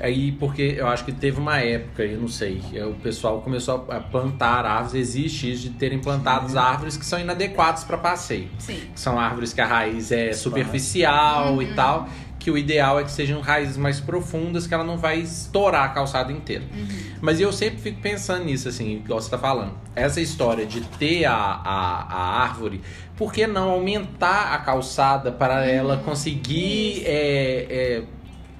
Aí, 0.00 0.30
porque 0.30 0.76
eu 0.78 0.86
acho 0.86 1.04
que 1.04 1.10
teve 1.10 1.40
uma 1.40 1.58
época, 1.58 2.04
eu 2.04 2.20
não 2.20 2.28
sei, 2.28 2.62
é, 2.72 2.84
o 2.84 2.92
pessoal 2.94 3.40
começou 3.40 3.84
a 3.90 3.98
plantar 3.98 4.64
árvores. 4.64 4.94
Existe 4.94 5.50
isso 5.50 5.62
de 5.62 5.70
terem 5.70 5.98
plantado 5.98 6.56
árvores 6.56 6.96
que 6.96 7.04
são 7.04 7.18
inadequadas 7.18 7.82
para 7.82 7.98
passeio. 7.98 8.48
Sim. 8.60 8.78
São 8.94 9.18
árvores 9.18 9.52
que 9.52 9.60
a 9.60 9.66
raiz 9.66 10.12
é 10.12 10.32
superficial 10.32 11.60
e 11.60 11.66
Uhum. 11.66 11.74
tal. 11.74 12.08
Que 12.38 12.50
o 12.50 12.56
ideal 12.56 13.00
é 13.00 13.04
que 13.04 13.10
sejam 13.10 13.40
raízes 13.40 13.76
mais 13.76 13.98
profundas, 14.00 14.66
que 14.66 14.72
ela 14.72 14.84
não 14.84 14.96
vai 14.96 15.18
estourar 15.18 15.84
a 15.84 15.88
calçada 15.88 16.32
inteira. 16.32 16.64
Uhum. 16.72 16.86
Mas 17.20 17.40
eu 17.40 17.52
sempre 17.52 17.78
fico 17.78 18.00
pensando 18.00 18.44
nisso, 18.44 18.68
assim, 18.68 18.96
igual 18.96 19.20
você 19.20 19.28
tá 19.30 19.38
falando. 19.38 19.72
Essa 19.94 20.20
história 20.20 20.64
de 20.64 20.80
ter 20.82 21.24
a, 21.24 21.34
a, 21.34 22.02
a 22.08 22.42
árvore, 22.42 22.80
por 23.16 23.32
que 23.32 23.46
não 23.46 23.70
aumentar 23.70 24.54
a 24.54 24.58
calçada 24.58 25.32
para 25.32 25.66
ela 25.66 25.96
conseguir 25.96 27.02
é, 27.04 27.66
é, 27.68 28.02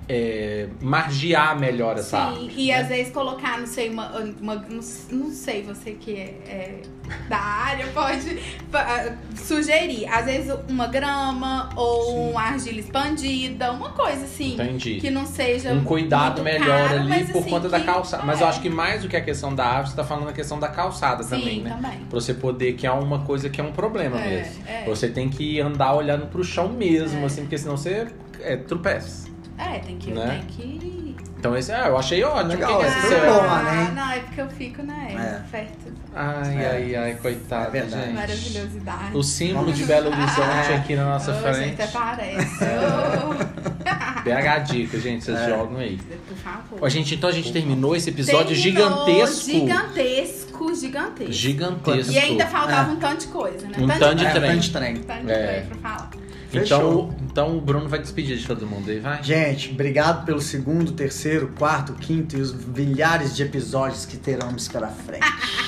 é, 0.09 0.69
margear 0.81 1.59
melhor 1.59 1.97
essa 1.97 2.17
Sim, 2.17 2.17
árvore. 2.35 2.55
e 2.57 2.67
né? 2.69 2.81
às 2.81 2.89
vezes 2.89 3.13
colocar, 3.13 3.59
não 3.61 3.67
sei, 3.67 3.89
uma, 3.91 4.09
uma- 4.41 4.55
não, 4.57 4.81
não 5.13 5.31
sei, 5.31 5.63
você 5.63 5.93
que 5.93 6.15
é, 6.17 6.25
é 6.47 6.83
da 7.29 7.39
área 7.39 7.87
pode 7.89 8.37
fa- 8.71 9.13
sugerir. 9.37 10.07
Às 10.09 10.25
vezes 10.27 10.55
uma 10.69 10.87
grama 10.87 11.71
ou 11.77 12.31
uma 12.31 12.43
argila 12.43 12.79
expandida, 12.81 13.73
uma 13.73 13.91
coisa 13.91 14.25
assim. 14.25 14.55
Entendi. 14.55 14.97
Que 15.01 15.11
não 15.11 15.27
seja 15.27 15.73
um 15.73 15.85
cuidado 15.85 16.43
muito 16.43 16.61
melhor 16.61 16.89
caro, 16.89 17.01
ali 17.01 17.09
mas, 17.09 17.31
por 17.31 17.41
assim, 17.41 17.51
conta 17.51 17.69
da 17.69 17.81
calçada. 17.81 18.23
Mas 18.25 18.41
é. 18.41 18.45
eu 18.45 18.49
acho 18.49 18.61
que 18.61 18.69
mais 18.71 19.03
do 19.03 19.09
que 19.09 19.17
a 19.17 19.23
questão 19.23 19.55
da 19.55 19.65
árvore, 19.67 19.91
você 19.91 19.97
tá 19.97 20.05
falando 20.05 20.29
a 20.29 20.33
questão 20.33 20.59
da 20.59 20.69
calçada 20.69 21.23
Sim, 21.23 21.31
também, 21.31 21.61
né? 21.63 21.71
também. 21.71 21.99
Pra 22.09 22.21
você 22.21 22.35
poder, 22.35 22.75
que 22.75 22.87
é 22.87 22.91
uma 22.91 23.21
coisa 23.21 23.49
que 23.49 23.61
é 23.61 23.65
um 23.65 23.73
problema 23.73 24.21
É, 24.21 24.29
mesmo. 24.29 24.63
é. 24.67 24.85
Você 24.85 25.09
tem 25.09 25.29
que 25.29 25.61
andar 25.61 25.95
olhando 25.95 26.27
pro 26.27 26.43
chão 26.45 26.69
mesmo, 26.69 27.21
É. 27.23 27.25
assim, 27.27 27.43
porque 27.43 27.59
senão 27.59 27.77
você 27.77 28.07
é, 28.41 28.57
tropeça. 28.57 29.29
É, 29.59 29.79
tem 29.81 29.97
que, 29.99 30.11
Né? 30.13 30.41
tem 30.57 30.77
que. 30.79 31.17
Então 31.39 31.57
esse, 31.57 31.73
ah, 31.73 31.87
eu 31.87 31.97
achei 31.97 32.23
ótimo. 32.25 32.49
Legal, 32.51 32.79
que 32.81 32.85
bom, 32.85 33.41
ah, 33.49 33.63
né? 33.63 33.93
Não, 33.95 34.11
é 34.11 34.19
porque 34.21 34.41
eu 34.41 34.49
fico, 34.51 34.83
né, 34.83 35.09
É. 35.45 35.51
perto 35.51 35.93
Ai, 36.21 36.57
É. 36.65 36.71
ai, 36.71 36.97
ai, 36.97 37.15
coitada, 37.15 37.79
É 37.79 37.83
gente. 37.89 38.13
maravilhosidade. 38.13 39.17
O 39.17 39.23
símbolo 39.23 39.73
de 39.73 39.85
Belo 39.85 40.09
Horizonte 40.09 40.73
aqui 40.75 40.97
na 40.97 41.05
nossa 41.05 41.31
Ô, 41.31 41.35
frente. 41.37 41.59
gente, 41.59 41.75
até 41.83 41.87
parece. 41.87 42.65
PH 44.25 44.59
dica, 44.59 44.99
gente, 44.99 45.25
vocês 45.25 45.39
É. 45.39 45.49
jogam 45.49 45.79
aí. 45.79 45.97
Por 46.29 46.37
favor. 46.37 46.79
Ó, 46.83 46.89
gente, 46.89 47.15
então 47.15 47.31
a 47.31 47.33
gente 47.33 47.53
terminou 47.53 47.95
esse 47.95 48.11
episódio 48.11 48.49
Terminou 48.61 49.07
gigantesco. 49.07 49.51
Gigantesco, 49.51 50.75
gigantesco. 50.75 51.33
Gigantesco. 51.33 52.13
E 52.13 52.19
ainda 52.19 52.47
faltava 52.47 52.91
É. 52.91 52.95
um 52.95 52.97
tanto 52.97 53.21
de 53.21 53.27
coisa, 53.29 53.69
né? 53.69 53.77
Um 53.79 53.87
tanto 53.87 54.15
de 54.17 54.27
É, 54.27 54.31
trem. 54.31 54.51
tanto 54.51 54.61
de 54.61 54.71
trem. 54.71 54.97
tanto 54.97 55.27
de 55.27 55.33
É. 55.33 55.67
pra 55.69 55.77
falar. 55.79 56.11
Então, 56.51 56.63
Fechou. 56.63 57.15
então 57.31 57.59
o 57.59 57.61
Bruno 57.61 57.89
vai 57.89 57.99
despedir 57.99 58.39
de 58.39 58.47
todo 58.47 58.67
mundo 58.67 58.91
aí, 58.91 59.01
vai? 59.01 59.23
Gente, 59.23 59.71
obrigado 59.71 60.25
pelo 60.25 60.41
segundo, 60.41 60.93
terceiro, 60.93 61.53
quarto, 61.59 61.93
quinto 61.93 62.37
e 62.37 62.41
os 62.41 62.55
milhares 62.55 63.37
de 63.37 63.43
episódios 63.43 64.07
que 64.07 64.17
teremos 64.17 64.67
pela 64.67 64.89
frente. 64.89 65.27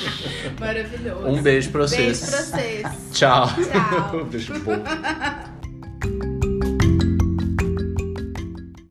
Maravilhoso. 0.59 1.27
Um 1.27 1.43
beijo 1.43 1.71
pra 1.71 1.83
vocês. 1.83 2.21
Beijo 2.21 2.31
pra 2.31 2.43
vocês. 2.43 2.87
Tchau. 3.13 3.47
Tchau. 3.49 4.25
beijo 4.31 4.59
bom. 4.61 4.83